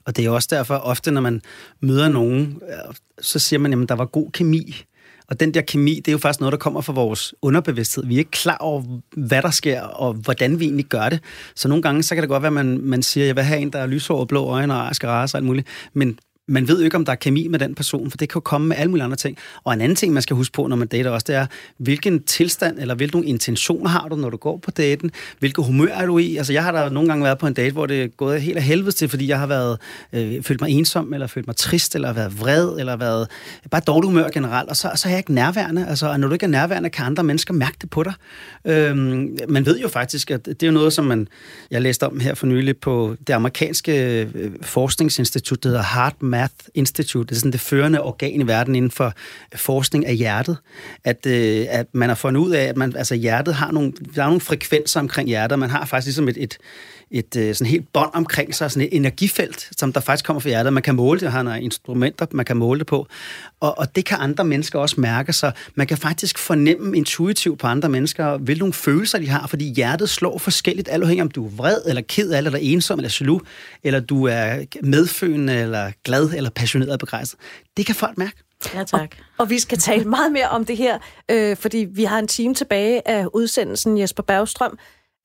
Og 0.06 0.16
det 0.16 0.24
er 0.24 0.30
også 0.30 0.48
derfor, 0.50 0.74
ofte 0.74 1.10
når 1.10 1.20
man 1.20 1.40
møder 1.80 2.08
nogen, 2.08 2.62
så 3.20 3.38
siger 3.38 3.60
man, 3.60 3.82
at 3.82 3.88
der 3.88 3.94
var 3.94 4.04
god 4.04 4.30
kemi. 4.30 4.84
Og 5.28 5.40
den 5.40 5.54
der 5.54 5.60
kemi, 5.60 5.94
det 5.94 6.08
er 6.08 6.12
jo 6.12 6.18
faktisk 6.18 6.40
noget, 6.40 6.52
der 6.52 6.58
kommer 6.58 6.80
fra 6.80 6.92
vores 6.92 7.34
underbevidsthed. 7.42 8.06
Vi 8.06 8.14
er 8.14 8.18
ikke 8.18 8.30
klar 8.30 8.56
over, 8.56 8.82
hvad 9.16 9.42
der 9.42 9.50
sker, 9.50 9.82
og 9.82 10.14
hvordan 10.14 10.60
vi 10.60 10.64
egentlig 10.64 10.86
gør 10.86 11.08
det. 11.08 11.20
Så 11.54 11.68
nogle 11.68 11.82
gange, 11.82 12.02
så 12.02 12.14
kan 12.14 12.22
det 12.22 12.28
godt 12.28 12.42
være, 12.42 12.48
at 12.48 12.52
man, 12.52 12.80
man 12.82 13.02
siger, 13.02 13.26
jeg 13.26 13.36
vil 13.36 13.44
have 13.44 13.60
en, 13.60 13.72
der 13.72 13.78
er 13.78 13.86
lyshåret, 13.86 14.28
blå 14.28 14.44
øjne 14.44 14.82
og 14.82 14.94
skal 14.96 15.08
rase 15.08 15.34
og 15.34 15.38
alt 15.38 15.46
muligt. 15.46 15.68
Men 15.92 16.18
man 16.48 16.68
ved 16.68 16.78
jo 16.78 16.84
ikke, 16.84 16.96
om 16.96 17.04
der 17.04 17.12
er 17.12 17.16
kemi 17.16 17.48
med 17.48 17.58
den 17.58 17.74
person, 17.74 18.10
for 18.10 18.18
det 18.18 18.28
kan 18.28 18.34
jo 18.36 18.40
komme 18.40 18.68
med 18.68 18.76
alle 18.76 18.90
mulige 18.90 19.04
andre 19.04 19.16
ting. 19.16 19.36
Og 19.64 19.74
en 19.74 19.80
anden 19.80 19.96
ting, 19.96 20.12
man 20.12 20.22
skal 20.22 20.36
huske 20.36 20.52
på, 20.52 20.66
når 20.66 20.76
man 20.76 20.88
dater 20.88 21.10
også, 21.10 21.24
det 21.28 21.34
er, 21.34 21.46
hvilken 21.78 22.22
tilstand 22.22 22.78
eller 22.78 22.94
hvilke 22.94 23.24
intentioner 23.24 23.88
har 23.88 24.08
du, 24.08 24.16
når 24.16 24.30
du 24.30 24.36
går 24.36 24.56
på 24.56 24.70
daten? 24.70 25.10
Hvilket 25.38 25.64
humør 25.64 25.88
er 25.88 26.06
du 26.06 26.18
i? 26.18 26.36
Altså, 26.36 26.52
jeg 26.52 26.64
har 26.64 26.72
da 26.72 26.88
nogle 26.88 27.08
gange 27.08 27.24
været 27.24 27.38
på 27.38 27.46
en 27.46 27.54
date, 27.54 27.72
hvor 27.72 27.86
det 27.86 28.02
er 28.02 28.06
gået 28.06 28.42
helt 28.42 28.56
af 28.56 28.62
helvede 28.62 28.92
til, 28.92 29.08
fordi 29.08 29.28
jeg 29.28 29.38
har 29.38 29.46
været, 29.46 29.78
øh, 30.12 30.42
følt 30.42 30.60
mig 30.60 30.70
ensom, 30.70 31.14
eller 31.14 31.26
følt 31.26 31.46
mig 31.46 31.56
trist, 31.56 31.94
eller 31.94 32.12
været 32.12 32.40
vred, 32.40 32.78
eller 32.78 32.96
været 32.96 33.28
bare 33.70 33.82
dårlig 33.86 34.08
humør 34.08 34.28
generelt, 34.28 34.68
og 34.68 34.76
så, 34.76 34.90
så 34.94 35.08
er 35.08 35.10
jeg 35.10 35.18
ikke 35.18 35.34
nærværende. 35.34 35.86
Altså, 35.88 36.16
når 36.16 36.28
du 36.28 36.32
ikke 36.32 36.44
er 36.44 36.50
nærværende, 36.50 36.90
kan 36.90 37.06
andre 37.06 37.24
mennesker 37.24 37.54
mærke 37.54 37.76
det 37.80 37.90
på 37.90 38.02
dig. 38.02 38.12
Øhm, 38.64 39.36
man 39.48 39.66
ved 39.66 39.78
jo 39.80 39.88
faktisk, 39.88 40.30
at 40.30 40.46
det 40.46 40.62
er 40.62 40.66
jo 40.66 40.72
noget, 40.72 40.92
som 40.92 41.04
man, 41.04 41.28
jeg 41.70 41.82
læste 41.82 42.06
om 42.06 42.20
her 42.20 42.34
for 42.34 42.46
nylig 42.46 42.76
på 42.76 43.16
det 43.26 43.32
amerikanske 43.32 44.22
øh, 44.22 44.50
forskningsinstitut, 44.62 45.62
der 45.62 45.68
hedder 45.68 45.84
Heart 45.94 46.22
Math 46.38 46.54
Institute. 46.74 47.28
Det 47.28 47.34
er 47.34 47.38
sådan 47.38 47.52
det 47.52 47.60
førende 47.60 48.02
organ 48.02 48.40
i 48.40 48.46
verden 48.46 48.74
inden 48.74 48.90
for 48.90 49.06
øh, 49.52 49.58
forskning 49.58 50.06
af 50.06 50.16
hjertet. 50.16 50.56
At, 51.04 51.26
øh, 51.26 51.66
at 51.70 51.86
man 51.92 52.08
har 52.08 52.16
fundet 52.16 52.40
ud 52.40 52.50
af, 52.50 52.64
at 52.64 52.76
man, 52.76 52.96
altså 52.96 53.14
hjertet 53.14 53.54
har 53.54 53.70
nogle, 53.72 53.92
der 54.14 54.22
er 54.22 54.26
nogle 54.26 54.40
frekvenser 54.40 55.00
omkring 55.00 55.28
hjertet. 55.28 55.58
Man 55.58 55.70
har 55.70 55.84
faktisk 55.84 56.06
ligesom 56.06 56.28
et, 56.28 56.36
et, 56.36 56.58
et 57.10 57.36
øh, 57.36 57.54
sådan 57.54 57.70
helt 57.70 57.92
bånd 57.92 58.10
omkring 58.14 58.54
sig, 58.54 58.70
sådan 58.70 58.88
et 58.88 58.96
energifelt, 58.96 59.68
som 59.76 59.92
der 59.92 60.00
faktisk 60.00 60.24
kommer 60.24 60.40
fra 60.40 60.48
hjertet. 60.48 60.72
Man 60.72 60.82
kan 60.82 60.94
måle 60.94 61.20
det, 61.20 61.32
har 61.32 61.42
nogle 61.42 61.62
instrumenter, 61.62 62.26
man 62.30 62.44
kan 62.44 62.56
måle 62.56 62.78
det 62.78 62.86
på. 62.86 63.06
Og, 63.60 63.78
og 63.78 63.96
det 63.96 64.04
kan 64.04 64.18
andre 64.20 64.44
mennesker 64.44 64.78
også 64.78 65.00
mærke, 65.00 65.32
så 65.32 65.52
man 65.74 65.86
kan 65.86 65.98
faktisk 65.98 66.38
fornemme 66.38 66.96
intuitivt 66.96 67.58
på 67.58 67.66
andre 67.66 67.88
mennesker, 67.88 68.36
hvilke 68.36 68.58
nogle 68.58 68.72
følelser 68.72 69.18
de 69.18 69.28
har, 69.28 69.46
fordi 69.46 69.72
hjertet 69.74 70.08
slår 70.08 70.38
forskelligt, 70.38 70.88
alt 70.88 71.02
afhængig 71.02 71.22
om 71.22 71.30
du 71.30 71.46
er 71.46 71.50
vred, 71.50 71.78
eller 71.86 72.02
ked 72.02 72.30
af, 72.30 72.38
eller 72.38 72.58
ensom, 72.62 72.98
eller 72.98 73.16
jaloux, 73.20 73.42
eller 73.84 74.00
du 74.00 74.24
er 74.24 74.64
medfølende, 74.82 75.54
eller 75.54 75.92
glad, 76.04 76.30
eller 76.30 76.50
passioneret 76.50 76.92
og 76.92 76.98
begejstret. 76.98 77.40
Det 77.76 77.86
kan 77.86 77.94
folk 77.94 78.18
mærke. 78.18 78.36
Ja, 78.74 78.84
tak. 78.84 79.00
Og, 79.00 79.08
og 79.38 79.50
vi 79.50 79.58
skal 79.58 79.78
tale 79.78 80.04
meget 80.04 80.32
mere 80.32 80.48
om 80.48 80.64
det 80.64 80.76
her, 80.76 80.98
øh, 81.30 81.56
fordi 81.56 81.86
vi 81.90 82.04
har 82.04 82.18
en 82.18 82.28
time 82.28 82.54
tilbage 82.54 83.08
af 83.08 83.26
udsendelsen 83.34 83.98
Jesper 83.98 84.22
Bergstrøm, 84.22 84.78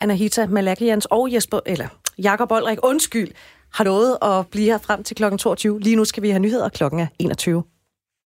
Anahita 0.04 0.45
Malakians 0.45 1.06
og 1.06 1.34
Jesper, 1.34 1.60
eller 1.66 1.88
Jakob 2.18 2.51
Olrik, 2.51 2.78
undskyld, 2.84 3.32
har 3.74 3.84
lovet 3.84 4.18
at 4.22 4.47
blive 4.47 4.66
her 4.66 4.78
frem 4.78 5.04
til 5.04 5.16
kl. 5.16 5.38
22. 5.38 5.80
Lige 5.80 5.95
nu 5.95 6.06
skal 6.06 6.24
vi 6.24 6.30
have 6.30 6.39
nyheder, 6.39 6.70
klokken 6.70 6.99
er 6.99 7.08
21. 7.20 7.64